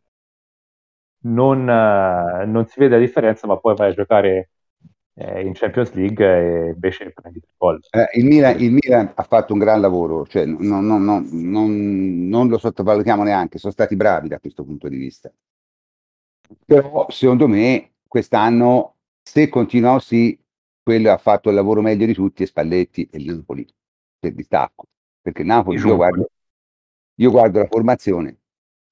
non, 1.22 1.68
eh, 1.68 2.44
non 2.46 2.66
si 2.66 2.78
vede 2.78 2.96
la 2.96 3.00
differenza, 3.00 3.46
ma 3.46 3.58
poi 3.58 3.74
vai 3.74 3.90
a 3.90 3.94
giocare 3.94 4.50
eh, 5.14 5.42
in 5.42 5.52
Champions 5.52 5.92
League 5.92 6.24
e 6.24 6.70
invece 6.70 7.12
prendi 7.12 7.40
tre 7.40 7.50
gol. 7.56 7.80
Eh, 7.90 8.18
il, 8.18 8.24
Milan, 8.24 8.60
il, 8.60 8.72
Milan, 8.72 9.12
ha 9.14 9.22
fatto 9.22 9.52
un 9.52 9.58
gran 9.58 9.80
lavoro, 9.80 10.26
cioè, 10.26 10.44
non, 10.46 10.86
non, 10.86 11.04
non, 11.04 12.28
non, 12.28 12.48
lo 12.48 12.58
sottovalutiamo 12.58 13.22
neanche, 13.22 13.58
sono 13.58 13.72
stati 13.72 13.96
bravi 13.96 14.28
da 14.28 14.38
questo 14.38 14.64
punto 14.64 14.88
di 14.88 14.96
vista. 14.96 15.32
Però 16.64 17.06
secondo 17.10 17.46
me 17.46 17.92
quest'anno, 18.06 18.96
se 19.22 19.48
continua 19.48 19.92
così, 19.92 20.38
quello 20.82 21.12
ha 21.12 21.18
fatto 21.18 21.48
il 21.48 21.54
lavoro 21.54 21.82
meglio 21.82 22.06
di 22.06 22.14
tutti 22.14 22.42
è 22.42 22.46
Spalletti 22.46 23.08
e 23.10 23.22
Napoli, 23.24 23.66
per 24.18 24.32
distacco. 24.32 24.86
Perché 25.20 25.42
Napoli, 25.42 25.78
io 25.78 25.96
guardo, 25.96 26.30
io 27.16 27.30
guardo 27.30 27.58
la 27.58 27.66
formazione, 27.66 28.38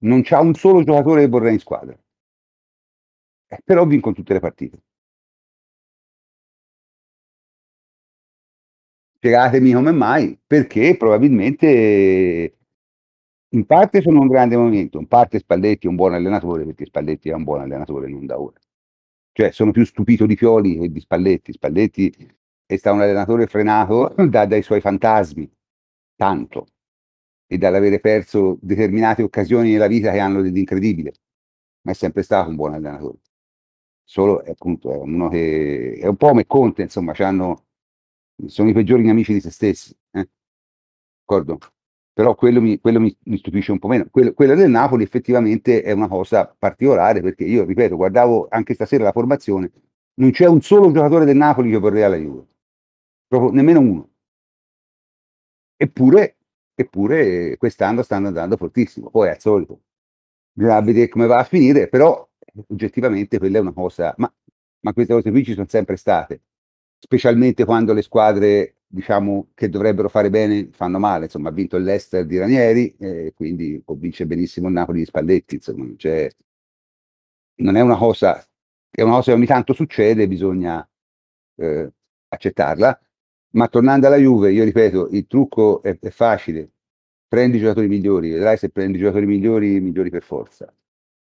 non 0.01 0.23
c'ha 0.23 0.41
un 0.41 0.55
solo 0.55 0.85
giocatore 0.85 1.23
che 1.23 1.29
vorrei 1.29 1.55
in 1.55 1.59
squadra. 1.59 1.99
Eh, 3.51 3.61
però 3.65 3.87
vincono 3.87 4.15
tutte 4.15 4.35
le 4.35 4.41
partite. 4.41 4.83
Spiegatemi 9.21 9.73
come 9.73 9.91
mai, 9.91 10.39
perché 10.47 10.97
probabilmente 10.97 12.57
in 13.51 13.67
parte 13.67 14.01
sono 14.01 14.21
un 14.21 14.29
grande 14.29 14.57
movimento, 14.57 14.99
in 15.01 15.09
parte 15.09 15.41
Spalletti 15.41 15.87
è 15.87 15.91
un 15.91 15.97
buon 15.97 16.15
allenatore, 16.15 16.65
perché 16.65 16.85
Spalletti 16.87 17.29
è 17.29 17.35
un 17.35 17.43
buon 17.43 17.63
allenatore 17.63 18.09
non 18.09 18.27
da 18.27 18.39
ora. 18.39 18.57
Cioè 19.33 19.51
sono 19.51 19.73
più 19.73 19.85
stupito 19.85 20.25
di 20.25 20.37
Pioli 20.37 20.79
che 20.79 20.91
di 20.93 21.01
Spalletti. 21.01 21.53
Spalletti 21.53 22.13
è 22.65 22.77
stato 22.77 22.97
un 22.97 23.03
allenatore 23.03 23.49
frenato 23.49 24.15
da, 24.29 24.47
dai 24.47 24.63
suoi 24.63 24.81
fantasmi, 24.81 25.51
tanto, 26.15 26.67
e 27.49 27.59
dall'avere 27.59 27.99
perso 28.01 28.59
determinate 28.61 29.23
occasioni 29.23 29.73
nella 29.73 29.89
vita 29.89 30.13
che 30.13 30.21
hanno 30.21 30.43
dell'incredibile, 30.43 31.15
ma 31.83 31.93
è 31.93 31.95
sempre 31.95 32.23
stato 32.23 32.51
un 32.51 32.57
buon 32.57 32.75
allenatore. 32.75 33.19
Solo 34.05 34.39
appunto 34.39 34.93
è 34.93 34.97
uno 34.97 35.29
che 35.29 35.95
è 36.01 36.07
un 36.07 36.17
po' 36.17 36.29
come 36.29 36.47
Conte, 36.47 36.83
insomma, 36.83 37.15
hanno 37.19 37.68
sono 38.47 38.69
i 38.69 38.73
peggiori 38.73 39.03
nemici 39.03 39.33
di 39.33 39.41
se 39.41 39.51
stessi. 39.51 39.97
Eh? 40.13 40.29
D'accordo? 41.25 41.59
Però 42.13 42.35
quello, 42.35 42.61
mi, 42.61 42.81
quello 42.81 43.01
mi, 43.01 43.17
mi, 43.25 43.39
stupisce 43.39 43.73
un 43.73 43.79
po' 43.79 43.89
meno. 43.89 44.09
Quello, 44.11 44.33
quello, 44.33 44.55
del 44.55 44.71
Napoli 44.71 45.05
effettivamente 45.05 45.83
è 45.83 45.93
una 45.93 46.09
cosa 46.09 46.53
particolare 46.59 47.21
perché 47.21 47.45
io, 47.45 47.65
ripeto, 47.65 47.97
guardavo 47.97 48.49
anche 48.51 48.75
stasera 48.75 49.05
la 49.05 49.13
formazione, 49.13 49.71
non 50.15 50.31
c'è 50.33 50.47
un 50.47 50.61
solo 50.61 50.91
giocatore 50.91 51.25
del 51.25 51.37
Napoli 51.37 51.71
che 51.71 51.79
vorrei 51.79 52.03
alla 52.03 52.17
Juve. 52.17 52.47
Proprio 53.29 53.53
nemmeno 53.53 53.81
uno. 53.81 54.11
Eppure, 55.77 56.37
eppure 56.75 57.57
quest'anno 57.57 58.03
stanno 58.03 58.29
andando 58.29 58.57
fortissimo. 58.57 59.11
Poi 59.11 59.29
al 59.29 59.39
solito 59.41 59.83
bisogna 60.53 60.81
vedere 60.81 61.09
come 61.09 61.27
va 61.27 61.39
a 61.39 61.45
finire, 61.45 61.89
però 61.89 62.29
oggettivamente 62.69 63.39
quella 63.39 63.59
è 63.59 63.61
una 63.61 63.73
cosa, 63.73 64.13
ma, 64.17 64.33
ma 64.81 64.93
queste 64.93 65.15
cose 65.15 65.31
qui 65.31 65.45
ci 65.45 65.55
sono 65.55 65.67
sempre 65.69 65.97
state 65.97 66.41
specialmente 66.99 67.65
quando 67.65 67.93
le 67.93 68.03
squadre 68.03 68.75
diciamo 68.91 69.49
che 69.55 69.69
dovrebbero 69.69 70.09
fare 70.09 70.31
bene 70.31 70.69
fanno 70.73 70.99
male. 70.99 71.25
Insomma, 71.25 71.51
ha 71.51 71.53
vinto 71.53 71.77
l'Ester 71.79 72.27
di 72.27 72.39
Ranieri, 72.39 72.95
e 72.99 73.33
quindi 73.35 73.81
può 73.85 73.95
vincere 73.95 74.29
benissimo 74.29 74.69
il 74.69 74.75
Napoli 74.75 75.01
di 75.01 75.05
Spalletti. 75.05 75.57
Insomma, 75.57 75.87
cioè, 75.97 76.29
non 77.57 77.77
è 77.77 77.81
una 77.81 77.97
cosa, 77.97 78.45
è 78.91 79.03
una 79.03 79.15
cosa 79.15 79.33
che 79.33 79.37
ogni 79.37 79.47
tanto 79.47 79.73
succede, 79.73 80.29
bisogna 80.29 80.87
eh, 81.57 81.93
accettarla. 82.29 83.01
Ma 83.51 83.69
tornando 83.69 84.07
alla 84.07 84.17
Juve, 84.17 84.53
io 84.53 84.65
ripeto, 84.65 85.09
il 85.11 85.27
trucco 85.27 85.83
è, 85.83 85.99
è 85.99 86.11
facile. 86.11 86.71
Prendi 87.29 87.57
i 87.59 87.61
giocatori 87.61 87.89
migliori, 87.89 88.31
vedrai 88.31 88.57
se 88.57 88.71
prendi 88.71 88.97
i 88.97 89.01
giocatori 89.01 89.27
migliori, 89.27 89.81
migliori 89.81 90.11
per 90.11 90.23
forza. 90.23 90.73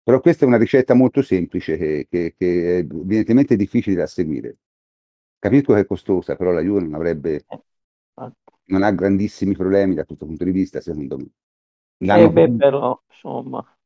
Però 0.03 0.21
questa 0.21 0.45
è 0.45 0.49
una 0.49 0.57
ricetta 0.59 0.95
molto 0.95 1.23
semplice 1.23 1.77
che, 1.77 2.07
che, 2.11 2.35
che 2.37 2.79
è 2.79 2.79
evidentemente 2.79 3.57
difficile 3.57 3.97
da 3.97 4.07
seguire. 4.07 4.57
Capisco 5.43 5.73
che 5.75 5.81
è 5.81 5.87
costosa, 5.87 6.37
però 6.37 6.53
la 6.53 6.61
Juve 6.61 6.83
non 6.83 6.95
avrebbe, 6.95 7.47
non 8.67 8.85
ha 8.85 8.93
grandissimi 8.93 9.57
problemi 9.57 9.97
da 9.97 10.05
questo 10.05 10.25
punto 10.25 10.45
di 10.45 10.53
vista, 10.53 10.81
secondo 10.81 11.17
me. 11.17 11.27
Eh 11.99 12.31
beh, 12.31 12.53
però, 12.53 13.03
insomma, 13.09 13.77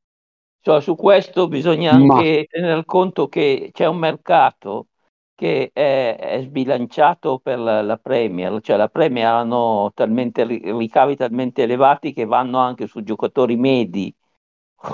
cioè, 0.61 0.83
su 0.83 0.95
questo 0.97 1.49
bisogna 1.49 1.93
anche 1.93 2.07
Ma... 2.07 2.45
tener 2.47 2.85
conto 2.85 3.29
che 3.29 3.71
c'è 3.73 3.87
un 3.87 3.97
mercato 3.97 4.89
che 5.35 5.71
è, 5.73 6.17
è 6.19 6.43
sbilanciato 6.43 7.39
per 7.39 7.59
la, 7.59 7.81
la, 7.81 7.97
Premier, 7.97 8.61
cioè 8.61 8.77
la 8.77 8.89
Premier 8.89 9.27
hanno 9.27 9.93
talmente 9.95 10.45
ricavi 10.45 11.17
talmente 11.17 11.63
elevati 11.63 12.13
che 12.13 12.27
vanno 12.27 12.59
anche 12.59 12.87
su 12.87 13.03
giocatori 13.03 13.57
medi 13.57 14.15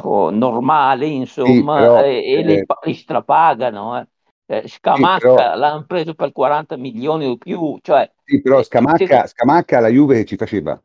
o 0.04 0.30
normali, 0.30 1.16
insomma, 1.16 1.76
sì, 1.78 1.82
però, 1.82 2.02
e, 2.04 2.24
e 2.24 2.32
eh... 2.34 2.42
li, 2.44 2.64
li 2.84 2.94
strapagano. 2.94 3.98
Eh. 3.98 4.06
Eh, 4.52 4.68
Scamacca 4.68 5.30
sì, 5.30 5.34
però... 5.34 5.54
l'hanno 5.56 5.84
preso 5.86 6.14
per 6.14 6.30
40 6.30 6.76
milioni 6.76 7.24
o 7.24 7.38
più. 7.38 7.78
Cioè, 7.80 8.10
sì, 8.22 8.42
però 8.42 8.60
eh, 8.60 8.64
Scamacca, 8.64 9.26
Scamacca 9.26 9.80
la 9.80 9.88
Juve 9.88 10.26
ci 10.26 10.36
faceva. 10.36 10.80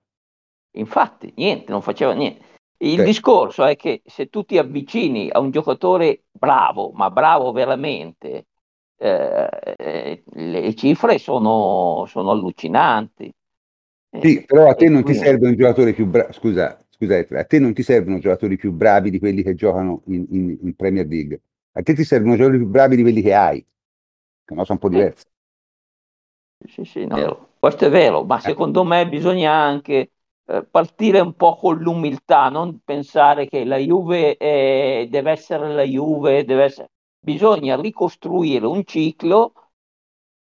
Infatti, 0.77 1.33
niente, 1.35 1.69
non 1.71 1.81
faceva 1.81 2.13
niente. 2.13 2.45
Il 2.77 2.99
sì. 2.99 3.03
discorso 3.03 3.65
è 3.65 3.75
che 3.75 4.03
se 4.05 4.29
tu 4.29 4.43
ti 4.45 4.57
avvicini 4.57 5.29
a 5.29 5.39
un 5.39 5.51
giocatore 5.51 6.23
bravo, 6.31 6.91
ma 6.93 7.09
bravo 7.09 7.51
veramente, 7.51 8.45
eh, 8.99 10.23
le 10.25 10.75
cifre 10.75 11.17
sono, 11.17 12.05
sono 12.07 12.31
allucinanti. 12.31 13.33
Sì, 14.21 14.45
però 14.45 14.69
a 14.69 14.75
te 14.75 14.87
non 14.87 15.01
quindi... 15.01 15.19
ti 15.19 15.25
serve 15.25 15.47
un 15.47 15.55
giocatore 15.55 15.91
più 15.91 16.05
bravo. 16.05 16.31
Scusa, 16.31 16.81
scusa, 16.87 17.17
a 17.17 17.43
te 17.43 17.59
non 17.59 17.73
ti 17.73 17.83
servono 17.83 18.19
giocatori 18.19 18.55
più 18.55 18.71
bravi 18.71 19.09
di 19.09 19.19
quelli 19.19 19.43
che 19.43 19.55
giocano 19.55 20.03
in, 20.05 20.25
in, 20.29 20.57
in 20.61 20.75
Premier 20.75 21.05
League 21.05 21.41
a 21.77 21.83
te 21.83 21.93
ti 21.93 22.03
servono 22.03 22.35
giocatori 22.35 22.57
più 22.57 22.67
bravi 22.67 22.95
di 22.95 23.01
quelli 23.03 23.21
che 23.21 23.33
hai, 23.33 23.59
che 23.59 23.67
è 24.45 24.51
una 24.53 24.61
cosa 24.61 24.73
un 24.73 24.79
po' 24.79 24.89
diversa. 24.89 25.27
Sì, 26.67 26.83
sì, 26.85 27.05
no. 27.05 27.49
questo 27.59 27.85
è 27.85 27.89
vero, 27.89 28.23
ma 28.23 28.37
eh. 28.37 28.41
secondo 28.41 28.83
me 28.83 29.07
bisogna 29.07 29.53
anche 29.53 30.11
eh, 30.45 30.63
partire 30.63 31.19
un 31.19 31.33
po' 31.33 31.55
con 31.55 31.77
l'umiltà, 31.77 32.49
non 32.49 32.79
pensare 32.83 33.47
che 33.47 33.63
la 33.63 33.77
Juve 33.77 34.37
è, 34.37 35.07
deve 35.07 35.31
essere 35.31 35.71
la 35.73 35.83
Juve, 35.83 36.45
deve 36.45 36.63
essere... 36.63 36.89
bisogna 37.19 37.79
ricostruire 37.79 38.65
un 38.65 38.83
ciclo 38.83 39.53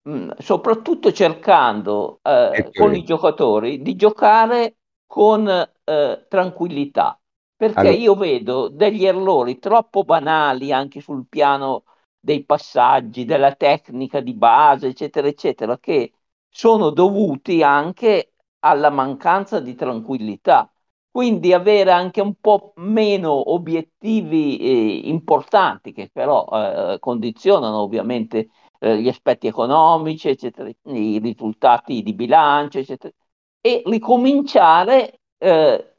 mh, 0.03 0.37
soprattutto 0.39 1.13
cercando 1.13 2.21
eh, 2.23 2.71
con 2.73 2.95
i 2.95 3.03
giocatori 3.03 3.83
di 3.83 3.97
giocare 3.97 4.77
con 5.07 5.49
eh, 5.49 6.27
tranquillità, 6.29 7.19
perché 7.65 7.81
Allora. 7.81 7.95
io 7.97 8.15
vedo 8.15 8.69
degli 8.69 9.07
errori 9.07 9.59
troppo 9.59 10.05
banali 10.05 10.71
anche 10.71 11.01
sul 11.01 11.27
piano 11.27 11.85
dei 12.21 12.45
passaggi, 12.45 13.25
della 13.25 13.55
tecnica 13.55 14.21
di 14.21 14.35
base, 14.35 14.89
eccetera, 14.89 15.29
eccetera, 15.29 15.79
che 15.79 16.13
sono 16.51 16.91
dovuti 16.91 17.63
anche 17.63 18.35
alla 18.61 18.91
mancanza 18.91 19.61
di 19.61 19.75
tranquillità. 19.75 20.71
Quindi 21.11 21.55
avere 21.55 21.91
anche 21.91 22.21
un 22.21 22.35
po' 22.39 22.73
meno 22.77 23.53
obiettivi 23.53 24.59
eh, 24.59 25.09
importanti, 25.09 25.93
che 25.93 26.11
però 26.13 26.47
eh, 26.93 26.99
condizionano 26.99 27.79
ovviamente 27.79 28.49
eh, 28.79 29.01
gli 29.01 29.09
aspetti 29.09 29.47
economici, 29.47 30.29
eccetera, 30.29 30.69
i 30.85 31.19
risultati 31.19 32.03
di 32.03 32.13
bilancio, 32.13 32.79
eccetera, 32.79 33.15
e 33.63 33.83
ricominciare 33.87 35.21
eh, 35.39 35.94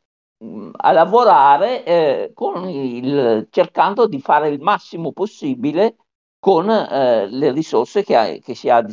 a 0.77 0.91
lavorare 0.91 1.83
eh, 1.85 2.33
il, 2.67 3.47
cercando 3.49 4.07
di 4.07 4.19
fare 4.21 4.49
il 4.49 4.61
massimo 4.61 5.11
possibile 5.11 5.95
con 6.39 6.69
eh, 6.69 7.27
le 7.27 7.51
risorse 7.51 8.03
che, 8.03 8.15
ha, 8.15 8.25
che 8.39 8.55
si 8.55 8.69
ha 8.69 8.77
a 8.77 8.85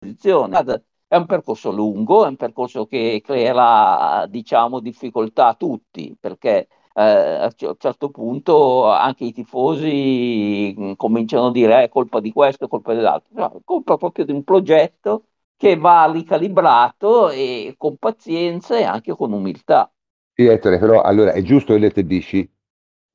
disposizione. 0.00 0.82
È 1.08 1.16
un 1.16 1.24
percorso 1.26 1.70
lungo, 1.70 2.24
è 2.24 2.28
un 2.28 2.36
percorso 2.36 2.84
che 2.86 3.22
creerà, 3.24 4.26
diciamo, 4.28 4.78
difficoltà 4.80 5.48
a 5.48 5.54
tutti, 5.54 6.14
perché 6.20 6.68
eh, 6.92 7.02
a 7.02 7.50
un 7.58 7.74
certo 7.78 8.10
punto 8.10 8.84
anche 8.90 9.24
i 9.24 9.32
tifosi 9.32 10.74
mh, 10.76 10.92
cominciano 10.96 11.46
a 11.46 11.50
dire 11.50 11.80
eh, 11.80 11.84
è 11.84 11.88
colpa 11.88 12.20
di 12.20 12.30
questo, 12.32 12.66
è 12.66 12.68
colpa 12.68 12.92
dell'altro. 12.92 13.30
No, 13.34 13.52
è 13.56 13.60
colpa 13.64 13.96
proprio 13.96 14.24
di 14.26 14.32
un 14.32 14.44
progetto 14.44 15.24
che 15.58 15.76
va 15.76 16.10
ricalibrato 16.10 17.30
e 17.30 17.74
con 17.76 17.96
pazienza 17.96 18.78
e 18.78 18.84
anche 18.84 19.12
con 19.14 19.32
umiltà. 19.32 19.92
Sì, 20.32 20.46
Ettore, 20.46 20.78
però 20.78 21.02
allora 21.02 21.32
è 21.32 21.42
giusto 21.42 21.72
quello 21.72 21.88
che 21.88 22.06
dici, 22.06 22.48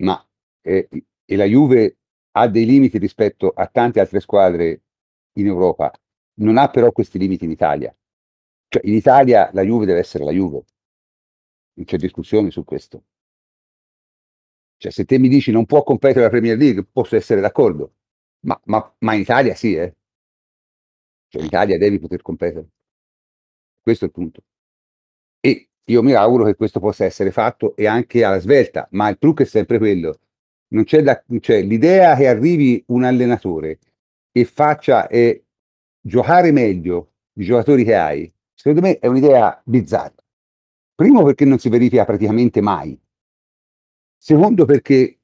ma 0.04 0.22
eh, 0.62 0.90
e 1.26 1.36
la 1.38 1.46
Juve 1.46 1.98
ha 2.32 2.48
dei 2.50 2.66
limiti 2.66 2.98
rispetto 2.98 3.50
a 3.56 3.66
tante 3.68 4.02
altre 4.02 4.20
squadre 4.20 4.82
in 5.38 5.46
Europa, 5.48 5.90
non 6.42 6.58
ha 6.58 6.68
però 6.68 6.92
questi 6.92 7.18
limiti 7.18 7.46
in 7.46 7.52
Italia. 7.52 7.96
Cioè 8.68 8.82
in 8.86 8.94
Italia 8.94 9.50
la 9.54 9.62
Juve 9.62 9.86
deve 9.86 10.00
essere 10.00 10.26
la 10.26 10.32
Juve, 10.32 10.64
non 11.76 11.86
c'è 11.86 11.96
discussione 11.98 12.52
su 12.52 12.66
questo. 12.66 13.04
Cioè 14.78 14.92
se 14.92 15.06
te 15.06 15.18
mi 15.18 15.30
dici 15.30 15.52
non 15.52 15.66
può 15.66 15.82
competere 15.84 16.24
la 16.26 16.30
Premier 16.30 16.58
League, 16.58 16.84
posso 16.92 17.16
essere 17.16 17.40
d'accordo, 17.40 17.94
ma, 18.42 18.60
ma, 18.66 18.96
ma 19.00 19.14
in 19.14 19.22
Italia 19.22 19.56
sì, 19.56 19.76
eh. 19.76 19.96
Cioè 21.34 21.42
in 21.42 21.48
Italia 21.48 21.80
devi 21.80 21.98
poter 21.98 22.22
competere. 22.22 22.68
Questo 23.82 24.06
è 24.06 24.08
il 24.08 24.14
punto. 24.14 24.44
E 25.40 25.70
io 25.86 26.04
mi 26.04 26.14
auguro 26.14 26.44
che 26.44 26.54
questo 26.54 26.80
possa 26.80 27.06
essere 27.06 27.32
fatto 27.32 27.76
e 27.76 27.88
anche 27.88 28.24
alla 28.24 28.38
svelta, 28.38 28.88
ma 28.92 29.10
il 29.10 29.18
trucco 29.18 29.42
è 29.42 29.46
sempre 29.46 29.80
quello. 29.80 30.20
Non 30.74 30.84
c'è 30.84 31.02
da, 31.02 31.24
cioè, 31.40 31.64
l'idea 31.64 32.16
che 32.16 32.28
arrivi 32.28 32.84
un 32.90 33.04
allenatore 33.04 33.80
e 34.32 34.46
faccia 34.46 35.08
eh, 35.08 35.46
giocare 36.00 36.52
meglio 36.52 37.14
i 37.40 37.46
giocatori 37.46 37.84
che 37.84 37.96
hai, 37.96 38.32
secondo 38.54 38.82
me 38.82 39.00
è 39.00 39.08
un'idea 39.08 39.60
bizzarra. 39.66 40.24
Primo 40.94 41.24
perché 41.24 41.46
non 41.46 41.58
si 41.58 41.70
verifica 41.70 42.06
praticamente 42.06 42.62
mai. 42.62 42.96
Secondo 44.18 44.66
perché 44.66 45.20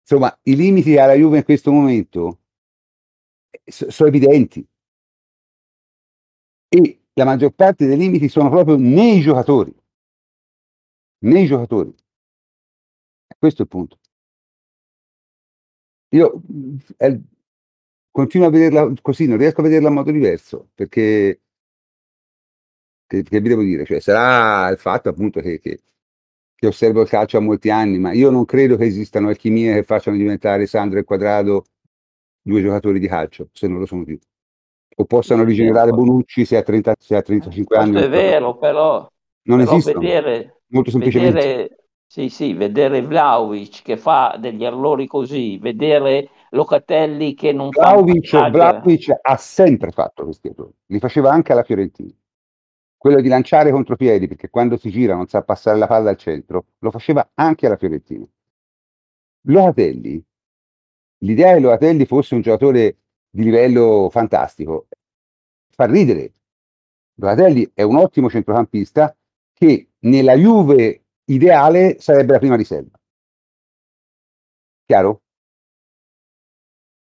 insomma 0.00 0.38
i 0.44 0.54
limiti 0.54 0.96
alla 0.96 1.14
Juve 1.14 1.38
in 1.38 1.44
questo 1.44 1.72
momento 1.72 2.38
eh, 3.50 3.60
so- 3.72 3.90
sono 3.90 4.08
evidenti 4.08 4.64
e 6.68 7.00
la 7.14 7.24
maggior 7.24 7.52
parte 7.52 7.86
dei 7.86 7.96
limiti 7.96 8.28
sono 8.28 8.50
proprio 8.50 8.76
nei 8.76 9.20
giocatori. 9.20 9.74
Nei 11.20 11.46
giocatori. 11.46 11.94
Questo 13.38 13.62
è 13.62 13.64
il 13.64 13.70
punto. 13.70 13.98
Io 16.10 16.42
eh, 16.98 17.20
continuo 18.10 18.46
a 18.46 18.50
vederla 18.50 18.92
così, 19.02 19.26
non 19.26 19.38
riesco 19.38 19.60
a 19.60 19.64
vederla 19.64 19.88
in 19.88 19.94
modo 19.94 20.10
diverso, 20.10 20.70
perché 20.74 21.40
che, 23.06 23.22
che 23.22 23.40
vi 23.40 23.48
devo 23.48 23.62
dire? 23.62 23.84
Cioè, 23.84 24.00
sarà 24.00 24.68
il 24.70 24.78
fatto 24.78 25.08
appunto 25.08 25.40
che, 25.40 25.60
che, 25.60 25.80
che 26.54 26.66
osservo 26.66 27.02
il 27.02 27.08
calcio 27.08 27.38
a 27.38 27.40
molti 27.40 27.70
anni, 27.70 27.98
ma 27.98 28.12
io 28.12 28.30
non 28.30 28.44
credo 28.44 28.76
che 28.76 28.84
esistano 28.84 29.28
alchimie 29.28 29.74
che 29.74 29.82
facciano 29.84 30.16
diventare 30.16 30.66
Sandro 30.66 30.98
e 30.98 31.04
Quadrado 31.04 31.66
due 32.42 32.62
giocatori 32.62 32.98
di 32.98 33.08
calcio, 33.08 33.48
se 33.52 33.68
non 33.68 33.78
lo 33.78 33.86
sono 33.86 34.04
più 34.04 34.18
o 34.98 35.04
possano 35.04 35.44
rigenerare 35.44 35.90
Bonucci 35.90 36.44
se 36.44 36.56
ha, 36.56 36.62
30, 36.62 36.94
se 36.98 37.16
ha 37.16 37.22
35 37.22 37.76
anni. 37.76 37.90
Questo 37.92 38.08
è 38.08 38.10
vero, 38.10 38.56
però, 38.56 39.08
non 39.42 39.58
però 39.58 39.70
esistono. 39.72 40.00
vedere, 40.00 40.62
molto 40.68 40.90
semplicemente. 40.90 41.38
vedere, 41.38 41.76
sì, 42.06 42.28
sì, 42.30 42.54
vedere 42.54 43.02
Vlaovic 43.02 43.82
che 43.82 43.96
fa 43.98 44.36
degli 44.38 44.64
errori 44.64 45.06
così, 45.06 45.58
vedere 45.58 46.30
Locatelli 46.50 47.34
che 47.34 47.52
non 47.52 47.68
Vlaovic, 47.68 48.28
fa 48.28 48.48
Vlaovic 48.48 49.14
ha 49.20 49.36
sempre 49.36 49.90
fatto 49.90 50.24
questi 50.24 50.48
errori, 50.48 50.72
li 50.86 50.98
faceva 50.98 51.30
anche 51.30 51.52
alla 51.52 51.64
Fiorentina. 51.64 52.12
Quello 52.96 53.20
di 53.20 53.28
lanciare 53.28 53.70
contropiedi, 53.70 54.26
perché 54.26 54.48
quando 54.48 54.78
si 54.78 54.90
gira 54.90 55.14
non 55.14 55.26
sa 55.26 55.42
passare 55.42 55.78
la 55.78 55.86
palla 55.86 56.10
al 56.10 56.16
centro, 56.16 56.64
lo 56.78 56.90
faceva 56.90 57.28
anche 57.34 57.66
alla 57.66 57.76
Fiorentina. 57.76 58.26
Locatelli, 59.48 60.24
l'idea 61.18 61.52
che 61.52 61.60
Locatelli 61.60 62.06
fosse 62.06 62.34
un 62.34 62.40
giocatore 62.40 62.96
di 63.36 63.44
livello 63.44 64.08
fantastico. 64.10 64.88
Fa 65.68 65.84
ridere. 65.84 66.32
Locatelli 67.18 67.70
è 67.74 67.82
un 67.82 67.96
ottimo 67.96 68.30
centrocampista 68.30 69.14
che 69.52 69.90
nella 70.00 70.34
Juve 70.34 71.04
ideale 71.24 71.96
sarebbe 72.00 72.32
la 72.32 72.38
prima 72.38 72.56
riserva. 72.56 72.98
Chiaro? 74.88 75.22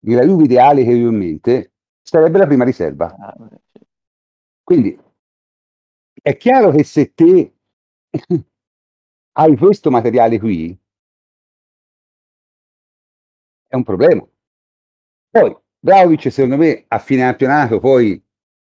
Nella 0.06 0.24
Juve 0.26 0.46
ideale 0.46 0.84
che 0.84 0.92
io 0.92 1.08
ho 1.08 1.12
in 1.12 1.18
mente 1.18 1.74
sarebbe 2.02 2.40
la 2.40 2.48
prima 2.48 2.64
riserva. 2.64 3.16
Ah, 3.16 3.36
Quindi 4.64 4.98
è 6.22 6.38
chiaro 6.38 6.72
che 6.72 6.84
se 6.84 7.14
te 7.14 7.54
hai 9.34 9.56
questo 9.58 9.90
materiale 9.92 10.40
qui 10.40 10.78
è 13.68 13.76
un 13.76 13.84
problema. 13.84 14.26
Poi 15.32 15.56
Vlaovic 15.84 16.32
secondo 16.32 16.56
me 16.56 16.86
a 16.88 16.98
fine 16.98 17.24
campionato 17.24 17.80
poi 17.80 18.22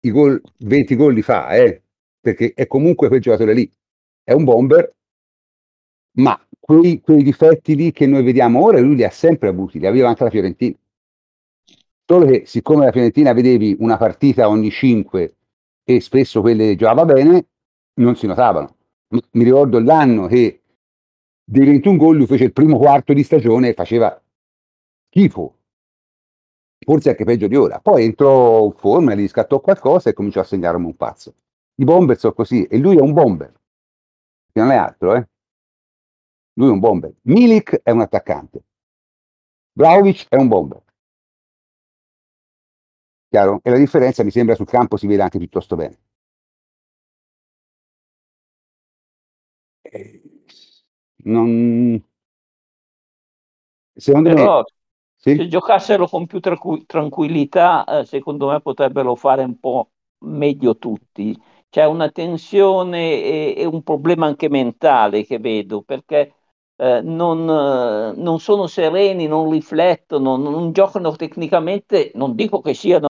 i 0.05 0.11
gol, 0.11 0.41
20 0.59 0.95
gol 0.95 1.13
li 1.13 1.21
fa, 1.21 1.49
eh, 1.55 1.83
perché 2.19 2.53
è 2.53 2.65
comunque 2.65 3.07
quel 3.07 3.21
giocatore 3.21 3.53
lì, 3.53 3.71
è 4.23 4.33
un 4.33 4.43
bomber, 4.43 4.93
ma 6.17 6.39
quei, 6.59 7.01
quei, 7.01 7.21
difetti 7.21 7.75
lì 7.75 7.91
che 7.91 8.07
noi 8.07 8.23
vediamo 8.23 8.63
ora 8.63 8.79
lui 8.79 8.95
li 8.95 9.03
ha 9.03 9.11
sempre 9.11 9.49
avuti, 9.49 9.79
li 9.79 9.85
aveva 9.85 10.09
anche 10.09 10.23
la 10.23 10.29
Fiorentina. 10.31 10.75
Solo 12.05 12.25
che 12.25 12.43
siccome 12.45 12.85
la 12.85 12.91
Fiorentina 12.91 13.31
vedevi 13.31 13.75
una 13.79 13.97
partita 13.97 14.49
ogni 14.49 14.71
5 14.71 15.35
e 15.83 16.01
spesso 16.01 16.41
quelle 16.41 16.75
giocava 16.75 17.05
bene, 17.05 17.47
non 17.95 18.15
si 18.15 18.25
notavano. 18.25 18.75
Mi 19.31 19.43
ricordo 19.43 19.79
l'anno 19.79 20.25
che 20.25 20.61
dei 21.43 21.65
21 21.65 21.97
gol 21.97 22.17
lui 22.17 22.25
fece 22.25 22.45
il 22.45 22.53
primo 22.53 22.77
quarto 22.77 23.13
di 23.13 23.23
stagione 23.23 23.69
e 23.69 23.73
faceva 23.73 24.21
schifo, 25.09 25.57
forse 26.83 27.09
anche 27.09 27.23
peggio 27.25 27.47
di 27.47 27.55
ora. 27.55 27.79
Poi 27.79 28.03
entrò 28.03 28.65
in 28.65 28.73
forma, 28.73 29.15
gli 29.15 29.27
scattò 29.27 29.59
qualcosa 29.59 30.09
e 30.09 30.13
cominciò 30.13 30.41
a 30.41 30.43
segnarmi 30.43 30.85
un 30.85 30.95
pazzo. 30.95 31.33
I 31.75 31.83
bomber 31.83 32.17
sono 32.17 32.33
così, 32.33 32.65
e 32.65 32.77
lui 32.77 32.97
è 32.97 33.01
un 33.01 33.13
bomber, 33.13 33.51
che 34.51 34.59
non 34.59 34.71
è 34.71 34.75
altro, 34.75 35.15
eh. 35.15 35.27
Lui 36.53 36.67
è 36.69 36.71
un 36.71 36.79
bomber. 36.79 37.13
Milik 37.23 37.81
è 37.81 37.91
un 37.91 38.01
attaccante. 38.01 38.63
Vlaovic 39.73 40.27
è 40.29 40.35
un 40.35 40.47
bomber. 40.47 40.83
Chiaro? 43.29 43.59
E 43.63 43.71
la 43.71 43.77
differenza 43.77 44.23
mi 44.23 44.29
sembra 44.29 44.53
sul 44.53 44.67
campo 44.67 44.95
si 44.95 45.07
vede 45.07 45.23
anche 45.23 45.39
piuttosto 45.39 45.75
bene. 45.75 45.97
Eh, 49.81 50.21
non... 51.23 52.03
Secondo 53.95 54.29
Però, 54.29 54.57
me... 54.57 54.63
Sì? 55.23 55.37
Se 55.37 55.47
giocassero 55.47 56.05
con 56.05 56.25
più 56.25 56.41
tranqu- 56.41 56.85
tranquillità, 56.85 57.85
eh, 57.85 58.05
secondo 58.05 58.49
me 58.49 58.59
potrebbero 58.59 59.15
fare 59.15 59.41
un 59.45 59.57
po' 59.57 59.91
meglio 60.25 60.77
tutti. 60.77 61.33
C'è 61.69 61.85
una 61.85 62.09
tensione 62.09 63.21
e, 63.23 63.53
e 63.57 63.63
un 63.65 63.83
problema 63.83 64.25
anche 64.25 64.49
mentale 64.49 65.23
che 65.23 65.39
vedo, 65.39 65.81
perché 65.81 66.35
eh, 66.75 66.99
non, 67.01 67.49
eh, 67.49 68.19
non, 68.21 68.39
sono 68.41 68.67
sereni, 68.67 69.25
non 69.25 69.49
riflettono, 69.49 70.35
non, 70.35 70.51
non, 70.51 70.71
giocano 70.73 71.15
tecnicamente, 71.15 72.11
non 72.15 72.35
dico 72.35 72.59
che 72.59 72.73
siano 72.73 73.07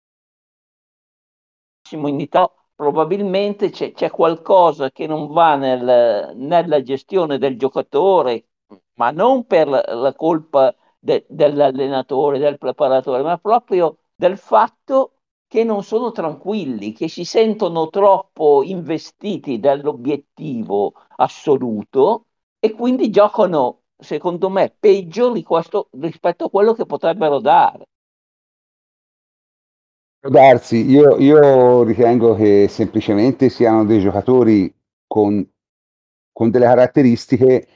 in 1.93 2.19
Italia, 2.19 2.51
probabilmente 2.75 3.71
c'è, 3.71 3.91
c'è, 3.91 4.11
qualcosa 4.11 4.91
che 4.91 5.07
non 5.07 5.31
va 5.31 5.55
nel, 5.55 6.33
nella 6.35 6.81
gestione 6.83 7.39
del 7.39 7.57
giocatore, 7.57 8.49
ma 8.97 9.09
non 9.09 9.45
per 9.47 9.67
la 9.67 10.13
colpa 10.15 10.75
de, 11.03 11.25
dell'allenatore, 11.27 12.39
del 12.39 12.57
preparatore, 12.57 13.23
ma 13.23 13.37
proprio 13.37 13.97
del 14.15 14.37
fatto 14.37 15.15
che 15.47 15.65
non 15.65 15.83
sono 15.83 16.11
tranquilli, 16.11 16.93
che 16.93 17.09
si 17.09 17.25
sentono 17.25 17.89
troppo 17.89 18.63
investiti 18.63 19.59
dall'obiettivo 19.59 20.93
assoluto 21.17 22.27
e 22.57 22.71
quindi 22.71 23.09
giocano, 23.09 23.81
secondo 23.97 24.49
me, 24.49 24.73
peggio 24.79 25.33
questo, 25.43 25.89
rispetto 25.99 26.45
a 26.45 26.49
quello 26.49 26.73
che 26.73 26.85
potrebbero 26.85 27.39
dare. 27.39 27.85
Darsi, 30.25 30.89
io, 30.89 31.17
io 31.17 31.83
ritengo 31.83 32.33
che 32.33 32.67
semplicemente 32.69 33.49
siano 33.49 33.83
dei 33.83 33.99
giocatori 33.99 34.73
con, 35.05 35.45
con 36.31 36.49
delle 36.49 36.65
caratteristiche 36.65 37.67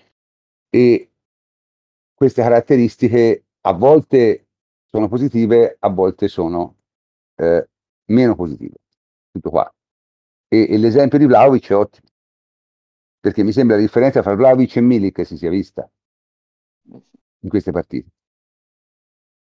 e 0.70 1.12
queste 2.18 2.41
caratteristiche 2.41 3.45
a 3.61 3.73
volte 3.73 4.48
sono 4.85 5.07
positive, 5.07 5.77
a 5.80 5.89
volte 5.89 6.27
sono 6.27 6.77
eh, 7.35 7.69
meno 8.06 8.34
positive. 8.34 8.73
Tutto 9.31 9.52
qua. 9.52 9.72
E, 10.48 10.65
e 10.68 10.77
l'esempio 10.80 11.19
di 11.19 11.27
Vlaovic 11.27 11.69
è 11.69 11.76
ottimo, 11.76 12.07
perché 13.19 13.44
mi 13.44 13.52
sembra 13.52 13.76
la 13.76 13.84
differenza 13.84 14.23
tra 14.23 14.34
Vlaovic 14.34 14.77
e 14.77 14.81
Milik 14.81 15.23
si 15.27 15.38
sia 15.38 15.52
vista 15.52 15.88
in 16.89 17.49
queste 17.49 17.72
partite. 17.72 18.10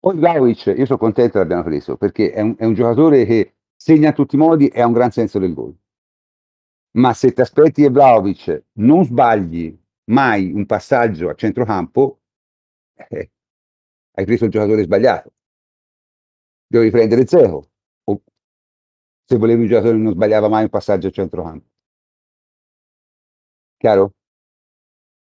Poi 0.00 0.16
Vlaovic, 0.16 0.74
io 0.76 0.84
sono 0.84 0.98
contento 0.98 1.34
che 1.34 1.38
l'abbiano 1.38 1.62
preso, 1.62 1.96
perché 1.96 2.32
è 2.32 2.40
un, 2.40 2.56
è 2.58 2.64
un 2.64 2.74
giocatore 2.74 3.24
che 3.24 3.54
segna 3.76 4.08
a 4.08 4.12
tutti 4.12 4.34
i 4.34 4.38
modi 4.38 4.66
e 4.66 4.80
ha 4.80 4.86
un 4.86 4.94
gran 4.94 5.12
senso 5.12 5.38
del 5.38 5.54
gol. 5.54 5.72
Ma 6.96 7.14
se 7.14 7.32
ti 7.32 7.40
aspetti 7.40 7.82
che 7.82 7.90
Vlaovic 7.90 8.64
non 8.78 9.04
sbagli 9.04 9.80
mai 10.06 10.50
un 10.50 10.66
passaggio 10.66 11.28
a 11.28 11.34
centrocampo, 11.34 12.18
eh, 12.96 13.30
hai 14.12 14.24
preso 14.24 14.44
il 14.44 14.50
giocatore 14.50 14.82
sbagliato. 14.84 15.32
Devi 16.66 16.90
prendere 16.90 17.26
Zeco, 17.26 17.70
o 18.04 18.22
se 19.24 19.36
volevi 19.36 19.62
un 19.62 19.68
giocatore 19.68 19.96
non 19.96 20.12
sbagliava 20.12 20.48
mai 20.48 20.64
un 20.64 20.70
passaggio 20.70 21.08
a 21.08 21.10
centrocampo. 21.10 21.66
Chiaro? 23.78 24.12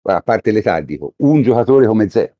A 0.10 0.22
parte 0.22 0.52
l'età, 0.52 0.80
dico, 0.82 1.14
un 1.18 1.42
giocatore 1.42 1.86
come 1.86 2.10
Zeco. 2.10 2.36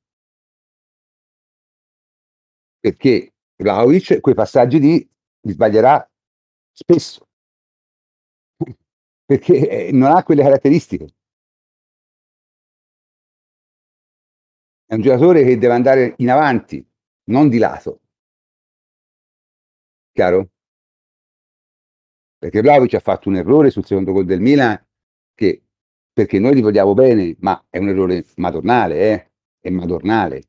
Perché 2.80 3.34
Vlaovic 3.58 4.20
quei 4.22 4.36
passaggi 4.36 4.80
lì 4.80 5.10
li 5.42 5.52
sbaglierà 5.52 6.10
spesso. 6.72 7.28
Perché 9.26 9.88
eh, 9.88 9.92
non 9.92 10.12
ha 10.16 10.24
quelle 10.24 10.44
caratteristiche. 10.44 11.08
È 14.90 14.94
un 14.94 15.02
giocatore 15.02 15.44
che 15.44 15.58
deve 15.58 15.74
andare 15.74 16.14
in 16.20 16.30
avanti, 16.32 16.86
non 17.26 17.50
di 17.50 17.58
lato. 17.58 18.00
Chiaro? 20.14 20.50
Perché 22.38 22.62
Vlaovic 22.62 22.94
ha 22.94 23.02
fatto 23.02 23.28
un 23.28 23.36
errore 23.36 23.70
sul 23.70 23.86
secondo 23.86 24.14
gol 24.14 24.24
del 24.24 24.40
Milan 24.40 24.82
che 25.36 25.62
perché 26.14 26.40
noi 26.40 26.56
li 26.56 26.62
vogliamo 26.62 26.94
bene, 26.94 27.36
ma 27.40 27.66
è 27.70 27.80
un 27.80 27.90
errore 27.90 28.26
madornale, 28.38 29.00
eh? 29.12 29.32
È 29.60 29.70
madornale. 29.70 30.44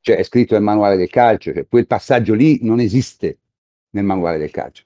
Cioè 0.00 0.16
è 0.16 0.22
scritto 0.22 0.54
nel 0.54 0.62
manuale 0.62 0.96
del 0.96 1.10
calcio, 1.10 1.52
cioè 1.52 1.66
quel 1.66 1.88
passaggio 1.88 2.34
lì 2.34 2.60
non 2.62 2.78
esiste 2.78 3.40
nel 3.90 4.04
manuale 4.04 4.38
del 4.38 4.52
calcio. 4.52 4.84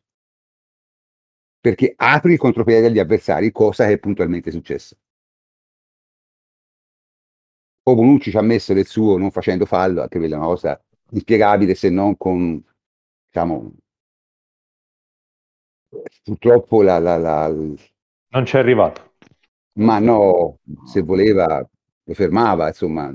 Perché 1.60 1.92
apri 1.94 2.32
il 2.32 2.38
contropiede 2.38 2.86
agli 2.86 2.98
avversari, 2.98 3.52
cosa 3.52 3.86
che 3.86 3.92
è 3.92 3.98
puntualmente 3.98 4.51
successa. 4.51 4.96
O 7.86 7.94
Bonucci 7.94 8.31
ci 8.31 8.36
ha 8.36 8.43
messo 8.43 8.73
del 8.74 8.86
suo 8.86 9.16
non 9.16 9.31
facendo 9.31 9.65
fallo, 9.66 10.02
anche 10.02 10.19
quella 10.19 10.35
è 10.35 10.39
una 10.39 10.47
cosa 10.48 10.82
inspiegabile 11.11 11.74
se 11.74 11.90
non 11.90 12.16
con, 12.16 12.62
diciamo, 13.27 13.73
purtroppo 16.23 16.82
la, 16.82 16.98
la, 16.98 17.16
la, 17.16 17.48
Non 17.48 18.44
c'è 18.44 18.59
arrivato. 18.59 19.12
ma 19.78 19.98
no, 19.98 20.59
se 20.85 21.02
voleva 21.02 21.59
lo 22.06 22.15
fermava, 22.15 22.69
insomma, 22.69 23.12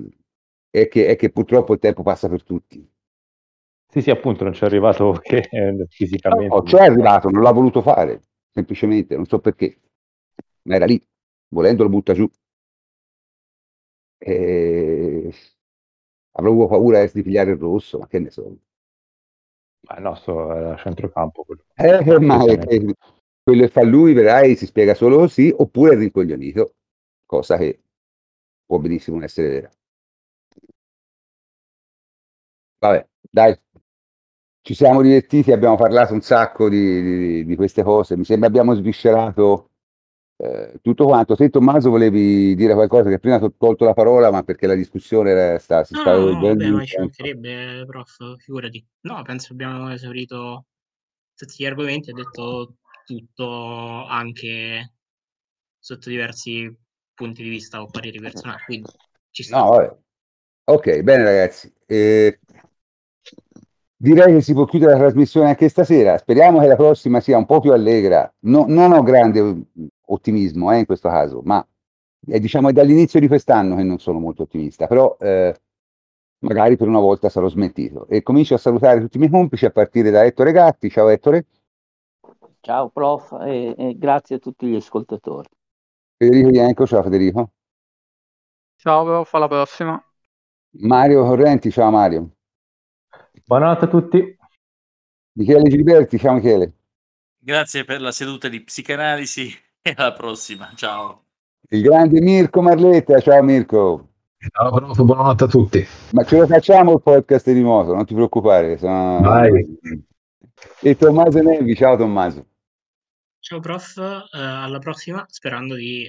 è 0.70 0.88
che, 0.88 1.08
è 1.08 1.16
che 1.16 1.32
purtroppo 1.32 1.74
il 1.74 1.80
tempo 1.80 2.04
passa 2.04 2.28
per 2.30 2.44
tutti. 2.44 2.88
Sì, 3.92 4.02
sì, 4.02 4.10
appunto, 4.12 4.44
non 4.44 4.54
c'è 4.54 4.66
arrivato 4.66 5.14
che 5.22 5.48
eh, 5.50 5.86
fisicamente. 5.90 6.56
No, 6.56 6.62
c'è 6.62 6.86
arrivato, 6.86 7.30
non 7.30 7.42
l'ha 7.42 7.52
voluto 7.52 7.82
fare, 7.82 8.22
semplicemente, 8.52 9.16
non 9.16 9.26
so 9.26 9.40
perché, 9.40 9.80
ma 10.64 10.76
era 10.76 10.86
lì, 10.86 11.02
volendo 11.50 11.84
lo 11.84 11.90
butta 11.90 12.14
giù. 12.14 12.30
E... 14.20 15.34
Avevo 16.34 16.68
paura 16.68 17.06
di 17.06 17.22
pigliare 17.24 17.52
il 17.52 17.58
rosso, 17.58 18.00
ma 18.00 18.08
che 18.08 18.20
ne 18.20 18.30
so. 18.30 18.58
Ma 19.88 19.96
il 19.98 20.04
nostro 20.04 20.56
era 20.56 20.74
a 20.74 20.78
centrocampo. 20.78 21.44
Quello. 21.44 21.64
Eh, 21.74 22.20
ma 22.20 22.46
è 22.46 22.58
che 22.58 22.94
quello 23.42 23.62
che 23.64 23.70
fa 23.70 23.84
lui, 23.84 24.14
vedrai, 24.14 24.56
si 24.56 24.66
spiega 24.66 24.94
solo 24.94 25.18
così, 25.18 25.54
oppure 25.56 25.94
è 25.94 25.98
rincoglionito, 25.98 26.76
cosa 27.26 27.58
che 27.58 27.82
può 28.66 28.78
benissimo 28.78 29.22
essere 29.24 29.50
vera. 29.50 29.72
Vabbè, 32.80 33.08
dai, 33.30 33.60
ci 34.62 34.74
siamo 34.74 35.02
divertiti, 35.02 35.52
abbiamo 35.52 35.76
parlato 35.76 36.14
un 36.14 36.22
sacco 36.22 36.70
di, 36.70 37.02
di- 37.02 37.46
di 37.46 37.56
queste 37.56 37.84
cose, 37.84 38.16
mi 38.16 38.24
sembra 38.24 38.48
abbiamo 38.48 38.74
sviscerato 38.76 39.69
eh, 40.42 40.80
tutto 40.82 41.06
quanto. 41.06 41.36
Te 41.36 41.50
Tommaso 41.50 41.90
volevi 41.90 42.56
dire 42.56 42.74
qualcosa 42.74 43.10
che 43.10 43.20
prima 43.20 43.38
ti 43.38 43.44
ho 43.46 43.54
tolto 43.58 43.86
la 43.86 43.94
parola, 43.94 44.32
ma 44.32 44.44
perché 44.44 44.68
la 44.68 44.76
discussione 44.76 45.32
era, 45.32 45.60
sta, 45.60 45.84
si 45.84 45.94
No, 45.94 46.02
stava 46.02 46.18
no, 46.18 46.48
vabbè, 46.48 46.70
ma 46.72 46.86
ci 46.86 46.98
mancherebbe, 46.98 47.86
prof, 47.86 48.38
figurati. 48.38 48.86
No, 49.02 49.22
penso 49.24 49.54
abbiamo 49.54 49.92
esaurito 49.92 50.66
tutti 51.36 51.56
gli 51.58 51.66
argomenti, 51.66 52.12
ha 52.12 52.14
detto 52.14 52.76
tutto 53.06 54.06
anche 54.06 54.94
sotto 55.80 56.10
diversi 56.10 56.74
punti 57.14 57.44
di 57.44 57.50
vista 57.50 57.82
o 57.82 57.90
pareri 57.90 58.20
personali, 58.20 58.64
quindi 58.66 58.90
ci 59.32 59.44
sta. 59.44 59.58
No, 59.58 59.70
vabbè. 59.72 59.98
Ok, 60.66 61.02
bene 61.02 61.24
ragazzi. 61.24 61.74
Eh, 61.86 62.40
direi 63.96 64.34
che 64.36 64.42
si 64.42 64.54
può 64.54 64.66
chiudere 64.66 64.94
la 64.94 64.98
trasmissione 65.00 65.50
anche 65.50 65.70
stasera. 65.70 66.18
Speriamo 66.18 66.60
che 66.60 66.68
la 66.68 66.76
prossima 66.76 67.20
sia 67.20 67.38
un 67.38 67.46
po' 67.46 67.60
più 67.60 67.72
allegra. 67.72 68.32
No- 68.42 68.66
non 68.68 68.92
ho 68.94 69.04
grande 69.04 69.64
ottimismo 70.10 70.72
eh, 70.72 70.80
in 70.80 70.86
questo 70.86 71.10
caso, 71.10 71.42
ma 71.44 71.66
è, 72.28 72.40
diciamo, 72.40 72.70
è 72.70 72.74
dall'inizio 72.74 73.20
di 73.20 73.28
quest'anno 73.28 73.76
che 73.76 73.84
non 73.84 74.00
sono 74.00 74.20
molto 74.20 74.44
ottimista, 74.44 74.88
però 74.88 75.16
eh, 75.20 75.56
magari 76.40 76.78
per 76.78 76.88
una 76.88 77.00
volta 77.00 77.30
sarò 77.30 77.48
smentito. 77.48 78.08
E 78.08 78.22
comincio 78.22 78.56
a 78.56 78.58
salutare 78.58 79.00
tutti 79.00 79.18
i 79.18 79.20
miei 79.20 79.32
complici 79.32 79.66
a 79.66 79.72
partire 79.72 80.12
da 80.12 80.24
Ettore 80.26 80.52
Gatti. 80.52 80.90
Ciao 80.90 81.08
Ettore. 81.10 81.46
Ciao 82.62 82.90
prof 82.90 83.38
e, 83.42 83.74
e 83.78 83.98
grazie 83.98 84.36
a 84.36 84.40
tutti 84.40 84.68
gli 84.68 84.76
ascoltatori. 84.76 85.48
Federico 86.18 86.50
Ianco, 86.50 86.86
ciao 86.86 87.04
Federico. 87.04 87.52
Ciao, 88.76 89.04
prof, 89.04 89.34
alla 89.34 89.48
prossima. 89.48 90.04
Mario 90.82 91.24
Correnti, 91.24 91.72
ciao 91.72 91.90
Mario. 91.90 92.30
Buonanotte 93.46 93.86
a 93.86 93.88
tutti. 93.88 94.38
Michele 95.34 95.70
Giliberti, 95.70 96.18
ciao 96.20 96.34
Michele. 96.34 96.74
Grazie 97.38 97.86
per 97.86 98.02
la 98.02 98.12
seduta 98.12 98.50
di 98.50 98.62
psicanalisi 98.62 99.50
e 99.90 99.94
alla 99.98 100.14
prossima. 100.14 100.72
Ciao. 100.76 101.24
Il 101.70 101.82
grande 101.82 102.22
Mirko 102.22 102.62
Marletta, 102.62 103.20
ciao 103.20 103.42
Mirko. 103.44 104.08
Ciao 104.38 104.72
prof, 104.72 105.02
buonanotte 105.02 105.44
a 105.44 105.48
tutti. 105.48 105.86
Ma 106.12 106.24
ce 106.24 106.38
lo 106.38 106.48
facciamo 106.48 106.94
il 106.94 107.02
podcast 107.02 107.52
di 107.52 107.62
moto, 107.62 107.94
non 107.94 108.06
ti 108.06 108.14
preoccupare. 108.14 108.78
sono- 108.78 109.20
Vai. 109.22 109.78
E 110.82 110.96
Tommaso 110.96 111.42
Nevi, 111.42 111.76
ciao 111.76 111.98
Tommaso. 111.98 112.46
Ciao 113.40 113.60
prof, 113.60 113.98
eh, 113.98 114.38
alla 114.40 114.80
prossima, 114.80 115.26
sperando 115.28 115.76
di 115.76 116.08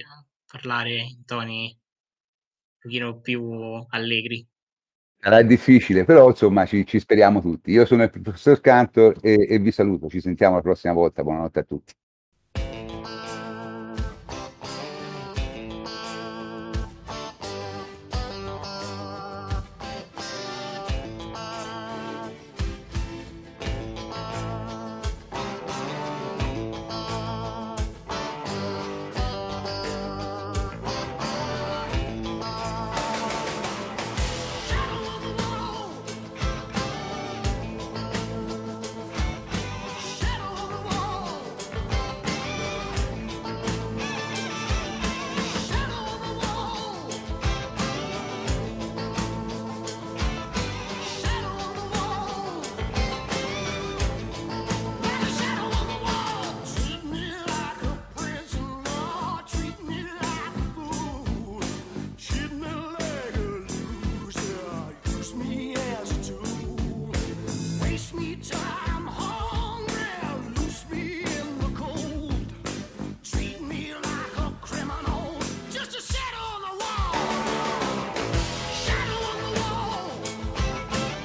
parlare 0.49 0.95
in 0.95 1.25
toni 1.25 1.77
un 1.77 2.79
pochino 2.81 3.19
più 3.19 3.85
allegri. 3.89 4.45
Sarà 5.17 5.41
difficile, 5.43 6.03
però 6.03 6.29
insomma 6.29 6.65
ci, 6.65 6.85
ci 6.85 6.99
speriamo 6.99 7.41
tutti. 7.41 7.71
Io 7.71 7.85
sono 7.85 8.03
il 8.03 8.09
professor 8.09 8.59
Cantor 8.59 9.17
e, 9.21 9.45
e 9.49 9.59
vi 9.59 9.71
saluto. 9.71 10.09
Ci 10.09 10.19
sentiamo 10.19 10.55
la 10.55 10.61
prossima 10.61 10.93
volta. 10.93 11.21
Buonanotte 11.21 11.59
a 11.59 11.63
tutti. 11.63 11.93